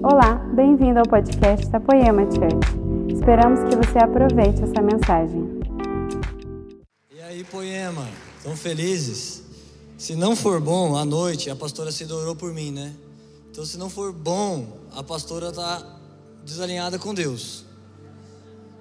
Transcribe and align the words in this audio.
Olá, 0.00 0.36
bem-vindo 0.54 1.00
ao 1.00 1.04
podcast 1.06 1.66
da 1.70 1.80
Poema 1.80 2.22
Church. 2.22 3.12
Esperamos 3.12 3.58
que 3.68 3.74
você 3.74 3.98
aproveite 3.98 4.62
essa 4.62 4.80
mensagem. 4.80 5.60
E 7.12 7.20
aí, 7.20 7.42
Poema, 7.42 8.08
estão 8.36 8.56
felizes? 8.56 9.42
Se 9.98 10.14
não 10.14 10.36
for 10.36 10.60
bom, 10.60 10.96
à 10.96 11.04
noite, 11.04 11.50
a 11.50 11.56
pastora 11.56 11.90
se 11.90 12.04
orou 12.12 12.36
por 12.36 12.52
mim, 12.52 12.70
né? 12.70 12.94
Então, 13.50 13.66
se 13.66 13.76
não 13.76 13.90
for 13.90 14.12
bom, 14.12 14.78
a 14.92 15.02
pastora 15.02 15.48
está 15.48 15.84
desalinhada 16.44 16.96
com 16.96 17.12
Deus. 17.12 17.64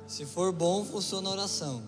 Se 0.05 0.23
for 0.23 0.52
bom, 0.52 0.86
funciona 0.86 1.29
a 1.29 1.31
oração. 1.31 1.81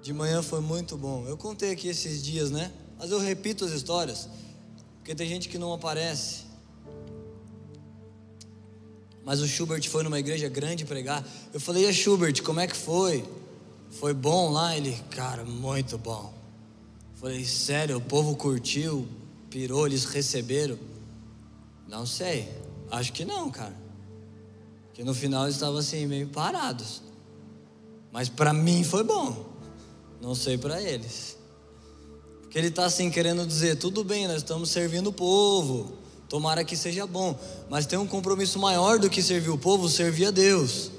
De 0.00 0.14
manhã 0.14 0.42
foi 0.42 0.62
muito 0.62 0.96
bom. 0.96 1.26
Eu 1.28 1.36
contei 1.36 1.72
aqui 1.72 1.88
esses 1.88 2.22
dias, 2.22 2.50
né? 2.50 2.72
Mas 2.98 3.10
eu 3.10 3.18
repito 3.18 3.66
as 3.66 3.72
histórias, 3.72 4.30
porque 4.96 5.14
tem 5.14 5.28
gente 5.28 5.46
que 5.46 5.58
não 5.58 5.74
aparece. 5.74 6.53
Mas 9.24 9.40
o 9.40 9.48
Schubert 9.48 9.88
foi 9.88 10.02
numa 10.02 10.18
igreja 10.18 10.48
grande 10.48 10.84
pregar. 10.84 11.26
Eu 11.52 11.60
falei, 11.60 11.88
e 11.88 11.92
Schubert, 11.92 12.42
como 12.42 12.60
é 12.60 12.66
que 12.66 12.76
foi? 12.76 13.24
Foi 13.90 14.12
bom 14.12 14.50
lá? 14.50 14.76
Ele, 14.76 14.96
cara, 15.10 15.44
muito 15.44 15.96
bom. 15.96 16.32
Falei, 17.14 17.44
sério, 17.44 17.96
o 17.96 18.00
povo 18.00 18.36
curtiu, 18.36 19.08
pirou, 19.48 19.86
eles 19.86 20.04
receberam? 20.04 20.78
Não 21.88 22.04
sei, 22.04 22.48
acho 22.90 23.12
que 23.12 23.24
não, 23.24 23.50
cara. 23.50 23.74
Porque 24.88 25.02
no 25.02 25.14
final 25.14 25.44
eles 25.44 25.56
estavam 25.56 25.78
assim, 25.78 26.06
meio 26.06 26.28
parados. 26.28 27.02
Mas 28.12 28.28
para 28.28 28.52
mim 28.52 28.84
foi 28.84 29.02
bom. 29.02 29.44
Não 30.20 30.34
sei 30.34 30.56
para 30.56 30.80
eles. 30.80 31.36
Porque 32.42 32.56
ele 32.56 32.68
está 32.68 32.84
assim 32.84 33.10
querendo 33.10 33.44
dizer: 33.44 33.76
tudo 33.76 34.04
bem, 34.04 34.28
nós 34.28 34.36
estamos 34.36 34.70
servindo 34.70 35.08
o 35.08 35.12
povo. 35.12 36.03
Tomara 36.28 36.64
que 36.64 36.76
seja 36.76 37.06
bom. 37.06 37.38
Mas 37.68 37.86
tem 37.86 37.98
um 37.98 38.06
compromisso 38.06 38.58
maior 38.58 38.98
do 38.98 39.10
que 39.10 39.22
servir 39.22 39.50
o 39.50 39.58
povo, 39.58 39.88
servir 39.88 40.26
a 40.26 40.30
Deus. 40.30 40.90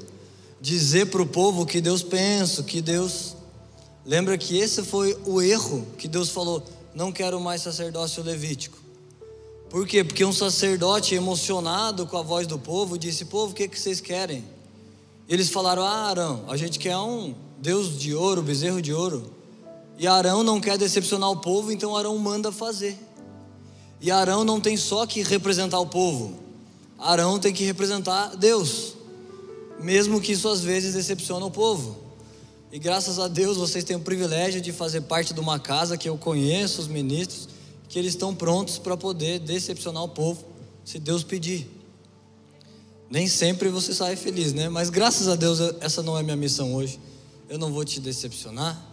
Dizer 0.62 1.08
para 1.08 1.22
o 1.22 1.26
povo 1.26 1.66
que 1.66 1.81
Deus 1.81 2.04
pensa, 2.04 2.64
que 2.64 2.81
Deus. 2.81 3.36
Lembra 4.06 4.38
que 4.38 4.58
esse 4.58 4.84
foi 4.84 5.18
o 5.26 5.42
erro 5.42 5.86
que 5.98 6.08
Deus 6.08 6.30
falou: 6.30 6.64
não 6.94 7.12
quero 7.12 7.40
mais 7.40 7.62
sacerdócio 7.62 8.23
levítico. 8.23 8.78
Por 9.70 9.86
quê? 9.86 10.03
Porque 10.03 10.23
um 10.23 10.31
sacerdote 10.31 11.16
emocionado 11.16 12.08
com 12.08 12.18
a 12.18 12.22
voz 12.22 12.48
do 12.48 12.58
povo 12.58 12.98
disse: 12.98 13.26
Povo, 13.26 13.52
o 13.52 13.56
que, 13.56 13.68
que 13.68 13.80
vocês 13.80 14.00
querem? 14.00 14.46
E 15.28 15.34
eles 15.34 15.50
falaram: 15.50 15.84
Ah, 15.84 16.09
Arão, 16.09 16.46
a 16.48 16.56
gente 16.56 16.80
quer 16.80 16.96
um 16.98 17.36
Deus 17.58 18.00
de 18.00 18.14
ouro, 18.14 18.42
bezerro 18.42 18.81
de 18.81 18.94
ouro. 18.94 19.34
E 19.98 20.08
Arão 20.08 20.44
não 20.44 20.62
quer 20.62 20.78
decepcionar 20.78 21.30
o 21.30 21.38
povo, 21.38 21.72
então 21.72 21.96
Arão 21.96 22.18
manda 22.18 22.52
fazer. 22.52 22.98
E 24.02 24.12
Arão 24.12 24.44
não 24.44 24.60
tem 24.60 24.76
só 24.78 25.06
que 25.06 25.24
representar 25.24 25.80
o 25.80 25.88
povo, 25.88 26.46
Arão 26.98 27.40
tem 27.40 27.54
que 27.54 27.64
representar 27.64 28.36
Deus, 28.36 28.94
mesmo 29.80 30.22
que 30.22 30.32
isso 30.32 30.48
às 30.48 30.62
vezes 30.62 30.94
decepciona 30.94 31.46
o 31.46 31.52
povo. 31.52 31.98
E 32.72 32.80
graças 32.80 33.20
a 33.20 33.28
Deus 33.28 33.58
vocês 33.58 33.84
têm 33.84 33.96
o 33.96 34.02
privilégio 34.02 34.60
de 34.60 34.72
fazer 34.72 35.02
parte 35.02 35.34
de 35.34 35.40
uma 35.40 35.60
casa 35.60 35.98
que 35.98 36.10
eu 36.10 36.18
conheço, 36.18 36.82
os 36.82 36.88
ministros, 36.88 37.48
que 37.88 38.00
eles 38.00 38.14
estão 38.14 38.34
prontos 38.34 38.78
para 38.78 38.98
poder 38.98 39.40
decepcionar 39.40 40.04
o 40.04 40.09
povo, 40.09 40.44
se 40.84 41.00
Deus 41.00 41.24
pedir. 41.24 41.70
Nem 43.09 43.28
sempre 43.28 43.70
você 43.70 43.94
sai 43.94 44.16
feliz, 44.16 44.52
né? 44.54 44.68
Mas 44.68 44.90
graças 44.90 45.28
a 45.28 45.36
Deus 45.36 45.59
essa 45.80 46.02
não 46.02 46.18
é 46.18 46.24
minha 46.24 46.36
missão 46.36 46.74
hoje. 46.74 47.00
Eu 47.48 47.59
não 47.59 47.72
vou 47.72 47.86
te 47.86 48.00
decepcionar. 48.00 48.84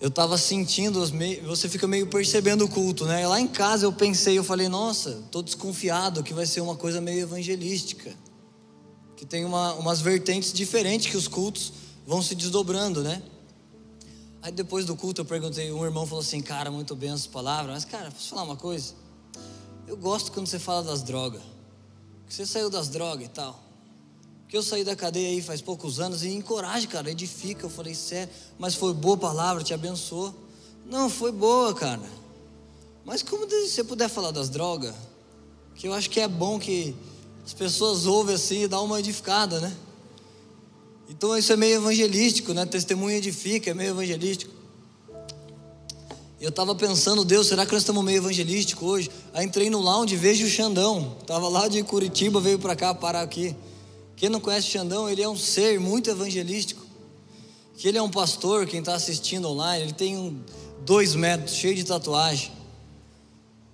Eu 0.00 0.08
estava 0.08 0.38
sentindo, 0.38 0.98
você 1.46 1.68
fica 1.68 1.86
meio 1.86 2.06
percebendo 2.06 2.64
o 2.64 2.68
culto, 2.68 3.04
né? 3.04 3.26
Lá 3.26 3.38
em 3.38 3.46
casa 3.46 3.84
eu 3.84 3.92
pensei, 3.92 4.38
eu 4.38 4.42
falei, 4.42 4.66
nossa, 4.66 5.20
estou 5.26 5.42
desconfiado 5.42 6.22
que 6.22 6.32
vai 6.32 6.46
ser 6.46 6.62
uma 6.62 6.74
coisa 6.74 7.02
meio 7.02 7.20
evangelística, 7.20 8.10
que 9.14 9.26
tem 9.26 9.44
uma, 9.44 9.74
umas 9.74 10.00
vertentes 10.00 10.54
diferentes 10.54 11.10
que 11.10 11.18
os 11.18 11.28
cultos 11.28 11.74
vão 12.06 12.22
se 12.22 12.34
desdobrando, 12.34 13.02
né? 13.02 13.22
Aí 14.40 14.50
depois 14.50 14.86
do 14.86 14.96
culto 14.96 15.20
eu 15.20 15.24
perguntei, 15.26 15.70
um 15.70 15.84
irmão 15.84 16.06
falou 16.06 16.22
assim, 16.22 16.40
cara, 16.40 16.70
muito 16.70 16.96
bem 16.96 17.10
as 17.10 17.26
palavras, 17.26 17.74
mas 17.74 17.84
cara, 17.84 18.10
posso 18.10 18.30
falar 18.30 18.44
uma 18.44 18.56
coisa? 18.56 18.94
Eu 19.86 19.98
gosto 19.98 20.32
quando 20.32 20.46
você 20.46 20.58
fala 20.58 20.82
das 20.82 21.02
drogas, 21.02 21.42
que 22.26 22.32
você 22.32 22.46
saiu 22.46 22.70
das 22.70 22.88
drogas 22.88 23.26
e 23.26 23.28
tal. 23.28 23.69
Porque 24.50 24.58
eu 24.58 24.64
saí 24.64 24.82
da 24.82 24.96
cadeia 24.96 25.28
aí 25.28 25.40
faz 25.40 25.60
poucos 25.60 26.00
anos 26.00 26.24
e 26.24 26.30
encoraja, 26.30 26.84
cara, 26.88 27.08
edifica. 27.08 27.66
Eu 27.66 27.70
falei, 27.70 27.94
sério, 27.94 28.34
mas 28.58 28.74
foi 28.74 28.92
boa 28.92 29.16
palavra, 29.16 29.62
te 29.62 29.72
abençoou. 29.72 30.34
Não, 30.84 31.08
foi 31.08 31.30
boa, 31.30 31.72
cara. 31.72 32.02
Mas 33.04 33.22
como 33.22 33.46
você 33.46 33.84
puder 33.84 34.08
falar 34.08 34.32
das 34.32 34.48
drogas, 34.48 34.92
que 35.76 35.86
eu 35.86 35.94
acho 35.94 36.10
que 36.10 36.18
é 36.18 36.26
bom 36.26 36.58
que 36.58 36.96
as 37.46 37.54
pessoas 37.54 38.06
ouvem 38.06 38.34
assim 38.34 38.64
e 38.64 38.66
dá 38.66 38.80
uma 38.80 38.98
edificada, 38.98 39.60
né? 39.60 39.72
Então 41.08 41.38
isso 41.38 41.52
é 41.52 41.56
meio 41.56 41.76
evangelístico, 41.76 42.52
né? 42.52 42.66
Testemunho 42.66 43.16
edifica, 43.16 43.70
é 43.70 43.74
meio 43.74 43.90
evangelístico. 43.90 44.52
Eu 46.40 46.48
estava 46.48 46.74
pensando, 46.74 47.24
Deus, 47.24 47.46
será 47.46 47.64
que 47.64 47.70
nós 47.70 47.82
estamos 47.82 48.04
meio 48.04 48.18
evangelístico 48.18 48.84
hoje? 48.84 49.12
Aí 49.32 49.46
entrei 49.46 49.70
no 49.70 49.78
lounge 49.78 50.14
e 50.14 50.18
vejo 50.18 50.44
o 50.44 50.48
Xandão. 50.48 51.18
Tava 51.24 51.48
lá 51.48 51.68
de 51.68 51.80
Curitiba, 51.84 52.40
veio 52.40 52.58
para 52.58 52.74
cá 52.74 52.92
parar 52.92 53.22
aqui. 53.22 53.54
Quem 54.20 54.28
não 54.28 54.38
conhece 54.38 54.66
Xandão, 54.66 55.08
ele 55.08 55.22
é 55.22 55.28
um 55.30 55.34
ser 55.34 55.80
muito 55.80 56.10
evangelístico. 56.10 56.84
Que 57.74 57.88
ele 57.88 57.96
é 57.96 58.02
um 58.02 58.10
pastor, 58.10 58.66
quem 58.66 58.80
está 58.80 58.94
assistindo 58.94 59.48
online, 59.48 59.84
ele 59.84 59.94
tem 59.94 60.14
um, 60.18 60.38
dois 60.84 61.14
metros, 61.14 61.56
cheio 61.56 61.74
de 61.74 61.84
tatuagem. 61.84 62.52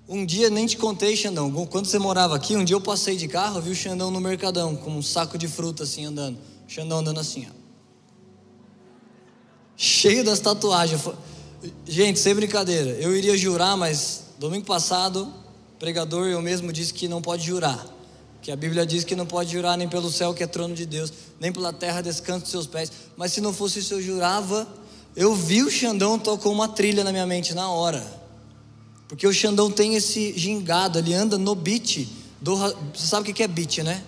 Um 0.09 0.25
dia 0.25 0.49
nem 0.49 0.65
te 0.65 0.77
contei, 0.77 1.17
Xandão. 1.17 1.51
Quando 1.67 1.87
você 1.87 1.99
morava 1.99 2.37
aqui, 2.37 2.55
um 2.55 2.62
dia 2.62 2.77
eu 2.77 2.81
passei 2.81 3.17
de 3.17 3.27
carro, 3.27 3.61
vi 3.61 3.71
o 3.71 3.75
Xandão 3.75 4.09
no 4.09 4.21
mercadão, 4.21 4.77
com 4.77 4.93
um 4.93 5.03
saco 5.03 5.37
de 5.37 5.49
fruta 5.49 5.83
assim 5.83 6.05
andando. 6.05 6.39
Xandão 6.69 6.99
andando 7.01 7.19
assim, 7.19 7.49
ó. 7.51 7.53
Cheio 9.77 10.23
das 10.25 10.39
tatuagens. 10.39 11.01
Gente, 11.84 12.21
sem 12.21 12.33
brincadeira. 12.37 12.91
Eu 13.01 13.17
iria 13.17 13.37
jurar, 13.37 13.77
mas 13.77 14.27
domingo 14.39 14.65
passado, 14.65 15.28
pregador 15.77 16.28
eu 16.28 16.41
mesmo 16.41 16.73
disse 16.73 16.95
que 16.95 17.09
não 17.09 17.21
pode 17.21 17.45
jurar. 17.45 17.96
Que 18.47 18.53
a 18.53 18.55
Bíblia 18.55 18.87
diz 18.87 19.03
que 19.03 19.17
não 19.17 19.27
pode 19.27 19.51
jurar 19.51 19.77
nem 19.77 19.89
pelo 19.89 20.09
céu 20.09 20.33
que 20.33 20.41
é 20.41 20.47
trono 20.47 20.73
de 20.73 20.87
Deus, 20.87 21.12
nem 21.41 21.53
pela 21.53 21.73
terra 21.73 22.01
descanso 22.01 22.43
dos 22.43 22.51
seus 22.53 22.65
pés. 22.65 22.93
Mas 23.17 23.33
se 23.33 23.41
não 23.41 23.53
fosse 23.53 23.81
isso, 23.81 23.95
eu 23.95 24.01
jurava. 24.01 24.69
Eu 25.17 25.34
vi 25.34 25.65
o 25.65 25.69
Xandão 25.69 26.17
tocou 26.17 26.53
uma 26.53 26.69
trilha 26.69 27.03
na 27.03 27.11
minha 27.11 27.27
mente 27.27 27.55
na 27.55 27.69
hora. 27.69 28.07
Porque 29.09 29.27
o 29.27 29.33
Xandão 29.33 29.69
tem 29.69 29.97
esse 29.97 30.33
gingado, 30.39 30.97
ele 30.97 31.12
anda 31.12 31.37
no 31.37 31.57
beat. 31.57 32.07
Do, 32.41 32.57
você 32.95 33.09
sabe 33.09 33.29
o 33.29 33.34
que 33.34 33.43
é 33.43 33.49
beat, 33.49 33.79
né? 33.79 34.01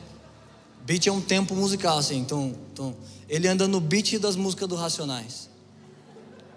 Beat 0.87 1.09
é 1.09 1.11
um 1.11 1.21
tempo 1.21 1.57
musical, 1.57 1.99
assim. 1.99 2.19
Então, 2.19 2.55
então 2.73 2.95
ele 3.29 3.49
anda 3.49 3.67
no 3.67 3.81
beat 3.81 4.21
das 4.21 4.37
músicas 4.37 4.69
do 4.69 4.77
Racionais. 4.77 5.51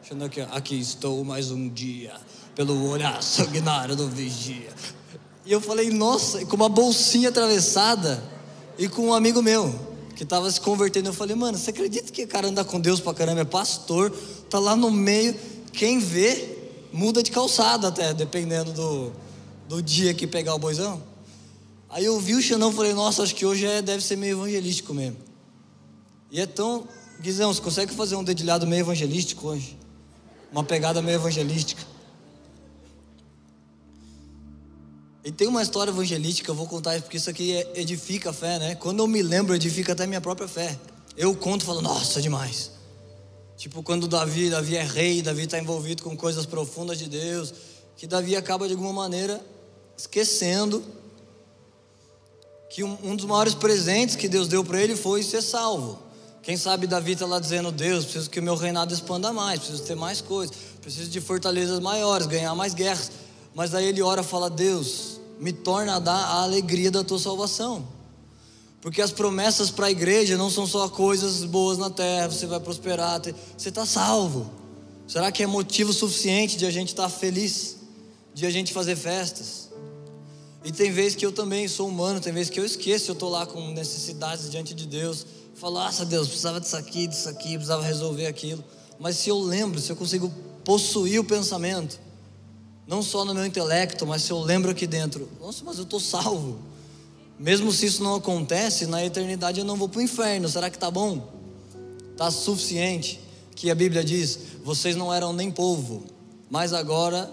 Xandão 0.08 0.28
aqui, 0.28 0.42
aqui 0.42 0.80
estou 0.80 1.26
mais 1.26 1.50
um 1.50 1.68
dia, 1.68 2.14
pelo 2.54 2.92
olhar 2.92 3.24
sanguinário 3.24 3.96
do 3.96 4.08
vigia. 4.08 4.70
E 5.46 5.52
eu 5.52 5.60
falei, 5.60 5.90
nossa, 5.90 6.46
com 6.46 6.56
uma 6.56 6.70
bolsinha 6.70 7.30
atravessada 7.30 8.24
e 8.78 8.88
com 8.88 9.08
um 9.08 9.14
amigo 9.14 9.42
meu 9.42 9.74
que 10.16 10.24
estava 10.24 10.52
se 10.52 10.62
convertendo. 10.62 11.10
Eu 11.10 11.14
falei, 11.14 11.36
mano, 11.36 11.58
você 11.58 11.72
acredita 11.72 12.12
que 12.12 12.24
o 12.24 12.28
cara 12.28 12.48
anda 12.48 12.64
com 12.64 12.80
Deus 12.80 13.00
pra 13.00 13.14
caramba? 13.14 13.42
É 13.42 13.46
pastor, 13.46 14.12
tá 14.50 14.60
lá 14.60 14.76
no 14.76 14.92
meio. 14.92 15.36
Quem 15.74 16.00
vê, 16.00 16.58
muda 16.94 17.24
de 17.24 17.32
calçada 17.32 17.88
até, 17.88 18.14
dependendo 18.14 18.72
do, 18.72 19.12
do 19.68 19.82
dia 19.82 20.14
que 20.14 20.28
pegar 20.28 20.54
o 20.54 20.60
boizão. 20.60 21.02
Aí 21.90 22.06
eu 22.06 22.20
vi 22.20 22.36
o 22.36 22.42
Xandão 22.42 22.72
e 22.72 22.76
falei, 22.76 22.94
nossa, 22.94 23.24
acho 23.24 23.34
que 23.34 23.46
hoje 23.46 23.66
é, 23.66 23.82
deve 23.82 24.04
ser 24.04 24.16
meio 24.16 24.38
evangelístico 24.38 24.94
mesmo. 24.94 25.18
E 26.32 26.40
é 26.40 26.46
tão. 26.46 26.88
Guizão, 27.20 27.54
você 27.54 27.62
consegue 27.62 27.94
fazer 27.94 28.16
um 28.16 28.24
dedilhado 28.24 28.66
meio 28.66 28.82
evangelístico 28.82 29.48
hoje? 29.48 29.78
Uma 30.52 30.64
pegada 30.64 31.02
meio 31.02 31.16
evangelística. 31.16 31.91
E 35.24 35.32
tem 35.32 35.48
uma 35.48 35.62
história 35.62 35.92
evangelística, 35.92 36.50
eu 36.50 36.56
vou 36.56 36.68
contar 36.68 37.00
porque 37.02 37.18
isso 37.18 37.30
aqui 37.30 37.56
é, 37.56 37.72
edifica 37.76 38.32
a 38.32 38.34
fé, 38.34 38.58
né? 38.58 38.76
Quando 38.76 39.00
eu 39.00 39.08
me 39.08 39.22
lembro, 39.22 39.54
edifica 39.54 39.94
até 39.94 40.08
minha 40.08 40.22
própria 40.22 40.48
fé. 40.48 40.78
Eu 41.16 41.36
conto 41.36 41.62
e 41.62 41.66
falo, 41.66 41.82
nossa, 41.82 42.22
demais. 42.22 42.72
Tipo 43.56 43.84
quando 43.84 44.08
Davi, 44.08 44.50
Davi 44.50 44.76
é 44.76 44.84
rei, 44.84 45.22
Davi 45.22 45.44
está 45.44 45.60
envolvido 45.60 46.02
com 46.02 46.18
coisas 46.18 46.48
profundas 46.48 46.98
de 46.98 47.08
Deus, 47.08 47.54
que 47.96 48.08
Davi 48.08 48.36
acaba 48.36 48.68
de 48.68 48.74
alguma 48.74 48.92
maneira 48.92 49.40
esquecendo 49.96 50.84
que 52.68 52.84
um, 52.84 52.98
um 53.04 53.16
dos 53.16 53.26
maiores 53.26 53.54
presentes 53.54 54.16
que 54.16 54.28
Deus 54.28 54.48
deu 54.48 54.64
para 54.64 54.82
ele 54.82 54.96
foi 54.96 55.22
ser 55.22 55.44
salvo. 55.44 56.00
Quem 56.42 56.58
sabe 56.58 56.88
Davi 56.88 57.12
está 57.12 57.28
lá 57.28 57.40
dizendo, 57.40 57.72
Deus, 57.72 58.06
preciso 58.06 58.30
que 58.30 58.40
o 58.40 58.44
meu 58.44 58.56
reinado 58.56 58.92
expanda 58.92 59.32
mais, 59.32 59.60
preciso 59.60 59.84
ter 59.84 59.96
mais 59.96 60.22
coisas, 60.22 60.56
preciso 60.82 61.12
de 61.12 61.22
fortalezas 61.22 61.80
maiores, 61.80 62.26
ganhar 62.26 62.56
mais 62.56 62.74
guerras. 62.74 63.12
Mas 63.54 63.76
aí 63.76 63.86
ele 63.86 64.02
ora 64.02 64.22
e 64.22 64.24
fala: 64.24 64.50
Deus, 64.50 65.11
me 65.42 65.52
torna 65.52 65.96
a 65.96 66.00
dar 66.00 66.14
a 66.14 66.44
alegria 66.44 66.92
da 66.92 67.04
tua 67.04 67.18
salvação. 67.18 67.88
Porque 68.80 69.02
as 69.02 69.12
promessas 69.12 69.72
para 69.72 69.88
a 69.88 69.92
igreja 69.92 70.38
não 70.38 70.52
são 70.52 70.68
só 70.68 70.88
coisas 70.88 71.44
boas 71.44 71.80
na 71.80 71.90
terra, 71.90 72.30
você 72.30 72.46
vai 72.46 72.60
prosperar, 72.60 73.20
você 73.58 73.70
está 73.70 73.84
salvo. 73.84 74.52
Será 75.08 75.32
que 75.32 75.42
é 75.42 75.48
motivo 75.48 75.92
suficiente 75.92 76.58
de 76.58 76.66
a 76.66 76.72
gente 76.72 76.90
estar 76.90 77.04
tá 77.04 77.10
feliz, 77.10 77.78
de 78.36 78.46
a 78.46 78.52
gente 78.52 78.72
fazer 78.72 78.96
festas? 78.96 79.70
E 80.64 80.72
tem 80.72 80.92
vezes 80.92 81.16
que 81.16 81.26
eu 81.26 81.32
também 81.32 81.68
sou 81.68 81.88
humano, 81.88 82.20
tem 82.22 82.32
vezes 82.32 82.52
que 82.52 82.60
eu 82.60 82.66
esqueço, 82.66 83.10
eu 83.10 83.14
estou 83.14 83.30
lá 83.30 83.48
com 83.48 83.72
necessidades 83.72 84.50
diante 84.50 84.76
de 84.76 84.86
Deus. 84.86 85.26
Falo, 85.56 85.74
nossa 85.74 86.06
Deus, 86.06 86.28
precisava 86.28 86.62
disso 86.62 86.78
aqui, 86.78 87.08
disso 87.08 87.28
aqui, 87.28 87.54
precisava 87.54 87.84
resolver 87.84 88.28
aquilo. 88.28 88.64
Mas 89.00 89.18
se 89.18 89.30
eu 89.30 89.40
lembro, 89.40 89.80
se 89.80 89.92
eu 89.92 89.96
consigo 89.96 90.32
possuir 90.64 91.20
o 91.20 91.24
pensamento, 91.24 92.00
não 92.92 93.02
só 93.02 93.24
no 93.24 93.34
meu 93.34 93.46
intelecto, 93.46 94.06
mas 94.06 94.24
se 94.24 94.32
eu 94.32 94.40
lembro 94.42 94.70
aqui 94.70 94.86
dentro, 94.86 95.30
nossa, 95.40 95.64
mas 95.64 95.78
eu 95.78 95.86
estou 95.86 95.98
salvo. 95.98 96.60
Mesmo 97.40 97.72
se 97.72 97.86
isso 97.86 98.04
não 98.04 98.16
acontece, 98.16 98.86
na 98.86 99.02
eternidade 99.02 99.62
eu 99.62 99.66
não 99.66 99.78
vou 99.78 99.88
para 99.88 100.00
o 100.00 100.02
inferno, 100.02 100.50
será 100.50 100.70
que 100.70 100.76
está 100.76 100.92
bom? 100.92 101.26
Está 102.12 102.30
suficiente? 102.30 103.22
Que 103.56 103.72
a 103.72 103.76
Bíblia 103.76 104.04
diz: 104.04 104.40
vocês 104.62 104.94
não 104.94 105.14
eram 105.14 105.32
nem 105.32 105.50
povo, 105.50 106.04
mas 106.50 106.74
agora 106.74 107.32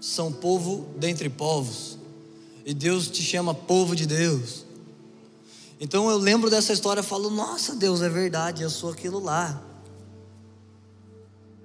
são 0.00 0.32
povo 0.32 0.88
dentre 0.96 1.28
povos, 1.28 1.96
e 2.64 2.74
Deus 2.74 3.06
te 3.06 3.22
chama 3.22 3.54
povo 3.54 3.94
de 3.94 4.06
Deus. 4.06 4.64
Então 5.80 6.10
eu 6.10 6.18
lembro 6.18 6.50
dessa 6.50 6.72
história 6.72 7.00
e 7.00 7.04
falo: 7.04 7.30
nossa, 7.30 7.76
Deus, 7.76 8.02
é 8.02 8.08
verdade, 8.08 8.64
eu 8.64 8.70
sou 8.70 8.90
aquilo 8.90 9.20
lá. 9.20 9.62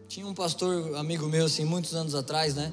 Tinha 0.07 0.27
um 0.27 0.33
pastor 0.35 0.95
amigo 0.95 1.27
meu, 1.27 1.47
assim, 1.47 1.65
muitos 1.65 1.95
anos 1.95 2.13
atrás, 2.13 2.53
né? 2.53 2.71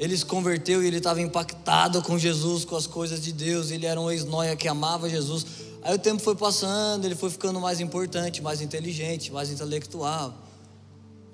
Ele 0.00 0.16
se 0.16 0.24
converteu 0.24 0.82
e 0.82 0.86
ele 0.86 0.96
estava 0.96 1.20
impactado 1.20 2.00
com 2.00 2.18
Jesus, 2.18 2.64
com 2.64 2.74
as 2.74 2.86
coisas 2.86 3.20
de 3.20 3.34
Deus. 3.34 3.70
Ele 3.70 3.84
era 3.84 4.00
um 4.00 4.10
ex-noia 4.10 4.56
que 4.56 4.66
amava 4.66 5.10
Jesus. 5.10 5.44
Aí 5.82 5.94
o 5.94 5.98
tempo 5.98 6.22
foi 6.22 6.34
passando, 6.34 7.04
ele 7.04 7.14
foi 7.14 7.28
ficando 7.28 7.60
mais 7.60 7.80
importante, 7.80 8.40
mais 8.40 8.62
inteligente, 8.62 9.30
mais 9.30 9.50
intelectual. 9.50 10.34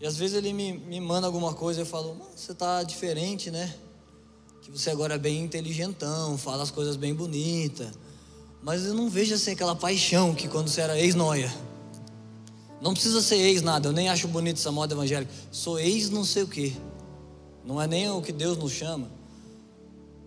E 0.01 0.07
às 0.07 0.17
vezes 0.17 0.37
ele 0.37 0.53
me, 0.53 0.73
me 0.73 1.01
manda 1.01 1.29
alguma 1.29 1.55
coisa 1.55 1.79
e 1.79 1.83
eu 1.83 1.87
falo: 1.87 2.17
Você 2.35 2.51
está 2.51 2.83
diferente, 2.83 3.53
né? 3.53 3.73
Que 4.61 4.69
você 4.73 4.91
agora 4.91 5.15
é 5.15 5.19
bem 5.19 5.45
inteligentão, 5.45 6.37
fala 6.37 6.65
as 6.65 6.71
coisas 6.73 6.97
bem 6.97 7.15
bonitas. 7.15 7.91
Mas 8.65 8.85
eu 8.85 8.95
não 8.95 9.09
vejo 9.09 9.33
assim 9.33 9.53
aquela 9.53 9.77
paixão 9.77 10.35
que 10.35 10.49
quando 10.49 10.67
você 10.67 10.81
era 10.81 10.99
ex-noia. 10.99 11.55
Não 12.83 12.95
precisa 12.95 13.23
ser 13.23 13.37
ex 13.37 13.63
nada, 13.63 13.89
eu 13.89 13.93
nem 13.93 14.09
acho 14.09 14.27
bonito 14.27 14.59
essa 14.59 14.73
moda 14.73 14.93
evangélica. 14.93 15.33
Sou 15.53 15.79
ex 15.79 16.11
não 16.11 16.25
sei 16.25 16.43
o 16.43 16.49
quê. 16.49 16.73
Não 17.67 17.83
é 17.83 17.87
nem 17.87 18.09
o 18.11 18.23
que 18.23 18.33
Deus 18.33 18.57
nos 18.57 18.73
chama. 18.73 19.11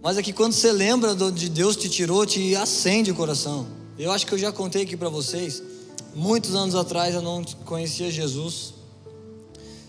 Mas 0.02 0.18
é 0.18 0.22
que 0.22 0.34
quando 0.34 0.54
você 0.54 0.72
lembra 0.72 1.16
de 1.16 1.24
onde 1.24 1.50
Deus 1.50 1.76
te 1.76 1.90
tirou, 1.90 2.26
te 2.26 2.56
acende 2.56 3.12
o 3.12 3.16
coração. 3.16 3.66
Eu 3.98 4.12
acho 4.12 4.28
que 4.28 4.34
eu 4.34 4.38
já 4.38 4.52
contei 4.52 4.84
aqui 4.84 4.98
para 4.98 5.10
vocês. 5.10 5.64
Muitos 6.14 6.54
anos 6.56 6.76
atrás 6.76 7.16
eu 7.16 7.22
não 7.22 7.44
conhecia 7.66 8.12
Jesus. 8.12 8.74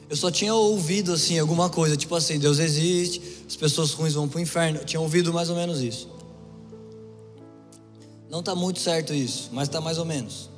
Eu 0.08 0.16
só 0.16 0.30
tinha 0.30 0.54
ouvido 0.54 1.12
assim 1.12 1.38
alguma 1.38 1.68
coisa, 1.68 1.96
tipo 1.96 2.14
assim, 2.16 2.38
Deus 2.38 2.58
existe, 2.58 3.44
as 3.46 3.54
pessoas 3.54 3.92
ruins 3.92 4.14
vão 4.14 4.28
para 4.28 4.38
o 4.38 4.40
inferno. 4.40 4.80
Eu 4.80 4.84
tinha 4.84 5.00
ouvido 5.00 5.32
mais 5.32 5.50
ou 5.50 5.56
menos 5.56 5.80
isso. 5.80 6.08
Não 8.28 8.40
está 8.40 8.54
muito 8.54 8.80
certo 8.80 9.12
isso, 9.12 9.50
mas 9.52 9.68
está 9.68 9.80
mais 9.80 9.98
ou 9.98 10.04
menos 10.04 10.50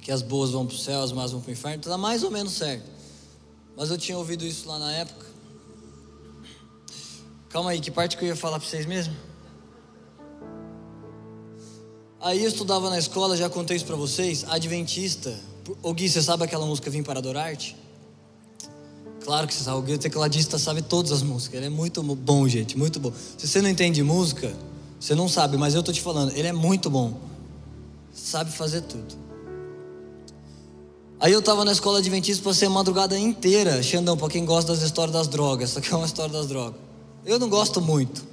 que 0.00 0.10
as 0.10 0.22
boas 0.22 0.50
vão 0.50 0.66
para 0.66 0.74
o 0.74 0.78
céu, 0.78 1.02
as 1.02 1.12
más 1.12 1.30
vão 1.30 1.40
para 1.40 1.50
o 1.50 1.52
inferno, 1.52 1.80
está 1.80 1.96
mais 1.98 2.22
ou 2.22 2.30
menos 2.30 2.52
certo. 2.52 2.84
Mas 3.76 3.90
eu 3.90 3.98
tinha 3.98 4.16
ouvido 4.16 4.44
isso 4.44 4.66
lá 4.68 4.78
na 4.78 4.92
época. 4.92 5.26
Calma 7.50 7.70
aí, 7.70 7.80
que 7.80 7.90
parte 7.90 8.16
que 8.16 8.24
eu 8.24 8.28
ia 8.28 8.36
falar 8.36 8.60
para 8.60 8.68
vocês 8.68 8.86
mesmo? 8.86 9.12
Aí 12.20 12.44
eu 12.44 12.48
estudava 12.48 12.88
na 12.88 12.98
escola, 12.98 13.36
já 13.36 13.50
contei 13.50 13.76
isso 13.76 13.84
para 13.84 13.96
vocês, 13.96 14.44
Adventista. 14.48 15.36
O 15.82 15.92
Gui, 15.92 16.08
você 16.08 16.22
sabe 16.22 16.44
aquela 16.44 16.64
música 16.64 16.88
Vim 16.88 17.02
para 17.02 17.18
Adorar-te? 17.18 17.76
Claro 19.24 19.48
que 19.48 19.54
você 19.54 19.64
sabe, 19.64 19.78
o 19.78 19.82
Gui, 19.82 19.94
o 19.94 19.98
tecladista, 19.98 20.58
sabe 20.58 20.80
todas 20.80 21.10
as 21.10 21.22
músicas. 21.22 21.56
Ele 21.56 21.66
é 21.66 21.70
muito 21.70 22.00
bom, 22.04 22.46
gente, 22.46 22.78
muito 22.78 23.00
bom. 23.00 23.12
Se 23.36 23.48
você 23.48 23.60
não 23.60 23.68
entende 23.68 24.00
música, 24.00 24.54
você 25.00 25.16
não 25.16 25.28
sabe, 25.28 25.56
mas 25.56 25.74
eu 25.74 25.82
tô 25.82 25.92
te 25.92 26.00
falando, 26.00 26.30
ele 26.36 26.46
é 26.46 26.52
muito 26.52 26.88
bom. 26.88 27.18
Sabe 28.12 28.52
fazer 28.52 28.82
tudo. 28.82 29.18
Aí 31.18 31.32
eu 31.32 31.40
estava 31.40 31.64
na 31.64 31.72
escola 31.72 31.98
adventista, 31.98 32.44
passei 32.44 32.68
a 32.68 32.70
madrugada 32.70 33.18
inteira, 33.18 33.82
Xandão, 33.82 34.16
para 34.16 34.28
quem 34.28 34.44
gosta 34.44 34.72
das 34.72 34.82
histórias 34.82 35.12
das 35.12 35.26
drogas, 35.26 35.70
essa 35.70 35.80
aqui 35.80 35.92
é 35.92 35.96
uma 35.96 36.06
história 36.06 36.32
das 36.32 36.46
drogas. 36.46 36.89
Eu 37.24 37.38
não 37.38 37.48
gosto 37.48 37.80
muito, 37.80 38.24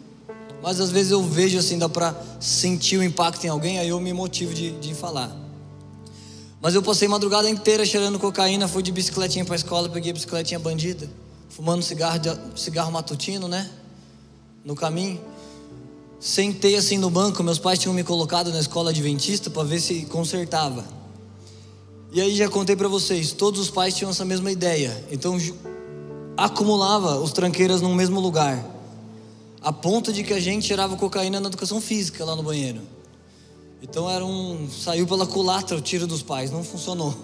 mas 0.61 0.79
às 0.79 0.89
vezes 0.89 1.11
eu 1.11 1.21
vejo 1.21 1.57
assim, 1.59 1.77
dá 1.77 1.89
para 1.89 2.15
sentir 2.39 2.97
o 2.97 3.03
impacto 3.03 3.43
em 3.43 3.49
alguém, 3.49 3.79
aí 3.79 3.89
eu 3.89 3.99
me 3.99 4.13
motivo 4.13 4.53
de, 4.53 4.71
de 4.79 4.93
falar. 4.93 5.35
Mas 6.61 6.73
eu 6.73 6.81
passei 6.81 7.07
madrugada 7.07 7.49
inteira 7.49 7.85
cheirando 7.85 8.17
cocaína, 8.17 8.67
fui 8.67 8.81
de 8.81 8.91
bicicletinha 8.91 9.45
para 9.45 9.55
a 9.55 9.57
escola, 9.57 9.89
peguei 9.89 10.11
a 10.11 10.13
bicicletinha 10.13 10.59
bandida, 10.59 11.07
fumando 11.49 11.83
cigarro, 11.83 12.17
de, 12.17 12.29
cigarro 12.55 12.91
matutino, 12.91 13.47
né? 13.47 13.69
No 14.65 14.75
caminho. 14.75 15.19
Sentei 16.19 16.75
assim 16.75 16.97
no 16.97 17.11
banco, 17.11 17.43
meus 17.43 17.59
pais 17.59 17.77
tinham 17.77 17.93
me 17.93 18.03
colocado 18.03 18.51
na 18.51 18.59
escola 18.59 18.89
adventista 18.89 19.51
para 19.51 19.63
ver 19.63 19.79
se 19.79 20.05
consertava. 20.05 20.83
E 22.11 22.19
aí 22.19 22.35
já 22.35 22.49
contei 22.49 22.75
para 22.75 22.87
vocês, 22.87 23.33
todos 23.33 23.59
os 23.59 23.69
pais 23.69 23.93
tinham 23.93 24.09
essa 24.09 24.25
mesma 24.25 24.51
ideia. 24.51 25.05
Então 25.11 25.37
acumulava 26.35 27.19
os 27.19 27.31
tranqueiras 27.31 27.81
no 27.81 27.93
mesmo 27.93 28.19
lugar. 28.19 28.76
A 29.61 29.73
ponto 29.73 30.13
de 30.13 30.23
que 30.23 30.33
a 30.33 30.39
gente 30.39 30.67
tirava 30.67 30.95
cocaína 30.95 31.39
na 31.39 31.47
educação 31.47 31.81
física 31.81 32.23
lá 32.23 32.35
no 32.35 32.43
banheiro. 32.43 32.81
Então 33.81 34.09
era 34.09 34.25
um. 34.25 34.69
Saiu 34.69 35.05
pela 35.07 35.25
culatra 35.25 35.77
o 35.77 35.81
tiro 35.81 36.07
dos 36.07 36.21
pais, 36.21 36.51
não 36.51 36.63
funcionou. 36.63 37.15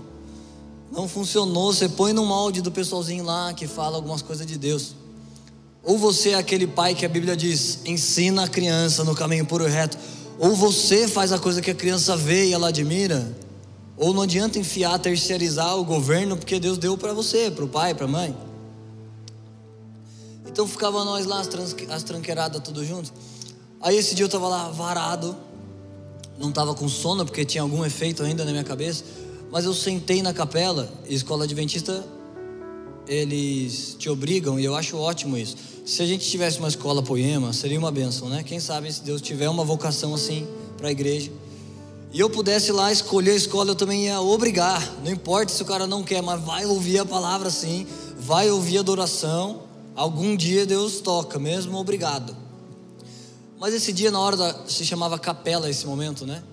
Não 0.91 1.07
funcionou. 1.07 1.73
Você 1.73 1.89
põe 1.89 2.13
no 2.13 2.25
molde 2.25 2.61
do 2.61 2.71
pessoalzinho 2.71 3.23
lá 3.23 3.53
que 3.53 3.67
fala 3.67 3.95
algumas 3.95 4.21
coisas 4.21 4.45
de 4.45 4.57
Deus. 4.57 4.95
Ou 5.83 5.97
você 5.97 6.29
é 6.29 6.35
aquele 6.35 6.65
pai 6.65 6.95
que 6.95 7.05
a 7.05 7.09
Bíblia 7.09 7.35
diz, 7.35 7.79
ensina 7.85 8.45
a 8.45 8.47
criança 8.47 9.03
no 9.03 9.13
caminho 9.13 9.45
puro 9.45 9.67
e 9.67 9.69
reto. 9.69 9.97
Ou 10.39 10.55
você 10.55 11.07
faz 11.07 11.31
a 11.31 11.39
coisa 11.39 11.61
que 11.61 11.71
a 11.71 11.75
criança 11.75 12.15
vê 12.15 12.47
e 12.47 12.53
ela 12.53 12.69
admira. 12.69 13.35
Ou 13.97 14.13
não 14.13 14.21
adianta 14.21 14.57
enfiar, 14.57 14.97
terceirizar 14.97 15.77
o 15.77 15.83
governo, 15.83 16.37
porque 16.37 16.59
Deus 16.59 16.77
deu 16.77 16.97
para 16.97 17.13
você, 17.13 17.51
para 17.51 17.65
o 17.65 17.67
pai, 17.67 17.93
para 17.93 18.05
a 18.05 18.07
mãe. 18.07 18.35
Então 20.53 20.67
ficava 20.67 21.03
nós 21.03 21.25
lá, 21.25 21.41
as, 21.41 22.03
tranqueiradas 22.03 22.61
tudo 22.63 22.85
junto. 22.85 23.11
Aí 23.81 23.97
esse 23.97 24.13
dia 24.13 24.23
eu 24.23 24.27
estava 24.27 24.47
lá 24.47 24.69
varado, 24.69 25.35
não 26.37 26.49
estava 26.49 26.75
com 26.75 26.87
sono, 26.87 27.25
porque 27.25 27.43
tinha 27.43 27.63
algum 27.63 27.83
efeito 27.83 28.21
ainda 28.21 28.45
na 28.45 28.51
minha 28.51 28.63
cabeça. 28.63 29.03
Mas 29.51 29.65
eu 29.65 29.73
sentei 29.73 30.21
na 30.21 30.31
capela, 30.31 30.87
escola 31.09 31.45
adventista, 31.45 32.05
eles 33.07 33.95
te 33.97 34.09
obrigam, 34.09 34.59
e 34.59 34.63
eu 34.63 34.75
acho 34.75 34.95
ótimo 34.95 35.35
isso. 35.37 35.57
Se 35.83 36.03
a 36.03 36.05
gente 36.05 36.29
tivesse 36.29 36.59
uma 36.59 36.67
escola 36.67 37.01
poema, 37.01 37.51
seria 37.51 37.79
uma 37.79 37.91
benção, 37.91 38.29
né? 38.29 38.43
Quem 38.43 38.59
sabe 38.59 38.93
se 38.93 39.01
Deus 39.01 39.21
tiver 39.21 39.49
uma 39.49 39.65
vocação 39.65 40.13
assim 40.13 40.47
para 40.77 40.87
a 40.87 40.91
igreja 40.91 41.31
e 42.13 42.19
eu 42.19 42.29
pudesse 42.29 42.71
lá 42.71 42.91
escolher 42.91 43.31
a 43.31 43.35
escola, 43.35 43.71
eu 43.71 43.75
também 43.75 44.05
ia 44.05 44.21
obrigar. 44.21 44.87
Não 45.03 45.11
importa 45.11 45.51
se 45.51 45.63
o 45.63 45.65
cara 45.65 45.87
não 45.87 46.03
quer, 46.03 46.21
mas 46.21 46.39
vai 46.39 46.63
ouvir 46.63 46.99
a 46.99 47.05
palavra 47.05 47.49
sim, 47.49 47.87
vai 48.19 48.51
ouvir 48.51 48.77
a 48.77 48.81
adoração. 48.81 49.63
Algum 49.95 50.35
dia 50.35 50.65
Deus 50.65 50.99
toca, 51.01 51.37
mesmo 51.37 51.77
obrigado. 51.77 52.35
Mas 53.59 53.73
esse 53.73 53.93
dia, 53.93 54.11
na 54.11 54.19
hora 54.19 54.35
da. 54.35 54.67
se 54.67 54.85
chamava 54.85 55.17
capela 55.17 55.69
esse 55.69 55.85
momento, 55.85 56.25
né? 56.25 56.43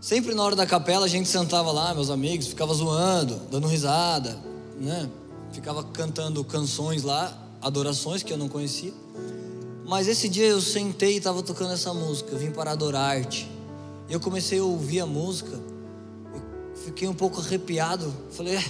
Sempre 0.00 0.34
na 0.34 0.42
hora 0.42 0.56
da 0.56 0.66
capela 0.66 1.06
a 1.06 1.08
gente 1.08 1.28
sentava 1.28 1.70
lá, 1.70 1.94
meus 1.94 2.10
amigos, 2.10 2.48
ficava 2.48 2.74
zoando, 2.74 3.36
dando 3.50 3.68
risada, 3.68 4.36
né? 4.80 5.08
Ficava 5.52 5.84
cantando 5.84 6.42
canções 6.44 7.04
lá, 7.04 7.32
adorações 7.60 8.22
que 8.22 8.32
eu 8.32 8.36
não 8.36 8.48
conhecia. 8.48 8.92
Mas 9.86 10.08
esse 10.08 10.28
dia 10.28 10.46
eu 10.46 10.60
sentei 10.60 11.14
e 11.14 11.16
estava 11.18 11.42
tocando 11.42 11.72
essa 11.72 11.94
música, 11.94 12.36
Vim 12.36 12.50
para 12.50 12.72
adorar-te. 12.72 13.48
Eu 14.10 14.18
comecei 14.18 14.58
a 14.58 14.64
ouvir 14.64 15.00
a 15.00 15.06
música, 15.06 15.58
fiquei 16.84 17.06
um 17.06 17.14
pouco 17.14 17.40
arrepiado. 17.40 18.12
Falei, 18.32 18.56
é, 18.56 18.64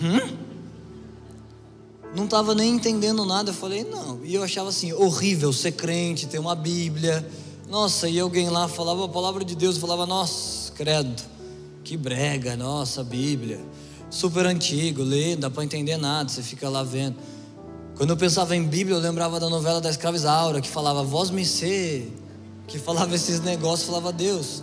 hum? 0.00 0.51
Não 2.14 2.24
estava 2.24 2.54
nem 2.54 2.74
entendendo 2.74 3.24
nada. 3.24 3.50
Eu 3.50 3.54
falei, 3.54 3.84
não. 3.84 4.20
E 4.22 4.34
eu 4.34 4.42
achava 4.42 4.68
assim, 4.68 4.92
horrível 4.92 5.52
ser 5.52 5.72
crente, 5.72 6.26
ter 6.26 6.38
uma 6.38 6.54
Bíblia. 6.54 7.26
Nossa, 7.68 8.08
e 8.08 8.20
alguém 8.20 8.50
lá 8.50 8.68
falava 8.68 9.06
a 9.06 9.08
palavra 9.08 9.44
de 9.44 9.54
Deus, 9.54 9.78
falava, 9.78 10.04
nossa, 10.04 10.70
credo, 10.72 11.22
que 11.82 11.96
brega, 11.96 12.54
nossa, 12.54 13.02
Bíblia. 13.02 13.60
Super 14.10 14.44
antigo, 14.44 15.02
lê, 15.02 15.32
não 15.32 15.40
dá 15.40 15.50
para 15.50 15.64
entender 15.64 15.96
nada, 15.96 16.28
você 16.28 16.42
fica 16.42 16.68
lá 16.68 16.82
vendo. 16.82 17.16
Quando 17.96 18.10
eu 18.10 18.16
pensava 18.16 18.54
em 18.54 18.62
Bíblia, 18.62 18.96
eu 18.96 19.00
lembrava 19.00 19.40
da 19.40 19.48
novela 19.48 19.80
da 19.80 19.88
Escrava 19.88 20.16
Isaura, 20.16 20.60
que 20.60 20.68
falava, 20.68 21.02
vós 21.02 21.30
me 21.30 21.46
ser 21.46 22.12
que 22.66 22.78
falava 22.78 23.14
esses 23.14 23.40
negócios, 23.40 23.86
falava 23.86 24.12
Deus. 24.12 24.62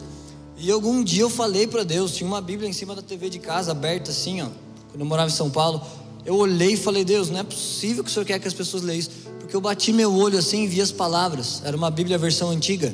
E 0.58 0.70
algum 0.70 1.04
dia 1.04 1.24
eu 1.24 1.30
falei 1.30 1.66
para 1.66 1.84
Deus, 1.84 2.14
tinha 2.14 2.28
uma 2.28 2.42
Bíblia 2.42 2.70
em 2.70 2.74
cima 2.74 2.94
da 2.94 3.02
TV 3.02 3.30
de 3.30 3.40
casa, 3.40 3.72
aberta 3.72 4.12
assim, 4.12 4.42
ó, 4.42 4.50
quando 4.90 5.00
eu 5.00 5.06
morava 5.06 5.30
em 5.30 5.34
São 5.34 5.50
Paulo. 5.50 5.82
Eu 6.26 6.36
olhei 6.36 6.74
e 6.74 6.78
falei, 6.78 7.06
Deus, 7.06 7.30
não 7.30 7.40
é 7.40 7.44
possível 7.44 8.04
que 8.04 8.10
o 8.10 8.14
Senhor 8.14 8.26
quer 8.26 8.40
que 8.40 8.48
as 8.48 8.54
pessoas 8.54 8.84
leiam 8.84 9.00
isso. 9.00 9.12
Porque 9.40 9.56
eu 9.56 9.62
bati 9.62 9.92
meu 9.94 10.14
olho 10.14 10.38
assim 10.38 10.64
e 10.64 10.68
vi 10.68 10.82
as 10.82 10.92
palavras. 10.92 11.62
Era 11.64 11.76
uma 11.76 11.90
Bíblia 11.90 12.18
versão 12.18 12.50
antiga. 12.50 12.94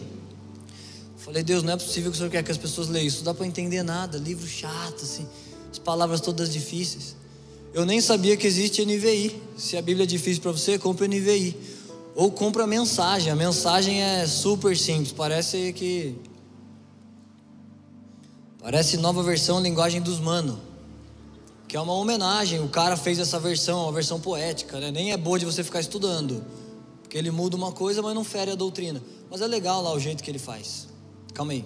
Falei, 1.18 1.44
Deus, 1.44 1.64
não 1.64 1.74
é 1.74 1.78
possível 1.78 2.12
que 2.12 2.16
o 2.16 2.18
Senhor 2.18 2.30
quer 2.30 2.44
que 2.44 2.52
as 2.52 2.58
pessoas 2.58 2.88
leiam 2.88 3.08
isso. 3.08 3.18
Não 3.18 3.26
dá 3.26 3.34
para 3.34 3.48
entender 3.48 3.82
nada, 3.84 4.18
livro 4.18 4.48
chato, 4.48 5.04
assim, 5.04 5.28
as 5.72 5.80
palavras 5.80 6.22
todas 6.22 6.54
difíceis. 6.54 7.16
Eu 7.74 7.86
nem 7.86 8.00
sabia 8.00 8.38
que 8.38 8.48
existe 8.48 8.86
NVI. 8.86 9.42
Se 9.58 9.76
a 9.76 9.82
Bíblia 9.82 10.04
é 10.04 10.08
difícil 10.08 10.42
para 10.42 10.52
você, 10.52 10.80
compre 10.80 11.08
NVI. 11.08 11.58
Ou 12.16 12.32
compra 12.32 12.64
a 12.64 12.68
mensagem. 12.68 13.32
A 13.32 13.36
mensagem 13.36 14.02
é 14.02 14.26
super 14.26 14.78
simples, 14.78 15.12
parece 15.12 15.74
que 15.74 16.16
parece 18.62 18.96
nova 18.98 19.22
versão 19.22 19.62
linguagem 19.62 20.02
dos 20.02 20.20
mano, 20.20 20.60
que 21.76 21.78
é 21.78 21.82
uma 21.82 21.92
homenagem. 21.92 22.62
O 22.62 22.70
cara 22.70 22.96
fez 22.96 23.20
essa 23.20 23.38
versão, 23.38 23.84
uma 23.84 23.92
versão 23.92 24.18
poética, 24.18 24.80
né? 24.80 24.92
Nem 24.92 25.12
é 25.12 25.18
boa 25.18 25.38
de 25.38 25.44
você 25.44 25.62
ficar 25.62 25.82
estudando, 25.82 26.42
porque 27.02 27.18
ele 27.18 27.30
muda 27.30 27.58
uma 27.58 27.70
coisa, 27.70 28.02
mas 28.02 28.16
não 28.16 28.24
fere 28.24 28.50
a 28.52 28.56
doutrina. 28.56 29.04
Mas 29.30 29.42
é 29.42 29.46
legal 29.46 29.82
lá 29.82 29.92
o 29.92 30.00
jeito 30.00 30.24
que 30.24 30.32
ele 30.32 30.40
faz. 30.40 30.88
Calma 31.34 31.52
aí. 31.52 31.66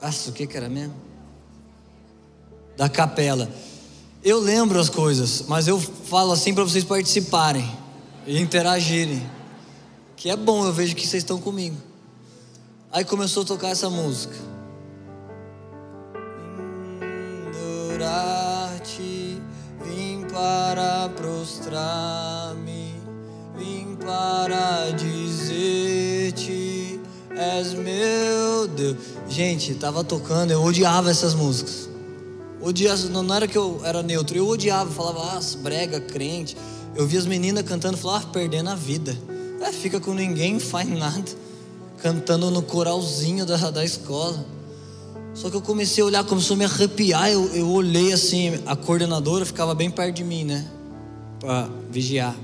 Nossa, 0.00 0.30
o 0.30 0.32
que 0.32 0.46
que 0.46 0.56
era 0.56 0.68
mesmo? 0.68 0.94
Da 2.76 2.88
capela. 2.88 3.50
Eu 4.22 4.38
lembro 4.38 4.78
as 4.78 4.88
coisas, 4.88 5.42
mas 5.48 5.66
eu 5.66 5.80
falo 5.80 6.30
assim 6.30 6.54
para 6.54 6.62
vocês 6.62 6.84
participarem 6.84 7.68
e 8.24 8.40
interagirem. 8.40 9.28
Que 10.14 10.30
é 10.30 10.36
bom, 10.36 10.64
eu 10.64 10.72
vejo 10.72 10.94
que 10.94 11.04
vocês 11.04 11.24
estão 11.24 11.40
comigo. 11.40 11.76
Aí 12.92 13.04
começou 13.04 13.42
a 13.42 13.46
tocar 13.46 13.70
essa 13.70 13.90
música. 13.90 14.55
Adorar-te, 17.96 19.40
vim 19.82 20.26
para 20.30 21.08
prostrar-me, 21.16 22.94
vim 23.56 23.96
para 23.96 24.90
dizer-te, 24.90 25.80
és 27.34 27.72
meu 27.72 28.68
Deus. 28.68 28.98
Gente, 29.30 29.74
tava 29.76 30.04
tocando, 30.04 30.50
eu 30.50 30.62
odiava 30.62 31.10
essas 31.10 31.32
músicas. 31.32 31.88
Odiava, 32.60 33.08
não 33.08 33.34
era 33.34 33.48
que 33.48 33.56
eu 33.56 33.80
era 33.82 34.02
neutro, 34.02 34.36
eu 34.36 34.46
odiava, 34.46 34.90
falava, 34.90 35.38
ah, 35.38 35.40
brega, 35.62 35.98
crente. 35.98 36.54
Eu 36.94 37.06
via 37.06 37.18
as 37.18 37.24
meninas 37.24 37.64
cantando, 37.64 37.96
falava, 37.96 38.26
ah, 38.26 38.30
perdendo 38.30 38.68
a 38.68 38.74
vida. 38.74 39.16
É, 39.62 39.72
fica 39.72 39.98
com 39.98 40.12
ninguém, 40.12 40.60
faz 40.60 40.86
nada. 40.86 41.24
Cantando 42.02 42.50
no 42.50 42.60
coralzinho 42.60 43.46
da, 43.46 43.70
da 43.70 43.82
escola. 43.82 44.44
Só 45.36 45.50
que 45.50 45.56
eu 45.56 45.60
comecei 45.60 46.02
a 46.02 46.06
olhar, 46.06 46.24
começou 46.24 46.54
a 46.54 46.56
me 46.56 46.64
arrepiar. 46.64 47.30
Eu, 47.30 47.44
eu 47.54 47.68
olhei 47.68 48.10
assim, 48.10 48.58
a 48.64 48.74
coordenadora 48.74 49.44
ficava 49.44 49.74
bem 49.74 49.90
perto 49.90 50.16
de 50.16 50.24
mim, 50.24 50.44
né? 50.44 50.66
Pra 51.38 51.68
vigiar. 51.90 52.34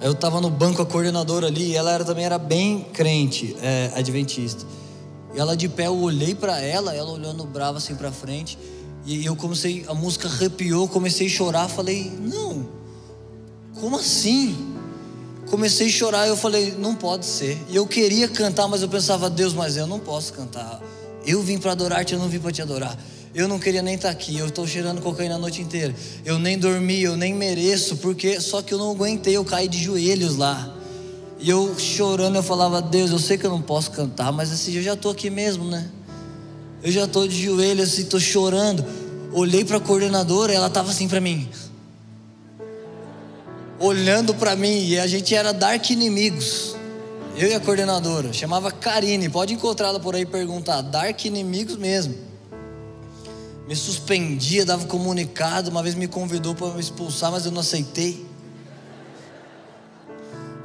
Aí 0.00 0.06
eu 0.06 0.14
tava 0.14 0.40
no 0.40 0.48
banco, 0.48 0.80
a 0.80 0.86
coordenadora 0.86 1.48
ali, 1.48 1.72
e 1.72 1.76
ela 1.76 1.92
era, 1.92 2.04
também 2.06 2.24
era 2.24 2.38
bem 2.38 2.86
crente, 2.94 3.54
é, 3.60 3.92
adventista. 3.94 4.64
E 5.34 5.38
ela 5.38 5.54
de 5.54 5.68
pé, 5.68 5.88
eu 5.88 5.98
olhei 5.98 6.34
para 6.34 6.58
ela, 6.58 6.94
ela 6.94 7.10
olhando 7.10 7.44
brava 7.44 7.76
assim 7.76 7.94
para 7.94 8.10
frente. 8.10 8.58
E 9.04 9.26
eu 9.26 9.36
comecei, 9.36 9.84
a 9.88 9.94
música 9.94 10.26
arrepiou, 10.26 10.88
comecei 10.88 11.26
a 11.26 11.30
chorar, 11.30 11.68
falei, 11.68 12.10
não, 12.18 12.66
como 13.78 13.96
assim? 13.96 14.56
Comecei 15.50 15.88
a 15.88 15.90
chorar, 15.90 16.28
eu 16.28 16.36
falei, 16.36 16.74
não 16.78 16.94
pode 16.94 17.26
ser. 17.26 17.58
E 17.68 17.76
eu 17.76 17.86
queria 17.86 18.26
cantar, 18.26 18.68
mas 18.68 18.80
eu 18.80 18.88
pensava, 18.88 19.28
Deus, 19.28 19.52
mas 19.52 19.76
eu 19.76 19.86
não 19.86 19.98
posso 19.98 20.32
cantar. 20.32 20.80
Eu 21.28 21.42
vim 21.42 21.58
para 21.58 21.72
adorar-te, 21.72 22.14
eu 22.14 22.18
não 22.18 22.26
vim 22.26 22.38
para 22.38 22.50
te 22.50 22.62
adorar. 22.62 22.98
Eu 23.34 23.46
não 23.46 23.58
queria 23.58 23.82
nem 23.82 23.96
estar 23.96 24.08
tá 24.08 24.12
aqui, 24.12 24.38
eu 24.38 24.46
estou 24.46 24.66
cheirando 24.66 25.02
cocaína 25.02 25.34
a 25.34 25.38
noite 25.38 25.60
inteira. 25.60 25.94
Eu 26.24 26.38
nem 26.38 26.58
dormi, 26.58 27.02
eu 27.02 27.18
nem 27.18 27.34
mereço, 27.34 27.98
porque 27.98 28.40
só 28.40 28.62
que 28.62 28.72
eu 28.72 28.78
não 28.78 28.92
aguentei, 28.92 29.36
eu 29.36 29.44
caí 29.44 29.68
de 29.68 29.76
joelhos 29.76 30.36
lá. 30.36 30.74
E 31.38 31.50
eu 31.50 31.78
chorando, 31.78 32.36
eu 32.36 32.42
falava, 32.42 32.80
Deus, 32.80 33.10
eu 33.10 33.18
sei 33.18 33.36
que 33.36 33.44
eu 33.44 33.50
não 33.50 33.60
posso 33.60 33.90
cantar, 33.90 34.32
mas 34.32 34.50
assim, 34.50 34.74
eu 34.74 34.82
já 34.82 34.94
estou 34.94 35.12
aqui 35.12 35.28
mesmo, 35.28 35.66
né? 35.66 35.86
Eu 36.82 36.90
já 36.90 37.04
estou 37.04 37.28
de 37.28 37.44
joelhos, 37.44 37.92
assim, 37.92 38.02
estou 38.02 38.18
chorando. 38.18 38.82
Olhei 39.30 39.66
para 39.66 39.76
a 39.76 39.80
coordenadora, 39.80 40.54
ela 40.54 40.68
estava 40.68 40.90
assim 40.90 41.06
para 41.06 41.20
mim, 41.20 41.46
olhando 43.78 44.32
para 44.32 44.56
mim, 44.56 44.88
e 44.88 44.98
a 44.98 45.06
gente 45.06 45.34
era 45.34 45.52
Dark 45.52 45.90
Inimigos. 45.90 46.77
Eu 47.38 47.48
e 47.48 47.54
a 47.54 47.60
coordenadora, 47.60 48.32
chamava 48.32 48.72
Karine, 48.72 49.28
pode 49.28 49.54
encontrá-la 49.54 50.00
por 50.00 50.12
aí 50.12 50.22
e 50.22 50.26
perguntar, 50.26 50.80
Dark 50.80 51.24
Inimigos 51.24 51.76
mesmo. 51.76 52.12
Me 53.68 53.76
suspendia, 53.76 54.66
dava 54.66 54.84
comunicado, 54.86 55.70
uma 55.70 55.80
vez 55.80 55.94
me 55.94 56.08
convidou 56.08 56.52
para 56.52 56.74
me 56.74 56.80
expulsar, 56.80 57.30
mas 57.30 57.46
eu 57.46 57.52
não 57.52 57.60
aceitei. 57.60 58.26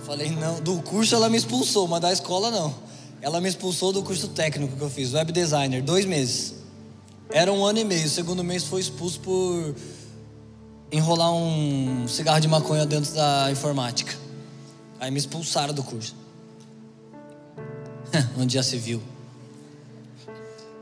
Falei, 0.04 0.32
não, 0.32 0.60
do 0.62 0.82
curso 0.82 1.14
ela 1.14 1.30
me 1.30 1.38
expulsou, 1.38 1.88
mas 1.88 2.02
da 2.02 2.12
escola 2.12 2.50
não. 2.50 2.74
Ela 3.22 3.40
me 3.40 3.48
expulsou 3.48 3.94
do 3.94 4.02
curso 4.02 4.30
técnico 4.30 4.76
que 4.76 4.82
eu 4.82 4.90
fiz, 4.90 5.14
web 5.14 5.32
designer, 5.32 5.84
dois 5.84 6.06
meses. 6.06 6.56
Era 7.30 7.54
um 7.54 7.64
ano 7.64 7.78
e 7.78 7.84
meio. 7.84 8.08
O 8.08 8.10
segundo 8.10 8.44
mês 8.44 8.64
foi 8.64 8.82
expulso 8.82 9.20
por 9.20 9.76
enrolar 10.92 11.32
um 11.32 12.08
cigarro 12.08 12.40
de 12.40 12.48
maconha 12.48 12.84
dentro 12.84 13.14
da 13.14 13.52
informática. 13.52 14.18
Aí 15.00 15.12
me 15.12 15.20
expulsaram 15.20 15.72
do 15.72 15.84
curso. 15.84 16.23
Onde 18.38 18.54
já 18.56 18.64
se 18.64 18.78
viu. 18.78 19.02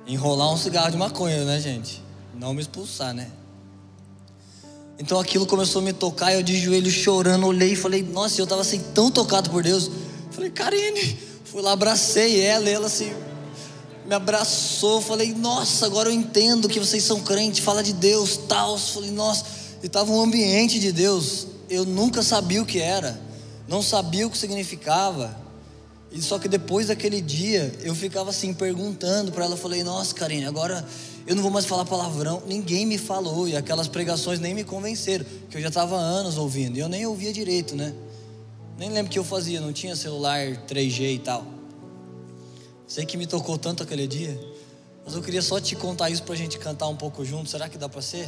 Enrolar 0.08 0.52
um 0.54 0.58
cigarro 0.58 0.92
de 0.92 0.98
maconha, 0.98 1.44
né, 1.46 1.60
gente? 1.60 2.02
Não 2.36 2.54
me 2.54 2.62
expulsar, 2.62 3.14
né? 3.14 3.30
Então 5.00 5.20
aquilo 5.20 5.46
começou 5.46 5.82
a 5.82 5.86
me 5.86 5.94
tocar, 5.94 6.34
eu 6.34 6.44
de 6.44 6.58
joelho 6.58 6.92
chorando, 6.92 7.46
olhei 7.48 7.74
e 7.74 7.76
falei, 7.76 8.04
nossa, 8.04 8.40
eu 8.40 8.44
estava 8.44 8.62
assim 8.62 8.80
tão 8.94 9.10
tocado 9.10 9.50
por 9.50 9.64
Deus. 9.64 9.90
Falei, 10.32 10.50
Karine, 10.52 11.18
Fui 11.52 11.62
lá, 11.62 11.74
abracei 11.74 12.40
ela 12.40 12.70
e 12.70 12.74
ela 12.74 12.88
assim 12.88 13.12
me 14.06 14.16
abraçou. 14.16 15.02
Falei, 15.02 15.34
nossa, 15.34 15.86
agora 15.86 16.08
eu 16.08 16.14
entendo 16.14 16.70
que 16.70 16.80
vocês 16.80 17.04
são 17.04 17.20
crentes, 17.20 17.60
fala 17.60 17.84
de 17.84 17.92
Deus, 17.92 18.38
tal. 18.48 18.78
Falei, 18.78 19.12
nossa, 19.12 19.44
e 19.84 19.88
estava 19.88 20.10
um 20.14 20.22
ambiente 20.22 20.80
de 20.80 20.94
Deus. 20.94 21.48
Eu 21.70 21.84
nunca 21.84 22.24
sabia 22.24 22.62
o 22.62 22.66
que 22.66 22.80
era, 22.80 23.20
não 23.68 23.82
sabia 23.82 24.26
o 24.26 24.30
que 24.30 24.38
significava. 24.38 25.41
E 26.12 26.22
só 26.22 26.38
que 26.38 26.48
depois 26.48 26.88
daquele 26.88 27.22
dia, 27.22 27.74
eu 27.82 27.96
ficava 27.96 28.32
assim 28.32 28.54
perguntando 28.54 29.32
para 29.32 29.46
ela. 29.46 29.56
Falei, 29.56 29.82
nossa, 29.82 30.14
Karine, 30.14 30.46
agora 30.46 30.86
eu 31.26 31.36
não 31.36 31.42
vou 31.42 31.52
mais 31.52 31.66
falar 31.66 31.86
palavrão. 31.86 32.44
Ninguém 32.46 32.86
me 32.86 32.98
falou 32.98 33.48
e 33.48 33.56
aquelas 33.56 33.88
pregações 33.88 34.40
nem 34.40 34.54
me 34.54 34.66
convenceram, 34.66 35.26
que 35.50 35.56
eu 35.56 35.62
já 35.62 35.70
estava 35.70 35.96
anos 35.96 36.38
ouvindo 36.38 36.78
e 36.78 36.82
eu 36.82 36.90
nem 36.90 37.06
ouvia 37.06 37.32
direito, 37.32 37.76
né? 37.76 37.94
Nem 38.78 38.90
lembro 38.90 39.10
o 39.10 39.14
que 39.14 39.20
eu 39.20 39.24
fazia, 39.24 39.62
não 39.62 39.72
tinha 39.72 39.96
celular 39.96 40.40
3G 40.68 41.16
e 41.16 41.20
tal. 41.20 41.46
Sei 42.86 43.06
que 43.06 43.16
me 43.16 43.26
tocou 43.26 43.58
tanto 43.58 43.84
aquele 43.84 44.06
dia, 44.06 44.38
mas 45.06 45.16
eu 45.16 45.22
queria 45.22 45.42
só 45.42 45.62
te 45.62 45.78
contar 45.78 46.10
isso 46.10 46.24
para 46.24 46.34
a 46.34 46.38
gente 46.38 46.60
cantar 46.60 46.90
um 46.90 46.96
pouco 46.96 47.24
junto. 47.24 47.50
Será 47.50 47.70
que 47.70 47.78
dá 47.78 47.88
para 47.88 48.02
ser? 48.02 48.28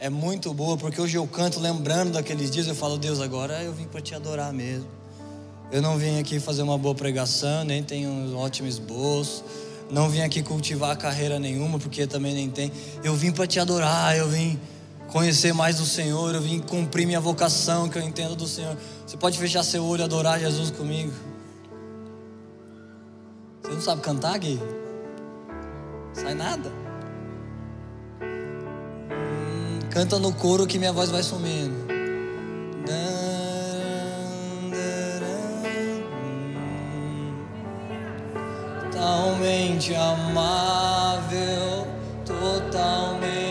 É 0.00 0.10
muito 0.10 0.52
boa, 0.52 0.76
porque 0.76 1.00
hoje 1.00 1.16
eu 1.16 1.26
canto 1.26 1.60
lembrando 1.60 2.12
daqueles 2.12 2.50
dias. 2.50 2.66
Eu 2.66 2.74
falo, 2.74 2.98
Deus, 2.98 3.20
agora 3.20 3.62
eu 3.62 3.72
vim 3.72 3.84
para 3.84 4.00
te 4.00 4.14
adorar 4.14 4.52
mesmo. 4.52 4.97
Eu 5.70 5.82
não 5.82 5.98
vim 5.98 6.18
aqui 6.18 6.40
fazer 6.40 6.62
uma 6.62 6.78
boa 6.78 6.94
pregação, 6.94 7.62
nem 7.62 7.82
tenho 7.82 8.08
um 8.08 8.36
ótimo 8.36 8.66
esboço. 8.66 9.44
Não 9.90 10.08
vim 10.08 10.20
aqui 10.20 10.42
cultivar 10.42 10.96
carreira 10.96 11.38
nenhuma, 11.38 11.78
porque 11.78 12.06
também 12.06 12.34
nem 12.34 12.48
tem. 12.50 12.72
Eu 13.04 13.14
vim 13.14 13.32
para 13.32 13.46
te 13.46 13.60
adorar, 13.60 14.16
eu 14.16 14.28
vim 14.28 14.58
conhecer 15.08 15.52
mais 15.52 15.76
do 15.76 15.84
Senhor, 15.84 16.34
eu 16.34 16.40
vim 16.40 16.58
cumprir 16.58 17.06
minha 17.06 17.20
vocação 17.20 17.88
que 17.88 17.98
eu 17.98 18.02
entendo 18.02 18.34
do 18.34 18.46
Senhor. 18.46 18.76
Você 19.06 19.16
pode 19.16 19.38
fechar 19.38 19.62
seu 19.62 19.84
olho 19.84 20.00
e 20.00 20.04
adorar 20.04 20.38
Jesus 20.38 20.70
comigo? 20.70 21.12
Você 23.62 23.72
não 23.72 23.80
sabe 23.80 24.00
cantar, 24.00 24.38
Gui? 24.38 24.58
Sai 26.14 26.34
nada. 26.34 26.70
Hum, 28.22 29.78
canta 29.90 30.18
no 30.18 30.32
coro 30.32 30.66
que 30.66 30.78
minha 30.78 30.92
voz 30.92 31.10
vai 31.10 31.22
sumindo. 31.22 31.87
Totalmente 38.98 39.94
amável, 39.94 41.86
totalmente 42.26 43.47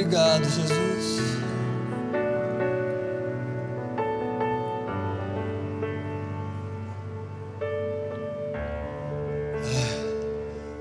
obrigado, 0.00 0.44
Jesus. 0.44 1.20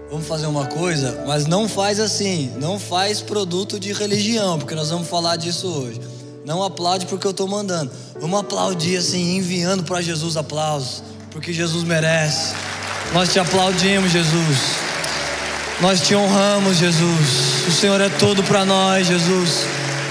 Vamos 0.09 0.27
fazer 0.27 0.47
uma 0.47 0.65
coisa, 0.67 1.23
mas 1.27 1.45
não 1.45 1.67
faz 1.67 1.99
assim, 1.99 2.51
não 2.59 2.79
faz 2.79 3.21
produto 3.21 3.79
de 3.79 3.91
religião, 3.93 4.57
porque 4.57 4.73
nós 4.73 4.89
vamos 4.89 5.07
falar 5.07 5.35
disso 5.35 5.67
hoje. 5.67 5.99
Não 6.45 6.63
aplaude 6.63 7.05
porque 7.05 7.27
eu 7.27 7.31
estou 7.31 7.47
mandando. 7.47 7.91
Vamos 8.19 8.39
aplaudir 8.39 8.97
assim, 8.97 9.35
enviando 9.35 9.83
para 9.83 10.01
Jesus 10.01 10.37
aplausos, 10.37 11.03
porque 11.29 11.53
Jesus 11.53 11.83
merece. 11.83 12.53
Nós 13.13 13.31
te 13.31 13.39
aplaudimos, 13.39 14.11
Jesus. 14.11 14.78
Nós 15.81 16.01
te 16.01 16.13
honramos, 16.13 16.77
Jesus. 16.77 17.67
O 17.67 17.71
Senhor 17.71 18.01
é 18.01 18.09
todo 18.09 18.43
para 18.43 18.65
nós, 18.65 19.07
Jesus. 19.07 19.65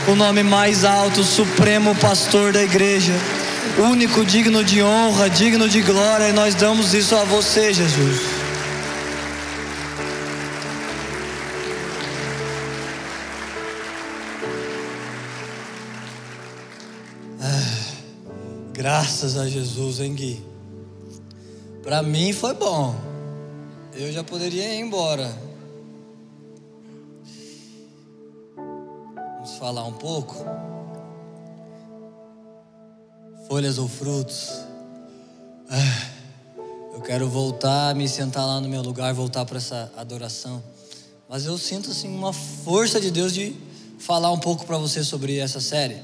O 0.07 0.15
nome 0.15 0.43
mais 0.43 0.83
alto, 0.83 1.23
supremo 1.23 1.95
pastor 1.97 2.55
da 2.55 2.63
igreja, 2.63 3.13
único 3.77 4.25
digno 4.25 4.65
de 4.65 4.83
honra, 4.83 5.29
digno 5.29 5.69
de 5.69 5.83
glória, 5.83 6.31
e 6.31 6.33
nós 6.33 6.55
damos 6.55 6.95
isso 6.95 7.15
a 7.15 7.25
você, 7.25 7.75
Jesus. 7.75 8.39
Graças 18.73 19.37
a 19.37 19.47
Jesus, 19.47 20.01
hein, 20.01 20.15
Gui? 20.15 20.43
Para 21.83 22.03
mim 22.03 22.33
foi 22.33 22.55
bom. 22.55 22.95
Eu 23.93 24.11
já 24.11 24.25
poderia 24.25 24.73
ir 24.73 24.81
embora. 24.81 25.48
Vamos 29.49 29.61
falar 29.61 29.85
um 29.87 29.95
pouco. 29.95 30.37
Folhas 33.49 33.79
ou 33.79 33.89
frutos. 33.89 34.51
Ah, 35.71 36.07
eu 36.93 37.01
quero 37.01 37.27
voltar, 37.31 37.95
me 37.95 38.07
sentar 38.07 38.47
lá 38.47 38.61
no 38.61 38.69
meu 38.69 38.83
lugar, 38.83 39.15
voltar 39.15 39.47
para 39.47 39.57
essa 39.57 39.91
adoração. 39.97 40.63
Mas 41.27 41.47
eu 41.47 41.57
sinto 41.57 41.91
assim 41.91 42.15
uma 42.15 42.35
força 42.35 43.01
de 43.01 43.11
Deus 43.11 43.33
de 43.33 43.57
falar 43.99 44.31
um 44.33 44.39
pouco 44.39 44.67
para 44.67 44.77
você 44.77 45.03
sobre 45.03 45.39
essa 45.39 45.63
série. 45.63 45.97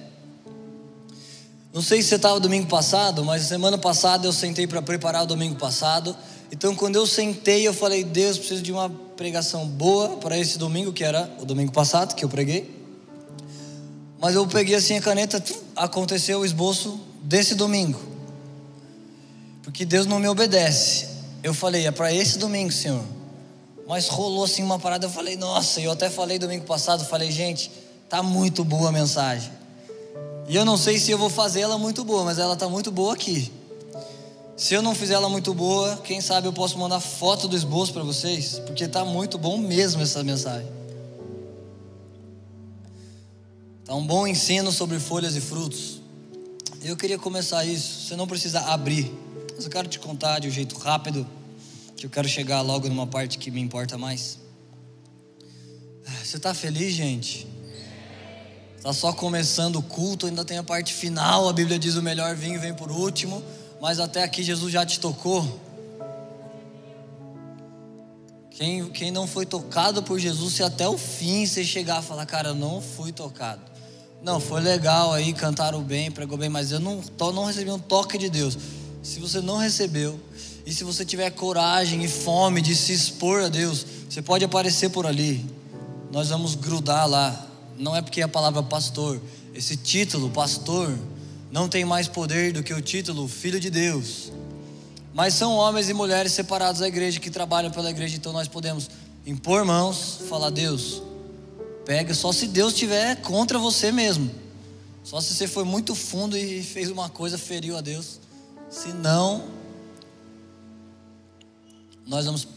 Não 1.71 1.83
sei 1.83 2.03
se 2.03 2.09
você 2.09 2.15
estava 2.15 2.41
domingo 2.41 2.67
passado, 2.67 3.23
mas 3.27 3.43
semana 3.43 3.77
passada 3.77 4.27
eu 4.27 4.33
sentei 4.33 4.67
para 4.67 4.81
preparar 4.81 5.25
o 5.25 5.27
domingo 5.27 5.57
passado. 5.57 6.17
Então, 6.51 6.75
quando 6.75 6.97
eu 6.97 7.07
sentei, 7.07 7.69
eu 7.69 7.75
falei: 7.75 8.05
Deus, 8.05 8.39
preciso 8.39 8.63
de 8.63 8.73
uma 8.73 8.89
pregação 8.89 9.67
boa 9.67 10.17
para 10.17 10.39
esse 10.39 10.57
domingo, 10.57 10.95
que 10.95 11.05
era 11.05 11.31
o 11.43 11.45
domingo 11.45 11.73
passado 11.73 12.15
que 12.15 12.25
eu 12.25 12.29
preguei. 12.29 12.74
Mas 14.25 14.37
eu 14.37 14.47
peguei 14.47 14.75
assim 14.75 14.97
a 14.97 15.03
caneta, 15.03 15.45
aconteceu 15.77 16.41
o 16.41 16.47
esboço 16.47 16.99
desse 17.21 17.55
domingo. 17.55 18.01
Porque 19.63 19.85
Deus 19.85 20.07
não 20.07 20.19
me 20.19 20.27
obedece. 20.27 21.09
Eu 21.43 21.53
falei: 21.53 21.87
é 21.87 21.91
para 21.91 22.11
esse 22.11 22.39
domingo, 22.39 22.73
Senhor. 22.73 23.05
Mas 23.87 24.09
rolou 24.09 24.45
assim 24.45 24.63
uma 24.63 24.79
parada, 24.79 25.05
eu 25.05 25.11
falei: 25.11 25.37
nossa, 25.37 25.79
eu 25.79 25.91
até 25.93 26.09
falei 26.09 26.39
domingo 26.39 26.65
passado, 26.65 27.05
falei: 27.05 27.31
gente, 27.31 27.71
tá 28.09 28.23
muito 28.23 28.65
boa 28.65 28.89
a 28.89 28.93
mensagem. 28.93 29.53
E 30.49 30.57
eu 30.57 30.65
não 30.65 30.79
sei 30.79 30.99
se 30.99 31.11
eu 31.11 31.19
vou 31.19 31.29
fazer 31.29 31.61
ela 31.61 31.77
muito 31.77 32.03
boa, 32.03 32.25
mas 32.25 32.39
ela 32.39 32.55
está 32.55 32.67
muito 32.67 32.91
boa 32.91 33.13
aqui. 33.13 33.53
Se 34.57 34.73
eu 34.73 34.81
não 34.81 34.95
fizer 34.95 35.17
ela 35.17 35.29
muito 35.29 35.53
boa, 35.53 35.99
quem 35.99 36.23
sabe 36.23 36.49
eu 36.49 36.53
posso 36.55 36.79
mandar 36.79 36.99
foto 36.99 37.47
do 37.47 37.55
esboço 37.55 37.93
para 37.93 38.03
vocês, 38.03 38.59
porque 38.61 38.85
está 38.85 39.05
muito 39.05 39.37
bom 39.37 39.59
mesmo 39.59 40.01
essa 40.01 40.25
mensagem. 40.25 40.84
Está 43.85 43.95
um 43.95 44.07
bom 44.07 44.27
ensino 44.27 44.73
sobre 44.73 44.99
folhas 44.99 45.37
e 45.37 45.43
frutos. 45.43 46.01
Eu 46.83 46.97
queria 46.97 47.19
começar 47.19 47.67
isso. 47.67 48.09
Você 48.09 48.17
não 48.17 48.27
precisa 48.27 48.61
abrir, 48.61 49.13
mas 49.55 49.67
eu 49.67 49.71
quero 49.71 49.87
te 49.87 49.99
contar 49.99 50.39
de 50.39 50.49
um 50.49 50.51
jeito 50.51 50.75
rápido, 50.79 51.27
que 51.95 52.07
eu 52.07 52.09
quero 52.09 52.27
chegar 52.27 52.63
logo 52.63 52.89
numa 52.89 53.07
parte 53.07 53.37
que 53.37 53.51
me 53.51 53.61
importa 53.61 53.99
mais. 53.99 54.39
Você 56.25 56.39
está 56.39 56.55
feliz, 56.55 56.95
gente? 56.95 57.47
Está 58.79 58.91
só 58.95 59.13
começando 59.13 59.77
o 59.77 59.83
culto, 59.83 60.25
ainda 60.25 60.47
tem 60.47 60.57
a 60.57 60.63
parte 60.63 60.95
final. 60.95 61.47
A 61.47 61.53
Bíblia 61.53 61.79
diz: 61.79 61.95
o 61.95 62.03
melhor 62.03 62.35
vinho 62.35 62.59
vem 62.59 62.73
por 62.73 62.91
último. 62.91 63.43
Mas 63.83 64.01
até 64.01 64.23
aqui 64.23 64.43
Jesus 64.43 64.73
já 64.73 64.87
te 64.87 64.99
tocou. 64.99 65.61
Quem, 68.55 68.89
quem 68.91 69.11
não 69.11 69.27
foi 69.27 69.45
tocado 69.45 70.03
por 70.03 70.19
Jesus, 70.19 70.55
se 70.55 70.63
até 70.63 70.89
o 70.89 70.97
fim 70.97 71.45
você 71.45 71.65
chegar 71.65 71.99
a 71.99 72.03
falar, 72.03 72.25
cara, 72.25 72.51
eu 72.51 72.55
não 72.55 72.81
fui 72.81 73.13
tocado. 73.13 73.61
Não, 74.23 74.41
foi 74.41 74.61
legal 74.61 75.13
aí, 75.13 75.33
cantaram 75.33 75.83
bem, 75.83 76.11
pregou 76.11 76.39
bem, 76.39 76.49
mas 76.49 76.73
eu 76.73 76.81
não, 76.81 77.03
não 77.19 77.45
recebi 77.45 77.71
um 77.71 77.79
toque 77.79 78.17
de 78.17 78.31
Deus. 78.31 78.57
Se 79.03 79.21
você 79.21 79.41
não 79.41 79.59
recebeu, 79.59 80.19
e 80.65 80.73
se 80.73 80.83
você 80.83 81.05
tiver 81.05 81.31
coragem 81.31 82.03
e 82.03 82.09
fome 82.09 82.63
de 82.63 82.75
se 82.75 82.93
expor 82.93 83.43
a 83.43 83.49
Deus, 83.49 83.85
você 84.09 84.23
pode 84.23 84.45
aparecer 84.45 84.89
por 84.89 85.07
ali. 85.07 85.45
Nós 86.11 86.31
vamos 86.31 86.55
grudar 86.55 87.07
lá 87.07 87.51
não 87.79 87.95
é 87.95 88.03
porque 88.03 88.23
a 88.23 88.29
palavra 88.29 88.63
pastor. 88.63 89.21
Esse 89.55 89.77
título, 89.77 90.31
pastor, 90.31 90.97
não 91.51 91.69
tem 91.69 91.85
mais 91.85 92.09
poder 92.09 92.53
do 92.53 92.63
que 92.63 92.73
o 92.73 92.81
título 92.81 93.29
filho 93.29 93.61
de 93.61 93.71
Deus. 93.71 94.33
Mas 95.15 95.35
são 95.35 95.55
homens 95.55 95.89
e 95.89 95.95
mulheres 95.95 96.33
separados 96.33 96.81
da 96.81 96.89
igreja 96.89 97.21
que 97.21 97.31
trabalham 97.31 97.71
pela 97.71 97.89
igreja, 97.89 98.17
então 98.17 98.33
nós 98.33 98.49
podemos 98.49 98.91
impor 99.25 99.65
mãos, 99.65 100.19
falar: 100.29 100.51
Deus, 100.51 101.01
pega, 101.87 102.13
só 102.13 102.33
se 102.33 102.49
Deus 102.49 102.73
estiver 102.73 103.21
contra 103.23 103.57
você 103.57 103.93
mesmo. 103.93 104.29
Só 105.05 105.21
se 105.21 105.33
você 105.33 105.47
foi 105.47 105.63
muito 105.63 105.95
fundo 105.95 106.37
e 106.37 106.65
fez 106.65 106.91
uma 106.91 107.09
coisa, 107.09 107.39
feriu 107.39 107.77
a 107.77 107.81
Deus. 107.81 108.19
Se 108.69 108.89
não, 108.89 109.45
nós 112.05 112.27
vamos 112.27 112.49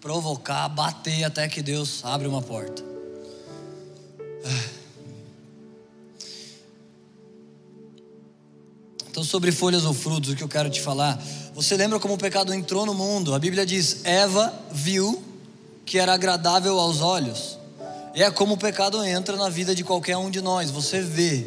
provocar, 0.00 0.68
bater 0.68 1.24
até 1.24 1.48
que 1.48 1.62
Deus 1.62 2.04
abre 2.04 2.28
uma 2.28 2.40
porta. 2.40 2.84
Então, 9.10 9.22
sobre 9.22 9.52
folhas 9.52 9.84
ou 9.84 9.94
frutos, 9.94 10.30
o 10.30 10.36
que 10.36 10.42
eu 10.42 10.48
quero 10.48 10.68
te 10.68 10.80
falar. 10.80 11.22
Você 11.54 11.76
lembra 11.76 12.00
como 12.00 12.14
o 12.14 12.18
pecado 12.18 12.52
entrou 12.52 12.84
no 12.84 12.92
mundo? 12.92 13.32
A 13.32 13.38
Bíblia 13.38 13.64
diz: 13.64 14.04
Eva 14.04 14.52
viu 14.72 15.22
que 15.86 16.00
era 16.00 16.12
agradável 16.12 16.80
aos 16.80 17.00
olhos. 17.00 17.56
E 18.12 18.22
é 18.22 18.30
como 18.30 18.54
o 18.54 18.58
pecado 18.58 19.02
entra 19.04 19.36
na 19.36 19.48
vida 19.48 19.72
de 19.72 19.84
qualquer 19.84 20.16
um 20.16 20.30
de 20.30 20.40
nós. 20.40 20.70
Você 20.72 21.00
vê. 21.00 21.46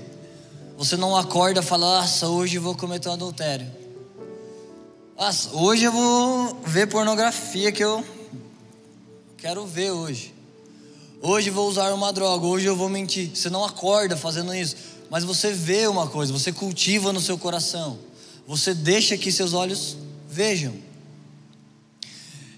Você 0.77 0.95
não 0.95 1.17
acorda 1.17 1.59
e 1.59 1.63
fala: 1.63 1.99
Nossa, 1.99 2.29
hoje 2.29 2.57
vou 2.57 2.73
cometer 2.73 3.09
um 3.09 3.13
adultério. 3.13 3.67
Nossa, 5.19 5.49
hoje 5.53 5.83
eu 5.83 5.91
vou 5.91 6.57
ver 6.65 6.87
pornografia 6.87 7.69
que 7.69 7.83
eu 7.83 8.01
quero 9.37 9.65
ver 9.65 9.91
hoje. 9.91 10.33
Hoje 11.21 11.49
vou 11.49 11.67
usar 11.67 11.91
uma 11.93 12.13
droga, 12.13 12.45
hoje 12.45 12.65
eu 12.65 12.77
vou 12.77 12.87
mentir. 12.87 13.35
Você 13.35 13.49
não 13.49 13.65
acorda 13.65 14.15
fazendo 14.15 14.55
isso, 14.55 14.77
mas 15.09 15.25
você 15.25 15.51
vê 15.51 15.85
uma 15.85 16.07
coisa, 16.07 16.31
você 16.31 16.53
cultiva 16.53 17.11
no 17.11 17.19
seu 17.19 17.37
coração. 17.37 17.97
Você 18.47 18.73
deixa 18.73 19.17
que 19.17 19.29
seus 19.29 19.53
olhos 19.53 19.97
vejam. 20.29 20.73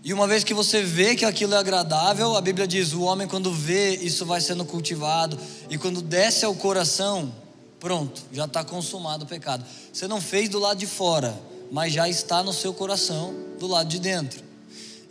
E 0.04 0.14
uma 0.14 0.28
vez 0.28 0.44
que 0.44 0.54
você 0.54 0.84
vê 0.84 1.16
que 1.16 1.26
aquilo 1.26 1.56
é 1.56 1.58
agradável, 1.58 2.38
a 2.38 2.42
Bíblia 2.42 2.68
diz: 2.68 2.94
o 2.94 3.02
homem, 3.02 3.28
quando 3.28 3.52
vê, 3.52 3.96
isso 3.96 4.26
vai 4.26 4.40
sendo 4.40 4.64
cultivado, 4.64 5.38
e 5.70 5.78
quando 5.78 6.02
desce 6.02 6.46
ao 6.46 6.54
coração, 6.54 7.34
pronto, 7.80 8.22
já 8.32 8.46
está 8.46 8.64
consumado 8.64 9.26
o 9.26 9.28
pecado. 9.28 9.66
Você 9.92 10.08
não 10.08 10.22
fez 10.22 10.48
do 10.48 10.60
lado 10.60 10.78
de 10.78 10.86
fora, 10.86 11.38
mas 11.72 11.92
já 11.92 12.08
está 12.08 12.44
no 12.44 12.54
seu 12.54 12.74
coração, 12.74 13.34
do 13.60 13.68
lado 13.68 13.90
de 13.90 14.00
dentro. 14.00 14.42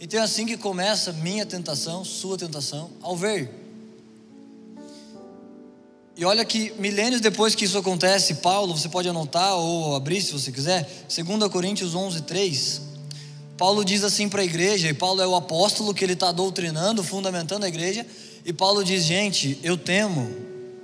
Então 0.00 0.20
é 0.20 0.22
assim 0.22 0.46
que 0.46 0.56
começa 0.56 1.12
minha 1.12 1.44
tentação, 1.44 2.04
sua 2.04 2.38
tentação, 2.38 2.90
ao 3.02 3.16
ver. 3.16 3.67
E 6.18 6.24
olha 6.24 6.44
que 6.44 6.72
milênios 6.80 7.20
depois 7.20 7.54
que 7.54 7.64
isso 7.64 7.78
acontece, 7.78 8.34
Paulo, 8.34 8.76
você 8.76 8.88
pode 8.88 9.08
anotar 9.08 9.54
ou 9.54 9.94
abrir 9.94 10.20
se 10.20 10.32
você 10.32 10.50
quiser, 10.50 10.82
2 11.06 11.48
Coríntios 11.48 11.94
11, 11.94 12.22
3. 12.22 12.82
Paulo 13.56 13.84
diz 13.84 14.02
assim 14.02 14.28
para 14.28 14.42
a 14.42 14.44
igreja, 14.44 14.88
e 14.88 14.94
Paulo 14.94 15.22
é 15.22 15.26
o 15.28 15.36
apóstolo 15.36 15.94
que 15.94 16.04
ele 16.04 16.14
está 16.14 16.32
doutrinando, 16.32 17.04
fundamentando 17.04 17.62
a 17.62 17.68
igreja, 17.68 18.04
e 18.44 18.52
Paulo 18.52 18.82
diz: 18.82 19.04
Gente, 19.04 19.60
eu 19.62 19.76
temo 19.76 20.28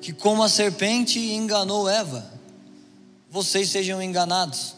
que, 0.00 0.12
como 0.12 0.40
a 0.40 0.48
serpente 0.48 1.18
enganou 1.18 1.88
Eva, 1.88 2.24
vocês 3.28 3.68
sejam 3.70 4.00
enganados 4.00 4.76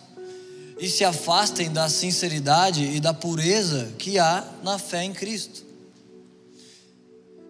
e 0.81 0.89
se 0.89 1.05
afastem 1.05 1.71
da 1.71 1.91
sinceridade 1.91 2.83
e 2.83 2.99
da 2.99 3.13
pureza 3.13 3.93
que 3.99 4.19
há 4.19 4.43
na 4.63 4.79
fé 4.79 5.05
em 5.05 5.13
Cristo. 5.13 5.67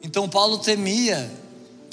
Então 0.03 0.29
Paulo 0.29 0.59
temia 0.59 1.46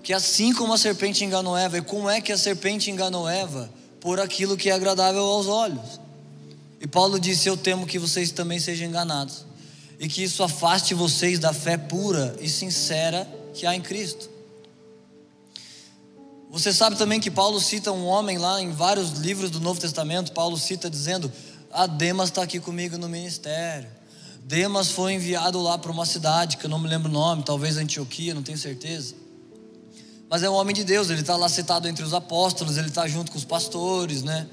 que 0.04 0.12
assim 0.12 0.54
como 0.54 0.74
a 0.74 0.78
serpente 0.78 1.24
enganou 1.24 1.58
Eva, 1.58 1.78
e 1.78 1.82
como 1.82 2.10
é 2.10 2.20
que 2.20 2.34
a 2.34 2.38
serpente 2.38 2.92
enganou 2.92 3.28
Eva? 3.28 3.72
Por 4.02 4.20
aquilo 4.20 4.58
que 4.58 4.70
é 4.70 4.74
agradável 4.74 5.24
aos 5.24 5.48
olhos. 5.48 6.02
E 6.82 6.86
Paulo 6.86 7.18
disse: 7.18 7.48
Eu 7.48 7.56
temo 7.56 7.88
que 7.88 7.98
vocês 7.98 8.30
também 8.32 8.60
sejam 8.60 8.90
enganados, 8.90 9.46
e 9.98 10.10
que 10.10 10.22
isso 10.22 10.44
afaste 10.44 10.94
vocês 10.94 11.40
da 11.40 11.54
fé 11.54 11.78
pura 11.78 12.36
e 12.42 12.50
sincera 12.50 13.26
que 13.54 13.66
há 13.66 13.74
em 13.74 13.82
Cristo. 13.82 14.30
Você 16.52 16.74
sabe 16.74 16.98
também 16.98 17.22
que 17.22 17.32
Paulo 17.32 17.60
cita 17.62 17.92
um 17.94 18.06
homem 18.06 18.38
lá 18.38 18.62
em 18.62 18.72
vários 18.72 19.12
livros 19.14 19.50
do 19.50 19.62
Novo 19.62 19.80
Testamento. 19.80 20.34
Paulo 20.34 20.58
cita 20.58 20.90
dizendo: 20.90 21.32
Ah, 21.72 21.88
Demas 21.88 22.28
está 22.28 22.44
aqui 22.44 22.60
comigo 22.60 22.98
no 22.98 23.08
ministério. 23.08 23.90
Demas 24.44 24.90
foi 24.90 25.14
enviado 25.14 25.62
lá 25.62 25.78
para 25.78 25.94
uma 25.94 26.06
cidade 26.06 26.58
que 26.58 26.66
eu 26.66 26.70
não 26.70 26.78
me 26.78 26.90
lembro 26.90 27.10
o 27.10 27.14
nome, 27.14 27.42
talvez 27.44 27.78
Antioquia, 27.78 28.34
não 28.34 28.44
tenho 28.44 28.58
certeza. 28.58 29.23
Mas 30.34 30.42
é 30.42 30.50
um 30.50 30.56
homem 30.56 30.74
de 30.74 30.84
Deus, 30.84 31.12
ele 31.12 31.22
está 31.22 31.36
lá 31.36 31.48
citado 31.48 31.88
entre 31.88 32.04
os 32.04 32.12
apóstolos, 32.12 32.76
ele 32.76 32.88
está 32.88 33.08
junto 33.08 33.32
com 33.32 33.38
os 33.38 33.46
pastores, 33.46 34.24
né? 34.24 34.48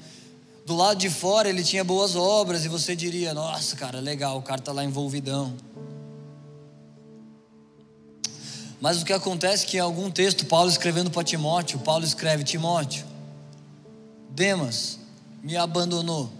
Do 0.63 0.75
lado 0.75 0.99
de 0.99 1.09
fora 1.09 1.49
ele 1.49 1.63
tinha 1.63 1.83
boas 1.83 2.15
obras 2.15 2.63
e 2.63 2.67
você 2.67 2.95
diria: 2.95 3.33
Nossa, 3.33 3.75
cara, 3.75 3.99
legal, 3.99 4.37
o 4.37 4.43
cara 4.43 4.59
está 4.59 4.71
lá 4.71 4.83
envolvidão. 4.83 5.55
Mas 8.79 9.01
o 9.01 9.05
que 9.05 9.11
acontece 9.11 9.65
é 9.65 9.69
que 9.69 9.77
em 9.77 9.79
algum 9.79 10.11
texto, 10.11 10.45
Paulo 10.45 10.69
escrevendo 10.69 11.09
para 11.09 11.23
Timóteo, 11.23 11.79
Paulo 11.79 12.05
escreve: 12.05 12.43
Timóteo, 12.43 13.03
Demas 14.29 14.99
me 15.41 15.57
abandonou, 15.57 16.31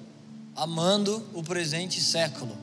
amando 0.56 1.26
o 1.34 1.42
presente 1.42 2.00
século. 2.00 2.56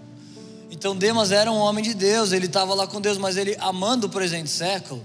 Então 0.71 0.97
Demas 0.97 1.33
era 1.33 1.51
um 1.51 1.59
homem 1.59 1.83
de 1.83 1.93
Deus, 1.93 2.31
ele 2.31 2.47
estava 2.47 2.73
lá 2.73 2.87
com 2.87 3.01
Deus, 3.01 3.19
mas 3.19 3.37
ele 3.37 3.57
amando 3.59 4.07
o 4.07 4.11
presente 4.11 4.49
século. 4.49 5.05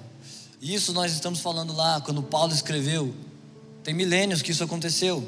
Isso 0.63 0.93
nós 0.93 1.11
estamos 1.11 1.41
falando 1.41 1.73
lá, 1.75 1.99
quando 1.99 2.23
Paulo 2.23 2.53
escreveu. 2.53 3.13
Tem 3.83 3.93
milênios 3.93 4.41
que 4.41 4.51
isso 4.51 4.63
aconteceu. 4.63 5.21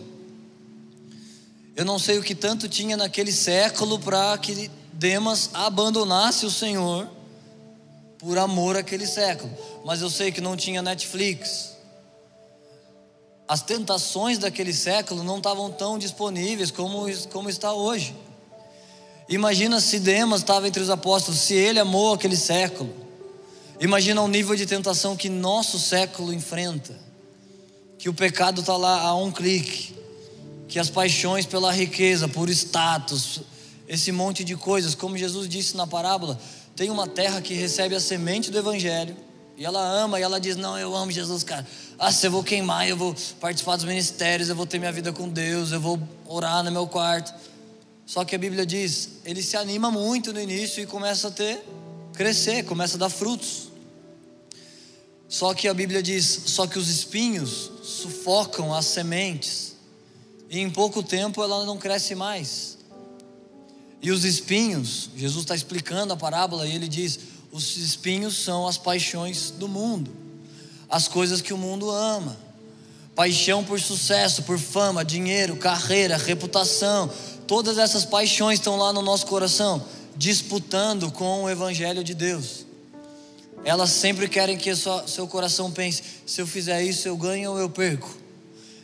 Eu 1.76 1.84
não 1.84 2.00
sei 2.00 2.18
o 2.18 2.24
que 2.24 2.34
tanto 2.34 2.70
tinha 2.70 2.96
naquele 2.96 3.34
século 3.34 4.00
para 4.00 4.38
que 4.38 4.72
Demas 4.94 5.50
abandonasse 5.54 6.46
o 6.46 6.50
Senhor 6.50 7.10
por 8.18 8.38
amor 8.38 8.78
àquele 8.78 9.06
século. 9.06 9.52
Mas 9.84 10.00
eu 10.00 10.10
sei 10.10 10.32
que 10.32 10.40
não 10.40 10.56
tinha 10.56 10.82
Netflix. 10.82 11.76
As 13.46 13.62
tentações 13.62 14.38
daquele 14.38 14.74
século 14.74 15.22
não 15.22 15.40
estavam 15.40 15.70
tão 15.70 16.00
disponíveis 16.00 16.72
como, 16.72 17.08
como 17.28 17.50
está 17.50 17.74
hoje. 17.74 18.16
Imagina 19.28 19.82
se 19.82 20.00
Demas 20.00 20.40
estava 20.40 20.66
entre 20.66 20.82
os 20.82 20.90
apóstolos, 20.90 21.42
se 21.42 21.56
ele 21.56 21.78
amou 21.78 22.14
aquele 22.14 22.38
século. 22.38 23.05
Imagina 23.80 24.22
o 24.22 24.28
nível 24.28 24.56
de 24.56 24.66
tentação 24.66 25.16
que 25.16 25.30
nosso 25.30 25.78
século 25.80 26.34
enfrenta. 26.34 26.96
Que 27.98 28.10
o 28.10 28.14
pecado 28.14 28.62
está 28.62 28.78
lá 28.78 29.02
a 29.02 29.16
um 29.16 29.32
clique. 29.32 29.96
Que 30.68 30.80
as 30.80 30.90
paixões 30.90 31.46
pela 31.46 31.72
riqueza, 31.72 32.28
por 32.28 32.50
status, 32.50 33.42
esse 33.88 34.12
monte 34.12 34.44
de 34.44 34.56
coisas, 34.56 34.96
como 34.96 35.18
Jesus 35.18 35.48
disse 35.48 35.78
na 35.78 35.86
parábola, 35.86 36.40
tem 36.76 36.90
uma 36.90 37.08
terra 37.08 37.42
que 37.42 37.54
recebe 37.54 37.96
a 37.96 38.00
semente 38.00 38.50
do 38.50 38.58
Evangelho. 38.58 39.16
E 39.58 39.64
ela 39.64 39.82
ama, 39.82 40.20
e 40.20 40.24
ela 40.24 40.40
diz: 40.40 40.58
Não, 40.58 40.78
eu 40.78 40.96
amo 40.96 41.12
Jesus, 41.12 41.44
cara. 41.44 41.66
Ah, 41.98 42.12
se 42.12 42.28
eu 42.28 42.32
vou 42.32 42.44
queimar, 42.44 42.88
eu 42.90 42.98
vou 42.98 43.16
participar 43.40 43.78
dos 43.78 43.86
ministérios, 43.86 44.50
eu 44.50 44.56
vou 44.56 44.66
ter 44.66 44.80
minha 44.80 44.92
vida 44.92 45.14
com 45.14 45.30
Deus, 45.30 45.72
eu 45.72 45.80
vou 45.80 46.00
orar 46.26 46.64
no 46.64 46.72
meu 46.72 46.88
quarto. 46.88 47.34
Só 48.06 48.26
que 48.26 48.36
a 48.36 48.38
Bíblia 48.38 48.66
diz: 48.66 49.22
ele 49.24 49.42
se 49.42 49.56
anima 49.56 49.90
muito 49.90 50.34
no 50.34 50.42
início 50.42 50.84
e 50.84 50.86
começa 50.86 51.30
a 51.30 51.32
ter, 51.32 51.64
crescer, 52.14 52.64
começa 52.64 52.98
a 52.98 53.00
dar 53.00 53.10
frutos. 53.10 53.65
Só 55.28 55.54
que 55.54 55.68
a 55.68 55.74
Bíblia 55.74 56.02
diz: 56.02 56.44
só 56.46 56.68
que 56.68 56.78
os 56.78 56.88
espinhos 56.88 57.72
sufocam 57.84 58.74
as 58.74 58.86
sementes, 58.86 59.76
e 60.50 60.60
em 60.60 60.70
pouco 60.70 61.02
tempo 61.02 61.44
ela 61.44 61.66
não 61.66 61.78
cresce 61.78 62.16
mais. 62.16 62.78
E 64.02 64.12
os 64.12 64.24
espinhos, 64.24 65.10
Jesus 65.16 65.44
está 65.44 65.56
explicando 65.56 66.14
a 66.14 66.18
parábola 66.18 66.68
e 66.68 66.76
ele 66.76 66.88
diz: 66.88 67.20
os 67.52 67.78
espinhos 67.78 68.38
são 68.38 68.68
as 68.68 68.78
paixões 68.78 69.50
do 69.52 69.68
mundo, 69.68 70.12
as 70.90 71.08
coisas 71.08 71.42
que 71.42 71.54
o 71.54 71.58
mundo 71.58 71.90
ama. 71.90 72.38
Paixão 73.16 73.64
por 73.64 73.80
sucesso, 73.80 74.44
por 74.44 74.60
fama, 74.60 75.06
dinheiro, 75.06 75.56
carreira, 75.56 76.18
reputação, 76.18 77.10
todas 77.48 77.78
essas 77.78 78.04
paixões 78.04 78.60
estão 78.60 78.76
lá 78.76 78.92
no 78.92 79.02
nosso 79.02 79.26
coração, 79.26 79.84
disputando 80.18 81.10
com 81.10 81.44
o 81.44 81.50
Evangelho 81.50 82.04
de 82.04 82.14
Deus. 82.14 82.65
Elas 83.66 83.90
sempre 83.90 84.30
querem 84.30 84.56
que 84.56 84.72
seu 84.76 85.28
coração 85.28 85.72
pense: 85.72 86.04
se 86.24 86.40
eu 86.40 86.46
fizer 86.46 86.84
isso, 86.84 87.08
eu 87.08 87.18
ganho 87.18 87.52
ou 87.52 87.60
eu 87.60 87.68
perco. 87.68 88.16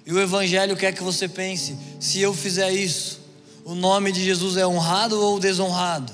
E 0.04 0.12
o 0.12 0.20
Evangelho 0.20 0.76
quer 0.76 0.92
que 0.92 1.04
você 1.04 1.28
pense: 1.28 1.78
se 2.00 2.20
eu 2.20 2.34
fizer 2.34 2.72
isso, 2.72 3.22
o 3.64 3.76
nome 3.76 4.12
de 4.12 4.24
Jesus 4.24 4.58
é 4.58 4.66
honrado 4.66 5.22
ou 5.22 5.40
desonrado? 5.40 6.12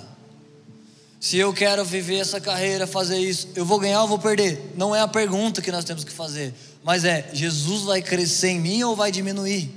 Se 1.17 1.37
eu 1.37 1.53
quero 1.53 1.83
viver 1.83 2.17
essa 2.17 2.39
carreira, 2.41 2.85
fazer 2.85 3.17
isso, 3.17 3.47
eu 3.55 3.65
vou 3.65 3.79
ganhar 3.79 4.01
ou 4.01 4.07
vou 4.07 4.19
perder? 4.19 4.73
Não 4.75 4.93
é 4.93 4.99
a 4.99 5.07
pergunta 5.07 5.61
que 5.61 5.71
nós 5.71 5.85
temos 5.85 6.03
que 6.03 6.11
fazer, 6.11 6.53
mas 6.83 7.05
é: 7.05 7.29
Jesus 7.31 7.83
vai 7.83 8.01
crescer 8.01 8.49
em 8.49 8.59
mim 8.59 8.83
ou 8.83 8.97
vai 8.97 9.13
diminuir? 9.13 9.71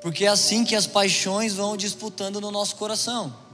Porque 0.00 0.24
é 0.24 0.28
assim 0.28 0.64
que 0.64 0.74
as 0.74 0.86
paixões 0.86 1.52
vão 1.52 1.76
disputando 1.76 2.40
no 2.40 2.50
nosso 2.50 2.76
coração. 2.76 3.44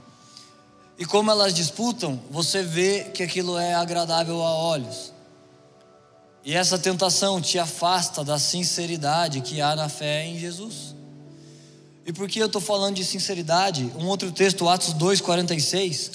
E 1.03 1.05
como 1.05 1.29
elas 1.29 1.53
disputam, 1.53 2.17
você 2.31 2.63
vê 2.63 3.03
que 3.13 3.21
aquilo 3.21 3.57
é 3.57 3.73
agradável 3.73 4.41
a 4.41 4.55
olhos. 4.55 5.11
E 6.45 6.53
essa 6.53 6.79
tentação 6.79 7.41
te 7.41 7.59
afasta 7.59 8.23
da 8.23 8.39
sinceridade 8.39 9.41
que 9.41 9.59
há 9.59 9.75
na 9.75 9.89
fé 9.89 10.25
em 10.25 10.39
Jesus. 10.39 10.95
E 12.05 12.13
por 12.13 12.29
que 12.29 12.39
eu 12.39 12.45
estou 12.45 12.61
falando 12.61 12.95
de 12.95 13.03
sinceridade? 13.03 13.91
Um 13.97 14.07
outro 14.07 14.31
texto, 14.31 14.69
Atos 14.69 14.93
2,46. 14.93 16.11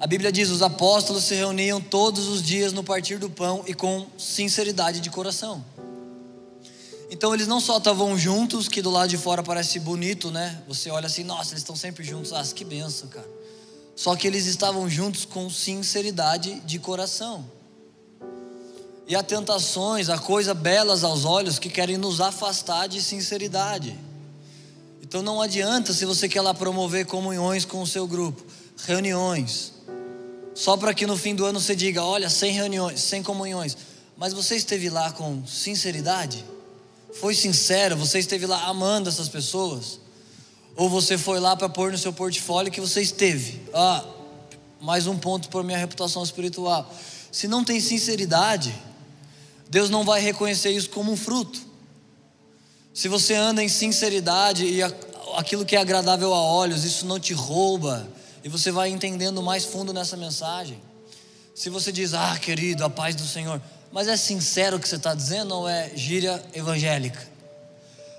A 0.00 0.06
Bíblia 0.08 0.32
diz: 0.32 0.50
os 0.50 0.60
apóstolos 0.60 1.22
se 1.22 1.36
reuniam 1.36 1.80
todos 1.80 2.26
os 2.26 2.42
dias 2.42 2.72
no 2.72 2.82
partir 2.82 3.20
do 3.20 3.30
pão 3.30 3.62
e 3.64 3.74
com 3.74 4.08
sinceridade 4.18 4.98
de 4.98 5.08
coração. 5.08 5.64
Então 7.10 7.32
eles 7.32 7.46
não 7.46 7.60
só 7.60 7.78
estavam 7.78 8.18
juntos, 8.18 8.68
que 8.68 8.82
do 8.82 8.90
lado 8.90 9.08
de 9.08 9.16
fora 9.16 9.42
parece 9.42 9.78
bonito, 9.80 10.30
né? 10.30 10.62
Você 10.68 10.90
olha 10.90 11.06
assim, 11.06 11.24
nossa, 11.24 11.52
eles 11.52 11.62
estão 11.62 11.74
sempre 11.74 12.04
juntos, 12.04 12.32
ah, 12.32 12.42
que 12.54 12.64
benção, 12.64 13.08
cara. 13.08 13.28
Só 13.96 14.14
que 14.14 14.26
eles 14.26 14.46
estavam 14.46 14.88
juntos 14.88 15.24
com 15.24 15.48
sinceridade 15.50 16.60
de 16.60 16.78
coração. 16.78 17.44
E 19.06 19.16
há 19.16 19.22
tentações, 19.22 20.10
há 20.10 20.18
coisas 20.18 20.54
belas 20.54 21.02
aos 21.02 21.24
olhos 21.24 21.58
que 21.58 21.70
querem 21.70 21.96
nos 21.96 22.20
afastar 22.20 22.86
de 22.86 23.02
sinceridade. 23.02 23.98
Então 25.02 25.22
não 25.22 25.40
adianta 25.40 25.94
se 25.94 26.04
você 26.04 26.28
quer 26.28 26.42
lá 26.42 26.52
promover 26.52 27.06
comunhões 27.06 27.64
com 27.64 27.80
o 27.80 27.86
seu 27.86 28.06
grupo, 28.06 28.44
reuniões, 28.86 29.72
só 30.54 30.76
para 30.76 30.92
que 30.92 31.06
no 31.06 31.16
fim 31.16 31.34
do 31.34 31.46
ano 31.46 31.58
você 31.58 31.74
diga: 31.74 32.04
olha, 32.04 32.28
sem 32.28 32.52
reuniões, 32.52 33.00
sem 33.00 33.22
comunhões, 33.22 33.74
mas 34.14 34.34
você 34.34 34.56
esteve 34.56 34.90
lá 34.90 35.10
com 35.10 35.46
sinceridade? 35.46 36.44
Foi 37.20 37.34
sincero? 37.34 37.96
Você 37.96 38.18
esteve 38.18 38.46
lá 38.46 38.66
amando 38.66 39.08
essas 39.08 39.28
pessoas? 39.28 39.98
Ou 40.76 40.88
você 40.88 41.18
foi 41.18 41.40
lá 41.40 41.56
para 41.56 41.68
pôr 41.68 41.90
no 41.90 41.98
seu 41.98 42.12
portfólio 42.12 42.70
que 42.70 42.80
você 42.80 43.00
esteve? 43.00 43.60
Ah, 43.74 44.04
mais 44.80 45.08
um 45.08 45.18
ponto 45.18 45.48
para 45.48 45.62
minha 45.64 45.78
reputação 45.78 46.22
espiritual. 46.22 46.88
Se 47.32 47.48
não 47.48 47.64
tem 47.64 47.80
sinceridade, 47.80 48.72
Deus 49.68 49.90
não 49.90 50.04
vai 50.04 50.20
reconhecer 50.20 50.70
isso 50.70 50.90
como 50.90 51.10
um 51.10 51.16
fruto. 51.16 51.60
Se 52.94 53.08
você 53.08 53.34
anda 53.34 53.62
em 53.62 53.68
sinceridade 53.68 54.64
e 54.64 54.80
aquilo 55.36 55.64
que 55.64 55.74
é 55.74 55.80
agradável 55.80 56.32
a 56.32 56.40
olhos, 56.40 56.84
isso 56.84 57.04
não 57.06 57.18
te 57.18 57.32
rouba, 57.32 58.08
e 58.44 58.48
você 58.48 58.70
vai 58.70 58.90
entendendo 58.90 59.42
mais 59.42 59.64
fundo 59.64 59.92
nessa 59.92 60.16
mensagem. 60.16 60.80
Se 61.54 61.68
você 61.68 61.90
diz, 61.90 62.14
ah, 62.14 62.38
querido, 62.38 62.84
a 62.84 62.90
paz 62.90 63.16
do 63.16 63.26
Senhor, 63.26 63.60
mas 63.92 64.08
é 64.08 64.16
sincero 64.16 64.76
o 64.76 64.80
que 64.80 64.88
você 64.88 64.96
está 64.96 65.14
dizendo 65.14 65.54
ou 65.54 65.68
é 65.68 65.90
gíria 65.94 66.42
evangélica? 66.52 67.26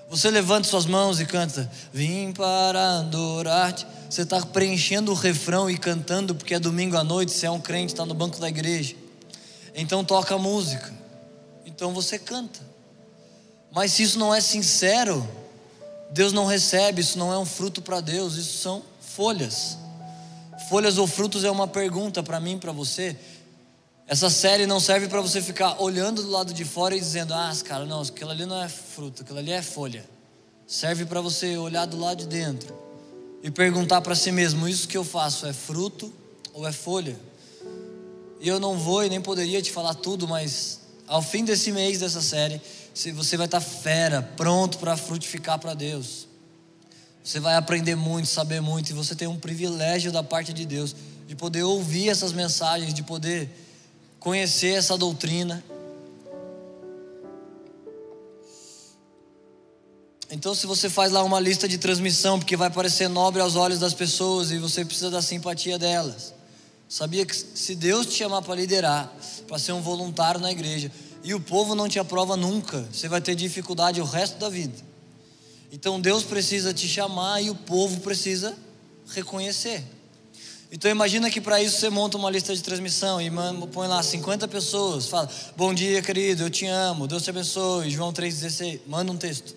Você 0.08 0.30
levanta 0.30 0.68
suas 0.68 0.86
mãos 0.86 1.20
e 1.20 1.26
canta, 1.26 1.70
vim 1.92 2.32
para 2.32 2.98
adorar-te. 2.98 3.86
Você 4.08 4.22
está 4.22 4.44
preenchendo 4.44 5.12
o 5.12 5.14
refrão 5.14 5.70
e 5.70 5.78
cantando 5.78 6.34
porque 6.34 6.54
é 6.54 6.58
domingo 6.58 6.96
à 6.96 7.04
noite, 7.04 7.30
você 7.30 7.46
é 7.46 7.50
um 7.50 7.60
crente, 7.60 7.92
está 7.92 8.04
no 8.04 8.14
banco 8.14 8.40
da 8.40 8.48
igreja. 8.48 8.96
Então 9.74 10.04
toca 10.04 10.36
música 10.36 11.00
então 11.80 11.94
você 11.94 12.18
canta. 12.18 12.60
Mas 13.72 13.92
se 13.92 14.02
isso 14.02 14.18
não 14.18 14.34
é 14.34 14.40
sincero, 14.42 15.26
Deus 16.10 16.30
não 16.30 16.44
recebe, 16.44 17.00
isso 17.00 17.18
não 17.18 17.32
é 17.32 17.38
um 17.38 17.46
fruto 17.46 17.80
para 17.80 18.02
Deus, 18.02 18.34
isso 18.34 18.58
são 18.58 18.82
folhas. 19.00 19.78
Folhas 20.68 20.98
ou 20.98 21.06
frutos 21.06 21.42
é 21.42 21.50
uma 21.50 21.66
pergunta 21.66 22.22
para 22.22 22.38
mim, 22.38 22.58
para 22.58 22.70
você. 22.70 23.16
Essa 24.10 24.28
série 24.28 24.66
não 24.66 24.80
serve 24.80 25.06
para 25.06 25.20
você 25.20 25.40
ficar 25.40 25.80
olhando 25.80 26.20
do 26.20 26.28
lado 26.28 26.52
de 26.52 26.64
fora 26.64 26.96
e 26.96 26.98
dizendo: 26.98 27.32
"Ah, 27.32 27.52
cara, 27.64 27.86
não, 27.86 28.00
aquilo 28.00 28.32
ali 28.32 28.44
não 28.44 28.60
é 28.60 28.68
fruto, 28.68 29.22
aquilo 29.22 29.38
ali 29.38 29.52
é 29.52 29.62
folha". 29.62 30.04
Serve 30.66 31.04
para 31.04 31.20
você 31.20 31.56
olhar 31.56 31.86
do 31.86 31.96
lado 31.96 32.18
de 32.18 32.26
dentro 32.26 32.76
e 33.40 33.52
perguntar 33.52 34.00
para 34.00 34.16
si 34.16 34.32
mesmo: 34.32 34.68
isso 34.68 34.88
que 34.88 34.96
eu 34.96 35.04
faço 35.04 35.46
é 35.46 35.52
fruto 35.52 36.12
ou 36.52 36.66
é 36.66 36.72
folha? 36.72 37.16
E 38.40 38.48
eu 38.48 38.58
não 38.58 38.76
vou 38.76 39.04
e 39.04 39.08
nem 39.08 39.20
poderia 39.20 39.62
te 39.62 39.70
falar 39.70 39.94
tudo, 39.94 40.26
mas 40.26 40.80
ao 41.06 41.22
fim 41.22 41.44
desse 41.44 41.70
mês 41.70 42.00
dessa 42.00 42.20
série, 42.20 42.60
você 43.14 43.36
vai 43.36 43.46
estar 43.46 43.60
fera, 43.60 44.22
pronto 44.36 44.78
para 44.78 44.96
frutificar 44.96 45.56
para 45.60 45.72
Deus. 45.72 46.26
Você 47.22 47.38
vai 47.38 47.54
aprender 47.54 47.94
muito, 47.94 48.26
saber 48.26 48.60
muito, 48.60 48.90
e 48.90 48.92
você 48.92 49.14
tem 49.14 49.28
um 49.28 49.38
privilégio 49.38 50.10
da 50.10 50.24
parte 50.24 50.52
de 50.52 50.66
Deus 50.66 50.96
de 51.28 51.36
poder 51.36 51.62
ouvir 51.62 52.08
essas 52.08 52.32
mensagens, 52.32 52.92
de 52.92 53.04
poder 53.04 53.48
conhecer 54.20 54.74
essa 54.74 54.96
doutrina. 54.98 55.64
Então, 60.30 60.54
se 60.54 60.66
você 60.66 60.88
faz 60.88 61.10
lá 61.10 61.24
uma 61.24 61.40
lista 61.40 61.66
de 61.66 61.78
transmissão, 61.78 62.38
porque 62.38 62.56
vai 62.56 62.70
parecer 62.70 63.08
nobre 63.08 63.40
aos 63.40 63.56
olhos 63.56 63.80
das 63.80 63.94
pessoas 63.94 64.52
e 64.52 64.58
você 64.58 64.84
precisa 64.84 65.10
da 65.10 65.20
simpatia 65.20 65.76
delas. 65.76 66.32
Sabia 66.88 67.26
que 67.26 67.34
se 67.34 67.74
Deus 67.74 68.06
te 68.06 68.12
chamar 68.12 68.42
para 68.42 68.54
liderar, 68.54 69.12
para 69.48 69.58
ser 69.58 69.72
um 69.72 69.80
voluntário 69.80 70.40
na 70.40 70.52
igreja, 70.52 70.92
e 71.24 71.34
o 71.34 71.40
povo 71.40 71.74
não 71.74 71.88
te 71.88 71.98
aprova 71.98 72.36
nunca, 72.36 72.86
você 72.92 73.08
vai 73.08 73.20
ter 73.20 73.34
dificuldade 73.34 74.00
o 74.00 74.04
resto 74.04 74.38
da 74.38 74.48
vida. 74.48 74.76
Então 75.72 76.00
Deus 76.00 76.22
precisa 76.24 76.72
te 76.72 76.86
chamar 76.86 77.40
e 77.40 77.50
o 77.50 77.54
povo 77.54 78.00
precisa 78.00 78.56
reconhecer. 79.08 79.84
Então 80.72 80.90
imagina 80.90 81.28
que 81.28 81.40
para 81.40 81.60
isso 81.60 81.78
você 81.78 81.90
monta 81.90 82.16
uma 82.16 82.30
lista 82.30 82.54
de 82.54 82.62
transmissão 82.62 83.20
e 83.20 83.30
põe 83.72 83.88
lá 83.88 84.02
50 84.02 84.46
pessoas, 84.46 85.08
fala: 85.08 85.28
"Bom 85.56 85.74
dia, 85.74 86.00
querido, 86.00 86.44
eu 86.44 86.50
te 86.50 86.66
amo, 86.66 87.08
Deus 87.08 87.24
te 87.24 87.30
abençoe". 87.30 87.90
João 87.90 88.12
3:16, 88.12 88.80
manda 88.86 89.10
um 89.10 89.16
texto. 89.16 89.56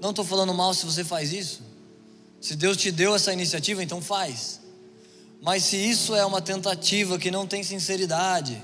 Não 0.00 0.10
estou 0.10 0.24
falando 0.24 0.52
mal 0.52 0.74
se 0.74 0.84
você 0.84 1.04
faz 1.04 1.32
isso. 1.32 1.60
Se 2.40 2.56
Deus 2.56 2.76
te 2.76 2.90
deu 2.90 3.14
essa 3.14 3.32
iniciativa, 3.32 3.82
então 3.82 4.00
faz. 4.00 4.60
Mas 5.40 5.64
se 5.64 5.76
isso 5.76 6.14
é 6.14 6.24
uma 6.24 6.40
tentativa 6.40 7.18
que 7.18 7.30
não 7.30 7.46
tem 7.46 7.62
sinceridade, 7.62 8.60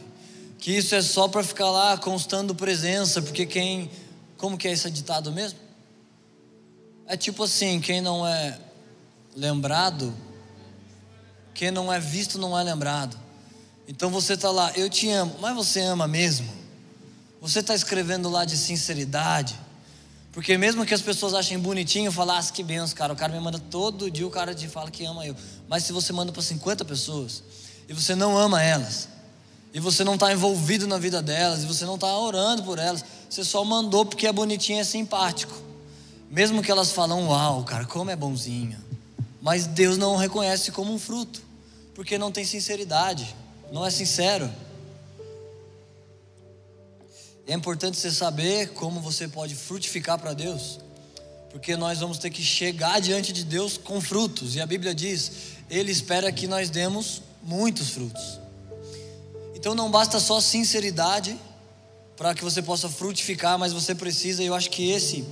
que 0.59 0.73
isso 0.73 0.95
é 0.95 1.03
só 1.03 1.29
para 1.29 1.43
ficar 1.43 1.71
lá 1.71 1.97
constando 1.97 2.55
presença, 2.55 3.23
porque 3.23 3.47
quem. 3.47 3.91
Como 4.37 4.59
que 4.59 4.67
é 4.67 4.73
esse 4.73 4.91
ditado 4.91 5.31
mesmo? 5.31 5.59
É 7.07 7.17
tipo 7.17 7.45
assim: 7.45 7.81
quem 7.81 8.01
não 8.01 8.27
é 8.27 8.59
lembrado, 9.37 10.13
quem 11.55 11.71
não 11.71 11.93
é 11.93 12.01
visto 12.01 12.39
não 12.39 12.59
é 12.59 12.63
lembrado. 12.63 13.17
Então 13.87 14.11
você 14.11 14.35
está 14.35 14.51
lá, 14.51 14.73
eu 14.75 14.91
te 14.91 15.09
amo, 15.11 15.37
mas 15.41 15.55
você 15.55 15.81
ama 15.81 16.09
mesmo? 16.09 16.49
Você 17.41 17.61
está 17.61 17.75
escrevendo 17.75 18.29
lá 18.29 18.45
de 18.45 18.57
sinceridade? 18.57 19.59
Porque 20.33 20.59
mesmo 20.59 20.85
que 20.85 20.93
as 20.93 21.01
pessoas 21.01 21.33
achem 21.33 21.59
bonitinho, 21.59 22.11
falar, 22.11 22.39
ah, 22.39 22.43
que 22.43 22.63
benção, 22.65 22.97
cara, 22.97 23.13
o 23.13 23.17
cara 23.17 23.33
me 23.33 23.39
manda 23.39 23.59
todo 23.59 24.11
dia, 24.11 24.27
o 24.27 24.31
cara 24.31 24.53
te 24.53 24.67
fala 24.67 24.91
que 24.91 25.05
ama 25.05 25.25
eu. 25.25 25.37
Mas 25.69 25.85
se 25.85 25.93
você 25.93 26.13
manda 26.13 26.33
para 26.33 26.43
50 26.43 26.85
pessoas 26.85 27.43
e 27.89 27.93
você 27.93 28.17
não 28.17 28.37
ama 28.37 28.61
elas, 28.61 29.09
e 29.73 29.79
você 29.79 30.03
não 30.03 30.15
está 30.15 30.33
envolvido 30.33 30.89
na 30.89 30.99
vida 30.99 31.23
delas, 31.23 31.63
e 31.63 31.67
você 31.67 31.85
não 31.85 31.95
está 31.95 32.17
orando 32.17 32.65
por 32.65 32.79
elas, 32.79 33.05
você 33.29 33.45
só 33.45 33.65
mandou 33.65 34.05
porque 34.05 34.27
é 34.27 34.33
bonitinho 34.33 34.79
e 34.79 34.81
é 34.81 34.85
simpático. 34.85 35.55
Mesmo 36.31 36.63
que 36.63 36.71
elas 36.71 36.91
falam, 36.91 37.29
uau, 37.29 37.63
cara, 37.63 37.85
como 37.85 38.11
é 38.11 38.17
bonzinho. 38.17 38.79
Mas 39.45 39.67
Deus 39.67 39.99
não 39.99 40.15
o 40.15 40.17
reconhece 40.17 40.73
como 40.73 40.91
um 40.91 40.99
fruto, 40.99 41.43
porque 41.95 42.17
não 42.17 42.33
tem 42.33 42.47
sinceridade, 42.47 43.37
não 43.71 43.85
é 43.85 43.91
sincero. 43.91 44.51
É 47.47 47.53
importante 47.53 47.99
você 47.99 48.11
saber 48.11 48.71
como 48.71 49.03
você 49.03 49.29
pode 49.29 49.55
frutificar 49.55 50.19
para 50.19 50.33
Deus, 50.33 50.81
porque 51.51 51.77
nós 51.77 51.99
vamos 51.99 52.17
ter 52.17 52.31
que 52.31 52.43
chegar 52.43 53.03
diante 53.03 53.35
de 53.35 53.45
Deus 53.45 53.77
com 53.77 54.01
frutos, 54.01 54.55
e 54.55 54.63
a 54.63 54.67
Bíblia 54.67 54.95
diz: 54.95 55.31
Ele 55.69 55.93
espera 55.93 56.33
que 56.33 56.47
nós 56.47 56.71
demos 56.71 57.21
muitos 57.43 57.91
frutos. 57.91 58.41
Então 59.55 59.75
não 59.75 59.91
basta 59.91 60.19
só 60.21 60.41
sinceridade 60.41 61.39
para 62.17 62.35
que 62.35 62.43
você 62.43 62.63
possa 62.63 62.89
frutificar, 62.89 63.59
mas 63.59 63.75
você 63.75 63.95
precisa, 63.95 64.43
e 64.43 64.47
eu 64.47 64.55
acho 64.55 64.71
que 64.71 64.91
esse 64.91 65.23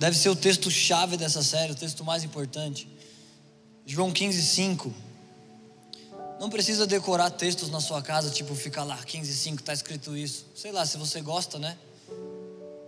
deve 0.00 0.18
ser 0.18 0.30
o 0.30 0.34
texto 0.34 0.68
chave 0.68 1.16
dessa 1.16 1.44
série, 1.44 1.70
o 1.70 1.76
texto 1.76 2.04
mais 2.04 2.24
importante. 2.24 2.90
João 3.84 4.12
15, 4.12 4.42
5. 4.42 4.94
Não 6.40 6.48
precisa 6.48 6.86
decorar 6.86 7.30
textos 7.30 7.70
na 7.70 7.80
sua 7.80 8.02
casa, 8.02 8.30
tipo 8.30 8.54
ficar 8.54 8.84
lá 8.84 8.96
15, 8.96 9.32
5, 9.34 9.60
está 9.60 9.72
escrito 9.72 10.16
isso. 10.16 10.46
Sei 10.54 10.72
lá, 10.72 10.84
se 10.84 10.96
você 10.96 11.20
gosta, 11.20 11.58
né? 11.58 11.76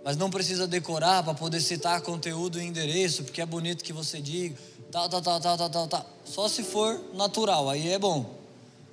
Mas 0.04 0.16
não 0.16 0.28
precisa 0.28 0.66
decorar 0.66 1.22
para 1.22 1.35
poder 1.35 1.61
citar 1.61 2.00
conteúdo 2.00 2.61
e 2.61 2.64
endereço, 2.64 3.24
porque 3.24 3.40
é 3.40 3.46
bonito 3.46 3.83
que 3.83 3.92
você 3.92 4.20
diga, 4.20 4.57
tal, 4.90 5.09
tal, 5.09 5.22
tal, 5.22 5.40
tal, 5.40 5.57
tal, 5.57 5.70
tal, 5.70 5.88
tal. 5.88 6.11
Só 6.24 6.48
se 6.48 6.62
for 6.62 7.00
natural, 7.14 7.70
aí 7.70 7.88
é 7.88 7.98
bom. 7.98 8.28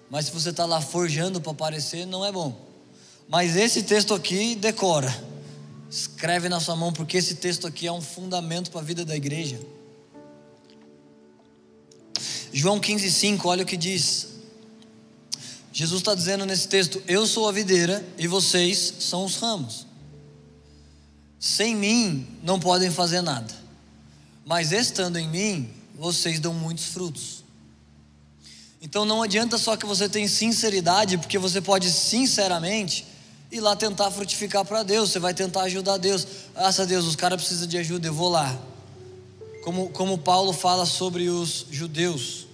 Mas 0.10 0.26
se 0.26 0.32
você 0.32 0.50
está 0.50 0.66
lá 0.66 0.80
forjando 0.80 1.42
para 1.42 1.52
aparecer, 1.52 2.06
não 2.06 2.26
é 2.26 2.32
bom. 2.32 2.56
Mas 3.28 3.56
esse 3.56 3.84
texto 3.84 4.14
aqui 4.14 4.56
decora. 4.56 5.12
Escreve 5.90 6.48
na 6.48 6.60
sua 6.60 6.76
mão, 6.76 6.94
porque 6.94 7.18
esse 7.18 7.36
texto 7.36 7.68
aqui 7.68 7.88
é 7.88 7.92
um 7.92 8.02
fundamento 8.02 8.72
para 8.72 8.80
a 8.80 8.84
vida 8.84 9.04
da 9.04 9.16
igreja. 9.16 9.60
João 12.54 12.80
15,5, 12.80 13.46
olha 13.46 13.64
o 13.64 13.66
que 13.66 13.78
diz. 13.78 14.28
Jesus 15.72 16.02
está 16.02 16.14
dizendo 16.14 16.46
nesse 16.46 16.68
texto: 16.68 17.02
Eu 17.08 17.26
sou 17.26 17.48
a 17.48 17.52
videira 17.52 18.06
e 18.18 18.28
vocês 18.28 18.96
são 19.00 19.24
os 19.24 19.38
ramos. 19.38 19.88
Sem 21.40 21.76
mim 21.76 22.28
não 22.44 22.60
podem 22.60 22.92
fazer 22.92 23.22
nada, 23.22 23.54
mas 24.46 24.72
estando 24.72 25.18
em 25.18 25.28
mim, 25.28 25.70
vocês 25.96 26.40
dão 26.40 26.54
muitos 26.54 26.86
frutos. 26.86 27.44
Então 28.82 29.06
não 29.06 29.22
adianta 29.22 29.58
só 29.58 29.78
que 29.78 29.86
você 29.86 30.10
tenha 30.10 30.28
sinceridade, 30.28 31.18
porque 31.18 31.38
você 31.38 31.62
pode 31.62 31.92
sinceramente 31.92 33.06
ir 33.52 33.60
lá 33.60 33.76
tentar 33.76 34.10
frutificar 34.12 34.66
para 34.66 34.84
Deus, 34.84 35.12
você 35.12 35.20
vai 35.20 35.34
tentar 35.34 35.64
ajudar 35.64 35.98
Deus. 35.98 36.28
Graças 36.54 36.80
a 36.80 36.86
Deus, 36.86 37.06
os 37.06 37.16
caras 37.16 37.40
precisam 37.40 37.68
de 37.68 37.78
ajuda, 37.78 38.08
eu 38.08 38.14
vou 38.14 38.30
lá. 38.30 38.60
Como, 39.62 39.90
como 39.90 40.18
Paulo 40.18 40.54
fala 40.54 40.86
sobre 40.86 41.30
os 41.30 41.66
judeus. 41.70 42.48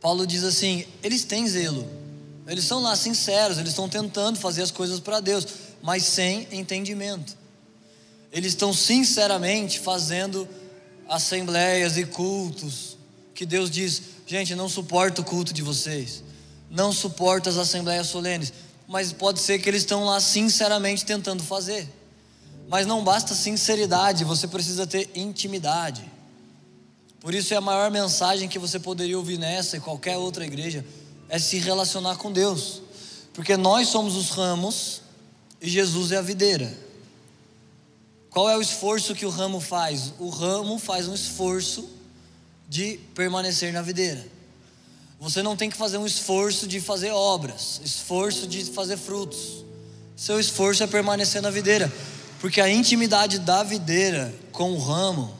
Paulo 0.00 0.26
diz 0.26 0.44
assim: 0.44 0.84
eles 1.02 1.24
têm 1.24 1.46
zelo, 1.46 1.88
eles 2.46 2.64
são 2.64 2.82
lá 2.82 2.94
sinceros, 2.96 3.58
eles 3.58 3.70
estão 3.70 3.88
tentando 3.88 4.38
fazer 4.38 4.62
as 4.62 4.70
coisas 4.70 5.00
para 5.00 5.20
Deus, 5.20 5.46
mas 5.82 6.04
sem 6.04 6.48
entendimento. 6.50 7.36
Eles 8.32 8.52
estão 8.52 8.72
sinceramente 8.72 9.78
fazendo 9.78 10.48
assembleias 11.08 11.96
e 11.96 12.04
cultos, 12.04 12.98
que 13.34 13.46
Deus 13.46 13.70
diz: 13.70 14.02
Gente, 14.26 14.54
não 14.54 14.68
suporto 14.68 15.20
o 15.22 15.24
culto 15.24 15.52
de 15.52 15.62
vocês. 15.62 16.22
Não 16.70 16.92
suporto 16.92 17.48
as 17.48 17.56
assembleias 17.56 18.06
solenes. 18.06 18.52
Mas 18.88 19.12
pode 19.12 19.40
ser 19.40 19.58
que 19.58 19.68
eles 19.68 19.82
estão 19.82 20.04
lá 20.04 20.20
sinceramente 20.20 21.04
tentando 21.04 21.42
fazer. 21.42 21.88
Mas 22.68 22.86
não 22.86 23.04
basta 23.04 23.34
sinceridade, 23.34 24.24
você 24.24 24.48
precisa 24.48 24.86
ter 24.86 25.10
intimidade. 25.14 26.10
Por 27.20 27.34
isso 27.34 27.54
é 27.54 27.56
a 27.56 27.60
maior 27.60 27.90
mensagem 27.90 28.48
que 28.48 28.58
você 28.58 28.78
poderia 28.78 29.16
ouvir 29.16 29.38
nessa 29.38 29.76
e 29.76 29.80
qualquer 29.80 30.16
outra 30.16 30.44
igreja 30.44 30.84
é 31.28 31.38
se 31.38 31.58
relacionar 31.58 32.16
com 32.16 32.30
Deus. 32.30 32.82
Porque 33.32 33.56
nós 33.56 33.88
somos 33.88 34.16
os 34.16 34.30
ramos 34.30 35.02
e 35.60 35.68
Jesus 35.68 36.12
é 36.12 36.16
a 36.16 36.22
videira. 36.22 36.72
Qual 38.30 38.50
é 38.50 38.56
o 38.56 38.60
esforço 38.60 39.14
que 39.14 39.24
o 39.24 39.30
ramo 39.30 39.60
faz? 39.60 40.12
O 40.18 40.28
ramo 40.28 40.78
faz 40.78 41.08
um 41.08 41.14
esforço 41.14 41.88
de 42.68 42.98
permanecer 43.14 43.72
na 43.72 43.80
videira. 43.80 44.26
Você 45.20 45.42
não 45.42 45.56
tem 45.56 45.70
que 45.70 45.76
fazer 45.76 45.96
um 45.96 46.06
esforço 46.06 46.66
de 46.66 46.80
fazer 46.80 47.10
obras, 47.10 47.80
esforço 47.84 48.46
de 48.46 48.64
fazer 48.64 48.96
frutos. 48.96 49.64
Seu 50.16 50.38
esforço 50.38 50.82
é 50.82 50.86
permanecer 50.86 51.40
na 51.40 51.50
videira, 51.50 51.90
porque 52.44 52.60
a 52.60 52.68
intimidade 52.68 53.38
da 53.38 53.62
videira 53.62 54.30
com 54.52 54.72
o 54.72 54.78
ramo, 54.78 55.34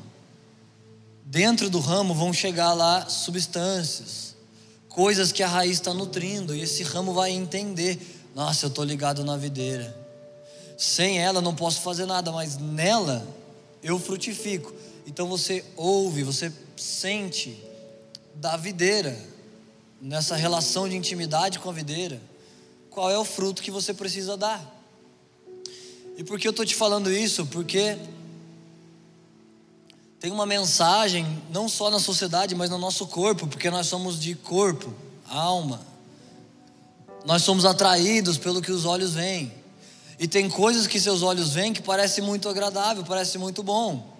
dentro 1.23 1.69
do 1.69 1.79
ramo 1.79 2.14
vão 2.14 2.33
chegar 2.33 2.73
lá 2.73 3.11
substâncias, 3.11 4.35
coisas 4.88 5.31
que 5.31 5.43
a 5.43 5.47
raiz 5.47 5.73
está 5.73 5.93
nutrindo, 5.93 6.55
e 6.55 6.62
esse 6.62 6.83
ramo 6.83 7.12
vai 7.12 7.31
entender: 7.31 8.01
nossa, 8.35 8.64
eu 8.64 8.69
estou 8.69 8.83
ligado 8.83 9.23
na 9.23 9.37
videira. 9.37 9.95
Sem 10.79 11.19
ela 11.19 11.43
não 11.43 11.55
posso 11.55 11.83
fazer 11.83 12.07
nada, 12.07 12.33
mas 12.33 12.57
nela 12.57 13.23
eu 13.83 13.99
frutifico. 13.99 14.73
Então 15.07 15.29
você 15.29 15.62
ouve, 15.77 16.23
você 16.23 16.51
sente 16.75 17.62
da 18.35 18.57
videira, 18.57 19.14
nessa 20.01 20.37
relação 20.37 20.88
de 20.88 20.97
intimidade 20.97 21.59
com 21.59 21.69
a 21.69 21.73
videira, 21.75 22.19
qual 22.88 23.11
é 23.11 23.19
o 23.19 23.27
fruto 23.27 23.62
que 23.62 23.71
você 23.71 23.93
precisa 23.93 24.38
dar. 24.38 24.74
E 26.16 26.22
por 26.22 26.38
que 26.38 26.46
eu 26.46 26.50
estou 26.50 26.64
te 26.64 26.74
falando 26.74 27.11
isso? 27.11 27.44
Porque 27.46 27.98
tem 30.20 30.31
uma 30.31 30.46
mensagem, 30.46 31.42
não 31.50 31.68
só 31.68 31.90
na 31.90 31.98
sociedade, 31.98 32.55
mas 32.55 32.70
no 32.70 32.79
nosso 32.79 33.07
corpo, 33.07 33.46
porque 33.46 33.68
nós 33.68 33.87
somos 33.87 34.18
de 34.18 34.35
corpo, 34.35 34.94
alma. 35.29 35.81
Nós 37.24 37.42
somos 37.42 37.64
atraídos 37.64 38.38
pelo 38.38 38.62
que 38.62 38.72
os 38.72 38.85
olhos 38.85 39.14
veem. 39.14 39.53
E 40.18 40.29
tem 40.29 40.48
coisas 40.48 40.87
que 40.87 41.00
seus 41.00 41.22
olhos 41.22 41.53
veem 41.53 41.72
que 41.72 41.83
parece 41.83 42.22
muito 42.22 42.48
agradável, 42.48 43.05
parece 43.05 43.37
muito 43.37 43.62
bom. 43.62 44.14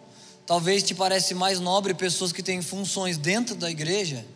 Talvez 0.47 0.83
te 0.83 0.95
parece 0.95 1.35
mais 1.35 1.61
nobre 1.61 1.95
pessoas 1.95 2.33
que 2.33 2.43
têm 2.43 2.61
funções 2.61 3.17
dentro 3.17 3.55
da 3.55 3.71
igreja 3.71 4.27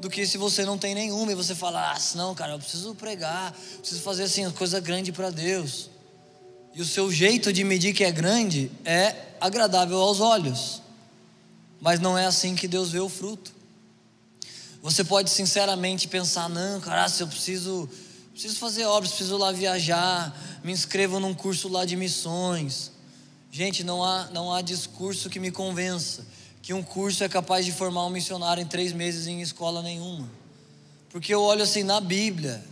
do 0.00 0.10
que 0.10 0.26
se 0.26 0.36
você 0.36 0.64
não 0.64 0.76
tem 0.76 0.94
nenhuma 0.94 1.32
e 1.32 1.34
você 1.34 1.54
fala, 1.54 1.92
ah, 1.92 1.98
não, 2.14 2.34
cara, 2.34 2.52
eu 2.52 2.58
preciso 2.58 2.94
pregar, 2.94 3.52
preciso 3.78 4.00
fazer 4.02 4.24
assim, 4.24 4.48
coisa 4.50 4.78
grande 4.78 5.10
para 5.10 5.30
Deus. 5.30 5.90
E 6.74 6.80
o 6.80 6.84
seu 6.84 7.10
jeito 7.10 7.52
de 7.52 7.64
medir 7.64 7.94
que 7.94 8.04
é 8.04 8.12
grande 8.12 8.70
é 8.84 9.14
agradável 9.40 9.98
aos 9.98 10.20
olhos, 10.20 10.82
mas 11.80 12.00
não 12.00 12.16
é 12.16 12.26
assim 12.26 12.54
que 12.54 12.68
Deus 12.68 12.90
vê 12.90 13.00
o 13.00 13.08
fruto. 13.08 13.52
Você 14.82 15.02
pode 15.02 15.30
sinceramente 15.30 16.06
pensar, 16.06 16.48
não, 16.48 16.80
cara, 16.80 17.08
se 17.08 17.22
eu 17.22 17.26
preciso, 17.26 17.88
preciso 18.32 18.56
fazer 18.56 18.84
obras, 18.84 19.10
preciso 19.10 19.36
lá 19.36 19.50
viajar, 19.50 20.60
me 20.62 20.72
inscrevo 20.72 21.18
num 21.18 21.34
curso 21.34 21.68
lá 21.68 21.84
de 21.84 21.96
missões 21.96 22.92
Gente, 23.50 23.82
não 23.82 24.04
há, 24.04 24.28
não 24.32 24.52
há 24.52 24.60
discurso 24.60 25.30
que 25.30 25.40
me 25.40 25.50
convença 25.50 26.26
que 26.60 26.74
um 26.74 26.82
curso 26.82 27.24
é 27.24 27.28
capaz 27.28 27.64
de 27.64 27.72
formar 27.72 28.04
um 28.04 28.10
missionário 28.10 28.62
em 28.62 28.66
três 28.66 28.92
meses 28.92 29.26
em 29.26 29.40
escola 29.40 29.82
nenhuma. 29.82 30.28
Porque 31.08 31.32
eu 31.32 31.40
olho 31.40 31.62
assim 31.62 31.82
na 31.82 31.98
Bíblia, 31.98 32.62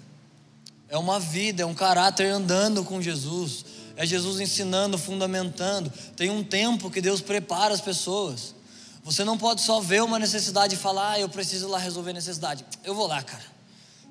é 0.88 0.98
uma 0.98 1.18
vida, 1.18 1.62
é 1.62 1.66
um 1.66 1.74
caráter 1.74 2.26
andando 2.26 2.84
com 2.84 3.00
Jesus, 3.00 3.64
é 3.96 4.06
Jesus 4.06 4.40
ensinando, 4.40 4.98
fundamentando. 4.98 5.90
Tem 6.14 6.30
um 6.30 6.44
tempo 6.44 6.90
que 6.90 7.00
Deus 7.00 7.20
prepara 7.20 7.72
as 7.72 7.80
pessoas. 7.80 8.54
Você 9.02 9.24
não 9.24 9.38
pode 9.38 9.62
só 9.62 9.80
ver 9.80 10.02
uma 10.02 10.18
necessidade 10.18 10.74
e 10.74 10.78
falar, 10.78 11.12
ah, 11.12 11.20
eu 11.20 11.28
preciso 11.28 11.68
lá 11.68 11.78
resolver 11.78 12.10
a 12.10 12.14
necessidade. 12.14 12.64
Eu 12.84 12.94
vou 12.94 13.06
lá, 13.06 13.22
cara. 13.22 13.44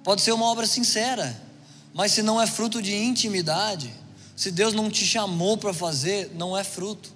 Pode 0.03 0.21
ser 0.21 0.31
uma 0.31 0.45
obra 0.45 0.65
sincera, 0.65 1.39
mas 1.93 2.11
se 2.11 2.21
não 2.21 2.41
é 2.41 2.47
fruto 2.47 2.81
de 2.81 2.95
intimidade, 2.95 3.93
se 4.35 4.51
Deus 4.51 4.73
não 4.73 4.89
te 4.89 5.05
chamou 5.05 5.57
para 5.57 5.73
fazer, 5.73 6.31
não 6.35 6.57
é 6.57 6.63
fruto. 6.63 7.13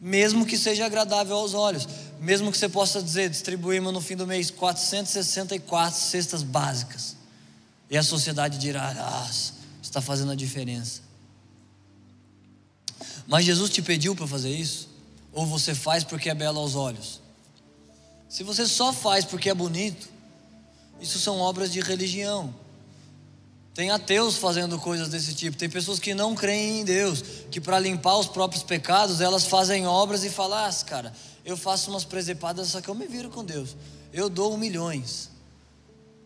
Mesmo 0.00 0.46
que 0.46 0.56
seja 0.56 0.86
agradável 0.86 1.36
aos 1.36 1.54
olhos, 1.54 1.88
mesmo 2.20 2.52
que 2.52 2.58
você 2.58 2.68
possa 2.68 3.02
dizer, 3.02 3.28
distribuímos 3.28 3.92
no 3.92 4.00
fim 4.00 4.14
do 4.14 4.26
mês 4.26 4.50
464 4.50 5.98
cestas 5.98 6.42
básicas. 6.42 7.16
E 7.90 7.98
a 7.98 8.02
sociedade 8.02 8.58
dirá: 8.58 8.94
ah, 8.96 9.30
está 9.82 10.00
fazendo 10.00 10.32
a 10.32 10.36
diferença. 10.36 11.07
Mas 13.28 13.44
Jesus 13.44 13.68
te 13.68 13.82
pediu 13.82 14.16
para 14.16 14.26
fazer 14.26 14.48
isso? 14.48 14.88
Ou 15.34 15.44
você 15.44 15.74
faz 15.74 16.02
porque 16.02 16.30
é 16.30 16.34
belo 16.34 16.58
aos 16.58 16.74
olhos? 16.74 17.20
Se 18.26 18.42
você 18.42 18.66
só 18.66 18.90
faz 18.90 19.26
porque 19.26 19.50
é 19.50 19.54
bonito, 19.54 20.08
isso 20.98 21.18
são 21.18 21.38
obras 21.38 21.70
de 21.70 21.80
religião. 21.80 22.54
Tem 23.74 23.90
ateus 23.90 24.36
fazendo 24.36 24.78
coisas 24.78 25.10
desse 25.10 25.34
tipo. 25.34 25.58
Tem 25.58 25.68
pessoas 25.68 25.98
que 25.98 26.14
não 26.14 26.34
creem 26.34 26.80
em 26.80 26.84
Deus, 26.84 27.22
que 27.50 27.60
para 27.60 27.78
limpar 27.78 28.16
os 28.16 28.26
próprios 28.26 28.62
pecados, 28.62 29.20
elas 29.20 29.44
fazem 29.44 29.86
obras 29.86 30.24
e 30.24 30.30
falam: 30.30 30.58
ah, 30.58 30.72
cara, 30.84 31.12
eu 31.44 31.56
faço 31.56 31.90
umas 31.90 32.04
presepadas, 32.04 32.68
só 32.68 32.80
que 32.80 32.88
eu 32.88 32.94
me 32.94 33.06
viro 33.06 33.28
com 33.28 33.44
Deus. 33.44 33.76
Eu 34.10 34.30
dou 34.30 34.56
milhões. 34.56 35.30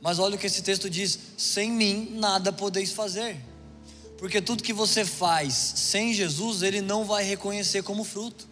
Mas 0.01 0.21
olha 0.21 0.37
o 0.37 0.39
que 0.39 0.47
esse 0.47 0.63
texto 0.63 0.89
diz: 0.89 1.19
sem 1.37 1.69
mim 1.71 2.13
nada 2.13 2.53
podeis 2.53 2.93
fazer. 2.93 3.52
Porque 4.23 4.41
tudo 4.41 4.63
que 4.63 4.73
você 4.73 5.05
faz 5.05 5.53
sem 5.75 6.15
Jesus, 6.15 6.63
Ele 6.63 6.81
não 6.81 7.05
vai 7.05 7.25
reconhecer 7.25 7.83
como 7.83 8.05
fruto. 8.05 8.47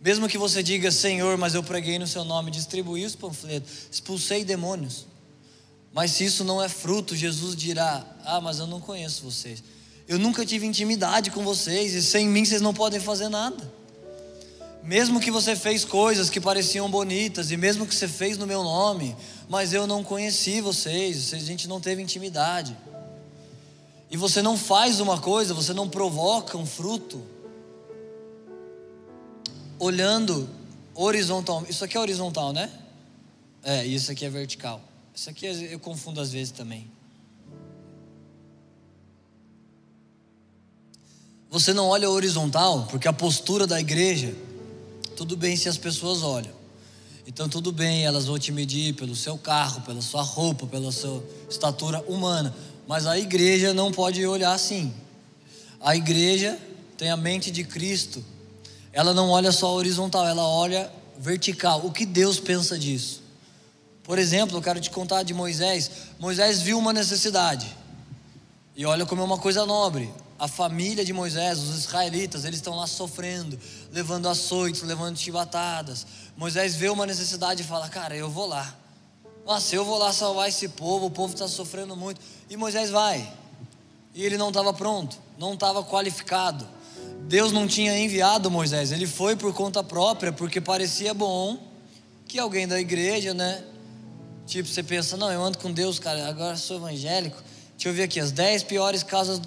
Mesmo 0.00 0.28
que 0.28 0.38
você 0.38 0.62
diga, 0.62 0.92
Senhor, 0.92 1.36
mas 1.36 1.56
eu 1.56 1.62
preguei 1.64 1.98
no 1.98 2.06
seu 2.06 2.24
nome, 2.24 2.52
distribuí 2.52 3.04
os 3.04 3.16
panfletos, 3.16 3.88
expulsei 3.90 4.44
demônios. 4.44 5.04
Mas 5.92 6.12
se 6.12 6.24
isso 6.24 6.44
não 6.44 6.62
é 6.62 6.68
fruto, 6.68 7.16
Jesus 7.16 7.56
dirá: 7.56 8.06
Ah, 8.24 8.40
mas 8.40 8.60
eu 8.60 8.66
não 8.68 8.80
conheço 8.80 9.24
vocês. 9.24 9.60
Eu 10.06 10.20
nunca 10.20 10.46
tive 10.46 10.64
intimidade 10.64 11.32
com 11.32 11.42
vocês, 11.42 11.92
e 11.92 12.00
sem 12.00 12.28
mim 12.28 12.44
vocês 12.44 12.60
não 12.60 12.72
podem 12.72 13.00
fazer 13.00 13.28
nada. 13.28 13.68
Mesmo 14.84 15.18
que 15.18 15.32
você 15.32 15.56
fez 15.56 15.84
coisas 15.84 16.30
que 16.30 16.40
pareciam 16.40 16.88
bonitas, 16.88 17.50
e 17.50 17.56
mesmo 17.56 17.88
que 17.88 17.94
você 17.94 18.06
fez 18.06 18.38
no 18.38 18.46
meu 18.46 18.62
nome, 18.62 19.16
mas 19.48 19.72
eu 19.72 19.84
não 19.84 20.04
conheci 20.04 20.60
vocês, 20.60 21.34
a 21.34 21.38
gente 21.38 21.66
não 21.66 21.80
teve 21.80 22.00
intimidade 22.00 22.76
e 24.10 24.16
você 24.16 24.40
não 24.40 24.56
faz 24.56 25.00
uma 25.00 25.20
coisa, 25.20 25.52
você 25.52 25.72
não 25.72 25.88
provoca 25.88 26.56
um 26.56 26.66
fruto, 26.66 27.22
olhando 29.78 30.48
horizontal. 30.94 31.64
Isso 31.68 31.84
aqui 31.84 31.96
é 31.96 32.00
horizontal, 32.00 32.52
né? 32.52 32.70
É, 33.62 33.84
isso 33.84 34.12
aqui 34.12 34.24
é 34.24 34.30
vertical. 34.30 34.80
Isso 35.14 35.28
aqui 35.28 35.46
eu 35.46 35.78
confundo 35.80 36.20
às 36.20 36.30
vezes 36.30 36.52
também. 36.52 36.88
Você 41.50 41.72
não 41.72 41.88
olha 41.88 42.08
horizontal, 42.10 42.86
porque 42.90 43.08
a 43.08 43.12
postura 43.12 43.66
da 43.66 43.80
igreja, 43.80 44.34
tudo 45.16 45.36
bem 45.36 45.56
se 45.56 45.68
as 45.68 45.78
pessoas 45.78 46.22
olham. 46.22 46.54
Então 47.26 47.48
tudo 47.48 47.72
bem, 47.72 48.04
elas 48.04 48.26
vão 48.26 48.38
te 48.38 48.52
medir 48.52 48.94
pelo 48.94 49.16
seu 49.16 49.36
carro, 49.36 49.80
pela 49.80 50.00
sua 50.00 50.22
roupa, 50.22 50.66
pela 50.66 50.92
sua 50.92 51.24
estatura 51.48 52.00
humana. 52.06 52.54
Mas 52.86 53.06
a 53.06 53.18
igreja 53.18 53.74
não 53.74 53.90
pode 53.90 54.24
olhar 54.24 54.52
assim. 54.52 54.92
A 55.80 55.96
igreja 55.96 56.58
tem 56.96 57.10
a 57.10 57.16
mente 57.16 57.50
de 57.50 57.64
Cristo. 57.64 58.24
Ela 58.92 59.12
não 59.12 59.28
olha 59.30 59.52
só 59.52 59.74
horizontal, 59.74 60.26
ela 60.26 60.46
olha 60.46 60.90
vertical. 61.18 61.84
O 61.84 61.92
que 61.92 62.06
Deus 62.06 62.38
pensa 62.38 62.78
disso? 62.78 63.22
Por 64.02 64.18
exemplo, 64.18 64.56
eu 64.56 64.62
quero 64.62 64.80
te 64.80 64.90
contar 64.90 65.22
de 65.24 65.34
Moisés. 65.34 65.90
Moisés 66.18 66.62
viu 66.62 66.78
uma 66.78 66.92
necessidade. 66.92 67.66
E 68.76 68.86
olha 68.86 69.04
como 69.04 69.20
é 69.20 69.24
uma 69.24 69.38
coisa 69.38 69.66
nobre. 69.66 70.08
A 70.38 70.46
família 70.46 71.04
de 71.04 71.12
Moisés, 71.12 71.58
os 71.58 71.76
israelitas, 71.78 72.44
eles 72.44 72.58
estão 72.58 72.76
lá 72.76 72.86
sofrendo, 72.86 73.58
levando 73.90 74.28
açoites, 74.28 74.82
levando 74.82 75.18
chibatadas. 75.18 76.06
Moisés 76.36 76.76
vê 76.76 76.88
uma 76.88 77.06
necessidade 77.06 77.62
e 77.62 77.64
fala: 77.64 77.88
Cara, 77.88 78.14
eu 78.14 78.30
vou 78.30 78.46
lá. 78.46 78.76
Nossa, 79.46 79.76
eu 79.76 79.84
vou 79.84 79.96
lá 79.96 80.12
salvar 80.12 80.48
esse 80.48 80.68
povo, 80.68 81.06
o 81.06 81.10
povo 81.10 81.32
está 81.32 81.46
sofrendo 81.46 81.94
muito. 81.94 82.20
E 82.50 82.56
Moisés 82.56 82.90
vai. 82.90 83.32
E 84.12 84.24
ele 84.24 84.36
não 84.36 84.48
estava 84.48 84.72
pronto, 84.72 85.16
não 85.38 85.54
estava 85.54 85.84
qualificado. 85.84 86.66
Deus 87.28 87.52
não 87.52 87.66
tinha 87.66 87.96
enviado 87.96 88.50
Moisés, 88.50 88.90
ele 88.90 89.06
foi 89.06 89.36
por 89.36 89.54
conta 89.54 89.84
própria, 89.84 90.32
porque 90.32 90.60
parecia 90.60 91.14
bom 91.14 91.58
que 92.26 92.40
alguém 92.40 92.66
da 92.66 92.80
igreja, 92.80 93.32
né? 93.32 93.64
Tipo, 94.46 94.68
você 94.68 94.82
pensa, 94.82 95.16
não, 95.16 95.30
eu 95.32 95.42
ando 95.42 95.58
com 95.58 95.70
Deus, 95.70 96.00
cara, 96.00 96.26
agora 96.28 96.56
sou 96.56 96.78
evangélico. 96.78 97.40
Deixa 97.76 97.88
eu 97.88 97.94
ver 97.94 98.02
aqui, 98.02 98.18
as 98.18 98.32
10 98.32 98.64
piores 98.64 99.04
causas 99.04 99.40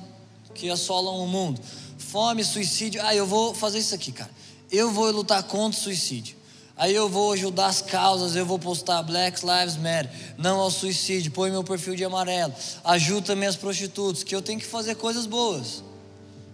que 0.53 0.69
assolam 0.69 1.19
o 1.19 1.27
mundo: 1.27 1.59
fome, 1.97 2.43
suicídio. 2.43 3.01
Ah, 3.03 3.13
eu 3.13 3.25
vou 3.25 3.53
fazer 3.53 3.79
isso 3.79 3.95
aqui, 3.95 4.13
cara. 4.13 4.31
Eu 4.71 4.91
vou 4.91 5.11
lutar 5.11 5.43
contra 5.43 5.77
o 5.77 5.83
suicídio. 5.83 6.38
Aí 6.79 6.95
eu 6.95 7.09
vou 7.09 7.33
ajudar 7.33 7.65
as 7.65 7.81
causas, 7.81 8.37
eu 8.37 8.45
vou 8.45 8.57
postar 8.57 9.03
Black 9.03 9.41
Lives 9.45 9.75
Matter, 9.75 10.09
não 10.37 10.61
ao 10.61 10.71
suicídio, 10.71 11.29
põe 11.29 11.51
meu 11.51 11.61
perfil 11.61 11.93
de 11.93 12.05
amarelo, 12.05 12.53
ajuda 12.85 13.27
também 13.27 13.49
as 13.49 13.57
prostitutas, 13.57 14.23
que 14.23 14.33
eu 14.33 14.41
tenho 14.41 14.57
que 14.57 14.65
fazer 14.65 14.95
coisas 14.95 15.25
boas, 15.25 15.83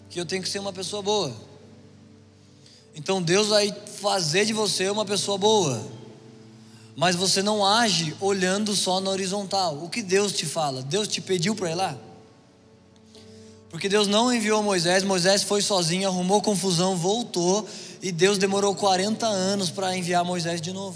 que 0.09 0.19
eu 0.19 0.25
tenho 0.25 0.41
que 0.41 0.49
ser 0.49 0.57
uma 0.57 0.73
pessoa 0.73 1.03
boa. 1.03 1.31
Então 2.95 3.21
Deus 3.21 3.49
vai 3.49 3.71
fazer 4.01 4.45
de 4.45 4.53
você 4.53 4.89
uma 4.89 5.05
pessoa 5.05 5.37
boa, 5.37 5.79
mas 6.95 7.15
você 7.15 7.43
não 7.43 7.63
age 7.63 8.15
olhando 8.19 8.75
só 8.75 8.99
na 8.99 9.11
horizontal. 9.11 9.83
O 9.83 9.89
que 9.89 10.01
Deus 10.01 10.31
te 10.31 10.47
fala? 10.47 10.81
Deus 10.81 11.07
te 11.07 11.21
pediu 11.21 11.53
para 11.53 11.69
ir 11.69 11.75
lá? 11.75 11.95
Porque 13.69 13.89
Deus 13.89 14.07
não 14.07 14.33
enviou 14.33 14.63
Moisés, 14.63 15.03
Moisés 15.03 15.43
foi 15.43 15.61
sozinho, 15.61 16.07
arrumou 16.07 16.41
confusão, 16.41 16.95
voltou 16.95 17.67
e 18.05 18.11
Deus 18.11 18.37
demorou 18.37 18.75
40 18.75 19.25
anos 19.25 19.71
para 19.71 19.97
enviar 19.97 20.23
Moisés 20.23 20.61
de 20.61 20.71
novo. 20.71 20.95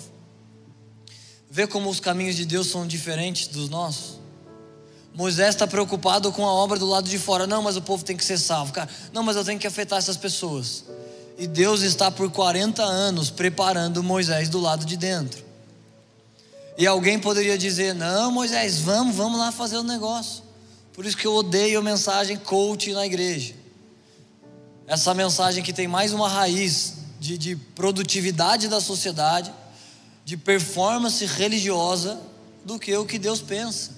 Vê 1.49 1.65
como 1.65 1.89
os 1.89 1.99
caminhos 1.99 2.35
de 2.35 2.45
Deus 2.45 2.67
são 2.67 2.85
diferentes 2.85 3.47
dos 3.47 3.67
nossos. 3.67 4.19
Moisés 5.15 5.55
está 5.55 5.65
preocupado 5.65 6.31
com 6.31 6.45
a 6.45 6.53
obra 6.53 6.77
do 6.77 6.85
lado 6.85 7.09
de 7.09 7.17
fora. 7.17 7.47
Não, 7.47 7.63
mas 7.63 7.75
o 7.75 7.81
povo 7.81 8.05
tem 8.05 8.15
que 8.15 8.23
ser 8.23 8.37
salvo. 8.37 8.71
Cara, 8.71 8.87
não, 9.11 9.23
mas 9.23 9.35
eu 9.35 9.43
tenho 9.43 9.59
que 9.59 9.65
afetar 9.65 9.97
essas 9.97 10.17
pessoas. 10.17 10.83
E 11.35 11.47
Deus 11.47 11.81
está 11.81 12.11
por 12.11 12.29
40 12.29 12.83
anos 12.83 13.31
preparando 13.31 14.03
Moisés 14.03 14.47
do 14.47 14.59
lado 14.59 14.85
de 14.85 14.95
dentro. 14.95 15.43
E 16.77 16.85
alguém 16.85 17.17
poderia 17.17 17.57
dizer: 17.57 17.95
Não, 17.95 18.31
Moisés, 18.31 18.81
vamos, 18.81 19.15
vamos 19.15 19.39
lá 19.39 19.51
fazer 19.51 19.77
o 19.77 19.83
negócio. 19.83 20.43
Por 20.93 21.07
isso 21.07 21.17
que 21.17 21.25
eu 21.25 21.33
odeio 21.33 21.79
a 21.79 21.81
mensagem 21.81 22.37
coach 22.37 22.93
na 22.93 23.03
igreja. 23.03 23.55
Essa 24.85 25.11
mensagem 25.15 25.63
que 25.63 25.73
tem 25.73 25.87
mais 25.87 26.13
uma 26.13 26.29
raiz 26.29 26.98
de, 27.19 27.38
de 27.38 27.55
produtividade 27.55 28.67
da 28.67 28.79
sociedade, 28.79 29.53
de 30.23 30.38
performance 30.38 31.25
religiosa, 31.25 32.19
do 32.63 32.79
que 32.79 32.96
o 32.96 33.06
que 33.06 33.17
Deus 33.17 33.41
pensa. 33.41 33.91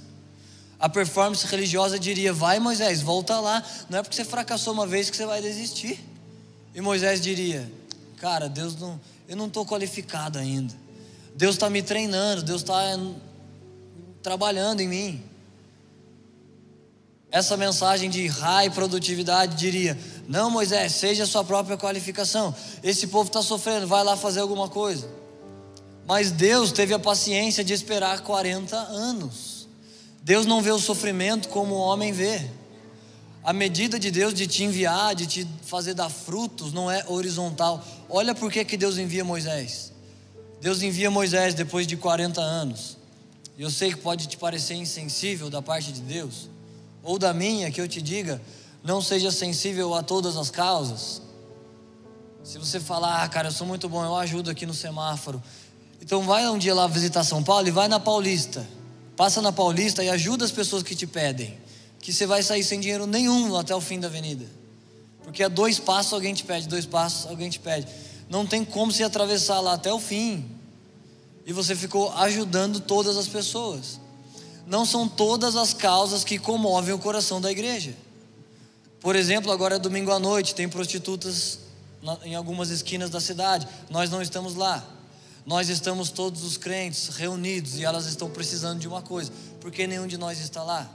A 0.79 0.89
performance 0.89 1.45
religiosa 1.45 1.99
diria: 1.99 2.33
vai 2.33 2.59
Moisés, 2.59 3.01
volta 3.01 3.39
lá. 3.39 3.63
Não 3.89 3.99
é 3.99 4.01
porque 4.01 4.15
você 4.15 4.25
fracassou 4.25 4.73
uma 4.73 4.87
vez 4.87 5.09
que 5.09 5.17
você 5.17 5.25
vai 5.25 5.41
desistir. 5.41 6.03
E 6.73 6.81
Moisés 6.81 7.21
diria: 7.21 7.71
cara, 8.17 8.49
Deus 8.49 8.75
não, 8.75 8.99
eu 9.27 9.35
não 9.35 9.47
estou 9.47 9.65
qualificado 9.65 10.39
ainda. 10.39 10.73
Deus 11.35 11.55
está 11.55 11.69
me 11.69 11.81
treinando, 11.81 12.43
Deus 12.43 12.61
está 12.61 12.81
trabalhando 14.23 14.81
em 14.81 14.87
mim. 14.87 15.30
Essa 17.31 17.55
mensagem 17.55 18.09
de 18.09 18.27
high 18.27 18.69
produtividade 18.69 19.55
diria: 19.55 19.97
Não, 20.27 20.51
Moisés, 20.51 20.91
seja 20.91 21.23
a 21.23 21.27
sua 21.27 21.43
própria 21.43 21.77
qualificação. 21.77 22.53
Esse 22.83 23.07
povo 23.07 23.27
está 23.27 23.41
sofrendo, 23.41 23.87
vai 23.87 24.03
lá 24.03 24.17
fazer 24.17 24.41
alguma 24.41 24.67
coisa. 24.67 25.07
Mas 26.05 26.29
Deus 26.29 26.73
teve 26.73 26.93
a 26.93 26.99
paciência 26.99 27.63
de 27.63 27.71
esperar 27.73 28.19
40 28.21 28.75
anos. 28.75 29.65
Deus 30.21 30.45
não 30.45 30.61
vê 30.61 30.71
o 30.71 30.79
sofrimento 30.79 31.47
como 31.47 31.73
o 31.75 31.79
homem 31.79 32.11
vê. 32.11 32.49
A 33.43 33.53
medida 33.53 33.97
de 33.97 34.11
Deus 34.11 34.33
de 34.33 34.45
te 34.45 34.65
enviar, 34.65 35.15
de 35.15 35.25
te 35.25 35.47
fazer 35.63 35.93
dar 35.93 36.09
frutos, 36.09 36.73
não 36.73 36.91
é 36.91 37.05
horizontal. 37.07 37.83
Olha 38.09 38.35
por 38.35 38.51
que, 38.51 38.77
Deus 38.77 38.97
envia 38.97 39.23
Moisés. 39.23 39.93
Deus 40.59 40.81
envia 40.83 41.09
Moisés 41.09 41.53
depois 41.53 41.87
de 41.87 41.95
40 41.95 42.41
anos. 42.41 42.97
Eu 43.57 43.71
sei 43.71 43.91
que 43.91 43.97
pode 43.97 44.27
te 44.27 44.37
parecer 44.37 44.75
insensível 44.75 45.49
da 45.49 45.61
parte 45.61 45.91
de 45.91 46.01
Deus 46.01 46.50
ou 47.03 47.17
da 47.17 47.33
minha, 47.33 47.71
que 47.71 47.81
eu 47.81 47.87
te 47.87 48.01
diga, 48.01 48.41
não 48.83 49.01
seja 49.01 49.31
sensível 49.31 49.93
a 49.93 50.03
todas 50.03 50.37
as 50.37 50.49
causas. 50.49 51.21
Se 52.43 52.57
você 52.57 52.79
falar, 52.79 53.23
ah, 53.23 53.29
cara, 53.29 53.49
eu 53.49 53.51
sou 53.51 53.67
muito 53.67 53.87
bom, 53.87 54.03
eu 54.03 54.15
ajudo 54.15 54.49
aqui 54.49 54.65
no 54.65 54.73
semáforo. 54.73 55.41
Então 56.01 56.23
vai 56.23 56.47
um 56.49 56.57
dia 56.57 56.73
lá 56.73 56.87
visitar 56.87 57.23
São 57.23 57.43
Paulo 57.43 57.67
e 57.67 57.71
vai 57.71 57.87
na 57.87 57.99
Paulista. 57.99 58.67
Passa 59.15 59.41
na 59.41 59.51
Paulista 59.51 60.03
e 60.03 60.09
ajuda 60.09 60.43
as 60.43 60.51
pessoas 60.51 60.81
que 60.81 60.95
te 60.95 61.05
pedem. 61.05 61.57
Que 61.99 62.11
você 62.11 62.25
vai 62.25 62.41
sair 62.41 62.63
sem 62.63 62.79
dinheiro 62.79 63.05
nenhum 63.05 63.55
até 63.55 63.75
o 63.75 63.79
fim 63.79 63.99
da 63.99 64.07
avenida. 64.07 64.45
Porque 65.23 65.43
a 65.43 65.47
dois 65.47 65.77
passos 65.79 66.13
alguém 66.13 66.33
te 66.33 66.43
pede, 66.43 66.67
dois 66.67 66.87
passos 66.87 67.29
alguém 67.29 67.49
te 67.49 67.59
pede. 67.59 67.87
Não 68.27 68.47
tem 68.47 68.65
como 68.65 68.91
se 68.91 69.03
atravessar 69.03 69.59
lá 69.59 69.73
até 69.73 69.93
o 69.93 69.99
fim. 69.99 70.49
E 71.45 71.53
você 71.53 71.75
ficou 71.75 72.11
ajudando 72.13 72.79
todas 72.79 73.15
as 73.15 73.27
pessoas. 73.27 74.00
Não 74.65 74.85
são 74.85 75.07
todas 75.07 75.55
as 75.55 75.73
causas 75.73 76.23
que 76.23 76.37
comovem 76.37 76.93
o 76.93 76.99
coração 76.99 77.41
da 77.41 77.51
igreja. 77.51 77.95
Por 78.99 79.15
exemplo, 79.15 79.51
agora 79.51 79.75
é 79.75 79.79
domingo 79.79 80.11
à 80.11 80.19
noite, 80.19 80.53
tem 80.53 80.69
prostitutas 80.69 81.59
em 82.23 82.35
algumas 82.35 82.69
esquinas 82.69 83.09
da 83.09 83.19
cidade. 83.19 83.67
Nós 83.89 84.09
não 84.09 84.21
estamos 84.21 84.55
lá. 84.55 84.85
Nós 85.45 85.69
estamos 85.69 86.09
todos 86.09 86.43
os 86.43 86.55
crentes 86.55 87.07
reunidos 87.09 87.77
e 87.77 87.83
elas 87.83 88.05
estão 88.05 88.29
precisando 88.29 88.79
de 88.79 88.87
uma 88.87 89.01
coisa. 89.01 89.31
Por 89.59 89.71
que 89.71 89.87
nenhum 89.87 90.05
de 90.05 90.17
nós 90.17 90.39
está 90.39 90.63
lá? 90.63 90.89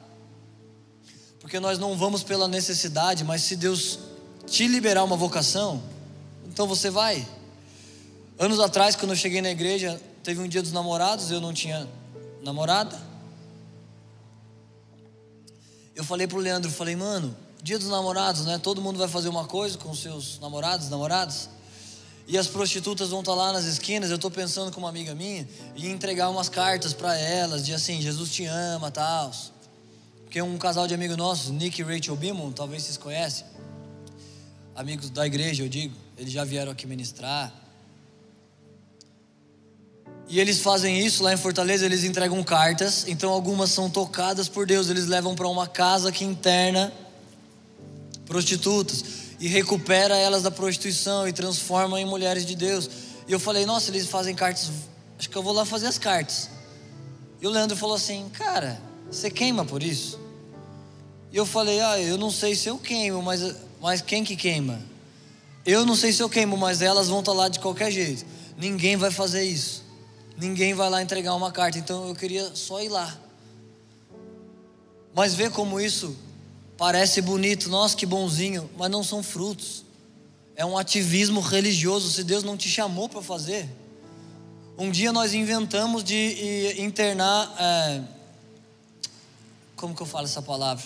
Porque 1.40 1.58
nós 1.58 1.78
não 1.78 1.96
vamos 1.96 2.22
pela 2.22 2.46
necessidade, 2.46 3.24
mas 3.24 3.42
se 3.42 3.56
Deus 3.56 3.98
te 4.46 4.66
liberar 4.68 5.02
uma 5.04 5.16
vocação, 5.16 5.82
então 6.46 6.66
você 6.66 6.90
vai. 6.90 7.26
Anos 8.38 8.60
atrás, 8.60 8.94
quando 8.94 9.10
eu 9.12 9.16
cheguei 9.16 9.42
na 9.42 9.50
igreja, 9.50 10.00
teve 10.22 10.40
um 10.40 10.48
dia 10.48 10.62
dos 10.62 10.72
namorados, 10.72 11.30
eu 11.30 11.40
não 11.40 11.52
tinha 11.52 11.88
namorada. 12.42 13.00
Eu 15.97 16.05
falei 16.05 16.26
pro 16.26 16.38
Leandro, 16.38 16.70
falei, 16.70 16.94
mano, 16.94 17.34
dia 17.62 17.78
dos 17.78 17.88
namorados, 17.88 18.44
né? 18.44 18.59
Todo 18.59 18.82
mundo 18.82 18.99
vai 18.99 19.09
fazer 19.09 19.30
uma 19.30 19.47
coisa 19.47 19.78
com 19.78 19.94
seus 19.94 20.38
namorados, 20.38 20.90
namoradas. 20.90 21.49
E 22.28 22.36
as 22.36 22.47
prostitutas 22.47 23.09
vão 23.09 23.20
estar 23.20 23.32
tá 23.32 23.38
lá 23.38 23.53
nas 23.53 23.64
esquinas. 23.64 24.11
Eu 24.11 24.16
estou 24.16 24.30
pensando 24.30 24.70
com 24.70 24.78
uma 24.78 24.90
amiga 24.90 25.14
minha 25.14 25.49
e 25.74 25.88
entregar 25.88 26.28
umas 26.28 26.51
cartas 26.51 26.92
para 26.92 27.16
elas, 27.16 27.64
de 27.64 27.72
assim, 27.72 28.03
Jesus 28.03 28.30
te 28.30 28.44
ama, 28.44 28.90
tal. 28.90 29.32
Porque 30.24 30.42
um 30.42 30.59
casal 30.59 30.86
de 30.86 30.92
amigos 30.92 31.16
nossos, 31.16 31.51
Nick 31.51 31.80
e 31.80 31.84
Rachel 31.84 32.14
Bimon, 32.14 32.53
talvez 32.53 32.82
vocês 32.82 32.99
conhecem, 32.99 33.47
amigos 34.74 35.09
da 35.09 35.26
igreja, 35.26 35.62
eu 35.62 35.68
digo, 35.68 35.97
eles 36.18 36.32
já 36.32 36.44
vieram 36.44 36.72
aqui 36.72 36.86
ministrar. 36.86 37.65
E 40.28 40.40
eles 40.40 40.60
fazem 40.60 40.98
isso 41.06 41.22
lá 41.22 41.32
em 41.32 41.36
Fortaleza, 41.36 41.86
eles 41.86 42.02
entregam 42.02 42.42
cartas, 42.42 43.04
então 43.06 43.30
algumas 43.30 43.70
são 43.70 43.88
tocadas 43.88 44.48
por 44.48 44.66
Deus, 44.66 44.88
eles 44.88 45.06
levam 45.06 45.36
para 45.36 45.46
uma 45.46 45.68
casa 45.68 46.10
que 46.10 46.24
interna 46.24 46.92
prostitutas 48.26 49.04
e 49.38 49.46
recupera 49.46 50.16
elas 50.16 50.42
da 50.42 50.50
prostituição 50.50 51.28
e 51.28 51.32
transforma 51.32 52.00
em 52.00 52.04
mulheres 52.04 52.44
de 52.44 52.56
Deus. 52.56 52.90
E 53.28 53.32
eu 53.32 53.38
falei, 53.38 53.64
nossa, 53.64 53.90
eles 53.90 54.08
fazem 54.08 54.34
cartas, 54.34 54.70
acho 55.16 55.30
que 55.30 55.36
eu 55.36 55.42
vou 55.42 55.52
lá 55.52 55.64
fazer 55.64 55.86
as 55.86 55.98
cartas. 55.98 56.50
E 57.40 57.46
o 57.46 57.50
Leandro 57.50 57.76
falou 57.76 57.94
assim, 57.94 58.28
cara, 58.32 58.80
você 59.08 59.30
queima 59.30 59.64
por 59.64 59.80
isso? 59.80 60.18
E 61.30 61.36
eu 61.36 61.46
falei, 61.46 61.80
ah, 61.80 62.00
eu 62.00 62.18
não 62.18 62.32
sei 62.32 62.56
se 62.56 62.68
eu 62.68 62.78
queimo, 62.78 63.22
mas, 63.22 63.54
mas 63.80 64.00
quem 64.00 64.24
que 64.24 64.34
queima? 64.34 64.80
Eu 65.64 65.86
não 65.86 65.94
sei 65.94 66.12
se 66.12 66.22
eu 66.22 66.28
queimo, 66.28 66.56
mas 66.56 66.82
elas 66.82 67.08
vão 67.08 67.20
estar 67.20 67.32
lá 67.32 67.48
de 67.48 67.60
qualquer 67.60 67.92
jeito. 67.92 68.24
Ninguém 68.56 68.96
vai 68.96 69.10
fazer 69.10 69.44
isso. 69.44 69.86
Ninguém 70.37 70.74
vai 70.74 70.91
lá 70.91 71.03
entregar 71.03 71.34
uma 71.34 71.51
carta. 71.51 71.78
Então 71.78 72.09
eu 72.09 72.14
queria 72.14 72.55
só 72.55 72.82
ir 72.82 72.89
lá. 72.89 73.16
Mas 75.14 75.34
ver 75.34 75.51
como 75.51 75.80
isso 75.80 76.16
Parece 76.76 77.22
bonito, 77.22 77.70
nossa, 77.70 77.97
que 77.97 78.05
bonzinho, 78.05 78.68
mas 78.76 78.91
não 78.91 79.03
são 79.03 79.22
frutos. 79.22 79.84
É 80.55 80.64
um 80.64 80.76
ativismo 80.76 81.41
religioso, 81.41 82.11
se 82.11 82.22
Deus 82.22 82.43
não 82.43 82.57
te 82.57 82.68
chamou 82.68 83.09
para 83.09 83.22
fazer. 83.22 83.68
Um 84.76 84.91
dia 84.91 85.11
nós 85.11 85.32
inventamos 85.32 86.05
de 86.05 86.74
internar. 86.78 87.55
É, 87.59 88.03
como 89.74 89.95
que 89.95 90.03
eu 90.03 90.07
falo 90.07 90.26
essa 90.26 90.43
palavra? 90.43 90.84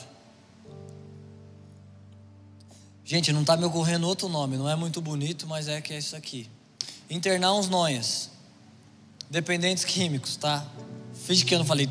Gente, 3.04 3.32
não 3.32 3.40
está 3.40 3.56
me 3.56 3.64
ocorrendo 3.64 4.06
outro 4.06 4.28
nome, 4.28 4.56
não 4.56 4.68
é 4.68 4.76
muito 4.76 5.00
bonito, 5.00 5.44
mas 5.48 5.66
é 5.66 5.80
que 5.80 5.92
é 5.92 5.98
isso 5.98 6.14
aqui. 6.14 6.48
Internar 7.08 7.52
uns 7.52 7.68
nonhas, 7.68 8.30
dependentes 9.30 9.84
químicos, 9.84 10.36
tá? 10.36 10.66
Finge 11.14 11.44
que 11.44 11.54
eu 11.54 11.60
não 11.60 11.64
falei. 11.64 11.88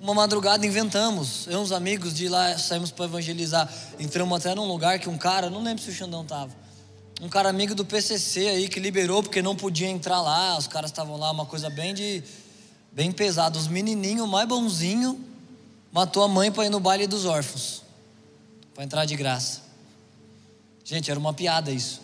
Uma 0.00 0.14
madrugada 0.14 0.66
inventamos, 0.66 1.46
eu 1.46 1.52
e 1.52 1.56
uns 1.56 1.70
amigos 1.70 2.14
de 2.14 2.28
lá 2.28 2.56
saímos 2.56 2.90
para 2.90 3.04
evangelizar. 3.04 3.70
Entramos 4.00 4.36
até 4.38 4.54
num 4.54 4.66
lugar 4.66 4.98
que 4.98 5.08
um 5.10 5.18
cara, 5.18 5.50
não 5.50 5.62
lembro 5.62 5.82
se 5.82 5.90
o 5.90 5.92
Xandão 5.92 6.24
tava, 6.24 6.50
um 7.20 7.28
cara 7.28 7.50
amigo 7.50 7.74
do 7.74 7.84
PCC 7.84 8.48
aí 8.48 8.68
que 8.68 8.80
liberou 8.80 9.22
porque 9.22 9.42
não 9.42 9.54
podia 9.54 9.88
entrar 9.88 10.20
lá. 10.22 10.56
Os 10.56 10.66
caras 10.66 10.90
estavam 10.90 11.16
lá, 11.16 11.30
uma 11.30 11.46
coisa 11.46 11.70
bem 11.70 11.94
de 11.94 12.24
bem 12.90 13.12
pesada. 13.12 13.56
Os 13.56 13.68
menininhos 13.68 14.28
mais 14.28 14.48
bonzinho 14.48 15.22
matou 15.92 16.24
a 16.24 16.28
mãe 16.28 16.50
para 16.50 16.64
ir 16.64 16.70
no 16.70 16.80
baile 16.80 17.06
dos 17.06 17.24
órfãos, 17.24 17.82
para 18.74 18.82
entrar 18.82 19.04
de 19.04 19.14
graça. 19.14 19.60
Gente, 20.84 21.10
era 21.10 21.20
uma 21.20 21.32
piada 21.32 21.70
isso. 21.70 22.00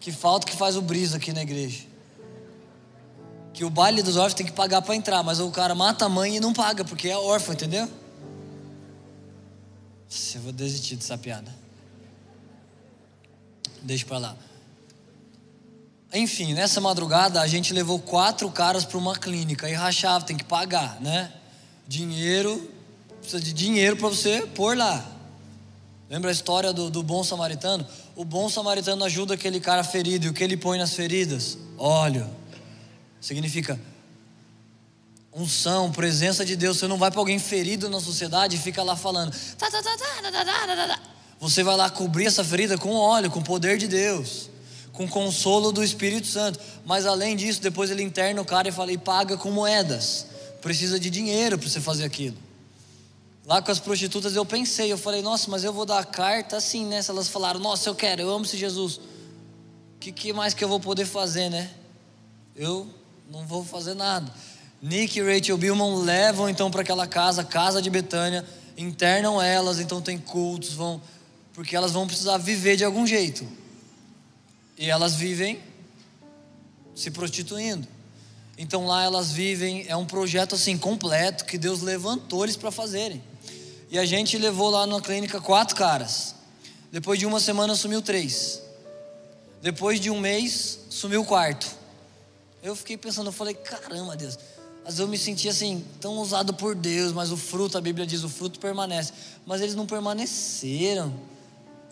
Que 0.00 0.10
falta 0.10 0.46
que 0.46 0.56
faz 0.56 0.76
o 0.76 0.82
brisa 0.82 1.18
aqui 1.18 1.32
na 1.32 1.42
igreja 1.42 1.87
que 3.58 3.64
o 3.64 3.70
baile 3.70 4.04
dos 4.04 4.14
órfãos 4.14 4.34
tem 4.34 4.46
que 4.46 4.52
pagar 4.52 4.80
para 4.82 4.94
entrar, 4.94 5.20
mas 5.24 5.40
o 5.40 5.50
cara 5.50 5.74
mata 5.74 6.04
a 6.04 6.08
mãe 6.08 6.36
e 6.36 6.38
não 6.38 6.52
paga, 6.52 6.84
porque 6.84 7.08
é 7.08 7.16
órfão, 7.16 7.54
entendeu? 7.54 7.90
Eu 10.36 10.40
vou 10.42 10.52
desistir 10.52 10.94
dessa 10.94 11.18
piada. 11.18 11.52
Deixa 13.82 14.06
para 14.06 14.18
lá. 14.18 14.36
Enfim, 16.14 16.54
nessa 16.54 16.80
madrugada 16.80 17.40
a 17.40 17.48
gente 17.48 17.72
levou 17.72 17.98
quatro 17.98 18.48
caras 18.48 18.84
para 18.84 18.96
uma 18.96 19.16
clínica 19.16 19.68
e 19.68 19.72
rachava, 19.72 20.24
tem 20.24 20.36
que 20.36 20.44
pagar, 20.44 21.00
né? 21.00 21.32
Dinheiro, 21.84 22.72
precisa 23.20 23.42
de 23.42 23.52
dinheiro 23.52 23.96
para 23.96 24.08
você 24.08 24.46
pôr 24.54 24.76
lá. 24.76 25.04
Lembra 26.08 26.30
a 26.30 26.32
história 26.32 26.72
do, 26.72 26.88
do 26.90 27.02
bom 27.02 27.24
samaritano? 27.24 27.84
O 28.14 28.24
bom 28.24 28.48
samaritano 28.48 29.04
ajuda 29.04 29.34
aquele 29.34 29.58
cara 29.58 29.82
ferido 29.82 30.26
e 30.26 30.28
o 30.28 30.32
que 30.32 30.44
ele 30.44 30.56
põe 30.56 30.78
nas 30.78 30.94
feridas? 30.94 31.58
Óleo. 31.76 32.37
Significa 33.20 33.78
unção, 35.32 35.92
presença 35.92 36.44
de 36.44 36.56
Deus. 36.56 36.78
Você 36.78 36.88
não 36.88 36.98
vai 36.98 37.10
para 37.10 37.20
alguém 37.20 37.38
ferido 37.38 37.88
na 37.88 38.00
sociedade 38.00 38.56
e 38.56 38.58
fica 38.58 38.82
lá 38.82 38.96
falando. 38.96 39.32
Você 41.40 41.62
vai 41.62 41.76
lá 41.76 41.88
cobrir 41.88 42.26
essa 42.26 42.42
ferida 42.42 42.76
com 42.76 42.94
óleo, 42.94 43.30
com 43.30 43.38
o 43.38 43.44
poder 43.44 43.78
de 43.78 43.86
Deus, 43.86 44.50
com 44.92 45.04
o 45.04 45.08
consolo 45.08 45.70
do 45.70 45.82
Espírito 45.84 46.26
Santo. 46.26 46.58
Mas 46.84 47.06
além 47.06 47.36
disso, 47.36 47.60
depois 47.60 47.90
ele 47.90 48.02
interna 48.02 48.40
o 48.40 48.44
cara 48.44 48.68
e 48.68 48.72
fala: 48.72 48.92
e 48.92 48.98
paga 48.98 49.36
com 49.36 49.50
moedas. 49.50 50.26
Precisa 50.60 50.98
de 50.98 51.08
dinheiro 51.08 51.56
para 51.56 51.68
você 51.68 51.80
fazer 51.80 52.04
aquilo. 52.04 52.36
Lá 53.46 53.62
com 53.62 53.70
as 53.70 53.78
prostitutas 53.78 54.34
eu 54.34 54.44
pensei, 54.44 54.92
eu 54.92 54.98
falei, 54.98 55.22
nossa, 55.22 55.50
mas 55.50 55.64
eu 55.64 55.72
vou 55.72 55.86
dar 55.86 56.00
a 56.00 56.04
carta 56.04 56.58
assim, 56.58 56.84
né? 56.84 57.00
Se 57.00 57.10
elas 57.10 57.28
falaram, 57.28 57.58
nossa, 57.58 57.88
eu 57.88 57.94
quero, 57.94 58.20
eu 58.20 58.28
amo 58.28 58.44
esse 58.44 58.58
Jesus. 58.58 58.96
O 58.96 59.98
que, 60.00 60.12
que 60.12 60.32
mais 60.34 60.52
que 60.52 60.62
eu 60.62 60.68
vou 60.68 60.78
poder 60.78 61.06
fazer, 61.06 61.48
né? 61.48 61.70
Eu 62.54 62.86
não 63.30 63.46
vou 63.46 63.62
fazer 63.62 63.94
nada. 63.94 64.32
Nick 64.80 65.18
e 65.18 65.22
Rachel 65.22 65.58
Billman 65.58 66.02
levam 66.02 66.48
então 66.48 66.70
para 66.70 66.80
aquela 66.80 67.06
casa, 67.06 67.44
casa 67.44 67.82
de 67.82 67.90
Betânia, 67.90 68.44
internam 68.76 69.40
elas, 69.40 69.80
então 69.80 70.00
tem 70.00 70.16
cultos, 70.16 70.72
vão, 70.72 71.00
porque 71.52 71.76
elas 71.76 71.92
vão 71.92 72.06
precisar 72.06 72.38
viver 72.38 72.76
de 72.76 72.84
algum 72.84 73.06
jeito. 73.06 73.46
E 74.78 74.88
elas 74.88 75.14
vivem 75.14 75.60
se 76.94 77.10
prostituindo. 77.10 77.86
Então 78.56 78.86
lá 78.86 79.04
elas 79.04 79.30
vivem, 79.30 79.84
é 79.88 79.96
um 79.96 80.06
projeto 80.06 80.54
assim 80.54 80.78
completo 80.78 81.44
que 81.44 81.58
Deus 81.58 81.82
levantou 81.82 82.44
eles 82.44 82.56
para 82.56 82.70
fazerem. 82.70 83.22
E 83.90 83.98
a 83.98 84.06
gente 84.06 84.38
levou 84.38 84.70
lá 84.70 84.86
na 84.86 85.00
clínica 85.00 85.40
quatro 85.40 85.76
caras. 85.76 86.34
Depois 86.90 87.18
de 87.18 87.26
uma 87.26 87.40
semana 87.40 87.74
sumiu 87.74 88.00
três. 88.00 88.62
Depois 89.60 90.00
de 90.00 90.10
um 90.10 90.18
mês 90.18 90.78
sumiu 90.88 91.22
o 91.22 91.24
quarto. 91.24 91.77
Eu 92.68 92.76
fiquei 92.76 92.98
pensando, 92.98 93.28
eu 93.28 93.32
falei, 93.32 93.54
caramba, 93.54 94.14
Deus. 94.14 94.38
Vezes 94.84 95.00
eu 95.00 95.08
me 95.08 95.16
sentia 95.16 95.50
assim, 95.50 95.82
tão 96.00 96.18
usado 96.18 96.52
por 96.52 96.74
Deus, 96.74 97.12
mas 97.12 97.32
o 97.32 97.36
fruto, 97.36 97.78
a 97.78 97.80
Bíblia 97.80 98.06
diz, 98.06 98.24
o 98.24 98.28
fruto 98.28 98.60
permanece. 98.60 99.10
Mas 99.46 99.62
eles 99.62 99.74
não 99.74 99.86
permaneceram. 99.86 101.14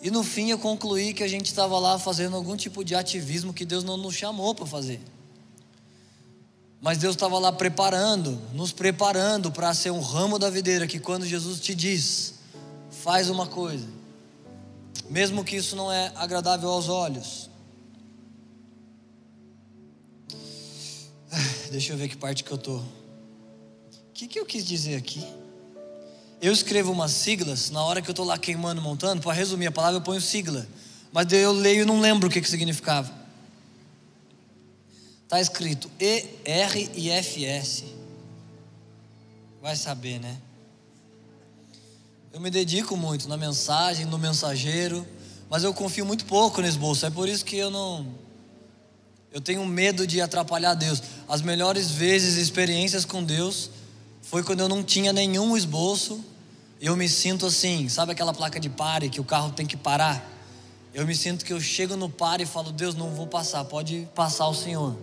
E 0.03 0.11
no 0.11 0.23
fim 0.23 0.51
eu 0.51 0.59
concluí 0.59 1.15
que 1.15 1.23
a 1.23 1.27
gente 1.27 1.47
estava 1.47 1.79
lá 1.79 1.97
fazendo 1.97 2.35
algum 2.35 2.55
tipo 2.55 2.83
de 2.83 2.93
ativismo 2.93 3.53
que 3.53 3.65
Deus 3.65 3.83
não 3.83 3.97
nos 3.97 4.13
chamou 4.13 4.53
para 4.53 4.67
fazer. 4.67 5.01
Mas 6.79 6.99
Deus 6.99 7.15
estava 7.15 7.39
lá 7.39 7.51
preparando, 7.51 8.39
nos 8.53 8.71
preparando 8.71 9.51
para 9.51 9.73
ser 9.73 9.89
um 9.89 9.99
ramo 9.99 10.37
da 10.37 10.47
videira 10.47 10.85
que 10.85 10.99
quando 10.99 11.25
Jesus 11.25 11.59
te 11.59 11.73
diz, 11.73 12.35
faz 12.91 13.31
uma 13.31 13.47
coisa, 13.47 13.87
mesmo 15.09 15.43
que 15.43 15.55
isso 15.55 15.75
não 15.75 15.91
é 15.91 16.11
agradável 16.15 16.69
aos 16.69 16.87
olhos, 16.87 17.46
Deixa 21.71 21.93
eu 21.93 21.97
ver 21.97 22.07
que 22.07 22.17
parte 22.17 22.43
que 22.43 22.51
eu 22.51 22.57
tô. 22.57 22.77
O 22.77 22.83
que, 24.13 24.27
que 24.27 24.39
eu 24.39 24.45
quis 24.45 24.65
dizer 24.65 24.95
aqui? 24.95 25.25
Eu 26.41 26.53
escrevo 26.53 26.91
umas 26.91 27.11
siglas 27.11 27.69
na 27.69 27.83
hora 27.83 28.01
que 28.01 28.09
eu 28.09 28.13
tô 28.13 28.23
lá 28.23 28.37
queimando, 28.37 28.81
montando. 28.81 29.21
Para 29.21 29.33
resumir 29.33 29.67
a 29.67 29.71
palavra, 29.71 29.97
eu 29.97 30.01
ponho 30.01 30.21
sigla. 30.21 30.67
Mas 31.11 31.31
eu 31.31 31.51
leio 31.51 31.81
e 31.81 31.85
não 31.85 31.99
lembro 31.99 32.27
o 32.27 32.31
que, 32.31 32.41
que 32.41 32.49
significava. 32.49 33.11
Está 35.23 35.41
escrito 35.41 35.89
E, 35.99 36.25
R 36.45 36.91
e 36.95 37.09
F, 37.09 37.43
S. 37.43 37.85
Vai 39.61 39.75
saber, 39.75 40.19
né? 40.19 40.37
Eu 42.31 42.39
me 42.39 42.51
dedico 42.51 42.95
muito 42.95 43.27
na 43.27 43.35
mensagem, 43.35 44.05
no 44.05 44.17
mensageiro, 44.17 45.05
mas 45.49 45.63
eu 45.63 45.73
confio 45.73 46.05
muito 46.05 46.25
pouco 46.25 46.61
no 46.61 46.67
esboço. 46.67 47.05
É 47.05 47.09
por 47.09 47.27
isso 47.27 47.43
que 47.43 47.57
eu 47.57 47.71
não. 47.71 48.07
Eu 49.31 49.41
tenho 49.41 49.65
medo 49.65 50.07
de 50.07 50.21
atrapalhar 50.21 50.73
Deus. 50.73 51.01
As 51.27 51.41
melhores 51.41 51.91
vezes, 51.91 52.37
experiências 52.37 53.05
com 53.05 53.23
Deus, 53.23 53.69
foi 54.21 54.43
quando 54.43 54.61
eu 54.61 54.69
não 54.69 54.83
tinha 54.83 55.11
nenhum 55.13 55.55
esboço. 55.55 56.23
Eu 56.79 56.95
me 56.95 57.09
sinto 57.09 57.45
assim, 57.45 57.89
sabe 57.89 58.11
aquela 58.11 58.33
placa 58.33 58.59
de 58.59 58.69
pare 58.69 59.09
que 59.09 59.19
o 59.19 59.23
carro 59.23 59.51
tem 59.51 59.65
que 59.65 59.75
parar? 59.75 60.25
Eu 60.93 61.05
me 61.05 61.15
sinto 61.15 61.45
que 61.45 61.53
eu 61.53 61.59
chego 61.59 61.95
no 61.95 62.09
pare 62.09 62.43
e 62.43 62.45
falo: 62.45 62.71
Deus, 62.71 62.95
não 62.95 63.11
vou 63.11 63.27
passar, 63.27 63.63
pode 63.65 64.07
passar 64.15 64.47
o 64.47 64.53
Senhor. 64.53 64.95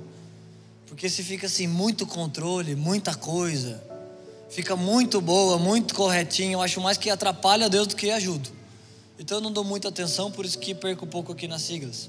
Porque 0.87 1.09
se 1.09 1.23
fica 1.23 1.47
assim, 1.47 1.67
muito 1.67 2.07
controle, 2.07 2.75
muita 2.75 3.15
coisa 3.15 3.83
fica 4.55 4.77
muito 4.77 5.21
boa, 5.21 5.59
muito 5.59 5.95
corretinha. 5.95 6.53
Eu 6.53 6.63
acho 6.63 6.81
mais 6.81 6.97
que 6.97 7.11
atrapalha 7.11 7.69
Deus 7.69 7.89
do 7.89 7.97
que 7.97 8.11
ajuda. 8.11 8.49
Então 9.19 9.39
eu 9.39 9.41
não 9.41 9.53
dou 9.53 9.65
muita 9.65 9.89
atenção, 9.89 10.31
por 10.31 10.45
isso 10.45 10.59
que 10.59 10.75
perco 10.75 11.05
um 11.05 11.09
pouco 11.09 11.33
aqui 11.33 11.49
nas 11.49 11.63
siglas. 11.63 12.09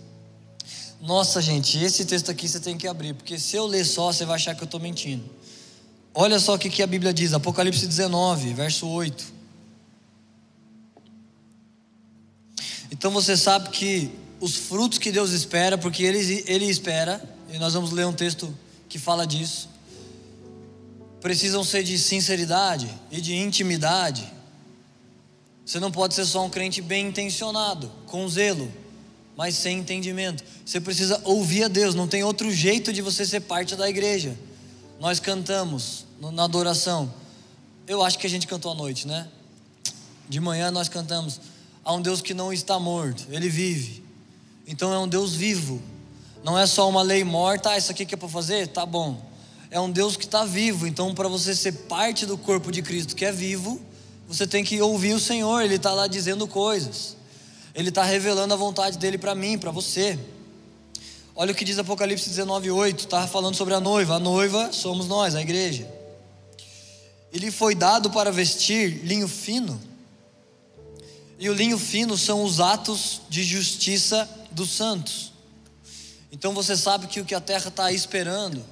Nossa, 1.01 1.41
gente, 1.41 1.77
esse 1.83 2.05
texto 2.05 2.31
aqui 2.31 2.47
você 2.47 2.59
tem 2.59 2.77
que 2.77 2.87
abrir, 2.87 3.13
porque 3.13 3.37
se 3.37 3.55
eu 3.55 3.65
ler 3.65 3.85
só, 3.85 4.11
você 4.11 4.25
vai 4.25 4.35
achar 4.35 4.55
que 4.55 4.61
eu 4.61 4.65
estou 4.65 4.79
mentindo. 4.79 5.23
Olha 6.13 6.39
só 6.39 6.55
o 6.55 6.59
que, 6.59 6.81
a 6.81 6.87
Bíblia 6.87 7.13
diz, 7.13 7.33
Apocalipse 7.33 7.85
19, 7.85 8.53
verso 8.53 8.87
8. 8.87 9.33
Então 12.91 13.11
você 13.11 13.35
sabe 13.35 13.69
que 13.69 14.11
os 14.39 14.55
frutos 14.55 14.97
que 14.97 15.11
Deus 15.11 15.31
espera, 15.31 15.77
porque 15.77 16.03
Ele, 16.03 16.43
ele 16.47 16.65
espera, 16.65 17.21
e 17.51 17.57
nós 17.57 17.73
vamos 17.73 17.91
ler 17.91 18.05
um 18.05 18.13
texto 18.13 18.53
que 18.87 18.97
fala 18.97 19.27
disso 19.27 19.75
precisam 21.25 21.63
ser 21.63 21.81
de 21.81 21.97
sinceridade 21.97 22.87
e 23.09 23.19
de 23.19 23.33
intimidade. 23.33 24.31
Você 25.65 25.79
não 25.79 25.91
pode 25.91 26.13
ser 26.13 26.23
só 26.23 26.45
um 26.45 26.51
crente 26.51 26.83
bem 26.83 27.07
intencionado, 27.07 27.91
com 28.05 28.29
zelo, 28.29 28.71
mas 29.35 29.55
sem 29.55 29.79
entendimento. 29.79 30.43
Você 30.65 30.79
precisa 30.79 31.19
ouvir 31.23 31.63
a 31.63 31.67
Deus, 31.67 31.95
não 31.95 32.07
tem 32.07 32.23
outro 32.23 32.51
jeito 32.51 32.93
de 32.93 33.01
você 33.01 33.25
ser 33.25 33.41
parte 33.41 33.75
da 33.75 33.89
igreja. 33.89 34.37
Nós 34.99 35.19
cantamos 35.19 36.05
na 36.33 36.43
adoração. 36.43 37.13
Eu 37.87 38.03
acho 38.03 38.17
que 38.17 38.25
a 38.25 38.29
gente 38.29 38.47
cantou 38.47 38.71
à 38.71 38.75
noite, 38.75 39.07
né? 39.07 39.27
De 40.27 40.39
manhã 40.39 40.71
nós 40.71 40.89
cantamos. 40.89 41.39
Há 41.83 41.93
um 41.93 42.01
Deus 42.01 42.21
que 42.21 42.33
não 42.33 42.51
está 42.51 42.79
morto, 42.79 43.27
ele 43.29 43.49
vive. 43.49 44.03
Então 44.65 44.93
é 44.93 44.97
um 44.97 45.07
Deus 45.07 45.35
vivo. 45.35 45.81
Não 46.43 46.57
é 46.57 46.65
só 46.65 46.89
uma 46.89 47.01
lei 47.01 47.23
morta, 47.23 47.71
ah, 47.71 47.77
isso 47.77 47.91
aqui 47.91 48.05
que 48.05 48.15
é 48.15 48.17
para 48.17 48.29
fazer? 48.29 48.67
Tá 48.67 48.85
bom 48.85 49.35
é 49.75 49.79
um 49.79 49.91
Deus 49.91 50.15
que 50.15 50.23
está 50.23 50.45
vivo. 50.45 50.87
Então, 50.87 51.13
para 51.13 51.27
você 51.27 51.53
ser 51.53 51.73
parte 51.73 52.25
do 52.25 52.37
corpo 52.37 52.71
de 52.71 52.81
Cristo 52.81 53.13
que 53.13 53.25
é 53.25 53.31
vivo, 53.31 53.81
você 54.25 54.47
tem 54.47 54.63
que 54.63 54.81
ouvir 54.81 55.13
o 55.13 55.19
Senhor. 55.19 55.61
Ele 55.61 55.75
está 55.75 55.91
lá 55.91 56.07
dizendo 56.07 56.47
coisas. 56.47 57.17
Ele 57.75 57.89
está 57.89 58.03
revelando 58.03 58.53
a 58.53 58.57
vontade 58.57 58.97
dele 58.97 59.17
para 59.17 59.35
mim, 59.35 59.57
para 59.57 59.69
você. 59.69 60.17
Olha 61.35 61.51
o 61.51 61.55
que 61.55 61.65
diz 61.65 61.77
Apocalipse 61.77 62.29
19:8. 62.29 62.99
Está 62.99 63.27
falando 63.27 63.55
sobre 63.55 63.73
a 63.73 63.81
noiva. 63.81 64.15
A 64.15 64.19
noiva 64.19 64.71
somos 64.71 65.07
nós, 65.07 65.35
a 65.35 65.41
igreja. 65.41 65.85
Ele 67.33 67.51
foi 67.51 67.75
dado 67.75 68.09
para 68.09 68.31
vestir 68.31 69.03
linho 69.03 69.27
fino. 69.27 69.77
E 71.37 71.49
o 71.49 71.53
linho 71.53 71.77
fino 71.77 72.17
são 72.17 72.45
os 72.45 72.61
atos 72.61 73.21
de 73.29 73.43
justiça 73.43 74.29
dos 74.51 74.71
santos. 74.71 75.33
Então 76.31 76.53
você 76.53 76.77
sabe 76.77 77.07
que 77.07 77.19
o 77.19 77.25
que 77.25 77.35
a 77.35 77.41
terra 77.41 77.67
está 77.67 77.91
esperando 77.91 78.63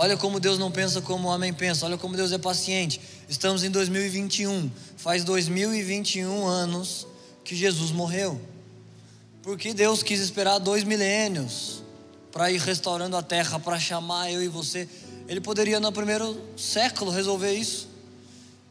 Olha 0.00 0.16
como 0.16 0.38
Deus 0.38 0.60
não 0.60 0.70
pensa 0.70 1.02
como 1.02 1.26
o 1.26 1.30
homem 1.32 1.52
pensa, 1.52 1.84
olha 1.84 1.98
como 1.98 2.16
Deus 2.16 2.30
é 2.30 2.38
paciente. 2.38 3.00
Estamos 3.28 3.64
em 3.64 3.70
2021, 3.70 4.70
faz 4.96 5.24
2021 5.24 6.46
anos 6.46 7.04
que 7.44 7.56
Jesus 7.56 7.90
morreu. 7.90 8.40
Porque 9.42 9.74
Deus 9.74 10.00
quis 10.04 10.20
esperar 10.20 10.60
dois 10.60 10.84
milênios 10.84 11.82
para 12.30 12.48
ir 12.48 12.60
restaurando 12.60 13.16
a 13.16 13.22
terra, 13.24 13.58
para 13.58 13.76
chamar 13.80 14.30
eu 14.30 14.40
e 14.40 14.46
você. 14.46 14.88
Ele 15.26 15.40
poderia 15.40 15.80
no 15.80 15.90
primeiro 15.90 16.40
século 16.56 17.10
resolver 17.10 17.52
isso, 17.52 17.88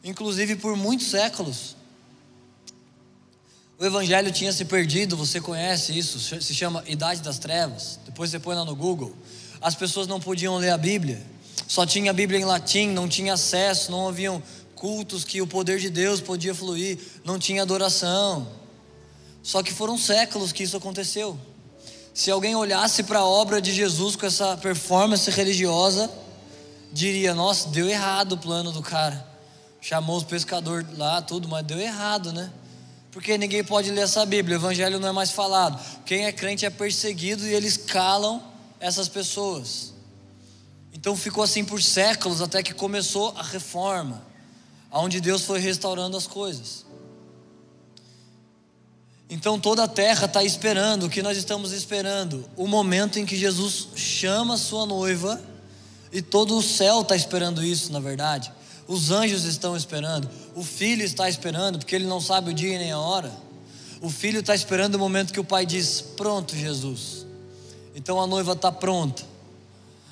inclusive 0.05 0.55
por 0.55 0.78
muitos 0.78 1.07
séculos. 1.07 1.75
O 3.78 3.84
evangelho 3.84 4.32
tinha 4.32 4.53
se 4.53 4.63
perdido, 4.63 5.17
você 5.17 5.41
conhece 5.41 5.91
isso, 5.91 6.19
se 6.41 6.55
chama 6.55 6.86
Idade 6.88 7.19
das 7.19 7.38
Trevas. 7.38 7.99
Depois 8.05 8.32
você 8.32 8.39
põe 8.39 8.55
lá 8.55 8.63
no 8.63 8.78
Google 8.78 9.13
as 9.62 9.76
pessoas 9.76 10.08
não 10.08 10.20
podiam 10.20 10.58
ler 10.58 10.70
a 10.70 10.78
Bíblia, 10.78 11.22
só 11.68 11.86
tinha 11.86 12.12
a 12.12 12.14
Bíblia 12.14 12.39
em 12.39 12.45
latim, 12.45 12.88
não 12.88 13.08
tinha 13.08 13.34
acesso, 13.34 13.91
não 13.91 14.08
haviam 14.08 14.41
cultos 14.76 15.24
que 15.24 15.41
o 15.41 15.47
poder 15.47 15.80
de 15.80 15.89
Deus 15.89 16.22
podia 16.22 16.55
fluir, 16.55 16.97
não 17.26 17.38
tinha 17.38 17.62
adoração. 17.62 18.47
Só 19.43 19.64
que 19.64 19.74
foram 19.74 19.97
séculos 19.97 20.51
que 20.51 20.64
isso 20.64 20.78
aconteceu. 20.78 21.38
Se 22.14 22.32
alguém 22.32 22.55
olhasse 22.55 23.03
para 23.03 23.20
a 23.20 23.26
obra 23.26 23.62
de 23.62 23.72
Jesus 23.72 24.16
com 24.16 24.26
essa 24.26 24.58
performance 24.58 25.30
religiosa, 25.30 26.10
diria: 26.91 27.34
Nossa, 27.34 27.70
deu 27.70 27.88
errado 27.88 28.34
o 28.34 28.38
plano 28.38 28.72
do 28.72 28.82
cara. 28.82 29.26
Chamou 29.82 30.18
os 30.18 30.24
pescadores 30.24 30.88
lá, 30.97 31.22
tudo, 31.22 31.47
mas 31.47 31.66
deu 31.66 31.80
errado, 31.80 32.34
né? 32.34 32.51
Porque 33.12 33.38
ninguém 33.38 33.64
pode 33.64 33.89
ler 33.91 34.01
essa 34.01 34.26
Bíblia, 34.26 34.58
o 34.58 34.60
Evangelho 34.60 34.99
não 34.99 35.10
é 35.10 35.12
mais 35.12 35.32
falado. 35.32 35.80
Quem 36.05 36.26
é 36.26 36.32
crente 36.32 36.66
é 36.66 36.70
perseguido 36.70 37.47
e 37.47 37.53
eles 37.53 37.78
calam 37.78 38.41
essas 38.80 39.07
pessoas. 39.07 39.93
Então 40.93 41.15
ficou 41.15 41.43
assim 41.43 41.63
por 41.63 41.82
séculos 41.82 42.41
até 42.41 42.63
que 42.63 42.73
começou 42.73 43.34
a 43.38 43.43
reforma, 43.43 44.23
onde 44.91 45.21
Deus 45.21 45.43
foi 45.43 45.59
restaurando 45.59 46.17
as 46.17 46.25
coisas. 46.25 46.86
Então 49.30 49.59
toda 49.59 49.84
a 49.84 49.88
terra 49.88 50.25
está 50.25 50.43
esperando, 50.43 51.05
o 51.05 51.09
que 51.09 51.21
nós 51.21 51.38
estamos 51.38 51.71
esperando? 51.71 52.49
O 52.55 52.65
momento 52.65 53.19
em 53.19 53.25
que 53.25 53.36
Jesus 53.36 53.89
chama 53.95 54.55
a 54.55 54.57
sua 54.57 54.86
noiva, 54.86 55.39
e 56.11 56.21
todo 56.21 56.57
o 56.57 56.63
céu 56.63 57.01
está 57.01 57.15
esperando 57.15 57.63
isso, 57.63 57.91
na 57.91 57.99
verdade. 57.99 58.51
Os 58.88 59.11
anjos 59.11 59.43
estão 59.43 59.75
esperando, 59.75 60.30
o 60.55 60.63
filho 60.63 61.03
está 61.03 61.30
esperando, 61.30 61.78
porque 61.78 61.93
ele 61.93 62.07
não 62.07 62.21
sabe 62.21 62.51
o 62.51 62.53
dia 62.53 62.80
nem 62.80 62.91
a 62.91 62.99
hora. 62.99 63.32
O 64.01 64.09
filho 64.09 64.39
está 64.39 64.55
esperando 64.55 64.95
o 64.95 64.99
momento 64.99 65.34
que 65.34 65.39
o 65.39 65.43
pai 65.43 65.65
diz: 65.65 66.01
Pronto, 66.15 66.55
Jesus, 66.55 67.26
então 67.98 68.22
a 68.22 68.28
noiva 68.28 68.52
está 68.52 68.72
pronta. 68.72 69.24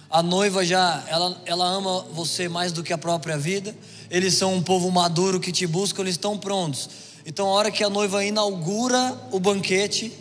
A 0.09 0.23
noiva 0.23 0.65
já, 0.65 1.03
ela, 1.07 1.39
ela 1.45 1.67
ama 1.67 2.01
você 2.11 2.49
mais 2.49 2.71
do 2.71 2.81
que 2.81 2.91
a 2.91 2.97
própria 2.97 3.37
vida. 3.37 3.77
Eles 4.09 4.33
são 4.33 4.55
um 4.55 4.63
povo 4.63 4.89
maduro 4.89 5.39
que 5.39 5.51
te 5.51 5.67
busca, 5.67 6.01
eles 6.01 6.15
estão 6.15 6.35
prontos. 6.35 6.89
Então 7.27 7.45
a 7.45 7.51
hora 7.51 7.69
que 7.69 7.83
a 7.83 7.89
noiva 7.89 8.25
inaugura 8.25 9.15
o 9.31 9.39
banquete, 9.39 10.11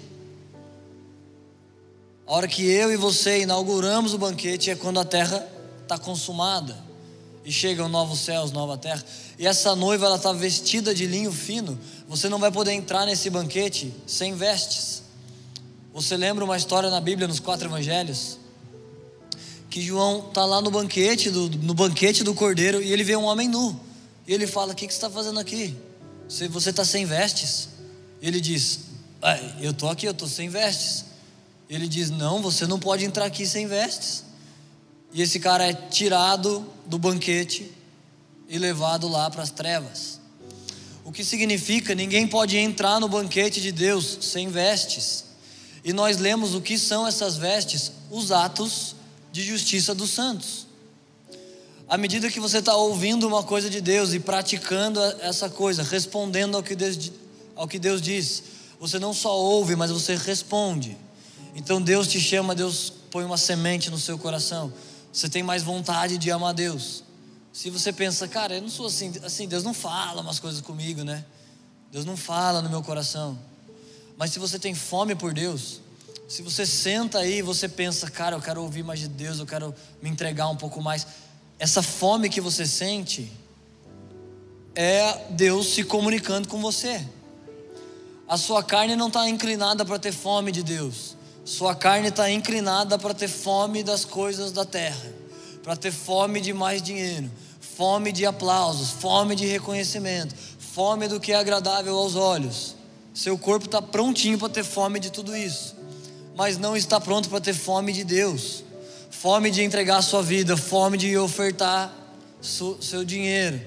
a 2.27 2.35
hora 2.35 2.47
que 2.47 2.71
eu 2.71 2.93
e 2.93 2.99
você 2.99 3.41
inauguramos 3.41 4.12
o 4.12 4.19
banquete 4.19 4.71
é 4.71 4.75
quando 4.75 5.01
a 5.01 5.05
terra 5.05 5.43
está 5.83 5.97
consumada 5.97 6.77
e 7.47 7.51
chegam 7.51 7.89
novos 7.89 8.19
céus, 8.19 8.53
nova 8.53 8.77
terra. 8.77 9.03
E 9.39 9.47
essa 9.47 9.75
noiva 9.75 10.05
ela 10.05 10.17
está 10.17 10.35
vestida 10.35 10.95
de 10.95 11.07
linho 11.07 11.33
fino. 11.33 11.79
Você 12.09 12.29
não 12.29 12.39
vai 12.39 12.53
poder 12.53 12.73
entrar 12.73 13.07
nesse 13.07 13.31
banquete 13.31 13.91
sem 14.07 14.35
vestes. 14.35 15.03
Você 15.95 16.16
lembra 16.16 16.45
uma 16.45 16.57
história 16.57 16.90
na 16.90 17.01
Bíblia, 17.01 17.28
nos 17.28 17.38
quatro 17.38 17.68
evangelhos? 17.68 18.36
Que 19.70 19.80
João 19.80 20.26
está 20.26 20.45
lá 20.45 20.61
no 20.61 20.68
banquete, 20.68 21.30
do, 21.30 21.49
no 21.49 21.72
banquete 21.72 22.24
do 22.24 22.34
cordeiro, 22.34 22.82
e 22.82 22.92
ele 22.92 23.05
vê 23.05 23.14
um 23.14 23.22
homem 23.22 23.49
nu. 23.49 23.78
E 24.26 24.34
ele 24.34 24.45
fala: 24.45 24.72
O 24.72 24.74
que, 24.74 24.88
que 24.88 24.92
você 24.92 24.99
está 24.99 25.09
fazendo 25.09 25.38
aqui? 25.38 25.76
Você 26.28 26.70
está 26.70 26.84
sem 26.84 27.07
vestes? 27.07 27.68
E 28.20 28.26
ele 28.26 28.40
diz: 28.40 28.80
ah, 29.22 29.38
Eu 29.61 29.70
estou 29.70 29.88
aqui, 29.88 30.05
eu 30.07 30.11
estou 30.11 30.26
sem 30.26 30.49
vestes. 30.49 31.05
E 31.70 31.74
ele 31.76 31.86
diz: 31.86 32.11
Não, 32.11 32.42
você 32.42 32.66
não 32.66 32.80
pode 32.80 33.05
entrar 33.05 33.26
aqui 33.26 33.47
sem 33.47 33.68
vestes. 33.68 34.24
E 35.12 35.22
esse 35.22 35.38
cara 35.38 35.64
é 35.64 35.72
tirado 35.72 36.66
do 36.86 36.99
banquete 36.99 37.70
e 38.49 38.59
levado 38.59 39.07
lá 39.07 39.30
para 39.30 39.45
as 39.45 39.51
trevas. 39.51 40.18
O 41.05 41.12
que 41.12 41.24
significa 41.24 41.95
ninguém 41.95 42.26
pode 42.26 42.57
entrar 42.57 42.99
no 42.99 43.09
banquete 43.09 43.61
de 43.61 43.70
Deus 43.70 44.18
sem 44.22 44.49
vestes. 44.49 45.34
E 45.85 45.93
nós 45.93 46.16
lemos 46.16 46.55
o 46.55 46.62
que 46.62 46.78
são 46.78 47.07
essas 47.07 47.37
vestes, 47.37 47.93
os 48.11 48.32
atos 48.32 48.97
de 49.30 49.43
justiça 49.43 49.95
dos 49.95 50.11
santos. 50.11 50.66
À 51.87 51.99
medida 51.99 52.30
que 52.30 52.41
você 52.41 52.59
está 52.59 52.74
ouvindo 52.74 53.28
uma 53.28 53.43
coisa 53.43 53.68
de 53.68 53.82
Deus 53.82 54.14
e 54.14 54.18
praticando 54.18 54.99
essa 55.20 55.51
coisa, 55.51 55.82
respondendo 55.82 56.57
ao 56.57 56.62
que, 56.62 56.74
Deus, 56.74 57.12
ao 57.55 57.68
que 57.68 57.78
Deus 57.78 58.01
diz, 58.01 58.43
você 58.80 58.99
não 58.99 59.12
só 59.12 59.37
ouve, 59.39 59.76
mas 59.76 59.91
você 59.91 60.16
responde. 60.16 60.97
Então 61.55 61.82
Deus 61.82 62.09
te 62.09 62.18
chama, 62.18 62.55
Deus 62.55 62.91
põe 63.11 63.24
uma 63.24 63.37
semente 63.37 63.91
no 63.91 63.99
seu 63.99 64.18
coração. 64.18 64.72
Você 65.12 65.28
tem 65.28 65.43
mais 65.43 65.62
vontade 65.62 66.16
de 66.16 66.30
amar 66.30 66.55
Deus. 66.55 67.05
Se 67.53 67.68
você 67.68 67.93
pensa, 67.93 68.26
cara, 68.26 68.57
eu 68.57 68.62
não 68.62 68.70
sou 68.70 68.87
assim, 68.87 69.12
assim, 69.22 69.47
Deus 69.47 69.62
não 69.62 69.74
fala 69.74 70.22
umas 70.22 70.41
coisas 70.41 70.61
comigo, 70.61 71.05
né? 71.05 71.24
Deus 71.93 72.05
não 72.05 72.16
fala 72.16 72.61
no 72.62 72.70
meu 72.70 72.82
coração. 72.82 73.39
Mas 74.17 74.31
se 74.31 74.39
você 74.39 74.59
tem 74.59 74.75
fome 74.75 75.15
por 75.15 75.33
Deus, 75.33 75.81
se 76.29 76.43
você 76.43 76.65
senta 76.65 77.19
aí 77.19 77.39
e 77.39 77.43
você 77.43 77.69
pensa, 77.69 78.11
cara, 78.11 78.37
eu 78.37 78.41
quero 78.41 78.62
ouvir 78.62 78.83
mais 78.83 79.01
de 79.01 79.09
Deus, 79.09 79.39
eu 79.39 79.47
quero 79.47 79.75
me 80.01 80.09
entregar 80.09 80.49
um 80.49 80.57
pouco 80.57 80.81
mais, 80.81 81.07
essa 81.59 81.83
fome 81.83 82.29
que 82.29 82.41
você 82.41 82.67
sente 82.67 83.31
é 84.75 85.27
Deus 85.31 85.69
se 85.69 85.85
comunicando 85.85 86.49
com 86.49 86.61
você. 86.61 87.05
A 88.27 88.37
sua 88.37 88.62
carne 88.62 88.97
não 88.97 89.09
está 89.09 89.29
inclinada 89.29 89.85
para 89.85 89.99
ter 89.99 90.12
fome 90.12 90.51
de 90.51 90.62
Deus, 90.62 91.17
sua 91.45 91.75
carne 91.75 92.09
está 92.09 92.31
inclinada 92.31 92.99
para 92.99 93.12
ter 93.12 93.29
fome 93.29 93.83
das 93.83 94.05
coisas 94.05 94.51
da 94.51 94.65
terra, 94.65 95.12
para 95.62 95.77
ter 95.77 95.93
fome 95.93 96.41
de 96.41 96.53
mais 96.53 96.83
dinheiro, 96.83 97.31
fome 97.61 98.12
de 98.12 98.25
aplausos, 98.25 98.91
fome 98.91 99.37
de 99.37 99.45
reconhecimento, 99.45 100.35
fome 100.59 101.07
do 101.07 101.21
que 101.21 101.33
é 101.33 101.37
agradável 101.37 101.97
aos 101.97 102.17
olhos. 102.17 102.75
Seu 103.15 103.39
corpo 103.39 103.67
está 103.67 103.81
prontinho 103.81 104.37
para 104.37 104.49
ter 104.49 104.65
fome 104.65 104.99
de 104.99 105.09
tudo 105.09 105.37
isso, 105.37 105.77
mas 106.35 106.59
não 106.59 106.77
está 106.77 107.01
pronto 107.01 107.29
para 107.29 107.41
ter 107.41 107.55
fome 107.55 107.93
de 107.93 108.03
Deus, 108.03 108.65
fome 109.09 109.53
de 109.53 109.62
entregar 109.62 109.99
a 109.99 110.03
sua 110.03 110.21
vida, 110.21 110.57
fome 110.57 110.99
de 110.99 111.17
ofertar 111.17 111.97
seu 112.43 113.05
dinheiro, 113.05 113.65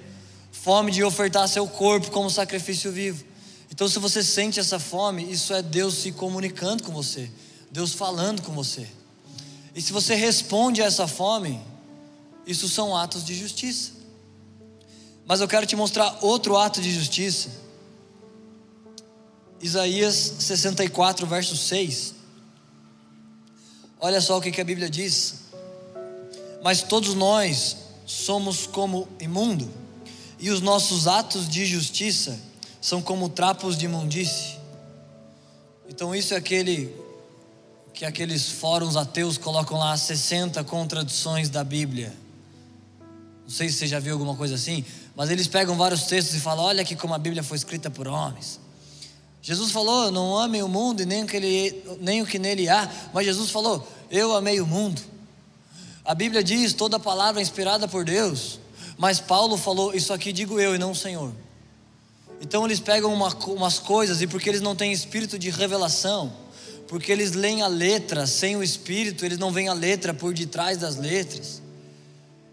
fome 0.51 0.91
de 0.91 1.01
ofertar 1.01 1.47
seu 1.47 1.65
corpo 1.65 2.11
como 2.11 2.29
sacrifício 2.29 2.91
vivo. 2.91 3.23
Então, 3.71 3.87
se 3.87 3.99
você 3.99 4.21
sente 4.21 4.59
essa 4.59 4.79
fome, 4.79 5.31
isso 5.31 5.53
é 5.53 5.61
Deus 5.61 5.93
se 5.93 6.11
comunicando 6.11 6.83
com 6.83 6.91
você, 6.91 7.31
Deus 7.71 7.93
falando 7.93 8.41
com 8.41 8.51
você. 8.51 8.85
E 9.73 9.81
se 9.81 9.93
você 9.93 10.13
responde 10.13 10.81
a 10.81 10.85
essa 10.87 11.07
fome, 11.07 11.61
isso 12.45 12.67
são 12.67 12.97
atos 12.97 13.23
de 13.23 13.33
justiça. 13.33 13.91
Mas 15.25 15.39
eu 15.39 15.47
quero 15.47 15.65
te 15.65 15.75
mostrar 15.75 16.17
outro 16.21 16.57
ato 16.57 16.81
de 16.81 16.91
justiça 16.91 17.66
Isaías 19.61 20.15
64, 20.39 21.25
verso 21.25 21.55
6. 21.55 22.15
Olha 23.99 24.21
só 24.21 24.37
o 24.37 24.41
que, 24.41 24.61
a 24.61 24.63
Bíblia 24.63 24.89
diz. 24.89 25.45
Mas 26.63 26.83
todos 26.83 27.15
nós 27.15 27.77
somos 28.05 28.67
como 28.67 29.07
imundo, 29.19 29.69
e 30.39 30.49
os 30.49 30.61
nossos 30.61 31.07
atos 31.07 31.49
de 31.49 31.65
justiça 31.65 32.39
são 32.79 33.01
como 33.01 33.27
trapos 33.29 33.77
de 33.77 33.85
imundície. 33.85 34.57
Então, 35.89 36.13
isso 36.13 36.33
é 36.33 36.37
aquele 36.37 36.93
que 37.93 38.05
aqueles 38.05 38.47
fóruns 38.51 38.95
ateus 38.95 39.39
colocam 39.39 39.79
lá 39.79 39.97
60 39.97 40.63
contradições 40.65 41.49
da 41.49 41.63
Bíblia. 41.63 42.13
Não 43.43 43.49
sei 43.49 43.69
se 43.69 43.79
você 43.79 43.87
já 43.87 43.99
viu 43.99 44.13
alguma 44.13 44.35
coisa 44.35 44.53
assim, 44.53 44.85
mas 45.15 45.31
eles 45.31 45.47
pegam 45.47 45.75
vários 45.75 46.03
textos 46.03 46.35
e 46.35 46.39
falam: 46.39 46.65
olha 46.65 46.83
aqui 46.83 46.95
como 46.95 47.15
a 47.15 47.17
Bíblia 47.17 47.41
foi 47.41 47.57
escrita 47.57 47.89
por 47.89 48.07
homens. 48.07 48.59
Jesus 49.47 49.71
falou: 49.71 50.11
Não 50.11 50.37
amem 50.37 50.61
o 50.61 50.67
mundo 50.67 51.01
e 51.01 51.05
nem 51.05 51.23
o, 51.23 51.25
que 51.25 51.37
ele, 51.37 51.81
nem 52.01 52.21
o 52.21 52.25
que 52.25 52.37
nele 52.37 52.67
há. 52.67 52.91
Mas 53.13 53.25
Jesus 53.25 53.49
falou: 53.49 53.87
Eu 54.11 54.35
amei 54.35 54.59
o 54.59 54.67
mundo. 54.67 55.01
A 56.03 56.13
Bíblia 56.13 56.43
diz: 56.43 56.73
toda 56.73 56.99
palavra 56.99 57.39
é 57.39 57.43
inspirada 57.43 57.87
por 57.87 58.03
Deus. 58.03 58.59
Mas 58.97 59.21
Paulo 59.21 59.55
falou: 59.55 59.95
Isso 59.95 60.11
aqui 60.11 60.33
digo 60.33 60.59
eu 60.59 60.75
e 60.75 60.77
não 60.77 60.91
o 60.91 60.95
Senhor. 60.95 61.31
Então 62.41 62.65
eles 62.65 62.81
pegam 62.81 63.13
uma, 63.13 63.33
umas 63.45 63.79
coisas 63.79 64.21
e 64.21 64.27
porque 64.27 64.49
eles 64.49 64.59
não 64.59 64.75
têm 64.75 64.91
espírito 64.91 65.39
de 65.39 65.49
revelação, 65.49 66.33
porque 66.89 67.09
eles 67.09 67.31
leem 67.31 67.61
a 67.61 67.67
letra 67.67 68.27
sem 68.27 68.57
o 68.57 68.61
espírito, 68.61 69.25
eles 69.25 69.37
não 69.37 69.49
veem 69.49 69.69
a 69.69 69.73
letra 69.73 70.13
por 70.13 70.33
detrás 70.33 70.77
das 70.77 70.97
letras. 70.97 71.61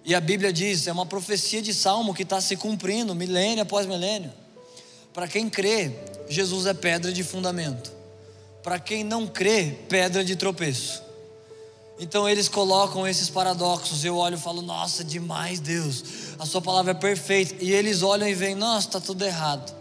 E 0.04 0.14
a 0.14 0.20
Bíblia 0.20 0.52
diz: 0.52 0.86
é 0.86 0.92
uma 0.92 1.06
profecia 1.06 1.60
de 1.60 1.74
salmo 1.74 2.14
que 2.14 2.22
está 2.22 2.40
se 2.40 2.54
cumprindo, 2.54 3.16
milênio 3.16 3.64
após 3.64 3.84
milênio. 3.84 4.32
Para 5.12 5.26
quem 5.26 5.50
crê, 5.50 5.92
Jesus 6.28 6.66
é 6.66 6.74
pedra 6.74 7.12
de 7.12 7.22
fundamento. 7.22 7.92
Para 8.62 8.78
quem 8.78 9.04
não 9.04 9.26
crê, 9.26 9.78
pedra 9.88 10.24
de 10.24 10.36
tropeço. 10.36 11.02
Então 11.98 12.28
eles 12.28 12.48
colocam 12.48 13.06
esses 13.06 13.28
paradoxos. 13.28 14.04
Eu 14.04 14.16
olho 14.16 14.36
e 14.36 14.40
falo, 14.40 14.62
nossa, 14.62 15.04
demais, 15.04 15.60
Deus. 15.60 16.04
A 16.38 16.46
sua 16.46 16.60
palavra 16.60 16.92
é 16.92 16.94
perfeita. 16.94 17.62
E 17.62 17.72
eles 17.72 18.02
olham 18.02 18.28
e 18.28 18.34
veem, 18.34 18.54
nossa, 18.54 18.88
está 18.88 19.00
tudo 19.00 19.24
errado. 19.24 19.74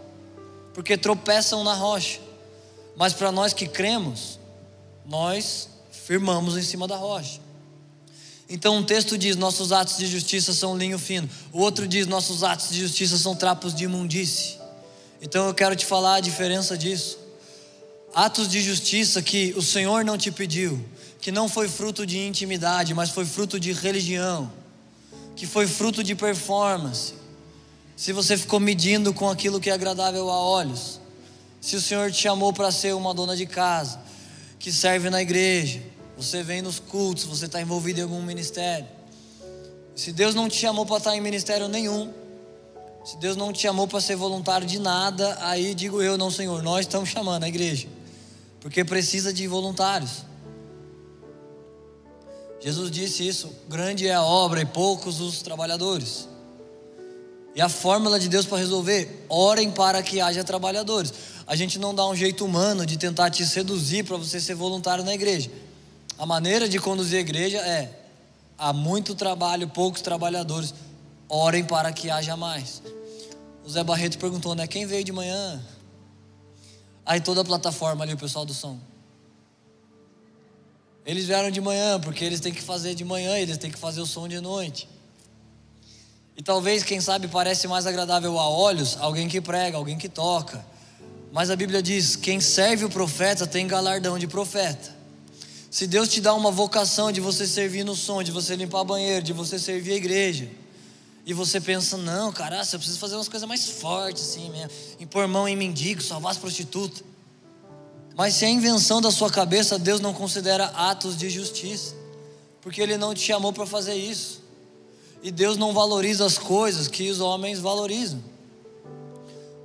Porque 0.72 0.96
tropeçam 0.96 1.64
na 1.64 1.74
rocha. 1.74 2.20
Mas 2.96 3.12
para 3.12 3.32
nós 3.32 3.52
que 3.52 3.66
cremos, 3.66 4.38
nós 5.04 5.68
firmamos 5.90 6.56
em 6.56 6.62
cima 6.62 6.86
da 6.86 6.96
rocha. 6.96 7.40
Então 8.48 8.76
um 8.76 8.84
texto 8.84 9.16
diz: 9.16 9.36
nossos 9.36 9.72
atos 9.72 9.96
de 9.96 10.06
justiça 10.06 10.52
são 10.52 10.76
linho 10.76 10.98
fino. 10.98 11.28
O 11.52 11.60
outro 11.60 11.88
diz: 11.88 12.06
nossos 12.06 12.44
atos 12.44 12.70
de 12.70 12.80
justiça 12.80 13.16
são 13.16 13.34
trapos 13.34 13.74
de 13.74 13.84
imundície. 13.84 14.63
Então 15.24 15.46
eu 15.48 15.54
quero 15.54 15.74
te 15.74 15.86
falar 15.86 16.16
a 16.16 16.20
diferença 16.20 16.76
disso. 16.76 17.18
Atos 18.14 18.46
de 18.46 18.60
justiça 18.60 19.22
que 19.22 19.54
o 19.56 19.62
Senhor 19.62 20.04
não 20.04 20.18
te 20.18 20.30
pediu, 20.30 20.78
que 21.18 21.32
não 21.32 21.48
foi 21.48 21.66
fruto 21.66 22.04
de 22.04 22.18
intimidade, 22.18 22.92
mas 22.92 23.08
foi 23.08 23.24
fruto 23.24 23.58
de 23.58 23.72
religião, 23.72 24.52
que 25.34 25.46
foi 25.46 25.66
fruto 25.66 26.04
de 26.04 26.14
performance. 26.14 27.14
Se 27.96 28.12
você 28.12 28.36
ficou 28.36 28.60
medindo 28.60 29.14
com 29.14 29.30
aquilo 29.30 29.58
que 29.58 29.70
é 29.70 29.72
agradável 29.72 30.28
a 30.28 30.38
olhos, 30.38 31.00
se 31.58 31.74
o 31.74 31.80
Senhor 31.80 32.12
te 32.12 32.20
chamou 32.20 32.52
para 32.52 32.70
ser 32.70 32.94
uma 32.94 33.14
dona 33.14 33.34
de 33.34 33.46
casa, 33.46 33.98
que 34.58 34.70
serve 34.70 35.08
na 35.08 35.22
igreja, 35.22 35.80
você 36.18 36.42
vem 36.42 36.60
nos 36.60 36.78
cultos, 36.78 37.24
você 37.24 37.46
está 37.46 37.62
envolvido 37.62 37.98
em 37.98 38.02
algum 38.02 38.20
ministério. 38.20 38.86
Se 39.96 40.12
Deus 40.12 40.34
não 40.34 40.50
te 40.50 40.56
chamou 40.56 40.84
para 40.84 40.98
estar 40.98 41.16
em 41.16 41.20
ministério 41.22 41.66
nenhum, 41.66 42.12
se 43.04 43.18
Deus 43.18 43.36
não 43.36 43.52
te 43.52 43.60
chamou 43.60 43.86
para 43.86 44.00
ser 44.00 44.16
voluntário 44.16 44.66
de 44.66 44.78
nada, 44.78 45.36
aí 45.42 45.74
digo 45.74 46.00
eu, 46.00 46.16
não, 46.16 46.30
Senhor, 46.30 46.62
nós 46.62 46.80
estamos 46.80 47.10
chamando 47.10 47.44
a 47.44 47.48
igreja, 47.48 47.86
porque 48.60 48.82
precisa 48.82 49.32
de 49.32 49.46
voluntários. 49.46 50.24
Jesus 52.64 52.90
disse 52.90 53.28
isso: 53.28 53.52
grande 53.68 54.06
é 54.08 54.14
a 54.14 54.22
obra 54.22 54.62
e 54.62 54.64
poucos 54.64 55.20
os 55.20 55.42
trabalhadores. 55.42 56.26
E 57.54 57.60
a 57.60 57.68
fórmula 57.68 58.18
de 58.18 58.26
Deus 58.26 58.46
para 58.46 58.56
resolver: 58.56 59.26
orem 59.28 59.70
para 59.70 60.02
que 60.02 60.18
haja 60.18 60.42
trabalhadores. 60.42 61.12
A 61.46 61.54
gente 61.54 61.78
não 61.78 61.94
dá 61.94 62.06
um 62.06 62.16
jeito 62.16 62.42
humano 62.42 62.86
de 62.86 62.96
tentar 62.96 63.28
te 63.28 63.44
seduzir 63.44 64.02
para 64.04 64.16
você 64.16 64.40
ser 64.40 64.54
voluntário 64.54 65.04
na 65.04 65.12
igreja. 65.12 65.50
A 66.18 66.24
maneira 66.24 66.66
de 66.66 66.78
conduzir 66.78 67.18
a 67.18 67.20
igreja 67.20 67.58
é: 67.58 68.06
há 68.56 68.72
muito 68.72 69.14
trabalho, 69.14 69.68
poucos 69.68 70.00
trabalhadores. 70.00 70.72
Orem 71.28 71.64
para 71.64 71.92
que 71.92 72.10
haja 72.10 72.36
mais. 72.36 72.82
O 73.64 73.70
Zé 73.70 73.82
Barreto 73.82 74.18
perguntou, 74.18 74.54
né? 74.54 74.66
Quem 74.66 74.86
veio 74.86 75.02
de 75.02 75.12
manhã? 75.12 75.62
Aí 77.06 77.20
toda 77.20 77.40
a 77.40 77.44
plataforma 77.44 78.04
ali, 78.04 78.12
o 78.12 78.18
pessoal 78.18 78.44
do 78.44 78.54
som. 78.54 78.78
Eles 81.04 81.26
vieram 81.26 81.50
de 81.50 81.60
manhã, 81.60 82.00
porque 82.00 82.24
eles 82.24 82.40
têm 82.40 82.52
que 82.52 82.62
fazer 82.62 82.94
de 82.94 83.04
manhã, 83.04 83.36
eles 83.36 83.58
têm 83.58 83.70
que 83.70 83.78
fazer 83.78 84.00
o 84.00 84.06
som 84.06 84.26
de 84.26 84.40
noite. 84.40 84.88
E 86.36 86.42
talvez, 86.42 86.82
quem 86.82 87.00
sabe, 87.00 87.28
parece 87.28 87.68
mais 87.68 87.86
agradável 87.86 88.38
a 88.38 88.48
olhos 88.48 88.96
alguém 88.98 89.28
que 89.28 89.40
prega, 89.40 89.76
alguém 89.76 89.98
que 89.98 90.08
toca. 90.08 90.64
Mas 91.30 91.50
a 91.50 91.56
Bíblia 91.56 91.82
diz: 91.82 92.16
quem 92.16 92.40
serve 92.40 92.84
o 92.84 92.90
profeta 92.90 93.46
tem 93.46 93.66
galardão 93.66 94.18
de 94.18 94.26
profeta. 94.26 94.94
Se 95.70 95.86
Deus 95.86 96.08
te 96.08 96.20
dá 96.20 96.32
uma 96.34 96.50
vocação 96.50 97.10
de 97.10 97.20
você 97.20 97.46
servir 97.46 97.84
no 97.84 97.96
som, 97.96 98.22
de 98.22 98.30
você 98.30 98.54
limpar 98.54 98.84
banheiro, 98.84 99.24
de 99.24 99.32
você 99.32 99.58
servir 99.58 99.92
a 99.92 99.96
igreja, 99.96 100.48
e 101.26 101.32
você 101.32 101.58
pensa, 101.58 101.96
não, 101.96 102.30
cara, 102.30 102.56
eu 102.56 102.78
preciso 102.78 102.98
fazer 102.98 103.14
umas 103.14 103.28
coisas 103.28 103.48
mais 103.48 103.66
fortes 103.66 104.22
assim 104.22 104.50
mesmo. 104.50 104.70
Impor 105.00 105.26
mão 105.26 105.48
em 105.48 105.56
mendigo, 105.56 106.02
salvar 106.02 106.32
as 106.32 106.38
prostitutas. 106.38 107.02
Mas 108.14 108.34
se 108.34 108.44
é 108.44 108.50
invenção 108.50 109.00
da 109.00 109.10
sua 109.10 109.30
cabeça, 109.30 109.78
Deus 109.78 110.00
não 110.00 110.12
considera 110.12 110.66
atos 110.66 111.16
de 111.16 111.30
justiça. 111.30 111.94
Porque 112.60 112.80
Ele 112.80 112.98
não 112.98 113.14
te 113.14 113.20
chamou 113.20 113.54
para 113.54 113.64
fazer 113.64 113.94
isso. 113.94 114.42
E 115.22 115.30
Deus 115.30 115.56
não 115.56 115.72
valoriza 115.72 116.26
as 116.26 116.36
coisas 116.36 116.88
que 116.88 117.10
os 117.10 117.20
homens 117.20 117.58
valorizam. 117.58 118.22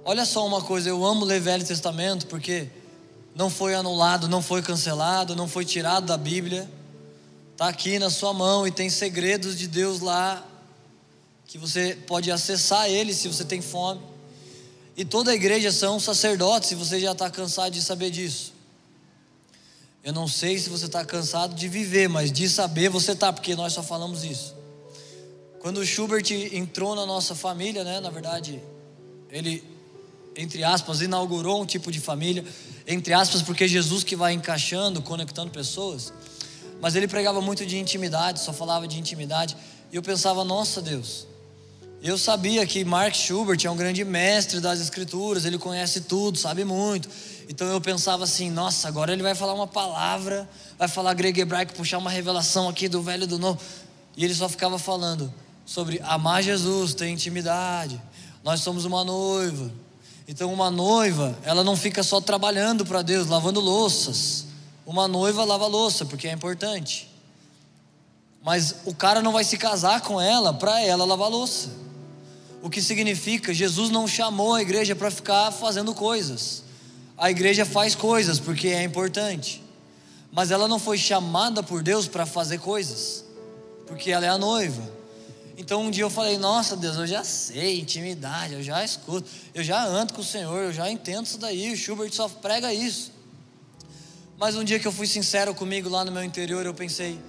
Olha 0.05 0.26
só 0.26 0.47
uma 0.47 0.62
coisa, 0.62 0.88
eu 0.88 1.05
amo 1.05 1.26
ler 1.26 1.41
Velho 1.41 1.66
Testamento 1.66 2.26
porque 2.28 2.70
não 3.36 3.49
foi 3.49 3.76
anulado, 3.76 4.30
não 4.30 4.41
foi 4.41 4.62
cancelado, 4.62 5.36
não 5.36 5.47
foi 5.47 5.66
tirado 5.66 6.05
da 6.05 6.18
Bíblia. 6.18 6.72
Está 7.51 7.68
aqui 7.68 7.99
na 7.99 8.10
sua 8.10 8.34
mão 8.34 8.66
e 8.66 8.72
tem 8.72 8.89
segredos 8.89 9.57
de 9.57 9.68
Deus 9.68 9.99
lá 9.99 10.49
que 11.50 11.58
você 11.58 11.97
pode 12.06 12.30
acessar 12.30 12.88
ele 12.88 13.12
se 13.12 13.28
você 13.28 13.43
tem 13.43 13.60
fome. 13.60 14.00
E 14.95 15.04
toda 15.04 15.32
a 15.32 15.34
igreja 15.34 15.72
são 15.72 16.00
sacerdotes, 16.00 16.70
se 16.70 16.76
você 16.76 17.00
já 17.00 17.14
está 17.14 17.28
cansado 17.28 17.74
de 17.74 17.82
saber 17.82 18.12
disso. 18.12 18.54
Eu 20.04 20.14
não 20.14 20.28
sei 20.28 20.60
se 20.60 20.70
você 20.70 20.86
está 20.86 21.04
cansado 21.04 21.56
de 21.56 21.68
viver, 21.68 22.08
mas 22.08 22.32
de 22.32 22.47
saber 22.47 22.88
você 22.89 23.14
está, 23.14 23.34
porque 23.34 23.56
nós 23.56 23.74
só 23.74 23.82
falamos 23.82 24.24
isso. 24.24 24.56
Quando 25.60 25.80
o 25.80 25.86
Schubert 25.86 26.24
entrou 26.54 26.93
na 26.93 27.04
nossa 27.04 27.34
família, 27.34 27.84
né, 27.84 28.00
na 28.00 28.12
verdade, 28.12 28.62
ele, 29.32 29.64
entre 30.36 30.64
aspas, 30.64 31.02
inaugurou 31.02 31.64
um 31.64 31.66
tipo 31.66 31.91
de 31.91 32.00
família, 32.00 32.45
entre 32.86 33.12
aspas, 33.12 33.41
porque 33.41 33.68
Jesus 33.68 34.04
que 34.04 34.16
vai 34.16 34.34
encaixando, 34.34 35.02
conectando 35.02 35.50
pessoas. 35.50 36.14
Mas 36.80 36.95
ele 36.95 37.08
pregava 37.08 37.41
muito 37.41 37.66
de 37.66 37.80
intimidade, 37.80 38.39
só 38.39 38.54
falava 38.54 38.88
de 38.88 39.00
intimidade. 39.00 39.58
E 39.91 39.95
eu 39.95 40.04
pensava, 40.04 40.43
nossa 40.43 40.80
Deus, 40.80 41.28
Eu 42.02 42.18
sabia 42.18 42.66
que 42.66 42.86
Mark 42.86 43.14
Schubert 43.14 43.60
é 43.66 43.70
um 43.70 43.76
grande 43.76 44.06
mestre 44.06 44.62
das 44.62 44.80
escrituras, 44.80 45.43
ele 45.43 45.58
conhece 45.58 46.02
tudo, 46.02 46.38
sabe 46.38 46.64
muito. 46.64 47.10
Então 47.50 47.68
eu 47.68 47.82
pensava 47.82 48.24
assim, 48.24 48.50
nossa, 48.50 48.88
agora 48.88 49.12
ele 49.12 49.22
vai 49.22 49.36
falar 49.36 49.54
uma 49.54 49.68
palavra, 49.68 50.50
vai 50.78 50.88
falar 50.88 51.14
grego 51.14 51.41
hebraico, 51.41 51.74
puxar 51.74 51.97
uma 51.97 52.10
revelação 52.10 52.70
aqui 52.70 52.88
do 52.88 53.02
velho 53.02 53.24
e 53.24 53.28
do 53.28 53.38
novo. 53.38 53.60
E 54.16 54.24
ele 54.24 54.34
só 54.34 54.47
ficava 54.47 54.80
falando 54.80 55.34
sobre 55.66 56.00
amar 56.06 56.41
Jesus, 56.41 56.93
ter 56.93 57.10
intimidade. 57.10 58.02
Nós 58.45 58.62
somos 58.62 58.86
uma 58.86 59.04
noiva. 59.04 59.70
Então 60.26 60.54
uma 60.54 60.72
noiva, 60.72 61.38
ela 61.43 61.66
não 61.66 61.76
fica 61.76 62.02
só 62.02 62.22
trabalhando 62.22 62.86
para 62.86 63.02
Deus, 63.02 63.28
lavando 63.28 63.60
louças. 63.60 64.45
Uma 64.86 65.06
noiva 65.06 65.43
lava 65.43 65.68
louça, 65.68 66.06
porque 66.06 66.30
é 66.30 66.32
importante. 66.32 67.10
Mas 68.41 68.76
o 68.86 68.95
cara 68.95 69.22
não 69.22 69.34
vai 69.34 69.43
se 69.43 69.58
casar 69.58 70.00
com 70.00 70.22
ela 70.22 70.54
para 70.54 70.82
ela 70.82 71.04
lavar 71.04 71.30
louça. 71.30 71.88
O 72.62 72.70
que 72.70 72.82
significa, 72.82 73.53
Jesus 73.53 73.89
não 73.89 74.07
chamou 74.07 74.53
a 74.53 74.62
igreja 74.62 74.95
para 74.95 75.10
ficar 75.10 75.51
fazendo 75.51 75.93
coisas. 75.93 76.64
A 77.18 77.32
igreja 77.32 77.66
faz 77.66 77.95
coisas 77.95 78.39
porque 78.39 78.68
é 78.70 78.84
importante. 78.84 79.64
Mas 80.32 80.51
ela 80.51 80.68
não 80.68 80.78
foi 80.78 80.97
chamada 80.97 81.64
por 81.64 81.82
Deus 81.82 82.07
para 82.07 82.26
fazer 82.26 82.60
coisas, 82.60 83.26
porque 83.88 84.12
ela 84.12 84.26
é 84.26 84.30
a 84.30 84.38
noiva. 84.38 84.99
Então 85.57 85.82
um 85.82 85.91
dia 85.91 86.03
eu 86.03 86.10
falei: 86.10 86.38
Nossa 86.38 86.78
Deus, 86.78 86.97
eu 86.97 87.07
já 87.07 87.24
sei 87.24 87.80
intimidade, 87.80 88.53
eu 88.53 88.64
já 88.64 88.84
escuto, 88.84 89.30
eu 89.53 89.64
já 89.64 89.84
ando 89.84 90.14
com 90.14 90.22
o 90.22 90.24
Senhor, 90.24 90.57
eu 90.64 90.72
já 90.72 90.89
entendo 90.89 91.26
isso 91.26 91.38
daí. 91.38 91.74
O 91.74 91.78
Schubert 91.78 92.14
só 92.14 92.30
prega 92.30 92.74
isso. 92.74 93.12
Mas 94.38 94.55
um 94.55 94.64
dia 94.64 94.80
que 94.80 94.88
eu 94.88 94.91
fui 94.91 95.07
sincero 95.07 95.53
comigo 95.53 95.89
lá 95.89 96.05
no 96.05 96.12
meu 96.12 96.24
interior, 96.24 96.66
eu 96.66 96.74
pensei: 96.74 97.20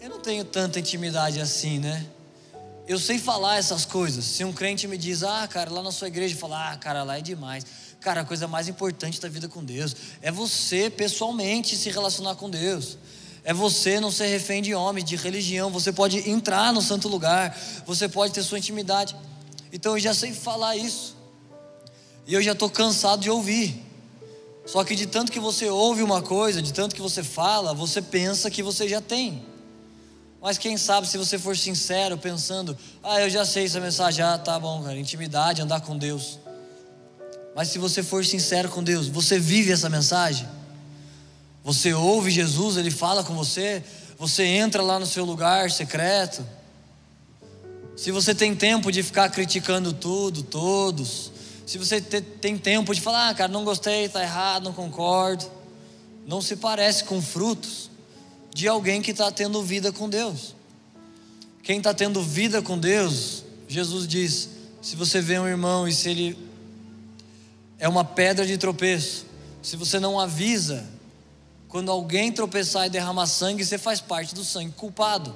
Eu 0.00 0.10
não 0.10 0.20
tenho 0.20 0.44
tanta 0.44 0.78
intimidade 0.78 1.40
assim, 1.40 1.78
né? 1.78 2.04
Eu 2.86 2.98
sei 2.98 3.18
falar 3.18 3.56
essas 3.56 3.86
coisas. 3.86 4.24
Se 4.24 4.44
um 4.44 4.52
crente 4.52 4.86
me 4.86 4.98
diz, 4.98 5.22
ah, 5.22 5.48
cara, 5.48 5.70
lá 5.70 5.82
na 5.82 5.90
sua 5.90 6.08
igreja, 6.08 6.36
fala, 6.36 6.72
ah, 6.72 6.76
cara, 6.76 7.02
lá 7.02 7.18
é 7.18 7.22
demais. 7.22 7.64
Cara, 7.98 8.20
a 8.20 8.24
coisa 8.24 8.46
mais 8.46 8.68
importante 8.68 9.18
da 9.18 9.28
vida 9.28 9.48
com 9.48 9.64
Deus 9.64 9.96
é 10.20 10.30
você 10.30 10.90
pessoalmente 10.90 11.76
se 11.76 11.88
relacionar 11.88 12.34
com 12.34 12.50
Deus. 12.50 12.98
É 13.42 13.54
você 13.54 13.98
não 13.98 14.10
ser 14.10 14.26
refém 14.26 14.60
de 14.60 14.74
homens, 14.74 15.04
de 15.04 15.16
religião. 15.16 15.70
Você 15.70 15.92
pode 15.92 16.28
entrar 16.28 16.72
no 16.74 16.82
santo 16.82 17.08
lugar, 17.08 17.58
você 17.86 18.06
pode 18.06 18.34
ter 18.34 18.42
sua 18.42 18.58
intimidade. 18.58 19.16
Então 19.72 19.92
eu 19.92 19.98
já 19.98 20.12
sei 20.12 20.34
falar 20.34 20.76
isso. 20.76 21.16
E 22.26 22.34
eu 22.34 22.42
já 22.42 22.52
estou 22.52 22.68
cansado 22.68 23.22
de 23.22 23.30
ouvir. 23.30 23.82
Só 24.66 24.84
que 24.84 24.94
de 24.94 25.06
tanto 25.06 25.32
que 25.32 25.40
você 25.40 25.68
ouve 25.68 26.02
uma 26.02 26.20
coisa, 26.20 26.60
de 26.60 26.72
tanto 26.72 26.94
que 26.94 27.02
você 27.02 27.22
fala, 27.22 27.72
você 27.72 28.02
pensa 28.02 28.50
que 28.50 28.62
você 28.62 28.86
já 28.86 29.00
tem. 29.00 29.53
Mas 30.44 30.58
quem 30.58 30.76
sabe 30.76 31.08
se 31.08 31.16
você 31.16 31.38
for 31.38 31.56
sincero, 31.56 32.18
pensando, 32.18 32.76
ah, 33.02 33.18
eu 33.18 33.30
já 33.30 33.46
sei 33.46 33.64
essa 33.64 33.80
mensagem, 33.80 34.22
ah, 34.22 34.36
tá 34.36 34.60
bom, 34.60 34.82
cara, 34.82 34.98
intimidade, 34.98 35.62
andar 35.62 35.80
com 35.80 35.96
Deus. 35.96 36.38
Mas 37.56 37.68
se 37.68 37.78
você 37.78 38.02
for 38.02 38.22
sincero 38.26 38.68
com 38.68 38.84
Deus, 38.84 39.08
você 39.08 39.38
vive 39.38 39.72
essa 39.72 39.88
mensagem? 39.88 40.46
Você 41.64 41.94
ouve 41.94 42.30
Jesus, 42.30 42.76
ele 42.76 42.90
fala 42.90 43.24
com 43.24 43.34
você, 43.34 43.82
você 44.18 44.44
entra 44.44 44.82
lá 44.82 44.98
no 44.98 45.06
seu 45.06 45.24
lugar 45.24 45.70
secreto. 45.70 46.44
Se 47.96 48.10
você 48.10 48.34
tem 48.34 48.54
tempo 48.54 48.92
de 48.92 49.02
ficar 49.02 49.30
criticando 49.30 49.94
tudo, 49.94 50.42
todos, 50.42 51.32
se 51.64 51.78
você 51.78 52.02
tem 52.02 52.58
tempo 52.58 52.94
de 52.94 53.00
falar, 53.00 53.30
ah, 53.30 53.34
cara, 53.34 53.50
não 53.50 53.64
gostei, 53.64 54.04
está 54.04 54.22
errado, 54.22 54.64
não 54.64 54.74
concordo, 54.74 55.50
não 56.26 56.42
se 56.42 56.54
parece 56.54 57.04
com 57.04 57.22
frutos 57.22 57.93
de 58.54 58.68
alguém 58.68 59.02
que 59.02 59.10
está 59.10 59.32
tendo 59.32 59.60
vida 59.62 59.92
com 59.92 60.08
Deus. 60.08 60.54
Quem 61.62 61.78
está 61.78 61.92
tendo 61.92 62.22
vida 62.22 62.62
com 62.62 62.78
Deus, 62.78 63.42
Jesus 63.66 64.06
diz: 64.06 64.48
se 64.80 64.94
você 64.94 65.20
vê 65.20 65.38
um 65.38 65.48
irmão 65.48 65.88
e 65.88 65.92
se 65.92 66.08
ele 66.08 66.38
é 67.78 67.88
uma 67.88 68.04
pedra 68.04 68.46
de 68.46 68.56
tropeço, 68.56 69.26
se 69.60 69.76
você 69.76 69.98
não 69.98 70.20
avisa, 70.20 70.88
quando 71.68 71.90
alguém 71.90 72.30
tropeçar 72.30 72.86
e 72.86 72.90
derramar 72.90 73.26
sangue, 73.26 73.64
você 73.64 73.76
faz 73.76 74.00
parte 74.00 74.34
do 74.34 74.44
sangue 74.44 74.72
culpado. 74.76 75.34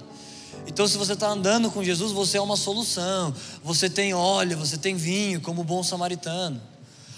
Então, 0.67 0.87
se 0.87 0.97
você 0.97 1.15
está 1.15 1.29
andando 1.29 1.71
com 1.71 1.83
Jesus, 1.83 2.13
você 2.13 2.39
é 2.39 2.41
uma 2.41 2.57
solução. 2.57 3.35
Você 3.65 3.91
tem 3.91 4.15
óleo, 4.15 4.57
você 4.57 4.77
tem 4.77 4.95
vinho, 4.95 5.41
como 5.41 5.65
bom 5.65 5.83
samaritano. 5.83 6.61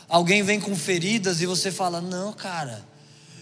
Alguém 0.09 0.43
vem 0.43 0.59
com 0.61 0.75
feridas 0.75 1.43
e 1.43 1.47
você 1.47 1.71
fala: 1.71 2.01
Não, 2.01 2.33
cara, 2.33 2.85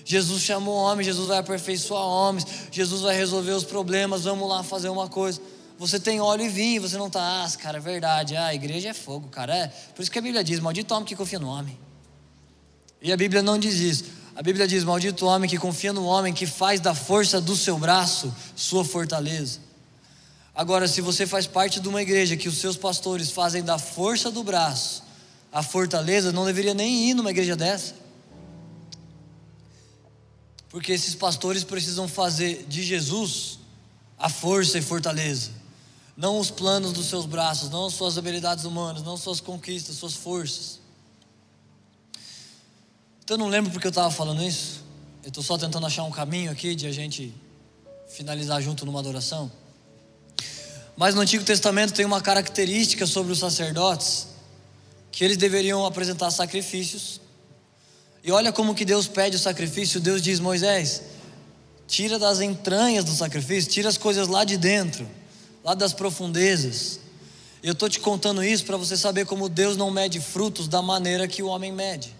Jesus 0.09 0.43
chamou 0.43 0.75
homens, 0.75 1.05
Jesus 1.05 1.29
vai 1.29 1.37
aperfeiçoar 1.37 2.03
homens, 2.03 2.47
Jesus 2.73 3.03
vai 3.03 3.15
resolver 3.15 3.51
os 3.51 3.63
problemas, 3.63 4.25
vamos 4.25 4.49
lá 4.49 4.63
fazer 4.63 4.89
uma 4.89 5.07
coisa. 5.07 5.39
Você 5.79 6.01
tem 6.01 6.19
óleo 6.19 6.47
e 6.47 6.49
vinho, 6.49 6.81
você 6.81 6.97
não 6.97 7.09
está, 7.09 7.45
ah, 7.45 7.57
cara, 7.59 7.77
é 7.77 7.81
verdade, 7.81 8.35
ah, 8.35 8.47
a 8.47 8.55
igreja 8.55 8.89
é 8.89 8.95
fogo, 8.95 9.29
cara. 9.29 9.55
É. 9.55 9.67
Por 9.95 10.01
isso 10.01 10.11
que 10.11 10.19
a 10.19 10.23
Bíblia 10.23 10.43
diz: 10.43 10.61
maldito 10.61 10.95
homem 10.95 11.05
que 11.05 11.15
confia 11.15 11.39
no 11.39 11.47
homem. 11.47 11.79
E 13.03 13.13
a 13.13 13.19
Bíblia 13.19 13.43
não 13.43 13.59
diz 13.59 13.75
isso. 13.75 14.05
A 14.35 14.41
Bíblia 14.41 14.67
diz: 14.67 14.83
maldito 14.83 15.27
homem 15.27 15.49
que 15.49 15.59
confia 15.59 15.93
no 15.93 16.07
homem, 16.07 16.33
que 16.33 16.47
faz 16.47 16.81
da 16.81 16.95
força 16.95 17.39
do 17.39 17.55
seu 17.55 17.77
braço 17.79 18.35
sua 18.57 18.87
fortaleza. 18.87 19.61
Agora, 20.55 20.89
se 20.89 21.03
você 21.03 21.27
faz 21.27 21.47
parte 21.47 21.81
de 21.81 21.87
uma 21.87 22.01
igreja 22.01 22.35
que 22.35 22.49
os 22.49 22.57
seus 22.57 22.79
pastores 22.79 23.31
fazem 23.31 23.63
da 23.63 23.79
força 23.79 24.31
do 24.31 24.43
braço 24.43 25.03
a 25.53 25.63
fortaleza, 25.63 26.33
não 26.33 26.47
deveria 26.47 26.73
nem 26.73 27.11
ir 27.11 27.15
numa 27.15 27.31
igreja 27.31 27.55
dessa. 27.55 28.08
Porque 30.69 30.93
esses 30.93 31.15
pastores 31.15 31.65
precisam 31.65 32.07
fazer 32.07 32.65
de 32.69 32.83
Jesus 32.83 33.59
a 34.19 34.29
força 34.29 34.79
e 34.79 34.83
fortaleza, 34.83 35.51
não 36.17 36.39
os 36.39 36.51
planos 36.51 36.93
dos 36.93 37.07
seus 37.07 37.25
braços, 37.25 37.71
não 37.71 37.89
suas 37.89 38.19
habilidades 38.19 38.65
humanas, 38.65 39.03
não 39.03 39.17
suas 39.17 39.41
conquistas, 39.41 39.97
suas 39.97 40.15
forças. 40.15 40.81
Então 43.23 43.37
eu 43.37 43.39
não 43.39 43.49
lembro 43.49 43.71
porque 43.71 43.87
eu 43.87 43.91
estava 43.91 44.11
falando 44.11 44.43
isso. 44.43 44.83
Eu 45.23 45.29
estou 45.29 45.45
só 45.45 45.57
tentando 45.57 45.87
achar 45.87 46.05
um 46.05 46.11
caminho 46.11 46.51
aqui 46.51 46.75
de 46.75 46.87
a 46.87 46.93
gente 46.93 47.35
finalizar 48.09 48.61
junto 48.63 48.85
numa 48.85 48.99
adoração. 48.99 49.51
Mas 50.97 51.15
no 51.15 51.21
Antigo 51.21 51.45
Testamento 51.45 51.93
tem 51.93 52.05
uma 52.05 52.21
característica 52.21 53.07
sobre 53.07 53.31
os 53.31 53.39
sacerdotes 53.39 54.29
que 55.13 55.23
eles 55.23 55.37
deveriam 55.37 55.87
apresentar 55.87 56.31
sacrifícios 56.31 57.21
e 58.29 58.31
olha 58.31 58.53
como 58.53 58.75
que 58.75 58.85
Deus 58.85 59.09
pede 59.09 59.37
o 59.37 59.39
sacrifício. 59.39 59.99
Deus 59.99 60.21
diz: 60.21 60.39
Moisés, 60.39 61.01
tira 61.87 62.19
das 62.19 62.43
entranhas 62.43 63.03
do 63.03 63.13
sacrifício, 63.13 63.71
tira 63.71 63.89
as 63.89 63.97
coisas 63.97 64.29
lá 64.29 64.45
de 64.45 64.59
dentro, 64.59 65.09
lá 65.65 65.73
das 65.73 65.95
profundezas. 65.95 67.01
Eu 67.63 67.73
estou 67.73 67.89
te 67.89 67.99
contando 67.99 68.45
isso 68.45 68.67
para 68.67 68.77
você 68.77 68.99
saber 68.99 69.25
como 69.25 69.49
Deus 69.49 69.79
não 69.79 69.91
mede 69.91 70.21
frutos 70.21 70.69
da 70.69 70.83
maneira 70.83 71.27
que 71.27 71.43
o 71.43 71.47
homem 71.47 71.73
mede. 71.73 72.15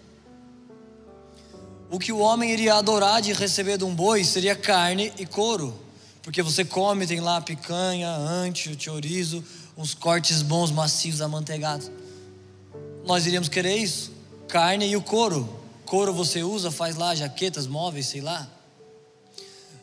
O 1.91 1.99
que 1.99 2.11
o 2.11 2.17
homem 2.17 2.49
iria 2.49 2.73
adorar 2.73 3.21
de 3.21 3.31
receber 3.31 3.77
de 3.77 3.83
um 3.83 3.93
boi 3.93 4.23
seria 4.23 4.55
carne 4.55 5.13
e 5.15 5.27
couro, 5.27 5.79
porque 6.23 6.41
você 6.41 6.65
come, 6.65 7.05
tem 7.05 7.19
lá 7.19 7.39
picanha, 7.39 8.09
ancho, 8.09 8.75
chorizo, 8.79 9.43
uns 9.77 9.93
cortes 9.93 10.41
bons, 10.41 10.71
macios, 10.71 11.21
amanteigados. 11.21 11.91
Nós 13.05 13.27
iríamos 13.27 13.47
querer 13.47 13.77
isso, 13.77 14.11
carne 14.47 14.87
e 14.87 14.97
o 14.97 15.03
couro 15.03 15.58
couro 15.89 16.13
você 16.13 16.43
usa, 16.43 16.69
faz 16.69 16.95
lá 16.95 17.15
jaquetas, 17.15 17.65
móveis, 17.65 18.05
sei 18.05 18.21
lá. 18.21 18.47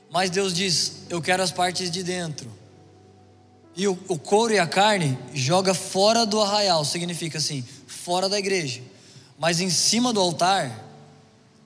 Mas 0.09 0.30
Deus 0.30 0.54
diz: 0.54 1.02
Eu 1.11 1.20
quero 1.20 1.42
as 1.42 1.50
partes 1.50 1.90
de 1.90 2.02
dentro. 2.02 2.50
E 3.74 3.86
o, 3.86 3.98
o 4.09 4.18
couro 4.18 4.54
e 4.54 4.59
a 4.59 4.66
carne 4.66 5.18
joga 5.34 5.74
fora 5.74 6.24
do 6.24 6.40
arraial, 6.40 6.82
significa 6.84 7.36
assim, 7.36 7.62
fora 7.86 8.26
da 8.26 8.38
igreja. 8.38 8.80
Mas 9.38 9.61
em 9.61 9.68
cima 9.68 10.12
do 10.14 10.20
altar, 10.20 10.82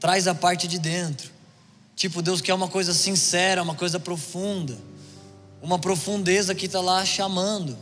traz 0.01 0.27
a 0.27 0.35
parte 0.35 0.67
de 0.67 0.79
dentro. 0.79 1.31
Tipo, 1.95 2.21
Deus 2.21 2.41
quer 2.41 2.55
uma 2.55 2.67
coisa 2.67 2.93
sincera, 2.93 3.63
uma 3.63 3.75
coisa 3.75 4.01
profunda, 4.01 4.77
uma 5.63 5.79
profundeza 5.79 6.53
que 6.55 6.67
está 6.67 6.81
lá 6.81 7.05
chamando. 7.05 7.79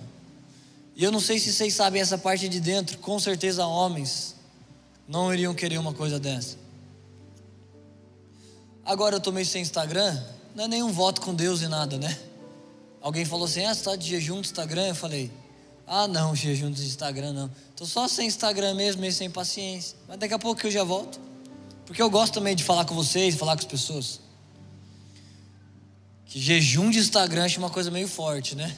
E 0.95 1.05
eu 1.05 1.13
não 1.13 1.21
sei 1.21 1.39
se 1.39 1.53
vocês 1.53 1.73
sabem 1.73 2.03
essa 2.03 2.19
parte 2.19 2.49
de 2.49 2.61
dentro, 2.61 2.99
com 2.99 3.19
certeza 3.19 3.65
homens 3.65 4.37
não 5.09 5.33
iriam 5.33 5.55
querer 5.55 5.79
uma 5.79 5.95
coisa 5.95 6.21
dessa. 6.21 6.57
Agora 8.85 9.17
eu 9.17 9.21
tomei 9.21 9.45
sem 9.45 9.63
Instagram, 9.63 10.23
não 10.55 10.65
é 10.65 10.69
nenhum 10.69 10.93
voto 10.93 11.21
com 11.21 11.35
Deus 11.35 11.63
e 11.63 11.69
nada, 11.69 11.99
né? 11.99 12.17
Alguém 13.01 13.25
falou 13.25 13.47
assim: 13.47 13.65
ah, 13.65 13.75
você 13.75 13.81
está 13.81 13.97
de 13.97 14.07
jejum 14.07 14.37
do 14.37 14.41
Instagram? 14.43 14.89
Eu 14.89 14.95
falei: 14.95 15.33
ah, 15.87 16.07
não, 16.07 16.37
jejum 16.37 16.71
do 16.71 16.83
Instagram 16.83 17.33
não. 17.33 17.51
Estou 17.71 17.87
só 17.87 18.07
sem 18.07 18.27
Instagram 18.27 18.75
mesmo, 18.75 19.01
meio 19.01 19.13
sem 19.13 19.31
paciência. 19.31 19.97
Mas 20.07 20.19
daqui 20.19 20.35
a 20.35 20.39
pouco 20.39 20.67
eu 20.67 20.71
já 20.71 20.85
volto. 20.85 21.19
Porque 21.87 22.03
eu 22.03 22.11
gosto 22.11 22.35
também 22.35 22.55
de 22.55 22.63
falar 22.63 22.85
com 22.85 22.95
vocês, 22.95 23.35
falar 23.35 23.57
com 23.57 23.61
as 23.61 23.67
pessoas. 23.67 24.21
Que 26.27 26.39
jejum 26.39 26.91
de 26.91 26.99
Instagram 26.99 27.47
é 27.47 27.59
uma 27.59 27.71
coisa 27.71 27.91
meio 27.91 28.07
forte, 28.07 28.55
né? 28.55 28.77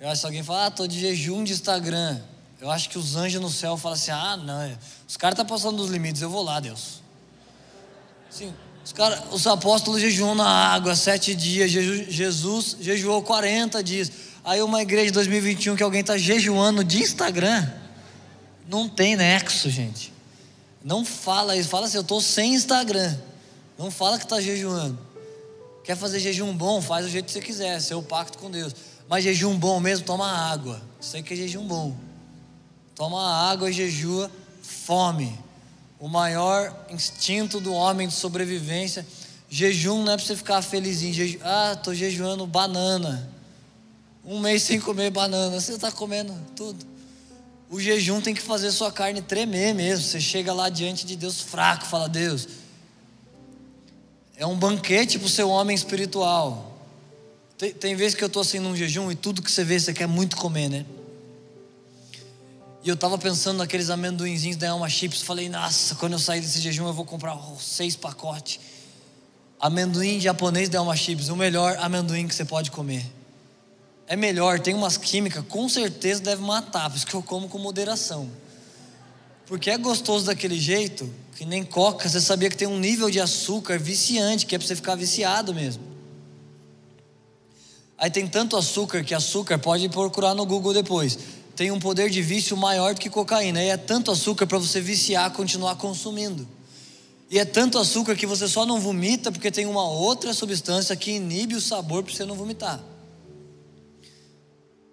Eu 0.00 0.08
acho 0.08 0.22
que 0.22 0.26
alguém 0.26 0.42
fala, 0.42 0.64
ah, 0.64 0.68
estou 0.68 0.86
de 0.86 0.98
jejum 0.98 1.44
de 1.44 1.52
Instagram. 1.52 2.18
Eu 2.60 2.70
acho 2.70 2.88
que 2.88 2.98
os 2.98 3.16
anjos 3.16 3.40
no 3.40 3.50
céu 3.50 3.76
falam 3.76 3.96
assim: 3.96 4.10
ah, 4.10 4.36
não, 4.36 4.76
os 5.06 5.16
caras 5.16 5.34
estão 5.34 5.44
tá 5.44 5.54
passando 5.54 5.76
dos 5.76 5.90
limites, 5.90 6.22
eu 6.22 6.30
vou 6.30 6.42
lá, 6.42 6.58
Deus. 6.58 7.02
Sim, 8.30 8.52
os, 8.84 8.92
cara, 8.92 9.22
os 9.30 9.46
apóstolos 9.46 10.00
jejuam 10.00 10.34
na 10.34 10.48
água 10.48 10.94
sete 10.94 11.34
dias, 11.34 11.70
Jesus 11.70 12.76
jejuou 12.80 13.22
40 13.22 13.82
dias. 13.82 14.10
Aí 14.44 14.62
uma 14.62 14.80
igreja 14.80 15.06
de 15.06 15.12
2021 15.12 15.76
que 15.76 15.82
alguém 15.82 16.02
está 16.02 16.16
jejuando 16.16 16.84
de 16.84 17.02
Instagram, 17.02 17.68
não 18.68 18.88
tem 18.88 19.16
nexo, 19.16 19.68
gente. 19.68 20.12
Não 20.84 21.04
fala 21.04 21.56
isso, 21.56 21.68
fala 21.68 21.86
assim, 21.86 21.96
eu 21.96 22.02
estou 22.02 22.20
sem 22.20 22.54
Instagram. 22.54 23.16
Não 23.76 23.90
fala 23.90 24.18
que 24.18 24.24
está 24.24 24.40
jejuando. 24.40 24.98
Quer 25.82 25.96
fazer 25.96 26.20
jejum 26.20 26.56
bom, 26.56 26.80
faz 26.80 27.04
do 27.04 27.10
jeito 27.10 27.26
que 27.26 27.32
você 27.32 27.40
quiser, 27.40 27.80
seu 27.80 28.00
pacto 28.02 28.38
com 28.38 28.50
Deus. 28.50 28.72
Mas 29.08 29.24
jejum 29.24 29.56
bom 29.56 29.80
mesmo, 29.80 30.06
toma 30.06 30.30
água. 30.30 30.80
Isso 31.00 31.16
aí 31.16 31.22
que 31.22 31.34
é 31.34 31.36
jejum 31.36 31.66
bom. 31.66 32.05
Toma 32.96 33.50
água 33.50 33.68
e 33.68 33.72
jejua 33.74 34.30
fome. 34.62 35.38
O 36.00 36.08
maior 36.08 36.74
instinto 36.90 37.60
do 37.60 37.72
homem 37.72 38.08
de 38.08 38.14
sobrevivência. 38.14 39.06
Jejum 39.50 40.02
não 40.02 40.12
é 40.12 40.16
para 40.16 40.26
você 40.26 40.34
ficar 40.34 40.62
felizinho. 40.62 41.12
Jeju... 41.12 41.38
Ah, 41.44 41.74
estou 41.74 41.94
jejuando 41.94 42.46
banana. 42.46 43.30
Um 44.24 44.40
mês 44.40 44.62
sem 44.62 44.80
comer 44.80 45.10
banana. 45.10 45.60
Você 45.60 45.74
está 45.74 45.92
comendo 45.92 46.34
tudo. 46.56 46.84
O 47.68 47.78
jejum 47.78 48.20
tem 48.20 48.34
que 48.34 48.40
fazer 48.40 48.72
sua 48.72 48.90
carne 48.90 49.20
tremer 49.20 49.74
mesmo. 49.74 50.04
Você 50.04 50.20
chega 50.20 50.52
lá 50.52 50.70
diante 50.70 51.04
de 51.04 51.16
Deus 51.16 51.40
fraco, 51.40 51.84
fala: 51.84 52.08
Deus, 52.08 52.48
é 54.36 54.46
um 54.46 54.56
banquete 54.56 55.18
para 55.18 55.26
o 55.26 55.30
seu 55.30 55.50
homem 55.50 55.74
espiritual. 55.74 56.74
Tem, 57.58 57.72
tem 57.72 57.94
vezes 57.94 58.14
que 58.14 58.24
eu 58.24 58.28
estou 58.28 58.40
assim 58.42 58.58
num 58.58 58.74
jejum 58.74 59.10
e 59.10 59.14
tudo 59.14 59.42
que 59.42 59.50
você 59.50 59.64
vê 59.64 59.78
você 59.78 59.92
quer 59.92 60.06
muito 60.06 60.36
comer, 60.36 60.68
né? 60.68 60.86
E 62.86 62.88
eu 62.88 62.94
estava 62.94 63.18
pensando 63.18 63.58
naqueles 63.58 63.90
amendoinzinhos 63.90 64.56
da 64.56 64.68
Elma 64.68 64.88
Chips. 64.88 65.20
Falei, 65.20 65.48
nossa, 65.48 65.96
quando 65.96 66.12
eu 66.12 66.20
sair 66.20 66.40
desse 66.40 66.60
jejum 66.60 66.86
eu 66.86 66.92
vou 66.92 67.04
comprar 67.04 67.36
seis 67.58 67.96
pacotes. 67.96 68.60
Amendoim 69.58 70.20
japonês 70.20 70.68
da 70.68 70.78
Elma 70.78 70.94
Chips, 70.94 71.28
o 71.28 71.34
melhor 71.34 71.76
amendoim 71.80 72.28
que 72.28 72.34
você 72.34 72.44
pode 72.44 72.70
comer 72.70 73.04
é 74.06 74.14
melhor, 74.14 74.60
tem 74.60 74.72
umas 74.72 74.96
químicas, 74.96 75.44
com 75.48 75.68
certeza 75.68 76.22
deve 76.22 76.40
matar, 76.40 76.88
por 76.88 76.96
isso 76.96 77.04
que 77.04 77.14
eu 77.14 77.22
como 77.24 77.48
com 77.48 77.58
moderação. 77.58 78.30
Porque 79.46 79.68
é 79.68 79.76
gostoso 79.76 80.26
daquele 80.26 80.56
jeito, 80.56 81.12
que 81.34 81.44
nem 81.44 81.64
coca, 81.64 82.08
você 82.08 82.20
sabia 82.20 82.48
que 82.48 82.56
tem 82.56 82.68
um 82.68 82.78
nível 82.78 83.10
de 83.10 83.18
açúcar 83.18 83.80
viciante, 83.80 84.46
que 84.46 84.54
é 84.54 84.58
para 84.58 84.66
você 84.68 84.76
ficar 84.76 84.94
viciado 84.94 85.52
mesmo. 85.52 85.82
Aí 87.98 88.10
tem 88.10 88.28
tanto 88.28 88.56
açúcar 88.56 89.02
que 89.02 89.12
açúcar, 89.12 89.58
pode 89.58 89.88
procurar 89.88 90.34
no 90.34 90.46
Google 90.46 90.72
depois. 90.72 91.18
Tem 91.56 91.70
um 91.70 91.80
poder 91.80 92.10
de 92.10 92.20
vício 92.20 92.54
maior 92.54 92.94
do 92.94 93.00
que 93.00 93.08
cocaína. 93.08 93.62
E 93.62 93.70
é 93.70 93.76
tanto 93.78 94.10
açúcar 94.10 94.46
para 94.46 94.58
você 94.58 94.78
viciar, 94.78 95.32
continuar 95.32 95.74
consumindo. 95.76 96.46
E 97.30 97.38
é 97.38 97.44
tanto 97.44 97.78
açúcar 97.78 98.14
que 98.14 98.26
você 98.26 98.46
só 98.46 98.66
não 98.66 98.78
vomita 98.78 99.32
porque 99.32 99.50
tem 99.50 99.64
uma 99.64 99.88
outra 99.88 100.34
substância 100.34 100.94
que 100.94 101.12
inibe 101.12 101.54
o 101.54 101.60
sabor 101.60 102.04
para 102.04 102.14
você 102.14 102.26
não 102.26 102.36
vomitar. 102.36 102.80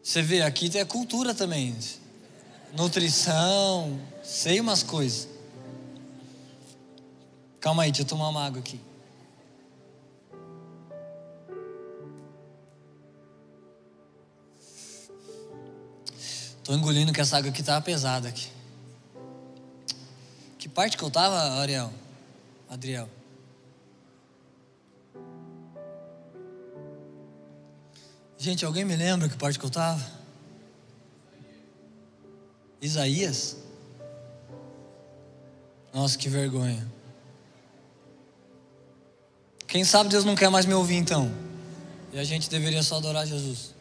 Você 0.02 0.22
vê, 0.22 0.42
aqui 0.42 0.70
tem 0.70 0.82
a 0.82 0.86
cultura 0.86 1.34
também. 1.34 1.76
Nutrição, 2.76 4.00
sei 4.24 4.60
umas 4.60 4.82
coisas. 4.82 5.28
Calma 7.60 7.84
aí, 7.84 7.92
deixa 7.92 8.04
eu 8.04 8.08
tomar 8.08 8.30
uma 8.30 8.44
água 8.44 8.60
aqui. 8.60 8.80
Tô 16.64 16.74
engolindo 16.74 17.12
que 17.12 17.20
essa 17.20 17.38
água 17.38 17.50
aqui 17.50 17.62
tava 17.62 17.82
pesada 17.82 18.30
aqui. 18.30 18.48
Que 20.58 20.70
parte 20.70 20.98
que 20.98 21.04
eu 21.04 21.12
tava, 21.12 21.36
Ariel? 21.60 21.92
Adriel? 22.70 23.10
Gente, 28.38 28.66
alguém 28.66 28.86
me 28.86 28.96
lembra 28.96 29.28
que 29.28 29.38
parte 29.38 29.60
que 29.60 29.66
eu 29.66 29.70
estava? 29.70 30.02
Isaías? 32.82 33.58
Nossa, 35.94 36.18
que 36.18 36.28
vergonha. 36.28 36.86
Quem 39.68 39.84
sabe 39.84 40.10
Deus 40.10 40.26
não 40.26 40.36
quer 40.36 40.50
mais 40.50 40.66
me 40.66 40.74
ouvir 40.74 40.96
então? 40.96 41.32
E 42.12 42.20
a 42.20 42.24
gente 42.24 42.50
deveria 42.50 42.84
só 42.84 42.98
adorar 42.98 43.26
Jesus. 43.26 43.73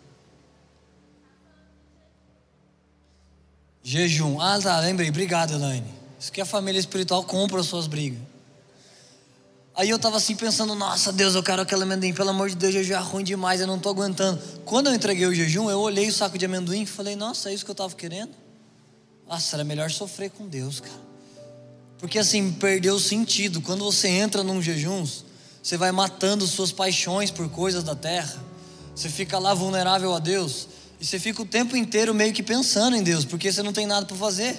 Jejum. 3.82 4.40
Ah, 4.40 4.58
tá, 4.60 4.78
lembrei. 4.80 5.08
Obrigado, 5.08 5.54
Elaine. 5.54 5.86
Isso 6.18 6.30
que 6.30 6.40
a 6.40 6.46
família 6.46 6.78
espiritual 6.78 7.24
compra 7.24 7.60
as 7.60 7.66
suas 7.66 7.86
brigas. 7.86 8.20
Aí 9.74 9.88
eu 9.88 9.96
estava 9.96 10.18
assim 10.18 10.36
pensando, 10.36 10.74
nossa 10.74 11.10
Deus, 11.10 11.34
eu 11.34 11.42
quero 11.42 11.62
aquele 11.62 11.82
amendoim, 11.82 12.12
pelo 12.12 12.28
amor 12.28 12.50
de 12.50 12.56
Deus, 12.56 12.74
jejum 12.74 12.94
é 12.94 12.98
ruim 12.98 13.24
demais, 13.24 13.58
eu 13.58 13.66
não 13.66 13.76
estou 13.76 13.90
aguentando. 13.90 14.40
Quando 14.66 14.88
eu 14.88 14.94
entreguei 14.94 15.26
o 15.26 15.34
jejum, 15.34 15.70
eu 15.70 15.80
olhei 15.80 16.08
o 16.08 16.12
saco 16.12 16.36
de 16.36 16.44
amendoim 16.44 16.82
e 16.82 16.86
falei, 16.86 17.16
nossa, 17.16 17.50
é 17.50 17.54
isso 17.54 17.64
que 17.64 17.70
eu 17.70 17.72
estava 17.72 17.94
querendo? 17.94 18.32
Nossa, 19.26 19.56
era 19.56 19.64
melhor 19.64 19.90
sofrer 19.90 20.30
com 20.30 20.46
Deus, 20.46 20.78
cara. 20.80 21.00
Porque 21.96 22.18
assim, 22.18 22.52
perdeu 22.52 22.96
o 22.96 23.00
sentido. 23.00 23.62
Quando 23.62 23.82
você 23.82 24.08
entra 24.08 24.42
num 24.42 24.60
jejum, 24.60 25.06
você 25.62 25.76
vai 25.78 25.90
matando 25.90 26.46
suas 26.46 26.70
paixões 26.70 27.30
por 27.30 27.48
coisas 27.48 27.82
da 27.82 27.94
terra. 27.94 28.44
Você 28.94 29.08
fica 29.08 29.38
lá 29.38 29.54
vulnerável 29.54 30.12
a 30.12 30.18
Deus. 30.18 30.68
E 31.02 31.04
você 31.04 31.18
fica 31.18 31.42
o 31.42 31.44
tempo 31.44 31.76
inteiro 31.76 32.14
meio 32.14 32.32
que 32.32 32.44
pensando 32.44 32.94
em 32.94 33.02
Deus, 33.02 33.24
porque 33.24 33.52
você 33.52 33.60
não 33.60 33.72
tem 33.72 33.86
nada 33.86 34.06
para 34.06 34.16
fazer. 34.16 34.56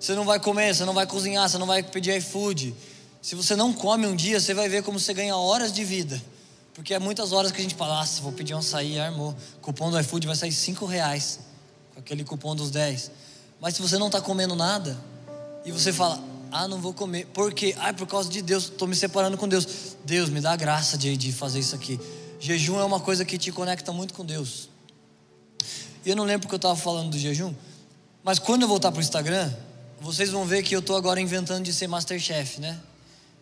Você 0.00 0.12
não 0.12 0.24
vai 0.24 0.40
comer, 0.40 0.74
você 0.74 0.84
não 0.84 0.92
vai 0.92 1.06
cozinhar, 1.06 1.48
você 1.48 1.56
não 1.56 1.68
vai 1.68 1.84
pedir 1.84 2.16
iFood. 2.16 2.74
Se 3.22 3.36
você 3.36 3.54
não 3.54 3.72
come 3.72 4.04
um 4.04 4.16
dia, 4.16 4.40
você 4.40 4.52
vai 4.54 4.68
ver 4.68 4.82
como 4.82 4.98
você 4.98 5.14
ganha 5.14 5.36
horas 5.36 5.72
de 5.72 5.84
vida. 5.84 6.20
Porque 6.74 6.92
é 6.92 6.98
muitas 6.98 7.30
horas 7.30 7.52
que 7.52 7.60
a 7.60 7.62
gente 7.62 7.76
fala, 7.76 7.94
nossa, 7.94 8.20
vou 8.20 8.32
pedir 8.32 8.54
um 8.54 8.58
açaí, 8.58 8.98
armou. 8.98 9.36
Cupom 9.60 9.88
do 9.88 10.00
iFood 10.00 10.26
vai 10.26 10.34
sair 10.34 10.50
5 10.50 10.84
reais. 10.84 11.38
Com 11.94 12.00
aquele 12.00 12.24
cupom 12.24 12.56
dos 12.56 12.72
10. 12.72 13.12
Mas 13.60 13.76
se 13.76 13.82
você 13.82 13.96
não 13.98 14.08
está 14.08 14.20
comendo 14.20 14.56
nada, 14.56 14.98
e 15.64 15.70
você 15.70 15.92
fala, 15.92 16.20
ah, 16.50 16.66
não 16.66 16.80
vou 16.80 16.92
comer. 16.92 17.26
Por 17.26 17.54
quê? 17.54 17.72
Ah, 17.78 17.92
por 17.92 18.08
causa 18.08 18.28
de 18.28 18.42
Deus, 18.42 18.64
estou 18.64 18.88
me 18.88 18.96
separando 18.96 19.38
com 19.38 19.46
Deus. 19.46 19.94
Deus, 20.04 20.28
me 20.28 20.40
dá 20.40 20.56
graça 20.56 20.98
de, 20.98 21.16
de 21.16 21.32
fazer 21.32 21.60
isso 21.60 21.76
aqui. 21.76 22.00
Jejum 22.40 22.80
é 22.80 22.84
uma 22.84 22.98
coisa 22.98 23.24
que 23.24 23.38
te 23.38 23.52
conecta 23.52 23.92
muito 23.92 24.12
com 24.12 24.24
Deus. 24.24 24.71
E 26.04 26.10
eu 26.10 26.16
não 26.16 26.24
lembro 26.24 26.42
porque 26.42 26.54
eu 26.54 26.58
estava 26.58 26.76
falando 26.76 27.10
do 27.10 27.18
jejum, 27.18 27.54
mas 28.24 28.38
quando 28.38 28.62
eu 28.62 28.68
voltar 28.68 28.90
para 28.90 28.98
o 28.98 29.02
Instagram, 29.02 29.52
vocês 30.00 30.30
vão 30.30 30.44
ver 30.44 30.62
que 30.62 30.74
eu 30.74 30.80
estou 30.80 30.96
agora 30.96 31.20
inventando 31.20 31.64
de 31.64 31.72
ser 31.72 31.86
Masterchef, 31.86 32.60
né? 32.60 32.78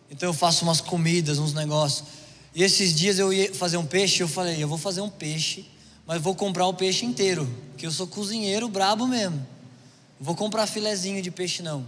Então 0.09 0.29
eu 0.29 0.33
faço 0.33 0.63
umas 0.63 0.81
comidas, 0.81 1.39
uns 1.39 1.53
negócios. 1.53 2.07
E 2.53 2.63
esses 2.63 2.93
dias 2.93 3.17
eu 3.17 3.31
ia 3.31 3.53
fazer 3.53 3.77
um 3.77 3.85
peixe, 3.85 4.21
eu 4.21 4.27
falei, 4.27 4.61
eu 4.61 4.67
vou 4.67 4.77
fazer 4.77 5.01
um 5.01 5.09
peixe, 5.09 5.65
mas 6.05 6.21
vou 6.21 6.35
comprar 6.35 6.67
o 6.67 6.73
peixe 6.73 7.05
inteiro, 7.05 7.49
que 7.77 7.85
eu 7.85 7.91
sou 7.91 8.05
cozinheiro 8.05 8.67
brabo 8.67 9.07
mesmo. 9.07 9.45
Vou 10.19 10.35
comprar 10.35 10.67
filezinho 10.67 11.21
de 11.21 11.31
peixe 11.31 11.63
não. 11.63 11.85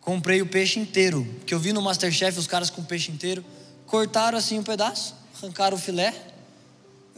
Comprei 0.00 0.40
o 0.40 0.46
peixe 0.46 0.80
inteiro, 0.80 1.26
que 1.46 1.54
eu 1.54 1.60
vi 1.60 1.72
no 1.72 1.82
Masterchef 1.82 2.38
os 2.38 2.46
caras 2.46 2.70
com 2.70 2.80
o 2.80 2.84
peixe 2.84 3.12
inteiro, 3.12 3.44
cortaram 3.86 4.38
assim 4.38 4.58
um 4.58 4.62
pedaço, 4.62 5.14
arrancaram 5.36 5.76
o 5.76 5.80
filé. 5.80 6.14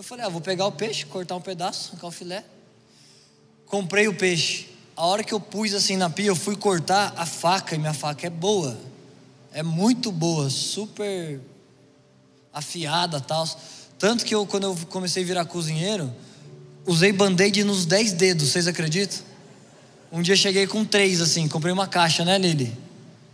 Eu 0.00 0.04
falei, 0.04 0.24
ah, 0.24 0.30
vou 0.30 0.40
pegar 0.40 0.66
o 0.66 0.72
peixe, 0.72 1.04
cortar 1.04 1.36
um 1.36 1.42
pedaço, 1.42 1.90
arrancar 1.90 2.06
o 2.06 2.10
filé. 2.10 2.42
Comprei 3.66 4.08
o 4.08 4.14
peixe. 4.14 4.70
A 4.96 5.04
hora 5.04 5.22
que 5.22 5.34
eu 5.34 5.38
pus 5.38 5.74
assim 5.74 5.94
na 5.94 6.08
pia, 6.08 6.28
eu 6.28 6.36
fui 6.36 6.56
cortar 6.56 7.12
a 7.18 7.26
faca, 7.26 7.74
e 7.74 7.78
minha 7.78 7.92
faca 7.92 8.26
é 8.26 8.30
boa 8.30 8.78
é 9.52 9.62
muito 9.62 10.12
boa, 10.12 10.48
super 10.48 11.40
afiada 12.52 13.20
tal. 13.20 13.48
Tanto 13.98 14.24
que 14.24 14.34
eu, 14.34 14.46
quando 14.46 14.64
eu 14.64 14.78
comecei 14.88 15.22
a 15.22 15.26
virar 15.26 15.44
cozinheiro, 15.44 16.12
usei 16.86 17.12
band-aid 17.12 17.64
nos 17.64 17.84
10 17.84 18.12
dedos, 18.12 18.48
vocês 18.48 18.66
acreditam? 18.66 19.18
Um 20.10 20.22
dia 20.22 20.34
cheguei 20.34 20.66
com 20.66 20.84
três 20.84 21.20
assim, 21.20 21.46
comprei 21.46 21.72
uma 21.72 21.86
caixa, 21.86 22.24
né, 22.24 22.38
Lili? 22.38 22.76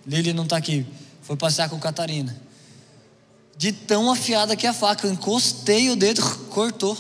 Lili 0.07 0.33
não 0.33 0.45
está 0.45 0.57
aqui, 0.57 0.87
foi 1.23 1.37
passear 1.37 1.69
com 1.69 1.79
Catarina. 1.79 2.37
De 3.57 3.73
tão 3.73 4.11
afiada 4.11 4.55
que 4.55 4.67
é 4.67 4.71
a 4.71 4.75
faca, 4.75 5.07
eu 5.07 5.13
encostei 5.13 5.91
o 5.91 5.97
dedo, 5.97 6.23
cortou. 6.51 6.97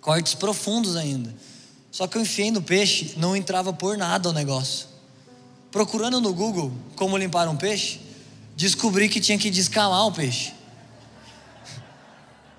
Cortes 0.00 0.34
profundos 0.34 0.96
ainda. 0.96 1.34
Só 1.90 2.06
que 2.06 2.18
eu 2.18 2.22
enfiei 2.22 2.50
no 2.50 2.60
peixe, 2.60 3.14
não 3.16 3.34
entrava 3.34 3.72
por 3.72 3.96
nada 3.96 4.28
o 4.28 4.32
negócio. 4.32 4.86
Procurando 5.70 6.20
no 6.20 6.32
Google 6.32 6.70
como 6.94 7.16
limpar 7.16 7.48
um 7.48 7.56
peixe, 7.56 8.00
descobri 8.54 9.08
que 9.08 9.18
tinha 9.20 9.38
que 9.38 9.50
descamar 9.50 10.06
o 10.06 10.12
peixe. 10.12 10.52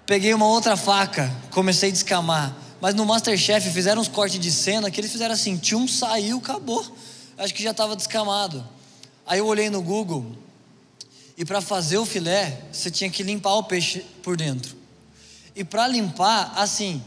Peguei 0.08 0.34
uma 0.34 0.48
outra 0.48 0.76
faca, 0.76 1.32
comecei 1.52 1.90
a 1.90 1.92
descamar. 1.92 2.58
Mas 2.80 2.96
no 2.96 3.06
Masterchef 3.06 3.70
fizeram 3.72 4.02
uns 4.02 4.08
cortes 4.08 4.40
de 4.40 4.52
cena 4.52 4.90
que 4.90 5.00
eles 5.00 5.12
fizeram 5.12 5.34
assim: 5.34 5.58
tchum, 5.58 5.88
saiu, 5.88 6.38
acabou. 6.38 6.86
Acho 7.38 7.54
que 7.54 7.62
já 7.62 7.72
estava 7.72 7.96
descamado. 7.96 8.68
Aí 9.26 9.40
eu 9.40 9.46
olhei 9.46 9.70
no 9.70 9.82
Google, 9.82 10.32
e 11.38 11.46
para 11.46 11.62
fazer 11.62 12.00
o 12.00 12.06
filé, 12.06 12.64
você 12.72 12.90
tinha 12.90 13.12
que 13.12 13.22
limpar 13.22 13.54
o 13.54 13.64
peixe 13.64 14.00
por 14.24 14.36
dentro. 14.36 14.76
E 15.56 15.64
para 15.64 15.88
limpar, 15.88 16.52
assim, 16.56 17.04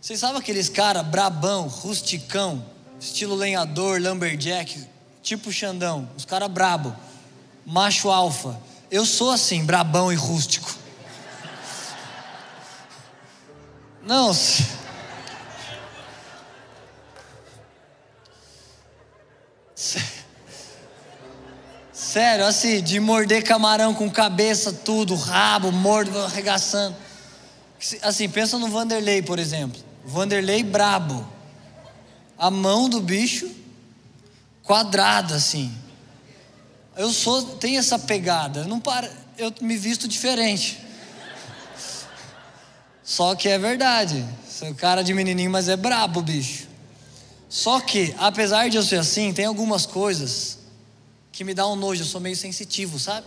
vocês 0.00 0.18
sabem 0.18 0.38
aqueles 0.38 0.68
cara 0.68 1.04
brabão, 1.04 1.68
rusticão, 1.68 2.66
estilo 2.98 3.36
lenhador, 3.36 4.00
lumberjack, 4.02 4.84
tipo 5.22 5.52
Xandão, 5.52 6.10
os 6.16 6.24
cara 6.24 6.48
brabo, 6.48 6.94
macho 7.64 8.10
alfa. 8.10 8.60
Eu 8.90 9.06
sou 9.06 9.30
assim, 9.30 9.64
brabão 9.64 10.12
e 10.12 10.16
rústico. 10.16 10.74
Não. 14.02 14.34
Se... 14.34 14.66
Sério, 22.00 22.46
assim, 22.46 22.82
de 22.82 22.98
morder 22.98 23.44
camarão 23.44 23.92
com 23.92 24.10
cabeça, 24.10 24.72
tudo, 24.72 25.14
rabo, 25.14 25.70
mordo, 25.70 26.18
arregaçando. 26.18 26.96
Assim, 28.00 28.26
pensa 28.26 28.58
no 28.58 28.68
Vanderlei, 28.68 29.20
por 29.20 29.38
exemplo. 29.38 29.78
Vanderlei 30.02 30.62
brabo. 30.62 31.30
A 32.38 32.50
mão 32.50 32.88
do 32.88 33.02
bicho 33.02 33.50
quadrada, 34.62 35.34
assim. 35.34 35.70
Eu 36.96 37.10
sou, 37.10 37.42
tenho 37.56 37.78
essa 37.78 37.98
pegada. 37.98 38.64
Não 38.64 38.80
para, 38.80 39.08
eu 39.36 39.52
me 39.60 39.76
visto 39.76 40.08
diferente. 40.08 40.80
Só 43.04 43.34
que 43.34 43.46
é 43.46 43.58
verdade. 43.58 44.24
Sou 44.48 44.74
cara 44.74 45.04
de 45.04 45.12
menininho, 45.12 45.50
mas 45.50 45.68
é 45.68 45.76
brabo, 45.76 46.22
bicho. 46.22 46.66
Só 47.46 47.78
que, 47.78 48.14
apesar 48.18 48.70
de 48.70 48.78
eu 48.78 48.82
ser 48.82 48.96
assim, 48.96 49.34
tem 49.34 49.44
algumas 49.44 49.84
coisas 49.84 50.59
que 51.40 51.44
me 51.44 51.54
dá 51.54 51.66
um 51.66 51.74
nojo. 51.74 52.02
Eu 52.02 52.06
sou 52.06 52.20
meio 52.20 52.36
sensitivo, 52.36 52.98
sabe? 52.98 53.26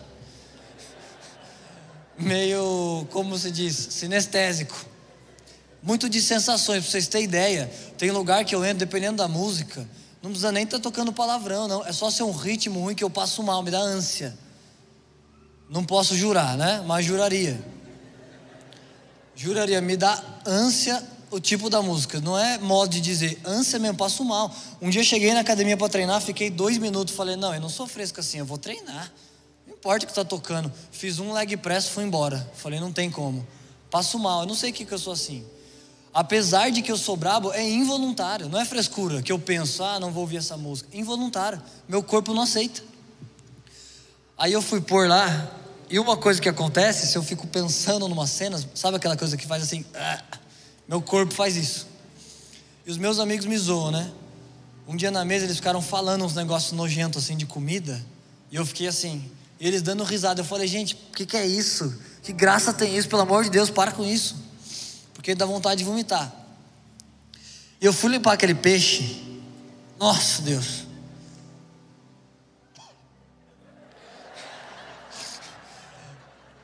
Meio, 2.16 3.08
como 3.10 3.36
se 3.40 3.50
diz, 3.50 3.76
sinestésico. 3.90 4.86
Muito 5.82 6.08
de 6.08 6.22
sensações, 6.22 6.84
pra 6.84 6.92
vocês 6.92 7.08
terem 7.08 7.26
ideia. 7.26 7.66
Tem 7.98 8.12
lugar 8.12 8.46
que 8.46 8.54
eu 8.54 8.64
entro, 8.64 8.78
dependendo 8.78 9.18
da 9.18 9.28
música, 9.28 9.90
não 10.22 10.30
precisa 10.30 10.52
nem 10.52 10.64
estar 10.64 10.78
tá 10.78 10.84
tocando 10.84 11.12
palavrão, 11.12 11.68
não. 11.68 11.84
É 11.88 11.92
só 11.92 12.12
ser 12.12 12.22
um 12.22 12.32
ritmo 12.32 12.82
ruim 12.82 12.94
que 12.94 13.04
eu 13.04 13.10
passo 13.10 13.42
mal, 13.42 13.64
me 13.64 13.72
dá 13.72 13.80
ânsia. 13.80 14.38
Não 15.68 15.84
posso 15.84 16.16
jurar, 16.16 16.56
né? 16.56 16.84
Mas 16.86 17.08
juraria. 17.08 17.60
Juraria, 19.36 19.82
me 19.82 19.98
dá 19.98 20.24
ânsia 20.46 21.04
o 21.34 21.40
tipo 21.40 21.70
da 21.70 21.82
música. 21.82 22.22
Não 22.22 22.38
é 22.38 22.58
modo 22.58 22.92
de 22.92 23.02
dizer, 23.02 23.40
ânsia 23.44 23.80
mesmo, 23.80 23.98
passo 23.98 24.24
mal. 24.24 24.54
Um 24.82 24.90
dia 24.90 25.04
cheguei 25.04 25.34
na 25.34 25.40
academia 25.40 25.76
para 25.76 25.90
treinar, 25.90 26.22
fiquei 26.22 26.50
dois 26.50 26.78
minutos, 26.78 27.16
falei, 27.16 27.36
não, 27.36 27.54
eu 27.54 27.60
não 27.60 27.70
sou 27.70 27.88
fresco 27.88 28.20
assim, 28.20 28.40
eu 28.40 28.46
vou 28.46 28.58
treinar. 28.58 29.12
Não 29.66 29.74
importa 29.74 30.06
o 30.06 30.08
que 30.08 30.12
está 30.12 30.24
tocando. 30.24 30.72
Fiz 30.92 31.20
um 31.20 31.34
leg 31.34 31.58
press, 31.58 31.88
fui 31.88 32.04
embora. 32.04 32.52
Falei, 32.56 32.80
não 32.80 32.92
tem 32.92 33.10
como. 33.10 33.46
Passo 33.90 34.20
mal, 34.20 34.42
eu 34.42 34.48
não 34.48 34.56
sei 34.56 34.70
o 34.70 34.74
que, 34.74 34.86
que 34.86 34.94
eu 34.94 35.00
sou 35.00 35.14
assim. 35.14 35.44
Apesar 36.14 36.70
de 36.70 36.84
que 36.84 36.92
eu 36.92 36.98
sou 36.98 37.18
brabo, 37.18 37.52
é 37.52 37.68
involuntário, 37.68 38.48
não 38.48 38.60
é 38.60 38.66
frescura 38.66 39.24
que 39.24 39.32
eu 39.32 39.40
penso, 39.40 39.84
ah, 39.84 40.00
não 40.00 40.12
vou 40.12 40.22
ouvir 40.22 40.38
essa 40.38 40.56
música. 40.56 40.88
Involuntário. 40.96 41.60
Meu 41.88 42.04
corpo 42.04 42.34
não 42.34 42.44
aceita. 42.44 42.84
Aí 44.38 44.54
eu 44.54 44.62
fui 44.62 44.80
por 44.80 45.08
lá, 45.08 45.50
e 45.90 45.98
uma 45.98 46.16
coisa 46.16 46.40
que 46.40 46.50
acontece, 46.50 47.08
se 47.08 47.18
eu 47.18 47.24
fico 47.24 47.48
pensando 47.48 48.08
numa 48.08 48.28
cena, 48.28 48.64
sabe 48.76 48.98
aquela 48.98 49.18
coisa 49.18 49.38
que 49.38 49.48
faz 49.48 49.64
assim, 49.64 49.86
ah, 49.96 50.22
meu 50.88 51.02
corpo 51.02 51.34
faz 51.34 51.56
isso. 51.56 51.88
E 52.86 52.92
os 52.92 52.98
meus 52.98 53.20
amigos 53.20 53.46
me 53.46 53.58
zoam, 53.58 53.92
né? 53.92 54.12
Um 54.88 54.96
dia 54.96 55.10
na 55.10 55.24
mesa 55.24 55.46
eles 55.46 55.58
ficaram 55.58 55.82
falando 55.82 56.26
uns 56.26 56.36
negócios 56.36 56.74
nojentos 56.74 57.24
assim 57.24 57.38
de 57.38 57.46
comida, 57.46 58.04
e 58.52 58.56
eu 58.56 58.66
fiquei 58.66 58.88
assim, 58.88 59.32
eles 59.60 59.82
dando 59.82 60.04
risada. 60.04 60.42
Eu 60.42 60.46
falei, 60.46 60.68
gente, 60.68 60.94
o 60.94 61.16
que, 61.16 61.26
que 61.26 61.38
é 61.38 61.46
isso? 61.46 61.98
Que 62.22 62.34
graça 62.34 62.74
tem 62.74 62.96
isso? 62.96 63.08
Pelo 63.08 63.22
amor 63.22 63.44
de 63.44 63.50
Deus, 63.50 63.70
para 63.70 63.92
com 63.92 64.06
isso. 64.06 64.36
Porque 65.14 65.34
dá 65.34 65.46
vontade 65.46 65.80
de 65.80 65.84
vomitar. 65.86 66.32
E 67.80 67.86
eu 67.86 67.94
fui 67.94 68.12
limpar 68.12 68.34
aquele 68.34 68.54
peixe. 68.54 69.24
Nossa, 69.98 70.42
Deus. 70.42 70.86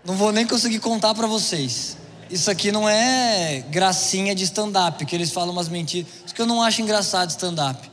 Não 0.04 0.16
vou 0.16 0.32
nem 0.32 0.46
conseguir 0.46 0.80
contar 0.80 1.14
para 1.14 1.28
vocês. 1.28 1.98
Isso 2.30 2.52
aqui 2.52 2.72
não 2.72 2.88
é 2.88 3.66
gracinha 3.70 4.36
de 4.36 4.44
stand-up, 4.44 5.04
que 5.04 5.16
eles 5.16 5.32
falam 5.32 5.52
umas 5.52 5.68
mentiras. 5.68 6.12
Isso 6.26 6.36
que 6.36 6.42
eu 6.42 6.46
não 6.46 6.62
acho 6.62 6.82
engraçado 6.82 7.30
stand-up. 7.32 7.90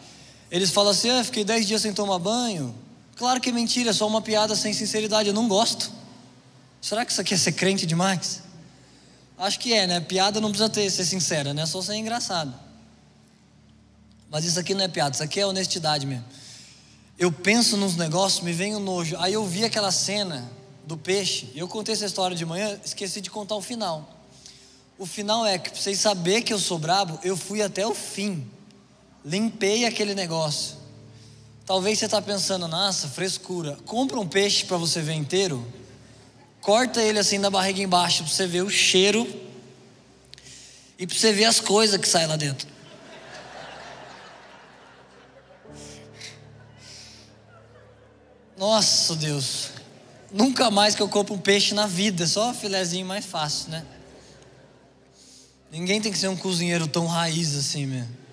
Eles 0.51 0.71
falam 0.71 0.91
assim: 0.91 1.09
ah, 1.09 1.25
fiquei 1.25 1.43
dez 1.45 1.67
dias 1.67 1.83
sem 1.83 1.93
tomar 1.93 2.19
banho. 2.19 2.75
Claro 3.17 3.41
que 3.41 3.49
é 3.49 3.53
mentira, 3.53 3.91
é 3.91 3.93
só 3.95 4.07
uma 4.07 4.21
piada 4.21 4.55
sem 4.55 4.75
sinceridade. 4.75 5.29
Eu 5.29 5.35
não 5.35 5.49
gosto. 5.49 5.91
Será 6.83 7.05
que 7.05 7.13
isso 7.13 7.21
aqui 7.21 7.33
é 7.33 7.37
ser 7.37 7.53
crente 7.53 7.87
demais? 7.87 8.43
Acho 9.39 9.59
que 9.59 9.73
é, 9.73 9.87
né? 9.87 10.01
Piada 10.01 10.41
não 10.41 10.51
precisa 10.51 10.69
ter, 10.69 10.89
ser 10.91 11.07
sincera, 11.07 11.55
né? 11.55 11.65
Só 11.65 11.81
ser 11.81 11.95
engraçado. 11.95 12.55
Mas 14.31 14.45
isso 14.45 14.61
aqui 14.61 14.75
não 14.75 14.85
é 14.85 14.89
piada, 14.89 15.15
isso 15.15 15.23
aqui 15.23 15.41
é 15.41 15.47
honestidade 15.47 16.07
mesmo. 16.07 16.25
Eu 17.19 17.33
penso 17.33 17.77
nos 17.79 17.97
negócios, 17.97 18.45
me 18.45 18.53
vem 18.53 18.75
o 18.75 18.79
um 18.79 18.81
nojo. 18.81 19.17
Aí 19.19 19.33
eu 19.33 19.47
vi 19.47 19.65
aquela 19.65 19.91
cena 19.91 20.51
do 20.87 20.97
peixe. 20.97 21.51
Eu 21.55 21.67
contei 21.67 21.95
essa 21.95 22.05
história 22.05 22.37
de 22.37 22.45
manhã, 22.45 22.79
esqueci 22.85 23.23
de 23.23 23.31
contar 23.31 23.57
o 23.57 23.63
final. 23.63 24.16
O 24.99 25.05
final 25.05 25.45
é 25.45 25.59
que, 25.59 25.71
para 25.71 25.81
vocês 25.81 26.01
saberem 26.01 26.43
que 26.43 26.53
eu 26.53 26.59
sou 26.59 26.79
brabo, 26.79 27.19
eu 27.23 27.37
fui 27.37 27.61
até 27.61 27.87
o 27.87 27.95
fim. 27.95 28.47
Limpei 29.25 29.85
aquele 29.85 30.15
negócio. 30.15 30.77
Talvez 31.67 31.99
você 31.99 32.07
está 32.07 32.23
pensando, 32.23 32.67
nossa, 32.67 33.09
frescura. 33.09 33.77
Compra 33.85 34.19
um 34.19 34.27
peixe 34.27 34.65
para 34.65 34.77
você 34.77 35.03
ver 35.03 35.15
inteiro. 35.15 35.67
Corta 36.61 37.03
ele 37.03 37.19
assim 37.19 37.41
da 37.41 37.51
barriga 37.51 37.83
embaixo 37.83 38.23
para 38.23 38.33
você 38.33 38.47
ver 38.47 38.63
o 38.63 38.71
cheiro. 38.71 39.27
E 40.99 41.07
para 41.07 41.17
você 41.17 41.33
ver 41.33 41.45
as 41.45 41.61
coisas 41.61 42.01
que 42.01 42.09
saem 42.09 42.27
lá 42.27 42.37
dentro. 42.37 42.67
Nossa 48.57 49.15
Deus. 49.15 49.71
Nunca 50.33 50.71
mais 50.71 50.95
que 50.95 51.03
eu 51.03 51.09
compro 51.09 51.35
um 51.35 51.39
peixe 51.39 51.75
na 51.75 51.87
vida, 51.87 52.27
só 52.27 52.55
filézinho 52.55 53.05
mais 53.05 53.27
fácil, 53.27 53.71
né? 53.71 53.85
Ninguém 55.71 56.01
tem 56.01 56.13
que 56.13 56.19
ser 56.19 56.29
um 56.29 56.37
cozinheiro 56.37 56.87
tão 56.87 57.07
raiz 57.07 57.55
assim 57.57 57.87
mesmo. 57.87 58.27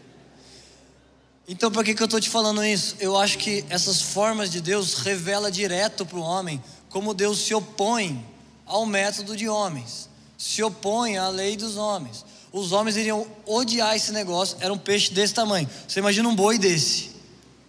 Então, 1.48 1.70
por 1.70 1.84
que, 1.84 1.94
que 1.94 2.02
eu 2.02 2.06
estou 2.06 2.22
te 2.22 2.30
falando 2.30 2.64
isso? 2.64 2.96
Eu 3.00 3.18
acho 3.18 3.38
que 3.38 3.66
essas 3.70 4.02
formas 4.02 4.50
de 4.50 4.62
Deus 4.62 4.96
revela 4.96 5.52
direto 5.52 6.06
para 6.06 6.18
o 6.18 6.22
homem 6.22 6.64
como 6.90 7.14
Deus 7.14 7.40
se 7.40 7.54
opõe 7.54 8.26
ao 8.66 8.86
método 8.86 9.36
de 9.36 9.50
homens, 9.50 10.10
se 10.38 10.64
opõe 10.64 11.18
à 11.18 11.28
lei 11.28 11.58
dos 11.58 11.76
homens. 11.76 12.24
Os 12.52 12.72
homens 12.72 12.96
iriam 12.96 13.28
odiar 13.46 13.96
esse 13.96 14.12
negócio, 14.12 14.58
era 14.62 14.72
um 14.72 14.78
peixe 14.78 15.12
desse 15.12 15.34
tamanho. 15.34 15.68
Você 15.88 16.00
imagina 16.00 16.30
um 16.30 16.36
boi 16.36 16.58
desse. 16.58 17.12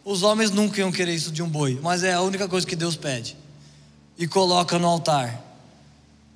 Os 0.04 0.22
homens 0.22 0.50
nunca 0.50 0.78
iam 0.78 0.92
querer 0.92 1.14
isso 1.14 1.32
de 1.32 1.42
um 1.42 1.48
boi, 1.48 1.80
mas 1.82 2.04
é 2.04 2.12
a 2.12 2.20
única 2.20 2.46
coisa 2.46 2.66
que 2.66 2.76
Deus 2.76 2.94
pede 2.94 3.36
e 4.18 4.28
coloca 4.28 4.78
no 4.78 4.86
altar. 4.86 5.42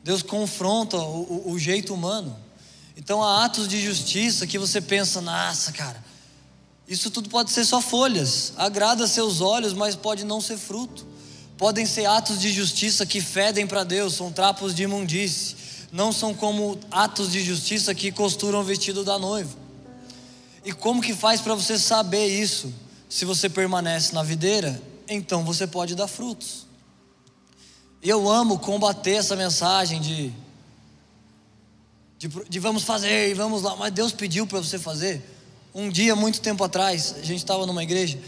Deus 0.02 0.22
confronta 0.22 0.96
o, 0.96 1.44
o, 1.46 1.52
o 1.52 1.58
jeito 1.58 1.92
humano. 1.92 2.34
Então 2.98 3.22
há 3.22 3.44
atos 3.44 3.68
de 3.68 3.80
justiça 3.80 4.44
que 4.44 4.58
você 4.58 4.80
pensa, 4.80 5.20
nossa, 5.20 5.70
cara, 5.70 6.04
isso 6.86 7.12
tudo 7.12 7.30
pode 7.30 7.52
ser 7.52 7.64
só 7.64 7.80
folhas, 7.80 8.52
agrada 8.56 9.06
seus 9.06 9.40
olhos, 9.40 9.72
mas 9.72 9.94
pode 9.94 10.24
não 10.24 10.40
ser 10.40 10.58
fruto. 10.58 11.06
Podem 11.56 11.86
ser 11.86 12.06
atos 12.06 12.40
de 12.40 12.52
justiça 12.52 13.06
que 13.06 13.20
fedem 13.20 13.68
para 13.68 13.84
Deus, 13.84 14.14
são 14.14 14.32
trapos 14.32 14.74
de 14.74 14.82
imundície, 14.82 15.54
não 15.92 16.12
são 16.12 16.34
como 16.34 16.76
atos 16.90 17.30
de 17.30 17.40
justiça 17.40 17.94
que 17.94 18.10
costuram 18.10 18.62
o 18.62 18.64
vestido 18.64 19.04
da 19.04 19.16
noiva. 19.16 19.56
E 20.64 20.72
como 20.72 21.00
que 21.00 21.14
faz 21.14 21.40
para 21.40 21.54
você 21.54 21.78
saber 21.78 22.26
isso? 22.26 22.74
Se 23.08 23.24
você 23.24 23.48
permanece 23.48 24.12
na 24.12 24.24
videira, 24.24 24.82
então 25.08 25.44
você 25.44 25.68
pode 25.68 25.94
dar 25.94 26.08
frutos. 26.08 26.66
E 28.02 28.08
eu 28.08 28.28
amo 28.28 28.58
combater 28.58 29.12
essa 29.12 29.36
mensagem 29.36 30.00
de 30.00 30.32
de, 32.18 32.28
de 32.48 32.58
vamos 32.58 32.82
fazer 32.82 33.30
e 33.30 33.34
vamos 33.34 33.62
lá, 33.62 33.76
mas 33.76 33.92
Deus 33.92 34.12
pediu 34.12 34.46
para 34.46 34.58
você 34.58 34.78
fazer. 34.78 35.22
Um 35.72 35.88
dia, 35.88 36.16
muito 36.16 36.40
tempo 36.40 36.64
atrás, 36.64 37.14
a 37.16 37.22
gente 37.22 37.38
estava 37.38 37.64
numa 37.64 37.82
igreja, 37.82 38.18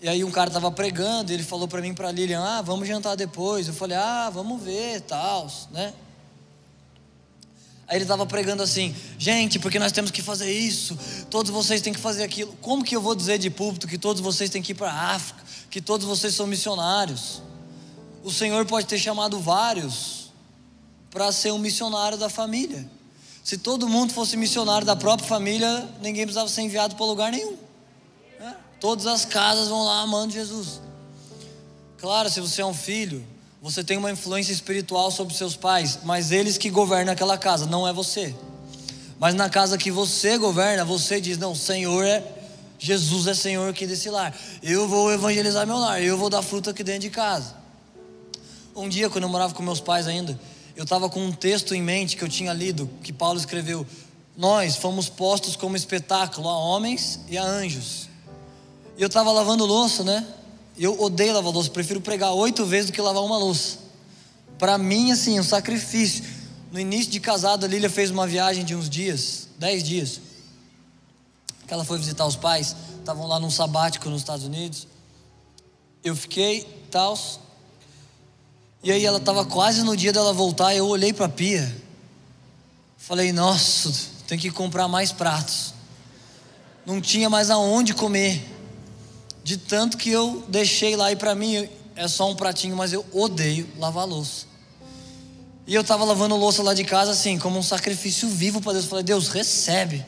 e 0.00 0.08
aí 0.08 0.24
um 0.24 0.30
cara 0.30 0.48
estava 0.48 0.70
pregando, 0.72 1.30
e 1.30 1.34
ele 1.34 1.44
falou 1.44 1.68
para 1.68 1.80
mim 1.80 1.94
para 1.94 2.10
Lilian: 2.10 2.42
Ah, 2.42 2.60
vamos 2.60 2.88
jantar 2.88 3.14
depois. 3.14 3.68
Eu 3.68 3.74
falei: 3.74 3.96
Ah, 3.96 4.28
vamos 4.30 4.60
ver, 4.60 5.00
tal, 5.02 5.46
né? 5.70 5.94
Aí 7.86 7.96
ele 7.96 8.04
estava 8.04 8.26
pregando 8.26 8.64
assim: 8.64 8.92
Gente, 9.16 9.60
porque 9.60 9.78
nós 9.78 9.92
temos 9.92 10.10
que 10.10 10.20
fazer 10.20 10.50
isso, 10.50 10.98
todos 11.30 11.52
vocês 11.52 11.80
têm 11.80 11.92
que 11.92 12.00
fazer 12.00 12.24
aquilo. 12.24 12.52
Como 12.60 12.82
que 12.82 12.96
eu 12.96 13.00
vou 13.00 13.14
dizer 13.14 13.38
de 13.38 13.50
púlpito 13.50 13.86
que 13.86 13.98
todos 13.98 14.20
vocês 14.20 14.50
têm 14.50 14.60
que 14.60 14.72
ir 14.72 14.74
para 14.74 14.90
a 14.90 15.14
África, 15.14 15.40
que 15.70 15.80
todos 15.80 16.04
vocês 16.04 16.34
são 16.34 16.48
missionários? 16.48 17.40
O 18.24 18.32
Senhor 18.32 18.66
pode 18.66 18.88
ter 18.88 18.98
chamado 18.98 19.38
vários 19.38 20.32
para 21.10 21.30
ser 21.30 21.52
um 21.52 21.58
missionário 21.58 22.18
da 22.18 22.28
família. 22.28 22.84
Se 23.42 23.58
todo 23.58 23.88
mundo 23.88 24.12
fosse 24.12 24.36
missionário 24.36 24.86
da 24.86 24.94
própria 24.94 25.28
família, 25.28 25.88
ninguém 26.00 26.24
precisava 26.24 26.48
ser 26.48 26.62
enviado 26.62 26.94
para 26.94 27.04
lugar 27.04 27.32
nenhum. 27.32 27.56
É? 28.40 28.54
Todas 28.80 29.06
as 29.06 29.24
casas 29.24 29.68
vão 29.68 29.84
lá 29.84 30.00
amando 30.00 30.32
Jesus. 30.32 30.80
Claro, 31.98 32.30
se 32.30 32.40
você 32.40 32.62
é 32.62 32.66
um 32.66 32.74
filho, 32.74 33.24
você 33.60 33.82
tem 33.82 33.96
uma 33.96 34.10
influência 34.10 34.52
espiritual 34.52 35.10
sobre 35.10 35.34
seus 35.34 35.56
pais, 35.56 36.00
mas 36.04 36.32
eles 36.32 36.58
que 36.58 36.70
governam 36.70 37.12
aquela 37.12 37.36
casa, 37.38 37.66
não 37.66 37.86
é 37.86 37.92
você. 37.92 38.34
Mas 39.18 39.34
na 39.34 39.48
casa 39.48 39.78
que 39.78 39.90
você 39.90 40.36
governa, 40.36 40.84
você 40.84 41.20
diz: 41.20 41.38
Não, 41.38 41.54
Senhor 41.54 42.04
é. 42.04 42.24
Jesus 42.76 43.28
é 43.28 43.34
Senhor 43.34 43.70
aqui 43.70 43.86
desse 43.86 44.10
lar. 44.10 44.36
Eu 44.60 44.88
vou 44.88 45.12
evangelizar 45.12 45.64
meu 45.64 45.78
lar, 45.78 46.02
eu 46.02 46.18
vou 46.18 46.28
dar 46.28 46.42
fruta 46.42 46.70
aqui 46.70 46.82
dentro 46.82 47.02
de 47.02 47.10
casa. 47.10 47.54
Um 48.74 48.88
dia, 48.88 49.08
quando 49.08 49.22
eu 49.22 49.30
morava 49.30 49.54
com 49.54 49.62
meus 49.62 49.80
pais 49.80 50.08
ainda, 50.08 50.36
eu 50.74 50.84
estava 50.84 51.08
com 51.08 51.20
um 51.24 51.32
texto 51.32 51.74
em 51.74 51.82
mente 51.82 52.16
que 52.16 52.24
eu 52.24 52.28
tinha 52.28 52.52
lido, 52.52 52.88
que 53.02 53.12
Paulo 53.12 53.38
escreveu. 53.38 53.86
Nós 54.36 54.76
fomos 54.76 55.08
postos 55.08 55.56
como 55.56 55.76
espetáculo 55.76 56.48
a 56.48 56.56
homens 56.56 57.20
e 57.28 57.36
a 57.36 57.44
anjos. 57.44 58.08
E 58.96 59.02
eu 59.02 59.08
estava 59.08 59.30
lavando 59.30 59.66
louça, 59.66 60.02
né? 60.02 60.26
Eu 60.78 60.98
odeio 61.00 61.34
lavar 61.34 61.52
louça, 61.52 61.70
prefiro 61.70 62.00
pregar 62.00 62.32
oito 62.32 62.64
vezes 62.64 62.90
do 62.90 62.94
que 62.94 63.00
lavar 63.00 63.22
uma 63.22 63.36
louça. 63.36 63.78
Para 64.58 64.78
mim, 64.78 65.12
assim, 65.12 65.38
um 65.38 65.44
sacrifício. 65.44 66.24
No 66.70 66.80
início 66.80 67.10
de 67.10 67.20
casado, 67.20 67.64
a 67.64 67.68
Lília 67.68 67.90
fez 67.90 68.10
uma 68.10 68.26
viagem 68.26 68.64
de 68.64 68.74
uns 68.74 68.88
dias, 68.88 69.48
dez 69.58 69.82
dias. 69.82 70.20
Que 71.66 71.74
ela 71.74 71.84
foi 71.84 71.98
visitar 71.98 72.26
os 72.26 72.36
pais, 72.36 72.74
estavam 72.98 73.26
lá 73.26 73.38
num 73.38 73.50
sabático 73.50 74.08
nos 74.08 74.22
Estados 74.22 74.46
Unidos. 74.46 74.86
Eu 76.02 76.16
fiquei, 76.16 76.66
tal. 76.90 77.18
E 78.82 78.90
aí 78.90 79.04
ela 79.04 79.18
estava 79.18 79.44
quase 79.44 79.82
no 79.82 79.96
dia 79.96 80.12
dela 80.12 80.32
voltar, 80.32 80.74
eu 80.74 80.86
olhei 80.86 81.12
para 81.12 81.26
a 81.26 81.28
pia. 81.28 81.74
Falei, 82.98 83.32
nossa, 83.32 83.92
tem 84.26 84.38
que 84.38 84.50
comprar 84.50 84.88
mais 84.88 85.12
pratos. 85.12 85.72
Não 86.84 87.00
tinha 87.00 87.30
mais 87.30 87.50
aonde 87.50 87.94
comer. 87.94 88.42
De 89.44 89.56
tanto 89.56 89.96
que 89.96 90.10
eu 90.10 90.44
deixei 90.48 90.96
lá 90.96 91.12
e 91.12 91.16
para 91.16 91.34
mim 91.34 91.68
é 91.94 92.08
só 92.08 92.30
um 92.30 92.34
pratinho, 92.34 92.76
mas 92.76 92.92
eu 92.92 93.04
odeio 93.12 93.68
lavar 93.78 94.06
louça. 94.06 94.46
E 95.66 95.74
eu 95.74 95.82
estava 95.82 96.04
lavando 96.04 96.34
louça 96.36 96.62
lá 96.62 96.74
de 96.74 96.84
casa 96.84 97.12
assim, 97.12 97.38
como 97.38 97.58
um 97.58 97.62
sacrifício 97.62 98.28
vivo 98.28 98.60
para 98.60 98.72
Deus. 98.72 98.86
Falei, 98.86 99.04
Deus, 99.04 99.28
recebe. 99.28 100.04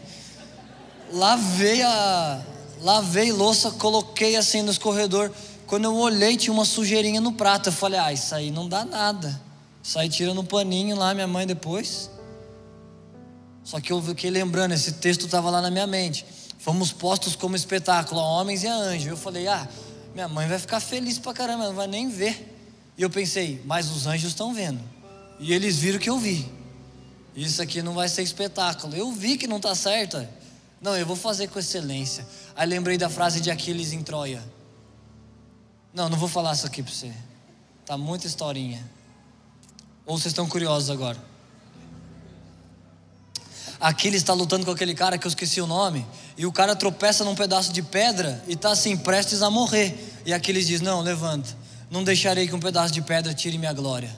Lavei 1.13 1.83
a 1.83 2.43
lavei 2.81 3.33
louça, 3.33 3.71
coloquei 3.71 4.37
assim 4.37 4.63
no 4.63 4.71
escorredor. 4.71 5.31
Quando 5.67 5.85
eu 5.85 5.95
olhei, 5.95 6.37
tinha 6.37 6.53
uma 6.53 6.65
sujeirinha 6.65 7.21
no 7.21 7.33
prato. 7.33 7.69
Eu 7.69 7.73
falei, 7.73 7.99
ah, 7.99 8.13
isso 8.13 8.35
aí 8.35 8.51
não 8.51 8.69
dá 8.69 8.85
nada. 8.85 9.41
Isso 9.83 9.99
aí 9.99 10.09
tira 10.09 10.33
no 10.35 10.45
paninho 10.45 10.97
lá, 10.97 11.15
minha 11.15 11.27
mãe 11.27 11.47
depois. 11.47 12.11
Só 13.63 13.81
que 13.81 13.93
eu 13.93 14.03
fiquei 14.03 14.31
lembrando, 14.31 14.73
esse 14.73 14.93
texto 14.93 15.25
estava 15.25 15.51
lá 15.51 15.61
na 15.61 15.71
minha 15.71 15.87
mente. 15.87 16.25
Fomos 16.59 16.93
postos 16.93 17.35
como 17.35 17.57
espetáculo 17.57 18.21
a 18.21 18.25
homens 18.25 18.63
e 18.63 18.67
a 18.67 18.75
anjos. 18.75 19.09
Eu 19.09 19.17
falei, 19.17 19.49
ah, 19.49 19.69
minha 20.15 20.29
mãe 20.29 20.47
vai 20.47 20.59
ficar 20.59 20.81
feliz 20.81 21.19
pra 21.19 21.33
caramba, 21.33 21.65
não 21.67 21.75
vai 21.75 21.87
nem 21.87 22.09
ver. 22.09 22.53
E 22.97 23.03
eu 23.03 23.11
pensei, 23.11 23.61
mas 23.65 23.91
os 23.91 24.07
anjos 24.07 24.31
estão 24.31 24.55
vendo. 24.55 24.81
E 25.39 25.53
eles 25.53 25.77
viram 25.77 25.99
que 25.99 26.09
eu 26.09 26.19
vi. 26.19 26.51
Isso 27.35 27.61
aqui 27.61 27.83
não 27.83 27.95
vai 27.95 28.09
ser 28.09 28.23
espetáculo. 28.23 28.95
Eu 28.95 29.11
vi 29.11 29.37
que 29.37 29.47
não 29.47 29.57
está 29.57 29.75
certo. 29.75 30.25
Não, 30.81 30.97
eu 30.97 31.05
vou 31.05 31.17
fazer 31.17 31.49
com 31.49 31.59
excelência. 31.59 32.27
Aí 32.55 32.69
lembrei 32.69 32.97
da 32.97 33.09
frase 33.09 33.41
de 33.41 33.51
Aquiles 33.51 33.93
em 33.93 34.03
Troia. 34.03 34.43
Não, 35.95 36.09
não 36.09 36.19
vou 36.19 36.29
falar 36.29 36.53
isso 36.53 36.67
aqui 36.67 36.83
para 36.83 36.93
você. 36.93 37.13
Tá 37.87 37.97
muita 37.97 38.27
historinha. 38.27 38.85
Ou 40.05 40.19
vocês 40.19 40.33
estão 40.33 40.49
curiosos 40.49 40.91
agora? 40.91 41.17
Aquiles 43.81 44.23
está 44.23 44.33
lutando 44.33 44.65
com 44.65 44.73
aquele 44.73 44.95
cara 44.95 45.17
que 45.17 45.27
eu 45.27 45.29
esqueci 45.29 45.61
o 45.61 45.67
nome, 45.67 46.07
e 46.37 46.47
o 46.47 46.53
cara 46.53 46.75
tropeça 46.75 47.25
num 47.25 47.35
pedaço 47.35 47.73
de 47.73 47.83
pedra 47.83 48.43
e 48.49 48.55
está 48.55 48.73
assim, 48.73 48.97
prestes 48.97 49.43
a 49.43 49.51
morrer. 49.51 49.95
E 50.27 50.33
Aquiles 50.33 50.67
diz: 50.67 50.81
Não, 50.81 51.01
levanta, 51.01 51.57
não 51.91 52.03
deixarei 52.03 52.49
que 52.49 52.55
um 52.55 52.61
pedaço 52.61 52.93
de 52.93 53.03
pedra 53.03 53.33
tire 53.33 53.57
minha 53.59 53.73
glória. 53.73 54.11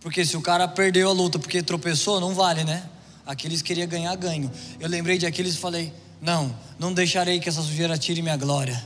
Porque 0.00 0.24
se 0.24 0.36
o 0.36 0.42
cara 0.42 0.68
perdeu 0.68 1.08
a 1.08 1.12
luta 1.12 1.38
porque 1.38 1.62
tropeçou, 1.62 2.20
não 2.20 2.32
vale, 2.32 2.64
né? 2.64 2.88
Aquiles 3.26 3.60
queria 3.60 3.86
ganhar 3.86 4.14
ganho. 4.14 4.50
Eu 4.78 4.88
lembrei 4.88 5.18
de 5.18 5.26
Aquiles 5.26 5.54
e 5.54 5.58
falei: 5.58 5.92
Não, 6.20 6.54
não 6.78 6.92
deixarei 6.92 7.40
que 7.40 7.48
essa 7.48 7.62
sujeira 7.62 7.98
tire 7.98 8.22
minha 8.22 8.36
glória. 8.36 8.80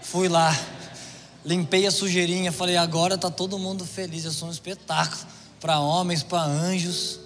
Fui 0.00 0.28
lá, 0.28 0.56
limpei 1.46 1.86
a 1.86 1.90
sujeirinha, 1.90 2.50
falei: 2.52 2.76
Agora 2.76 3.14
está 3.14 3.30
todo 3.30 3.58
mundo 3.58 3.86
feliz. 3.86 4.24
Eu 4.24 4.32
sou 4.32 4.48
um 4.48 4.50
espetáculo 4.50 5.24
para 5.60 5.78
homens, 5.80 6.22
para 6.22 6.42
anjos. 6.42 7.20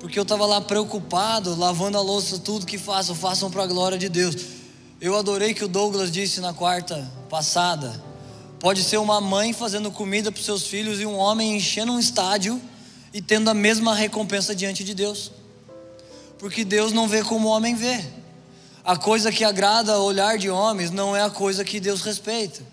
Porque 0.00 0.18
eu 0.18 0.24
estava 0.24 0.44
lá 0.44 0.60
preocupado, 0.60 1.54
lavando 1.54 1.96
a 1.96 2.00
louça, 2.00 2.38
tudo 2.40 2.66
que 2.66 2.76
faço, 2.76 3.14
façam 3.14 3.48
para 3.50 3.62
a 3.62 3.66
glória 3.66 3.96
de 3.96 4.08
Deus. 4.08 4.34
Eu 5.00 5.16
adorei 5.16 5.54
que 5.54 5.64
o 5.64 5.68
Douglas 5.68 6.10
disse 6.10 6.40
na 6.40 6.52
quarta 6.52 7.08
passada. 7.30 8.02
Pode 8.58 8.82
ser 8.82 8.98
uma 8.98 9.20
mãe 9.20 9.52
fazendo 9.52 9.90
comida 9.90 10.30
para 10.30 10.42
seus 10.42 10.66
filhos 10.66 11.00
e 11.00 11.06
um 11.06 11.16
homem 11.16 11.56
enchendo 11.56 11.92
um 11.92 11.98
estádio 12.00 12.60
e 13.12 13.22
tendo 13.22 13.48
a 13.48 13.54
mesma 13.54 13.94
recompensa 13.94 14.54
diante 14.54 14.82
de 14.82 14.94
Deus. 14.94 15.30
Porque 16.38 16.64
Deus 16.64 16.92
não 16.92 17.06
vê 17.06 17.22
como 17.22 17.48
o 17.48 17.50
homem 17.50 17.74
vê. 17.74 18.04
A 18.84 18.96
coisa 18.96 19.30
que 19.30 19.44
agrada 19.44 19.92
ao 19.92 20.04
olhar 20.04 20.36
de 20.36 20.50
homens 20.50 20.90
não 20.90 21.14
é 21.14 21.22
a 21.22 21.30
coisa 21.30 21.64
que 21.64 21.78
Deus 21.78 22.02
respeita. 22.02 22.71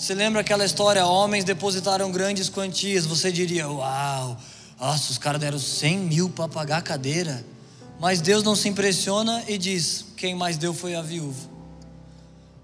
Você 0.00 0.14
lembra 0.14 0.40
aquela 0.40 0.64
história? 0.64 1.04
Homens 1.04 1.44
depositaram 1.44 2.10
grandes 2.10 2.48
quantias. 2.48 3.04
Você 3.04 3.30
diria: 3.30 3.68
Uau, 3.68 4.34
nossa, 4.80 5.12
os 5.12 5.18
caras 5.18 5.38
deram 5.38 5.58
100 5.58 5.98
mil 5.98 6.30
para 6.30 6.48
pagar 6.48 6.78
a 6.78 6.82
cadeira. 6.82 7.44
Mas 8.00 8.22
Deus 8.22 8.42
não 8.42 8.56
se 8.56 8.66
impressiona 8.66 9.44
e 9.46 9.58
diz: 9.58 10.06
Quem 10.16 10.34
mais 10.34 10.56
deu 10.56 10.72
foi 10.72 10.94
a 10.94 11.02
viúva. 11.02 11.46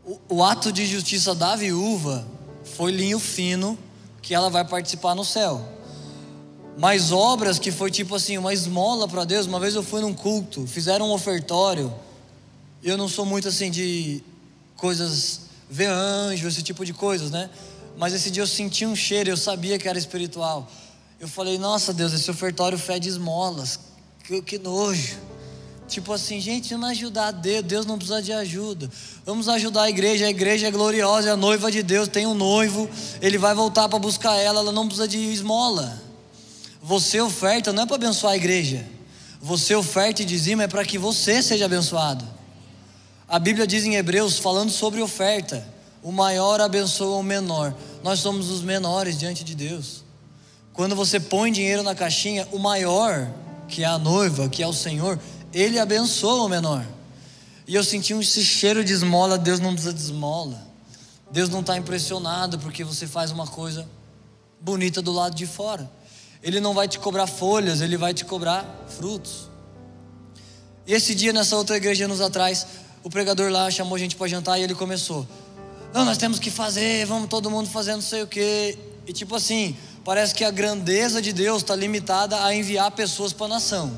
O, 0.02 0.18
o 0.36 0.42
ato 0.42 0.72
de 0.72 0.86
justiça 0.86 1.34
da 1.34 1.54
viúva 1.56 2.26
foi 2.74 2.90
linho 2.90 3.18
fino 3.18 3.78
que 4.22 4.34
ela 4.34 4.48
vai 4.48 4.64
participar 4.64 5.14
no 5.14 5.22
céu. 5.22 5.62
Mas 6.78 7.12
obras 7.12 7.58
que 7.58 7.70
foi 7.70 7.90
tipo 7.90 8.14
assim, 8.14 8.38
uma 8.38 8.54
esmola 8.54 9.06
para 9.06 9.26
Deus. 9.26 9.44
Uma 9.44 9.60
vez 9.60 9.74
eu 9.74 9.82
fui 9.82 10.00
num 10.00 10.14
culto, 10.14 10.66
fizeram 10.66 11.10
um 11.10 11.12
ofertório. 11.12 11.92
Eu 12.82 12.96
não 12.96 13.10
sou 13.10 13.26
muito 13.26 13.46
assim 13.48 13.70
de 13.70 14.22
coisas, 14.74 15.45
ver 15.68 15.86
anjo, 15.86 16.46
esse 16.48 16.62
tipo 16.62 16.84
de 16.84 16.92
coisas, 16.92 17.30
né? 17.30 17.50
Mas 17.96 18.12
esse 18.12 18.30
dia 18.30 18.42
eu 18.42 18.46
senti 18.46 18.84
um 18.84 18.94
cheiro, 18.94 19.30
eu 19.30 19.36
sabia 19.36 19.78
que 19.78 19.88
era 19.88 19.98
espiritual. 19.98 20.70
Eu 21.18 21.28
falei, 21.28 21.58
nossa 21.58 21.92
Deus, 21.92 22.12
esse 22.12 22.30
ofertório 22.30 22.76
fede 22.76 23.08
esmolas. 23.08 23.80
Que, 24.24 24.42
que 24.42 24.58
nojo. 24.58 25.16
Tipo 25.88 26.12
assim, 26.12 26.40
gente, 26.40 26.74
vamos 26.74 26.90
ajudar 26.90 27.30
Deus, 27.30 27.62
Deus 27.62 27.86
não 27.86 27.96
precisa 27.96 28.20
de 28.20 28.32
ajuda. 28.32 28.90
Vamos 29.24 29.48
ajudar 29.48 29.82
a 29.82 29.88
igreja, 29.88 30.26
a 30.26 30.30
igreja 30.30 30.66
é 30.66 30.70
gloriosa, 30.70 31.28
é 31.28 31.32
a 31.32 31.36
noiva 31.36 31.70
de 31.70 31.82
Deus, 31.82 32.08
tem 32.08 32.26
um 32.26 32.34
noivo, 32.34 32.90
ele 33.22 33.38
vai 33.38 33.54
voltar 33.54 33.88
para 33.88 33.98
buscar 33.98 34.34
ela, 34.36 34.60
ela 34.60 34.72
não 34.72 34.86
precisa 34.86 35.06
de 35.06 35.18
esmola. 35.18 36.02
Você 36.82 37.20
oferta 37.20 37.72
não 37.72 37.84
é 37.84 37.86
para 37.86 37.96
abençoar 37.96 38.32
a 38.32 38.36
igreja. 38.36 38.84
Você 39.40 39.74
oferta 39.74 40.22
e 40.22 40.24
dizima 40.24 40.64
é 40.64 40.68
para 40.68 40.84
que 40.84 40.98
você 40.98 41.40
seja 41.40 41.66
abençoado. 41.66 42.35
A 43.28 43.40
Bíblia 43.40 43.66
diz 43.66 43.84
em 43.84 43.96
Hebreus, 43.96 44.38
falando 44.38 44.70
sobre 44.70 45.02
oferta: 45.02 45.66
o 46.02 46.12
maior 46.12 46.60
abençoa 46.60 47.16
o 47.16 47.22
menor. 47.22 47.74
Nós 48.02 48.20
somos 48.20 48.50
os 48.50 48.62
menores 48.62 49.18
diante 49.18 49.42
de 49.42 49.54
Deus. 49.54 50.04
Quando 50.72 50.94
você 50.94 51.18
põe 51.18 51.50
dinheiro 51.50 51.82
na 51.82 51.94
caixinha, 51.94 52.46
o 52.52 52.58
maior, 52.58 53.28
que 53.66 53.82
é 53.82 53.86
a 53.86 53.98
noiva, 53.98 54.48
que 54.48 54.62
é 54.62 54.66
o 54.66 54.72
Senhor, 54.72 55.18
ele 55.52 55.78
abençoa 55.78 56.44
o 56.44 56.48
menor. 56.48 56.86
E 57.66 57.74
eu 57.74 57.82
senti 57.82 58.12
esse 58.12 58.44
cheiro 58.44 58.84
de 58.84 58.92
esmola. 58.92 59.36
Deus 59.36 59.58
não 59.58 59.72
precisa 59.72 59.92
de 59.92 60.00
esmola. 60.00 60.64
Deus 61.30 61.48
não 61.48 61.60
está 61.60 61.76
impressionado 61.76 62.58
porque 62.60 62.84
você 62.84 63.08
faz 63.08 63.32
uma 63.32 63.46
coisa 63.46 63.88
bonita 64.60 65.02
do 65.02 65.10
lado 65.10 65.34
de 65.34 65.46
fora. 65.46 65.90
Ele 66.42 66.60
não 66.60 66.74
vai 66.74 66.86
te 66.86 67.00
cobrar 67.00 67.26
folhas, 67.26 67.80
ele 67.80 67.96
vai 67.96 68.14
te 68.14 68.24
cobrar 68.24 68.84
frutos. 68.86 69.50
E 70.86 70.92
esse 70.92 71.14
dia, 71.14 71.32
nessa 71.32 71.56
outra 71.56 71.76
igreja, 71.76 72.04
anos 72.04 72.20
atrás, 72.20 72.64
o 73.06 73.08
pregador 73.08 73.52
lá 73.52 73.70
chamou 73.70 73.94
a 73.94 73.98
gente 74.00 74.16
para 74.16 74.26
jantar 74.26 74.58
e 74.58 74.64
ele 74.64 74.74
começou: 74.74 75.24
Não, 75.94 76.04
nós 76.04 76.18
temos 76.18 76.40
que 76.40 76.50
fazer, 76.50 77.06
vamos 77.06 77.28
todo 77.28 77.48
mundo 77.48 77.68
fazendo 77.68 77.96
não 77.96 78.02
sei 78.02 78.22
o 78.24 78.26
quê. 78.26 78.76
E 79.06 79.12
tipo 79.12 79.36
assim, 79.36 79.76
parece 80.04 80.34
que 80.34 80.42
a 80.42 80.50
grandeza 80.50 81.22
de 81.22 81.32
Deus 81.32 81.62
está 81.62 81.76
limitada 81.76 82.44
a 82.44 82.52
enviar 82.52 82.90
pessoas 82.90 83.32
para 83.32 83.46
a 83.46 83.50
nação, 83.50 83.96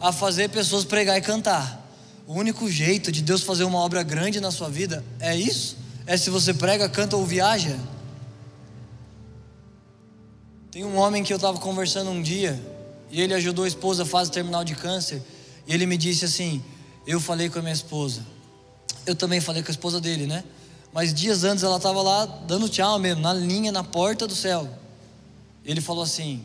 a 0.00 0.12
fazer 0.12 0.48
pessoas 0.48 0.86
pregar 0.86 1.18
e 1.18 1.20
cantar. 1.20 1.86
O 2.26 2.32
único 2.32 2.70
jeito 2.70 3.12
de 3.12 3.20
Deus 3.20 3.42
fazer 3.42 3.64
uma 3.64 3.80
obra 3.80 4.02
grande 4.02 4.40
na 4.40 4.50
sua 4.50 4.70
vida 4.70 5.04
é 5.20 5.36
isso? 5.36 5.76
É 6.06 6.16
se 6.16 6.30
você 6.30 6.54
prega, 6.54 6.88
canta 6.88 7.18
ou 7.18 7.26
viaja? 7.26 7.78
Tem 10.70 10.86
um 10.86 10.96
homem 10.96 11.22
que 11.22 11.34
eu 11.34 11.36
estava 11.36 11.58
conversando 11.58 12.10
um 12.10 12.22
dia 12.22 12.58
e 13.10 13.20
ele 13.20 13.34
ajudou 13.34 13.66
a 13.66 13.68
esposa 13.68 14.04
a 14.04 14.06
fase 14.06 14.30
terminal 14.30 14.64
de 14.64 14.74
câncer 14.74 15.22
e 15.66 15.74
ele 15.74 15.84
me 15.84 15.98
disse 15.98 16.24
assim: 16.24 16.64
Eu 17.06 17.20
falei 17.20 17.50
com 17.50 17.58
a 17.58 17.62
minha 17.62 17.74
esposa, 17.74 18.22
eu 19.10 19.14
também 19.14 19.40
falei 19.40 19.62
com 19.62 19.68
a 19.68 19.70
esposa 19.70 20.00
dele, 20.00 20.26
né? 20.26 20.44
Mas 20.92 21.12
dias 21.12 21.44
antes 21.44 21.62
ela 21.62 21.76
estava 21.76 22.00
lá 22.02 22.26
dando 22.46 22.68
tchau 22.68 22.98
mesmo, 22.98 23.22
na 23.22 23.32
linha, 23.32 23.70
na 23.70 23.84
porta 23.84 24.26
do 24.26 24.34
céu. 24.34 24.68
Ele 25.64 25.80
falou 25.80 26.02
assim: 26.02 26.42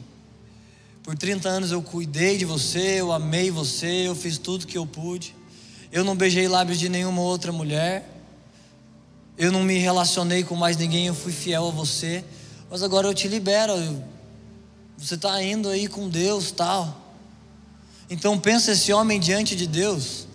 Por 1.02 1.18
30 1.18 1.48
anos 1.48 1.72
eu 1.72 1.82
cuidei 1.82 2.38
de 2.38 2.46
você, 2.46 3.00
eu 3.00 3.12
amei 3.12 3.50
você, 3.50 4.08
eu 4.08 4.16
fiz 4.16 4.38
tudo 4.38 4.68
que 4.68 4.78
eu 4.78 4.86
pude. 4.86 5.36
Eu 5.92 6.04
não 6.04 6.16
beijei 6.16 6.48
lábios 6.48 6.80
de 6.80 6.90
nenhuma 6.90 7.22
outra 7.22 7.52
mulher. 7.52 8.10
Eu 9.38 9.52
não 9.52 9.64
me 9.64 9.78
relacionei 9.78 10.44
com 10.44 10.56
mais 10.56 10.78
ninguém, 10.78 11.08
eu 11.08 11.16
fui 11.16 11.32
fiel 11.32 11.68
a 11.68 11.72
você. 11.72 12.24
Mas 12.70 12.84
agora 12.84 13.08
eu 13.08 13.14
te 13.14 13.28
libero. 13.28 13.74
Você 14.98 15.16
está 15.16 15.42
indo 15.42 15.70
aí 15.70 15.88
com 15.88 16.10
Deus, 16.10 16.52
tal. 16.52 17.02
Então 18.10 18.40
pensa 18.40 18.72
esse 18.72 18.92
homem 18.92 19.20
diante 19.20 19.56
de 19.56 19.66
Deus. 19.68 20.28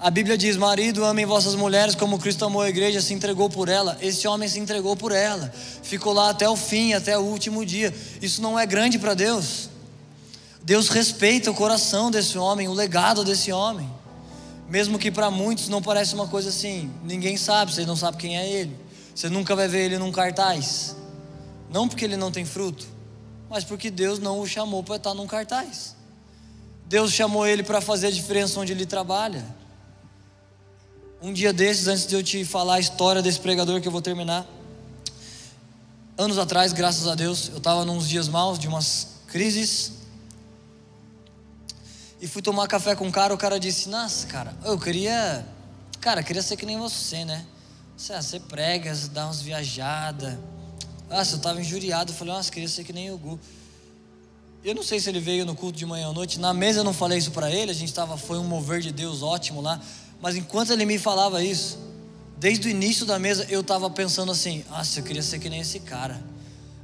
A 0.00 0.10
Bíblia 0.10 0.38
diz: 0.38 0.56
Marido, 0.56 1.04
amem 1.04 1.26
vossas 1.26 1.54
mulheres 1.54 1.94
como 1.94 2.18
Cristo 2.18 2.46
amou 2.46 2.62
a 2.62 2.70
igreja, 2.70 3.02
se 3.02 3.12
entregou 3.12 3.50
por 3.50 3.68
ela. 3.68 3.98
Esse 4.00 4.26
homem 4.26 4.48
se 4.48 4.58
entregou 4.58 4.96
por 4.96 5.12
ela, 5.12 5.52
ficou 5.82 6.14
lá 6.14 6.30
até 6.30 6.48
o 6.48 6.56
fim, 6.56 6.94
até 6.94 7.18
o 7.18 7.20
último 7.20 7.66
dia. 7.66 7.94
Isso 8.22 8.40
não 8.40 8.58
é 8.58 8.64
grande 8.64 8.98
para 8.98 9.12
Deus. 9.12 9.68
Deus 10.62 10.88
respeita 10.88 11.50
o 11.50 11.54
coração 11.54 12.10
desse 12.10 12.38
homem, 12.38 12.66
o 12.66 12.72
legado 12.72 13.22
desse 13.24 13.52
homem. 13.52 13.90
Mesmo 14.70 14.98
que 14.98 15.10
para 15.10 15.30
muitos 15.30 15.68
não 15.68 15.82
pareça 15.82 16.14
uma 16.14 16.28
coisa 16.28 16.48
assim, 16.48 16.90
ninguém 17.04 17.36
sabe, 17.36 17.74
vocês 17.74 17.86
não 17.86 17.96
sabem 17.96 18.20
quem 18.20 18.38
é 18.38 18.48
ele. 18.48 18.74
Você 19.14 19.28
nunca 19.28 19.54
vai 19.54 19.68
ver 19.68 19.84
ele 19.84 19.98
num 19.98 20.12
cartaz. 20.12 20.96
Não 21.70 21.86
porque 21.86 22.06
ele 22.06 22.16
não 22.16 22.30
tem 22.30 22.46
fruto, 22.46 22.86
mas 23.50 23.64
porque 23.64 23.90
Deus 23.90 24.18
não 24.18 24.40
o 24.40 24.46
chamou 24.46 24.82
para 24.82 24.96
estar 24.96 25.12
num 25.12 25.26
cartaz. 25.26 25.94
Deus 26.86 27.12
chamou 27.12 27.46
ele 27.46 27.62
para 27.62 27.82
fazer 27.82 28.06
a 28.06 28.10
diferença 28.10 28.58
onde 28.58 28.72
ele 28.72 28.86
trabalha. 28.86 29.59
Um 31.22 31.34
dia 31.34 31.52
desses, 31.52 31.86
antes 31.86 32.06
de 32.06 32.14
eu 32.14 32.22
te 32.22 32.46
falar 32.46 32.76
a 32.76 32.80
história 32.80 33.20
desse 33.20 33.38
pregador 33.38 33.78
que 33.78 33.86
eu 33.86 33.92
vou 33.92 34.00
terminar, 34.00 34.46
anos 36.16 36.38
atrás, 36.38 36.72
graças 36.72 37.06
a 37.06 37.14
Deus, 37.14 37.50
eu 37.50 37.58
estava 37.58 37.84
nos 37.84 38.08
dias 38.08 38.26
maus, 38.26 38.58
de 38.58 38.66
umas 38.66 39.08
crises, 39.26 39.92
e 42.22 42.26
fui 42.26 42.40
tomar 42.40 42.66
café 42.68 42.96
com 42.96 43.06
um 43.06 43.10
cara, 43.10 43.34
o 43.34 43.36
cara 43.36 43.60
disse, 43.60 43.90
nossa, 43.90 44.26
cara, 44.28 44.56
eu 44.64 44.78
queria, 44.78 45.46
cara, 46.00 46.22
queria 46.22 46.40
ser 46.40 46.56
que 46.56 46.64
nem 46.64 46.78
você, 46.78 47.22
né? 47.22 47.44
Você, 47.98 48.14
ah, 48.14 48.22
você 48.22 48.40
prega, 48.40 48.94
você 48.94 49.08
dá 49.08 49.26
umas 49.26 49.42
viajadas, 49.42 50.38
nossa, 51.10 51.34
eu 51.34 51.36
estava 51.36 51.60
injuriado, 51.60 52.12
eu 52.12 52.16
falei, 52.16 52.32
nossa, 52.32 52.50
queria 52.50 52.68
ser 52.68 52.82
que 52.82 52.94
nem 52.94 53.10
o 53.10 53.18
Gu. 53.18 53.38
Eu 54.64 54.74
não 54.74 54.82
sei 54.82 54.98
se 55.00 55.08
ele 55.10 55.20
veio 55.20 55.44
no 55.44 55.54
culto 55.54 55.78
de 55.78 55.84
manhã 55.86 56.08
ou 56.08 56.14
noite. 56.14 56.38
Na 56.38 56.52
mesa 56.52 56.80
eu 56.80 56.84
não 56.84 56.92
falei 56.92 57.16
isso 57.16 57.30
para 57.30 57.50
ele. 57.50 57.70
A 57.70 57.74
gente 57.74 57.88
estava, 57.88 58.18
foi 58.18 58.38
um 58.38 58.44
mover 58.44 58.80
de 58.80 58.92
Deus 58.92 59.22
ótimo 59.22 59.62
lá. 59.62 59.80
Mas 60.20 60.36
enquanto 60.36 60.72
ele 60.72 60.84
me 60.84 60.98
falava 60.98 61.42
isso, 61.42 61.78
desde 62.36 62.68
o 62.68 62.70
início 62.70 63.06
da 63.06 63.18
mesa 63.18 63.46
eu 63.48 63.60
estava 63.60 63.88
pensando 63.88 64.32
assim: 64.32 64.64
nossa, 64.68 65.00
eu 65.00 65.04
queria 65.04 65.22
ser 65.22 65.38
que 65.38 65.48
nem 65.48 65.60
esse 65.60 65.80
cara. 65.80 66.22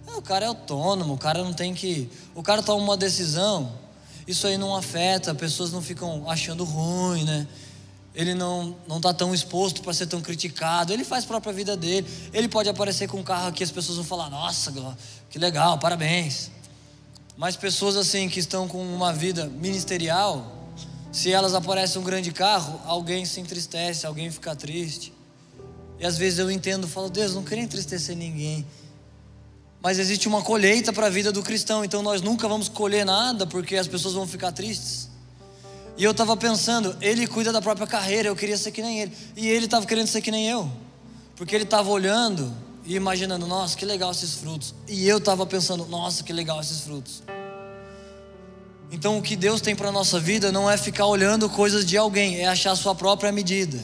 Ah, 0.06 0.16
o 0.16 0.22
cara 0.22 0.44
é 0.44 0.48
autônomo, 0.48 1.14
o 1.14 1.18
cara 1.18 1.42
não 1.42 1.52
tem 1.52 1.74
que. 1.74 2.08
O 2.34 2.42
cara 2.42 2.62
toma 2.62 2.82
uma 2.82 2.96
decisão, 2.96 3.72
isso 4.26 4.46
aí 4.46 4.56
não 4.56 4.74
afeta, 4.74 5.34
pessoas 5.34 5.72
não 5.72 5.82
ficam 5.82 6.28
achando 6.28 6.64
ruim, 6.64 7.24
né? 7.24 7.46
Ele 8.14 8.34
não 8.34 8.74
não 8.88 8.96
está 8.96 9.12
tão 9.12 9.34
exposto 9.34 9.82
para 9.82 9.92
ser 9.92 10.06
tão 10.06 10.22
criticado. 10.22 10.92
Ele 10.92 11.04
faz 11.04 11.24
a 11.24 11.26
própria 11.26 11.52
vida 11.52 11.76
dele. 11.76 12.06
Ele 12.32 12.48
pode 12.48 12.68
aparecer 12.68 13.08
com 13.08 13.18
um 13.18 13.22
carro 13.22 13.48
aqui, 13.48 13.62
as 13.62 13.70
pessoas 13.70 13.96
vão 13.96 14.06
falar: 14.06 14.30
nossa, 14.30 14.72
que 15.28 15.38
legal, 15.38 15.78
parabéns. 15.78 16.50
Mas 17.36 17.54
pessoas 17.54 17.96
assim 17.96 18.30
que 18.30 18.40
estão 18.40 18.66
com 18.66 18.82
uma 18.82 19.12
vida 19.12 19.44
ministerial, 19.46 20.55
se 21.16 21.32
elas 21.32 21.54
aparecem 21.54 21.98
um 21.98 22.04
grande 22.04 22.30
carro, 22.30 22.78
alguém 22.84 23.24
se 23.24 23.40
entristece, 23.40 24.06
alguém 24.06 24.30
fica 24.30 24.54
triste. 24.54 25.14
E 25.98 26.04
às 26.04 26.18
vezes 26.18 26.38
eu 26.38 26.50
entendo, 26.50 26.86
falo, 26.86 27.08
Deus, 27.08 27.34
não 27.34 27.42
queria 27.42 27.64
entristecer 27.64 28.14
ninguém. 28.14 28.66
Mas 29.80 29.98
existe 29.98 30.28
uma 30.28 30.42
colheita 30.42 30.92
para 30.92 31.06
a 31.06 31.08
vida 31.08 31.32
do 31.32 31.42
cristão, 31.42 31.82
então 31.82 32.02
nós 32.02 32.20
nunca 32.20 32.46
vamos 32.46 32.68
colher 32.68 33.06
nada 33.06 33.46
porque 33.46 33.76
as 33.76 33.88
pessoas 33.88 34.12
vão 34.12 34.26
ficar 34.26 34.52
tristes. 34.52 35.08
E 35.96 36.04
eu 36.04 36.10
estava 36.10 36.36
pensando, 36.36 36.94
ele 37.00 37.26
cuida 37.26 37.50
da 37.50 37.62
própria 37.62 37.86
carreira, 37.86 38.28
eu 38.28 38.36
queria 38.36 38.58
ser 38.58 38.70
que 38.70 38.82
nem 38.82 39.00
ele. 39.00 39.16
E 39.34 39.48
ele 39.48 39.64
estava 39.64 39.86
querendo 39.86 40.08
ser 40.08 40.20
que 40.20 40.30
nem 40.30 40.46
eu. 40.46 40.70
Porque 41.34 41.54
ele 41.54 41.64
estava 41.64 41.88
olhando 41.88 42.54
e 42.84 42.94
imaginando, 42.94 43.46
nossa, 43.46 43.74
que 43.74 43.86
legal 43.86 44.10
esses 44.10 44.34
frutos. 44.34 44.74
E 44.86 45.08
eu 45.08 45.16
estava 45.16 45.46
pensando, 45.46 45.86
nossa, 45.86 46.22
que 46.22 46.34
legal 46.34 46.60
esses 46.60 46.80
frutos. 46.80 47.22
Então 48.90 49.18
o 49.18 49.22
que 49.22 49.36
Deus 49.36 49.60
tem 49.60 49.74
para 49.74 49.88
a 49.88 49.92
nossa 49.92 50.20
vida 50.20 50.52
não 50.52 50.70
é 50.70 50.76
ficar 50.76 51.06
olhando 51.06 51.48
coisas 51.50 51.84
de 51.84 51.96
alguém, 51.96 52.36
é 52.36 52.46
achar 52.46 52.72
a 52.72 52.76
sua 52.76 52.94
própria 52.94 53.32
medida. 53.32 53.78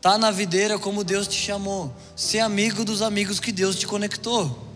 Tá 0.00 0.18
na 0.18 0.30
videira 0.30 0.78
como 0.78 1.04
Deus 1.04 1.28
te 1.28 1.36
chamou. 1.36 1.94
Ser 2.16 2.40
amigo 2.40 2.84
dos 2.84 3.02
amigos 3.02 3.38
que 3.38 3.52
Deus 3.52 3.76
te 3.76 3.86
conectou. 3.86 4.68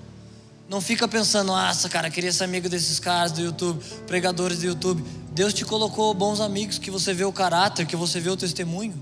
Não 0.68 0.80
fica 0.80 1.06
pensando, 1.06 1.48
nossa, 1.48 1.88
cara, 1.88 2.10
queria 2.10 2.32
ser 2.32 2.44
amigo 2.44 2.68
desses 2.68 2.98
caras 2.98 3.32
do 3.32 3.40
YouTube, 3.40 3.84
pregadores 4.06 4.58
do 4.58 4.66
YouTube. 4.66 5.04
Deus 5.32 5.52
te 5.52 5.64
colocou 5.64 6.12
bons 6.14 6.40
amigos 6.40 6.78
que 6.78 6.90
você 6.90 7.12
vê 7.12 7.24
o 7.24 7.32
caráter, 7.32 7.86
que 7.86 7.94
você 7.94 8.20
vê 8.20 8.30
o 8.30 8.36
testemunho. 8.36 8.94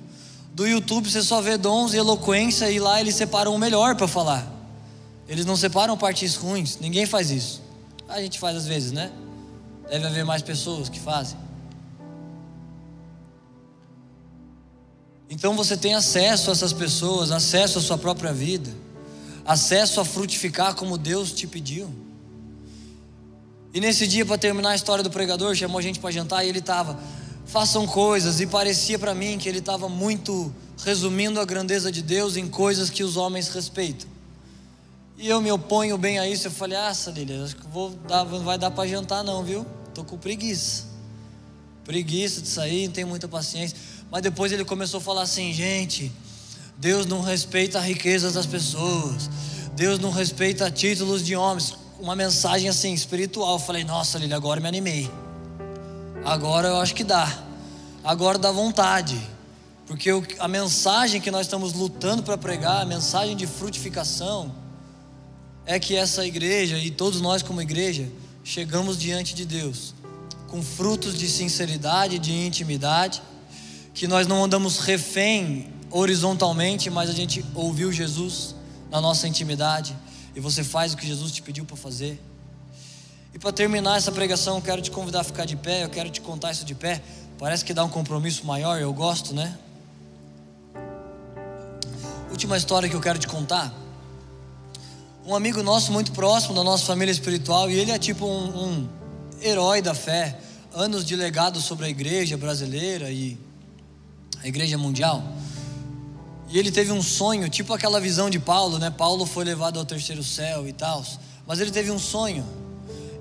Do 0.53 0.67
YouTube 0.67 1.11
você 1.11 1.23
só 1.23 1.41
vê 1.41 1.57
dons 1.57 1.95
e 1.95 1.97
eloquência 1.97 2.71
e 2.71 2.79
lá 2.79 3.01
eles 3.01 3.15
separam 3.15 3.55
o 3.55 3.59
melhor 3.59 3.97
para 3.97 4.09
falar. 4.09 4.47
Eles 5.29 5.47
não 5.47 5.57
separam 5.57 5.97
partes 5.97 6.37
ruins, 6.37 6.79
ninguém 6.81 7.07
faz 7.07 7.31
isso. 7.31 7.63
A 8.09 8.21
gente 8.21 8.39
faz 8.39 8.57
às 8.57 8.67
vezes, 8.67 8.93
né? 8.93 9.11
Deve 9.89 10.07
haver 10.07 10.25
mais 10.25 10.43
pessoas 10.43 10.89
que 10.89 10.99
fazem. 10.99 11.39
Então 15.29 15.57
você 15.57 15.77
tem 15.77 15.95
acesso 15.95 16.51
a 16.51 16.53
essas 16.53 16.73
pessoas, 16.73 17.31
acesso 17.31 17.79
à 17.79 17.83
sua 17.83 17.99
própria 17.99 18.33
vida, 18.33 18.71
acesso 19.45 20.01
a 20.01 20.05
frutificar 20.05 20.75
como 20.75 20.97
Deus 20.97 21.33
te 21.33 21.47
pediu. 21.47 21.93
E 23.73 23.81
nesse 23.81 24.07
dia, 24.07 24.25
para 24.25 24.39
terminar 24.39 24.71
a 24.71 24.75
história 24.77 25.03
do 25.03 25.11
pregador, 25.11 25.55
chamou 25.55 25.79
a 25.79 25.83
gente 25.83 25.99
para 25.99 26.11
jantar 26.11 26.45
e 26.45 26.49
ele 26.49 26.61
estava 26.61 26.99
façam 27.47 27.87
coisas, 27.87 28.41
e 28.41 28.47
parecia 28.47 28.99
para 28.99 29.15
mim 29.15 29.39
que 29.39 29.49
ele 29.49 29.59
estava 29.59 29.89
muito 29.89 30.53
resumindo 30.83 31.39
a 31.41 31.45
grandeza 31.45 31.91
de 31.93 32.03
Deus 32.03 32.37
em 32.37 32.49
coisas 32.49 32.91
que 32.91 33.05
os 33.05 33.17
homens 33.17 33.49
respeitam. 33.49 34.14
E 35.17 35.29
eu 35.29 35.41
me 35.41 35.51
oponho 35.51 35.97
bem 35.97 36.19
a 36.19 36.29
isso. 36.29 36.49
Eu 36.49 36.51
falei, 36.51 36.77
ah, 36.77 36.93
Sadilha, 36.93 37.45
acho 37.45 37.57
que 37.57 37.67
vou 37.69 37.91
dar, 38.09 38.25
não 38.25 38.41
vai 38.41 38.59
dar 38.59 38.71
para 38.71 38.89
jantar, 38.89 39.23
não, 39.23 39.43
viu? 39.45 39.65
Tô 39.95 40.05
com 40.05 40.19
preguiça. 40.19 40.85
Preguiça 41.85 42.41
de 42.41 42.49
sair, 42.49 42.87
não 42.87 42.93
tenho 42.93 43.07
muita 43.07 43.29
paciência. 43.29 43.77
Mas 44.11 44.23
depois 44.23 44.51
ele 44.53 44.65
começou 44.65 44.99
a 44.99 45.01
falar 45.01 45.23
assim, 45.23 45.53
gente, 45.53 46.11
Deus 46.77 47.07
não 47.07 47.21
respeita 47.21 47.79
as 47.79 47.85
riquezas 47.85 48.35
das 48.35 48.47
pessoas. 48.47 49.31
Deus 49.75 49.99
não 49.99 50.11
respeita 50.11 50.71
títulos 50.71 51.25
de 51.25 51.37
homens. 51.37 51.75
Uma 52.01 52.17
mensagem 52.17 52.69
assim, 52.69 52.93
espiritual. 52.93 53.55
Eu 53.55 53.59
falei, 53.59 53.85
nossa, 53.85 54.19
Lília, 54.19 54.37
agora 54.37 54.61
me 54.61 54.67
animei. 54.67 55.11
Agora 56.25 56.69
eu 56.69 56.77
acho 56.79 56.95
que 56.95 57.05
dá. 57.05 57.45
Agora 58.03 58.39
dá 58.39 58.51
vontade. 58.51 59.21
Porque 59.87 60.11
a 60.39 60.49
mensagem 60.49 61.21
que 61.21 61.31
nós 61.31 61.43
estamos 61.43 61.73
lutando 61.73 62.23
para 62.23 62.37
pregar, 62.39 62.83
a 62.83 62.87
mensagem 62.87 63.37
de 63.37 63.47
frutificação, 63.47 64.64
é 65.67 65.79
que 65.79 65.97
essa 65.97 66.27
igreja 66.27 66.79
e 66.79 66.91
todos 66.91 67.21
nós 67.21 67.43
como 67.43 67.61
igreja 67.61 68.09
chegamos 68.43 68.99
diante 68.99 69.35
de 69.35 69.45
Deus 69.45 69.95
com 70.55 70.63
frutos 70.63 71.19
de 71.19 71.29
sinceridade, 71.29 72.17
de 72.17 72.33
intimidade, 72.33 73.21
que 73.93 74.07
nós 74.07 74.25
não 74.29 74.45
andamos 74.45 74.79
refém 74.79 75.69
horizontalmente, 75.91 76.89
mas 76.89 77.11
a 77.11 77.13
gente 77.13 77.45
ouviu 77.57 77.93
Jesus 77.93 78.55
na 78.89 79.01
nossa 79.01 79.27
intimidade 79.27 79.97
e 80.33 80.39
você 80.39 80.63
faz 80.63 80.93
o 80.93 80.97
que 80.97 81.05
Jesus 81.05 81.33
te 81.33 81.43
pediu 81.43 81.65
para 81.65 81.77
fazer. 81.77 82.23
E 83.33 83.39
para 83.39 83.51
terminar 83.51 83.97
essa 83.97 84.13
pregação, 84.13 84.57
eu 84.59 84.63
quero 84.63 84.81
te 84.81 84.93
convidar 84.93 85.23
a 85.23 85.25
ficar 85.25 85.45
de 85.45 85.57
pé, 85.57 85.83
eu 85.83 85.89
quero 85.89 86.09
te 86.09 86.21
contar 86.21 86.53
isso 86.53 86.65
de 86.65 86.77
pé. 86.77 87.03
Parece 87.37 87.65
que 87.65 87.75
dá 87.75 87.83
um 87.83 87.89
compromisso 87.89 88.47
maior, 88.47 88.81
eu 88.81 88.93
gosto, 88.93 89.35
né? 89.35 89.59
Última 92.31 92.57
história 92.57 92.89
que 92.89 92.95
eu 92.95 93.01
quero 93.01 93.19
te 93.19 93.27
contar. 93.27 93.75
Um 95.27 95.35
amigo 95.35 95.63
nosso 95.63 95.91
muito 95.91 96.13
próximo 96.13 96.55
da 96.55 96.63
nossa 96.63 96.85
família 96.85 97.11
espiritual, 97.11 97.71
e 97.71 97.79
ele 97.79 97.91
é 97.91 97.99
tipo 97.99 98.27
um, 98.27 98.65
um 98.65 98.89
herói 99.41 99.81
da 99.81 99.95
fé, 99.95 100.39
anos 100.75 101.03
de 101.03 101.17
legado 101.17 101.63
sobre 101.63 101.87
a 101.87 101.89
igreja 101.89 102.37
brasileira 102.37 103.11
e 103.11 103.39
a 104.43 104.47
igreja 104.47 104.77
mundial. 104.77 105.25
E 106.51 106.59
ele 106.59 106.71
teve 106.71 106.93
um 106.93 107.03
sonho, 107.03 107.49
tipo 107.49 107.73
aquela 107.73 107.99
visão 108.03 108.29
de 108.29 108.39
Paulo, 108.39 108.79
né? 108.79 108.91
Paulo 108.91 109.25
foi 109.25 109.47
levado 109.47 109.79
ao 109.79 109.85
terceiro 109.87 110.23
céu 110.23 110.69
e 110.69 110.75
tal. 110.75 111.03
Mas 111.47 111.59
ele 111.59 111.71
teve 111.71 111.91
um 111.91 111.99
sonho 111.99 112.45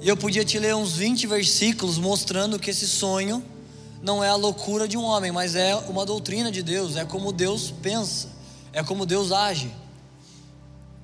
e 0.02 0.10
eu 0.10 0.18
podia 0.18 0.44
te 0.44 0.60
ler 0.60 0.76
uns 0.76 0.98
20 0.98 1.26
versículos 1.26 1.98
mostrando 1.98 2.60
que 2.60 2.72
esse 2.72 2.86
sonho 2.86 3.42
não 4.02 4.22
é 4.22 4.28
a 4.28 4.36
loucura 4.36 4.90
de 4.90 4.98
um 4.98 5.04
homem, 5.06 5.32
mas 5.32 5.56
é 5.56 5.74
uma 5.88 6.06
doutrina 6.06 6.52
de 6.52 6.62
Deus, 6.62 6.98
é 6.98 7.06
como 7.06 7.32
Deus 7.32 7.74
pensa, 7.82 8.28
é 8.74 8.84
como 8.84 9.06
Deus 9.06 9.32
age. 9.32 9.72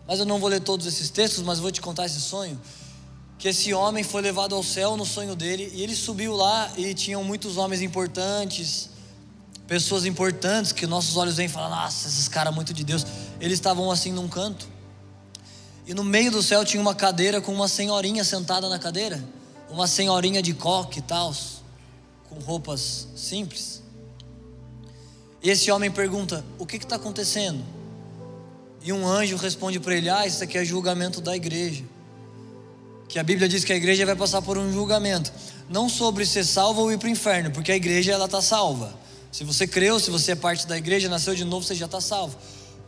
Mas 0.10 0.18
eu 0.18 0.26
não 0.26 0.40
vou 0.40 0.50
ler 0.50 0.60
todos 0.60 0.88
esses 0.88 1.12
textos, 1.12 1.44
mas 1.44 1.60
vou 1.60 1.72
te 1.72 1.80
contar 1.80 2.08
esse 2.08 2.20
sonho. 2.20 2.60
Que 3.38 3.50
esse 3.50 3.72
homem 3.76 4.04
foi 4.04 4.24
levado 4.24 4.56
ao 4.56 4.64
céu 4.64 4.98
no 4.98 5.06
sonho 5.06 5.36
dele, 5.36 5.72
e 5.72 5.84
ele 5.84 5.96
subiu 5.96 6.36
lá 6.36 6.68
e 6.76 6.96
tinham 6.96 7.24
muitos 7.24 7.58
homens 7.58 7.84
importantes, 7.84 8.90
pessoas 9.68 10.08
importantes 10.08 10.72
que 10.72 10.88
nossos 10.88 11.16
olhos 11.16 11.36
vêm 11.36 11.48
falar: 11.48 11.70
nossa, 11.70 12.08
esses 12.08 12.28
caras 12.28 12.54
muito 12.56 12.74
de 12.74 12.84
Deus. 12.84 13.06
Eles 13.40 13.60
estavam 13.60 13.92
assim 13.92 14.12
num 14.12 14.28
canto. 14.28 14.68
E 15.86 15.94
no 15.94 16.04
meio 16.04 16.32
do 16.32 16.42
céu 16.42 16.66
tinha 16.66 16.82
uma 16.82 16.96
cadeira 16.96 17.40
com 17.40 17.54
uma 17.54 17.68
senhorinha 17.68 18.24
sentada 18.24 18.68
na 18.68 18.80
cadeira. 18.80 19.24
Uma 19.70 19.86
senhorinha 19.86 20.42
de 20.42 20.56
coque 20.56 20.98
e 20.98 21.04
tal, 21.04 21.32
com 22.28 22.40
roupas 22.40 23.10
simples. 23.16 23.84
E 25.44 25.52
esse 25.52 25.70
homem 25.70 25.92
pergunta: 25.92 26.44
O 26.58 26.66
que 26.66 26.78
está 26.78 26.96
acontecendo? 26.96 27.64
E 28.82 28.94
um 28.94 29.08
anjo 29.08 29.36
responde 29.38 29.80
para 29.80 29.96
ele: 29.96 30.10
Ah, 30.10 30.26
isso 30.26 30.44
aqui 30.44 30.58
é 30.58 30.64
julgamento 30.64 31.22
da 31.22 31.36
igreja. 31.36 31.84
Que 33.08 33.20
a 33.20 33.24
Bíblia 33.24 33.50
diz 33.50 33.64
que 33.64 33.74
a 33.74 33.76
igreja 33.76 34.06
vai 34.06 34.16
passar 34.16 34.42
por 34.42 34.58
um 34.58 34.72
julgamento, 34.72 35.32
não 35.68 35.90
sobre 35.90 36.26
ser 36.26 36.46
salva 36.46 36.82
ou 36.82 36.92
ir 36.92 36.98
para 36.98 37.08
o 37.08 37.10
inferno, 37.10 37.52
porque 37.52 37.72
a 37.72 37.76
igreja 37.76 38.12
ela 38.12 38.26
está 38.26 38.42
salva. 38.42 38.94
Se 39.32 39.44
você 39.44 39.68
creu, 39.68 40.00
se 40.00 40.12
você 40.12 40.32
é 40.32 40.36
parte 40.36 40.68
da 40.68 40.78
igreja, 40.78 41.10
nasceu 41.10 41.36
de 41.36 41.44
novo, 41.44 41.66
você 41.66 41.76
já 41.76 41.86
está 41.86 42.00
salvo. 42.00 42.38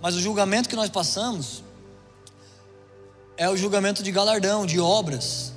Mas 0.01 0.15
o 0.15 0.21
julgamento 0.21 0.69
que 0.69 0.75
nós 0.75 0.89
passamos 0.89 1.63
é 3.37 3.49
o 3.49 3.57
julgamento 3.57 4.03
de 4.03 4.11
galardão, 4.11 4.65
de 4.65 4.79
obras. 4.79 5.53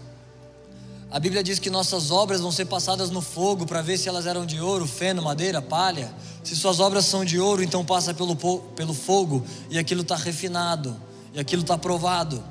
A 1.10 1.20
Bíblia 1.20 1.42
diz 1.42 1.58
que 1.58 1.70
nossas 1.70 2.10
obras 2.10 2.40
vão 2.40 2.50
ser 2.50 2.64
passadas 2.64 3.10
no 3.10 3.20
fogo 3.20 3.66
para 3.66 3.80
ver 3.82 3.98
se 3.98 4.08
elas 4.08 4.26
eram 4.26 4.44
de 4.44 4.60
ouro, 4.60 4.86
feno, 4.86 5.22
madeira, 5.22 5.62
palha, 5.62 6.12
Se 6.44 6.54
suas 6.54 6.78
obras 6.78 7.06
são 7.06 7.24
de 7.24 7.40
ouro, 7.40 7.62
então 7.62 7.82
passa 7.82 8.12
pelo, 8.12 8.36
pelo 8.36 8.92
fogo 8.92 9.42
e 9.70 9.78
aquilo 9.78 10.02
está 10.02 10.14
refinado 10.14 10.94
e 11.32 11.40
aquilo 11.40 11.62
está 11.62 11.78
provado. 11.78 12.44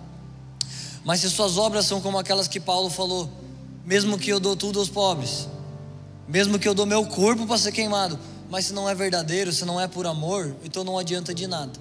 Mas 1.06 1.20
se 1.20 1.30
suas 1.30 1.58
obras 1.58 1.86
são 1.86 2.02
como 2.02 2.18
aquelas 2.18 2.48
que 2.48 2.60
Paulo 2.60 2.90
falou, 2.90 3.30
mesmo 3.86 4.18
que 4.18 4.32
eu 4.32 4.40
dou 4.40 4.56
tudo 4.56 4.80
aos 4.80 4.90
pobres, 4.90 5.48
mesmo 6.28 6.58
que 6.58 6.68
eu 6.68 6.74
dou 6.74 6.88
meu 6.88 7.06
corpo 7.06 7.46
para 7.46 7.58
ser 7.58 7.72
queimado, 7.72 8.18
mas 8.50 8.66
se 8.66 8.74
não 8.74 8.90
é 8.90 8.96
verdadeiro, 8.96 9.54
se 9.54 9.64
não 9.64 9.80
é 9.80 9.88
por 9.88 10.08
amor, 10.08 10.56
então 10.64 10.84
não 10.84 10.98
adianta 10.98 11.32
de 11.32 11.46
nada. 11.46 11.80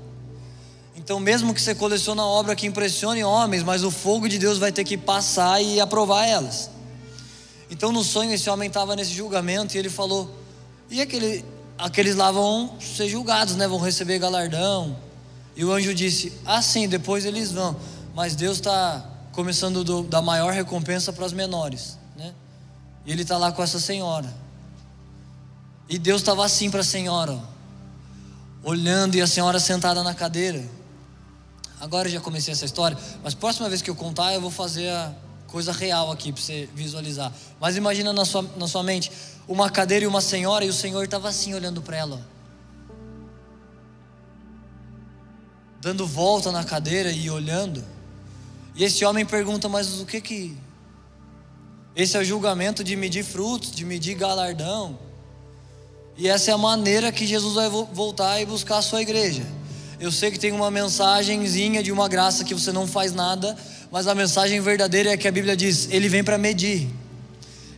Então, 0.94 1.18
mesmo 1.18 1.54
que 1.54 1.62
você 1.62 1.74
colecione 1.74 2.20
a 2.20 2.24
obra 2.24 2.54
que 2.54 2.66
impressione 2.66 3.24
homens, 3.24 3.62
mas 3.62 3.82
o 3.82 3.90
fogo 3.90 4.28
de 4.28 4.38
Deus 4.38 4.58
vai 4.58 4.70
ter 4.70 4.84
que 4.84 4.98
passar 4.98 5.62
e 5.62 5.80
aprovar 5.80 6.26
elas. 6.26 6.68
Então, 7.70 7.90
no 7.90 8.04
sonho, 8.04 8.32
esse 8.32 8.50
homem 8.50 8.68
estava 8.68 8.94
nesse 8.94 9.12
julgamento 9.12 9.74
e 9.74 9.78
ele 9.78 9.88
falou: 9.88 10.30
e 10.92 11.00
aquele, 11.00 11.42
aqueles 11.82 12.14
lá 12.14 12.30
vão 12.30 12.78
ser 12.80 13.08
julgados, 13.08 13.56
né? 13.56 13.66
Vão 13.66 13.78
receber 13.78 14.18
galardão. 14.18 14.96
E 15.56 15.64
o 15.64 15.72
anjo 15.72 15.92
disse: 15.92 16.32
ah, 16.46 16.62
sim, 16.62 16.88
depois 16.88 17.24
eles 17.24 17.50
vão, 17.50 17.76
mas 18.14 18.36
Deus 18.36 18.58
está 18.58 19.04
começando 19.32 19.82
do, 19.82 20.02
da 20.04 20.22
maior 20.22 20.52
recompensa 20.52 21.12
para 21.12 21.26
as 21.26 21.32
menores, 21.32 21.98
né? 22.16 22.32
E 23.04 23.10
ele 23.10 23.22
está 23.22 23.36
lá 23.36 23.50
com 23.50 23.62
essa 23.62 23.80
senhora. 23.80 24.32
E 25.88 25.98
Deus 25.98 26.20
estava 26.20 26.44
assim 26.44 26.70
para 26.70 26.80
a 26.80 26.84
senhora, 26.84 27.38
olhando 28.62 29.16
e 29.16 29.20
a 29.20 29.26
senhora 29.26 29.58
sentada 29.58 30.02
na 30.02 30.14
cadeira. 30.14 30.64
Agora 31.80 32.06
eu 32.06 32.12
já 32.12 32.20
comecei 32.20 32.52
essa 32.52 32.64
história, 32.64 32.96
mas 33.24 33.34
próxima 33.34 33.68
vez 33.68 33.82
que 33.82 33.90
eu 33.90 33.96
contar, 33.96 34.32
eu 34.32 34.40
vou 34.40 34.52
fazer 34.52 34.88
a 34.88 35.12
coisa 35.48 35.72
real 35.72 36.12
aqui 36.12 36.32
para 36.32 36.40
você 36.40 36.68
visualizar. 36.74 37.32
Mas 37.60 37.76
imagina 37.76 38.12
na 38.12 38.24
sua, 38.24 38.42
na 38.56 38.68
sua 38.68 38.84
mente 38.84 39.10
uma 39.46 39.68
cadeira 39.68 40.04
e 40.04 40.08
uma 40.08 40.20
senhora, 40.20 40.64
e 40.64 40.68
o 40.68 40.72
Senhor 40.72 41.04
estava 41.04 41.28
assim 41.28 41.54
olhando 41.54 41.82
para 41.82 41.96
ela. 41.96 42.26
Dando 45.80 46.06
volta 46.06 46.52
na 46.52 46.64
cadeira 46.64 47.10
e 47.10 47.28
olhando. 47.28 47.84
E 48.74 48.84
esse 48.84 49.04
homem 49.04 49.26
pergunta: 49.26 49.68
Mas 49.68 50.00
o 50.00 50.06
que 50.06 50.20
que. 50.20 50.56
Esse 51.94 52.16
é 52.16 52.20
o 52.20 52.24
julgamento 52.24 52.82
de 52.82 52.96
medir 52.96 53.24
frutos, 53.24 53.72
de 53.72 53.84
medir 53.84 54.14
galardão. 54.14 54.98
E 56.16 56.28
essa 56.28 56.50
é 56.50 56.54
a 56.54 56.58
maneira 56.58 57.10
que 57.10 57.26
Jesus 57.26 57.54
vai 57.54 57.68
voltar 57.68 58.40
e 58.40 58.46
buscar 58.46 58.78
a 58.78 58.82
sua 58.82 59.02
igreja. 59.02 59.42
Eu 59.98 60.10
sei 60.12 60.30
que 60.30 60.38
tem 60.38 60.52
uma 60.52 60.70
mensagenzinha 60.70 61.82
de 61.82 61.92
uma 61.92 62.08
graça 62.08 62.44
que 62.44 62.54
você 62.54 62.72
não 62.72 62.86
faz 62.86 63.12
nada, 63.12 63.56
mas 63.90 64.06
a 64.06 64.14
mensagem 64.14 64.60
verdadeira 64.60 65.10
é 65.12 65.16
que 65.16 65.28
a 65.28 65.32
Bíblia 65.32 65.56
diz: 65.56 65.88
Ele 65.90 66.08
vem 66.08 66.22
para 66.22 66.38
medir. 66.38 66.88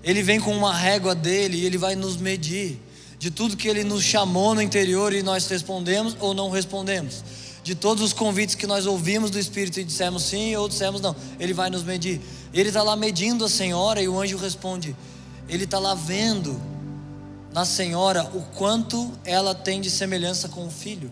Ele 0.05 0.23
vem 0.23 0.39
com 0.39 0.55
uma 0.55 0.73
régua 0.73 1.15
dele 1.15 1.57
e 1.57 1.65
ele 1.65 1.79
vai 1.79 1.97
nos 1.97 2.17
medir 2.17 2.79
de 3.19 3.31
tudo 3.31 3.57
que 3.57 3.67
ele 3.67 3.83
nos 3.83 4.05
chamou 4.05 4.55
no 4.55 4.61
interior 4.61 5.15
e 5.15 5.23
nós 5.23 5.47
respondemos 5.47 6.15
ou 6.21 6.35
não 6.35 6.51
respondemos. 6.51 7.25
De 7.63 7.75
todos 7.75 8.03
os 8.03 8.13
convites 8.13 8.55
que 8.55 8.67
nós 8.67 8.85
ouvimos 8.85 9.31
do 9.31 9.39
Espírito 9.39 9.81
e 9.81 9.85
dissemos 9.85 10.25
sim 10.25 10.55
ou 10.55 10.69
dissemos 10.69 11.01
não, 11.01 11.17
ele 11.41 11.55
vai 11.55 11.71
nos 11.71 11.83
medir. 11.83 12.21
Ele 12.53 12.69
está 12.69 12.83
lá 12.83 12.95
medindo 12.95 13.43
a 13.43 13.49
senhora 13.49 14.03
e 14.03 14.07
o 14.07 14.21
anjo 14.21 14.37
responde: 14.37 14.95
Ele 15.49 15.65
está 15.65 15.79
lá 15.79 15.95
vendo 15.95 16.61
na 17.55 17.65
senhora 17.65 18.31
o 18.35 18.43
quanto 18.55 19.11
ela 19.25 19.55
tem 19.55 19.81
de 19.81 19.89
semelhança 19.89 20.47
com 20.47 20.67
o 20.67 20.71
filho. 20.71 21.11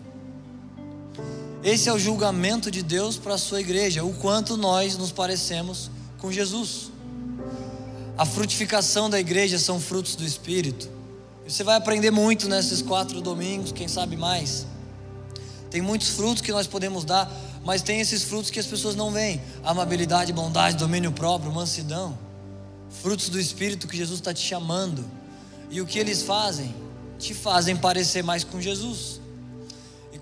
Esse 1.63 1.89
é 1.89 1.93
o 1.93 1.97
julgamento 1.97 2.69
de 2.69 2.83
Deus 2.83 3.17
para 3.17 3.33
a 3.33 3.39
sua 3.39 3.59
igreja, 3.59 4.03
o 4.03 4.13
quanto 4.13 4.55
nós 4.55 4.95
nos 4.95 5.11
parecemos 5.11 5.89
com 6.19 6.31
Jesus. 6.31 6.92
A 8.17 8.25
frutificação 8.25 9.09
da 9.09 9.19
igreja 9.19 9.57
são 9.57 9.79
frutos 9.79 10.15
do 10.15 10.23
Espírito. 10.23 10.89
Você 11.47 11.63
vai 11.63 11.75
aprender 11.75 12.11
muito 12.11 12.47
nesses 12.47 12.81
quatro 12.81 13.19
domingos, 13.21 13.71
quem 13.71 13.87
sabe 13.87 14.15
mais. 14.15 14.67
Tem 15.71 15.81
muitos 15.81 16.09
frutos 16.09 16.41
que 16.41 16.51
nós 16.51 16.67
podemos 16.67 17.03
dar, 17.03 17.31
mas 17.65 17.81
tem 17.81 17.99
esses 17.99 18.23
frutos 18.23 18.51
que 18.51 18.59
as 18.59 18.67
pessoas 18.67 18.95
não 18.95 19.11
veem: 19.11 19.41
amabilidade, 19.63 20.31
bondade, 20.31 20.77
domínio 20.77 21.11
próprio, 21.11 21.51
mansidão. 21.51 22.17
Frutos 23.01 23.29
do 23.29 23.39
Espírito 23.39 23.87
que 23.87 23.97
Jesus 23.97 24.19
está 24.19 24.33
te 24.33 24.41
chamando. 24.41 25.03
E 25.71 25.81
o 25.81 25.85
que 25.85 25.97
eles 25.97 26.21
fazem? 26.21 26.73
Te 27.17 27.33
fazem 27.33 27.75
parecer 27.75 28.21
mais 28.21 28.43
com 28.43 28.61
Jesus 28.61 29.23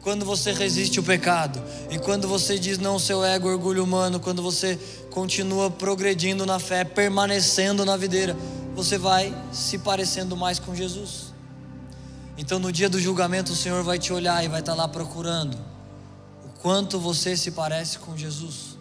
quando 0.02 0.26
você 0.26 0.52
resiste 0.52 1.00
o 1.00 1.04
pecado, 1.04 1.62
e 1.90 2.00
quando 2.00 2.28
você 2.28 2.58
diz 2.58 2.78
não 2.80 2.94
ao 2.94 3.00
seu 3.00 3.24
ego, 3.24 3.48
orgulho 3.48 3.84
humano, 3.84 4.20
quando 4.20 4.42
você 4.42 4.80
continua 5.12 5.70
progredindo 5.70 6.46
na 6.46 6.58
fé, 6.58 6.84
permanecendo 6.84 7.86
na 7.86 7.96
videira, 7.98 8.36
você 8.74 8.98
vai 8.98 9.36
se 9.52 9.78
parecendo 9.78 10.36
mais 10.36 10.58
com 10.58 10.74
Jesus. 10.74 11.34
Então 12.38 12.58
no 12.58 12.72
dia 12.72 12.90
do 12.90 13.00
julgamento 13.00 13.52
o 13.52 13.56
Senhor 13.56 13.84
vai 13.84 14.00
te 14.00 14.12
olhar 14.12 14.44
e 14.44 14.48
vai 14.48 14.62
estar 14.62 14.74
lá 14.74 14.88
procurando 14.88 15.56
o 16.44 16.60
quanto 16.62 16.98
você 16.98 17.36
se 17.36 17.52
parece 17.52 18.00
com 18.00 18.18
Jesus. 18.18 18.78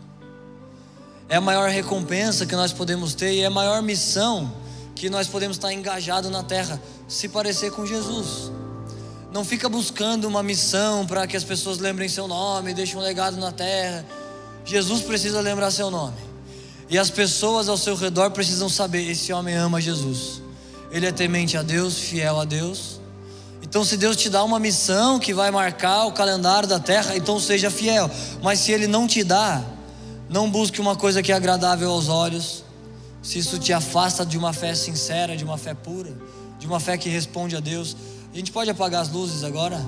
É 1.28 1.36
a 1.36 1.40
maior 1.40 1.69
recompensa 1.69 2.47
que 2.47 2.57
nós 2.57 2.73
podemos 2.73 3.15
ter 3.15 3.32
e 3.32 3.40
é 3.40 3.47
a 3.47 3.51
maior 3.51 3.82
missão 3.82 4.51
que 4.94 5.11
nós 5.11 5.27
podemos 5.27 5.57
estar 5.57 5.73
engajados 5.73 6.31
na 6.31 6.43
terra, 6.43 6.81
se 7.09 7.28
parecer 7.28 7.73
com 7.73 7.85
Jesus. 7.85 8.52
Não 9.32 9.44
fica 9.44 9.69
buscando 9.69 10.27
uma 10.27 10.43
missão 10.43 11.07
para 11.07 11.27
que 11.27 11.36
as 11.36 11.44
pessoas 11.44 11.78
lembrem 11.78 12.09
seu 12.09 12.27
nome, 12.27 12.74
deixem 12.74 12.97
um 12.97 13.01
legado 13.01 13.36
na 13.36 13.52
terra. 13.52 14.05
Jesus 14.65 15.03
precisa 15.03 15.41
lembrar 15.41 15.70
seu 15.70 15.91
nome. 15.91 16.16
E 16.89 16.99
as 16.99 17.09
pessoas 17.09 17.69
ao 17.69 17.77
seu 17.77 17.95
redor 17.95 18.31
precisam 18.31 18.69
saber: 18.69 19.09
esse 19.09 19.32
homem 19.32 19.55
ama 19.55 19.81
Jesus. 19.81 20.43
Ele 20.91 21.07
é 21.07 21.12
temente 21.12 21.57
a 21.57 21.62
Deus, 21.62 21.97
fiel 21.99 22.41
a 22.41 22.45
Deus. 22.45 23.01
Então, 23.62 23.85
se 23.85 23.97
Deus 23.97 24.16
te 24.16 24.28
dá 24.28 24.43
uma 24.43 24.59
missão 24.59 25.20
que 25.20 25.32
vai 25.32 25.51
marcar 25.51 26.07
o 26.07 26.12
calendário 26.12 26.69
da 26.69 26.81
terra, 26.81 27.16
então 27.16 27.39
seja 27.39 27.70
fiel. 27.70 28.11
Mas 28.43 28.59
se 28.59 28.73
Ele 28.73 28.89
não 28.89 29.07
te 29.07 29.23
dá, 29.23 29.62
não 30.28 30.51
busque 30.51 30.81
uma 30.81 30.97
coisa 30.97 31.23
que 31.23 31.31
é 31.31 31.35
agradável 31.35 31.91
aos 31.91 32.09
olhos. 32.09 32.65
Se 33.23 33.39
isso 33.39 33.59
te 33.59 33.73
afasta 33.73 34.24
de 34.24 34.39
uma 34.39 34.53
fé 34.53 34.74
sincera, 34.74 35.37
de 35.37 35.45
uma 35.45 35.59
fé 35.59 35.74
pura, 35.74 36.12
de 36.59 36.66
uma 36.66 36.81
fé 36.81 36.97
que 36.97 37.09
responde 37.09 37.55
a 37.55 37.61
Deus, 37.61 37.97
a 38.32 38.37
gente 38.37 38.51
pode 38.51 38.70
apagar 38.70 39.03
as 39.03 39.11
luzes 39.11 39.45
agora? 39.45 39.81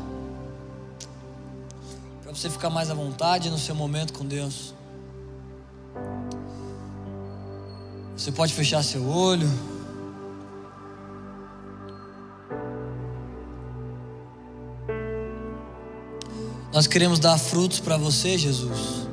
Para 2.33 2.41
você 2.41 2.49
ficar 2.49 2.71
mais 2.71 2.91
à 2.91 2.95
vontade 2.95 3.51
no 3.51 3.59
seu 3.59 3.75
momento 3.75 4.15
com 4.15 4.25
Deus. 4.25 4.73
Você 8.17 8.33
pode 8.33 8.55
fechar 8.55 8.83
seu 8.83 9.07
olho. 9.07 9.47
Nós 16.73 16.87
queremos 16.87 17.19
dar 17.19 17.37
frutos 17.37 17.81
para 17.81 17.99
você, 17.99 18.39
Jesus. 18.39 19.07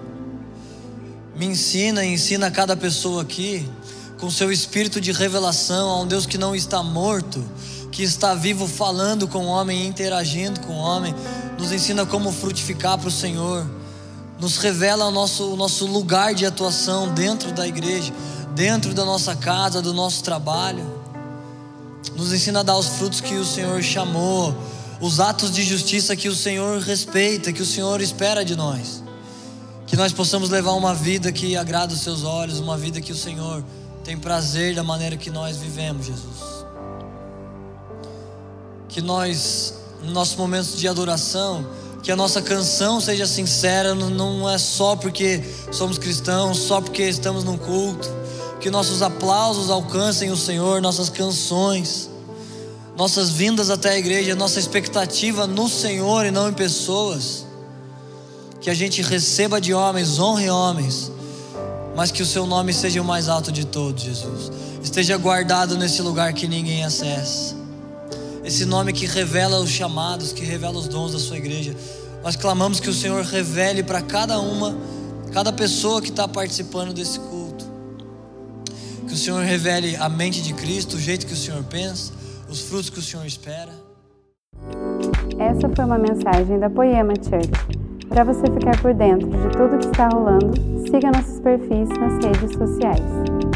Me 1.35 1.45
ensina 1.45 2.05
ensina 2.05 2.49
cada 2.49 2.77
pessoa 2.77 3.23
aqui 3.23 3.69
com 4.17 4.31
seu 4.31 4.49
espírito 4.49 5.01
de 5.01 5.11
revelação 5.11 5.89
a 5.89 6.01
um 6.01 6.07
Deus 6.07 6.25
que 6.25 6.37
não 6.37 6.55
está 6.55 6.81
morto, 6.81 7.43
que 7.99 8.03
está 8.03 8.33
vivo 8.33 8.65
falando 8.65 9.27
com 9.27 9.39
o 9.39 9.47
homem, 9.47 9.85
interagindo 9.85 10.61
com 10.61 10.71
o 10.71 10.77
homem, 10.77 11.13
nos 11.57 11.69
ensina 11.73 12.05
como 12.05 12.31
frutificar 12.31 12.97
para 12.97 13.09
o 13.09 13.11
Senhor, 13.11 13.69
nos 14.39 14.55
revela 14.55 15.05
o 15.07 15.11
nosso, 15.11 15.51
o 15.51 15.57
nosso 15.57 15.85
lugar 15.85 16.33
de 16.33 16.45
atuação 16.45 17.13
dentro 17.13 17.51
da 17.51 17.67
igreja, 17.67 18.13
dentro 18.55 18.93
da 18.93 19.03
nossa 19.03 19.35
casa, 19.35 19.81
do 19.81 19.93
nosso 19.93 20.23
trabalho, 20.23 20.89
nos 22.15 22.31
ensina 22.31 22.61
a 22.61 22.63
dar 22.63 22.77
os 22.77 22.87
frutos 22.87 23.19
que 23.19 23.35
o 23.35 23.43
Senhor 23.43 23.83
chamou, 23.83 24.55
os 25.01 25.19
atos 25.19 25.51
de 25.51 25.61
justiça 25.61 26.15
que 26.15 26.29
o 26.29 26.35
Senhor 26.35 26.79
respeita, 26.79 27.51
que 27.51 27.61
o 27.61 27.65
Senhor 27.65 27.99
espera 27.99 28.45
de 28.45 28.55
nós. 28.55 29.03
Que 29.87 29.97
nós 29.97 30.13
possamos 30.13 30.49
levar 30.49 30.71
uma 30.71 30.95
vida 30.95 31.33
que 31.33 31.57
agrada 31.57 31.93
os 31.93 31.99
seus 31.99 32.23
olhos, 32.23 32.61
uma 32.61 32.77
vida 32.77 33.01
que 33.01 33.11
o 33.11 33.17
Senhor 33.17 33.61
tem 34.05 34.17
prazer 34.17 34.73
da 34.73 34.85
maneira 34.85 35.17
que 35.17 35.29
nós 35.29 35.57
vivemos, 35.57 36.05
Jesus 36.05 36.58
que 38.89 39.01
nós, 39.01 39.75
nos 40.03 40.11
nossos 40.11 40.35
momentos 40.35 40.75
de 40.75 40.87
adoração, 40.87 41.65
que 42.01 42.11
a 42.11 42.15
nossa 42.15 42.41
canção 42.41 42.99
seja 42.99 43.27
sincera, 43.27 43.93
não 43.93 44.49
é 44.49 44.57
só 44.57 44.95
porque 44.95 45.41
somos 45.71 45.97
cristãos, 45.97 46.57
só 46.57 46.81
porque 46.81 47.03
estamos 47.03 47.43
num 47.43 47.57
culto, 47.57 48.09
que 48.59 48.69
nossos 48.69 49.01
aplausos 49.01 49.69
alcancem 49.69 50.31
o 50.31 50.37
Senhor, 50.37 50.81
nossas 50.81 51.09
canções, 51.09 52.09
nossas 52.97 53.29
vindas 53.29 53.69
até 53.69 53.91
a 53.91 53.97
igreja, 53.97 54.35
nossa 54.35 54.59
expectativa 54.59 55.45
no 55.45 55.69
Senhor 55.69 56.25
e 56.25 56.31
não 56.31 56.49
em 56.49 56.53
pessoas, 56.53 57.45
que 58.59 58.69
a 58.69 58.73
gente 58.73 59.01
receba 59.01 59.61
de 59.61 59.73
homens, 59.73 60.19
honre 60.19 60.49
homens, 60.49 61.11
mas 61.95 62.11
que 62.11 62.23
o 62.23 62.25
seu 62.25 62.45
nome 62.45 62.73
seja 62.73 63.01
o 63.01 63.05
mais 63.05 63.29
alto 63.29 63.51
de 63.51 63.65
todos, 63.65 64.03
Jesus, 64.03 64.51
esteja 64.83 65.15
guardado 65.15 65.77
nesse 65.77 66.01
lugar 66.01 66.33
que 66.33 66.47
ninguém 66.47 66.83
acessa 66.83 67.58
esse 68.49 68.65
nome 68.65 68.91
que 68.91 69.05
revela 69.05 69.59
os 69.59 69.69
chamados, 69.69 70.33
que 70.33 70.43
revela 70.43 70.75
os 70.75 70.87
dons 70.87 71.13
da 71.13 71.19
sua 71.19 71.37
igreja. 71.37 71.75
Nós 72.23 72.35
clamamos 72.35 72.79
que 72.79 72.89
o 72.89 72.93
Senhor 72.93 73.23
revele 73.23 73.83
para 73.83 74.01
cada 74.01 74.39
uma, 74.39 74.75
cada 75.31 75.53
pessoa 75.53 76.01
que 76.01 76.09
está 76.09 76.27
participando 76.27 76.91
desse 76.91 77.19
culto. 77.19 77.65
Que 79.07 79.13
o 79.13 79.17
Senhor 79.17 79.43
revele 79.43 79.95
a 79.97 80.09
mente 80.09 80.41
de 80.41 80.53
Cristo, 80.55 80.95
o 80.95 80.99
jeito 80.99 81.27
que 81.27 81.33
o 81.33 81.37
Senhor 81.37 81.63
pensa, 81.65 82.11
os 82.49 82.61
frutos 82.61 82.89
que 82.89 82.97
o 82.97 83.03
Senhor 83.03 83.23
espera. 83.23 83.71
Essa 85.37 85.69
foi 85.75 85.85
uma 85.85 85.99
mensagem 85.99 86.59
da 86.59 86.71
Poema 86.71 87.13
Church. 87.17 87.51
Para 88.09 88.23
você 88.23 88.47
ficar 88.47 88.81
por 88.81 88.95
dentro 88.95 89.29
de 89.29 89.49
tudo 89.55 89.77
que 89.77 89.85
está 89.85 90.09
rolando, 90.11 90.53
siga 90.89 91.11
nossos 91.11 91.39
perfis 91.39 91.87
nas 91.89 92.25
redes 92.25 92.57
sociais. 92.57 93.48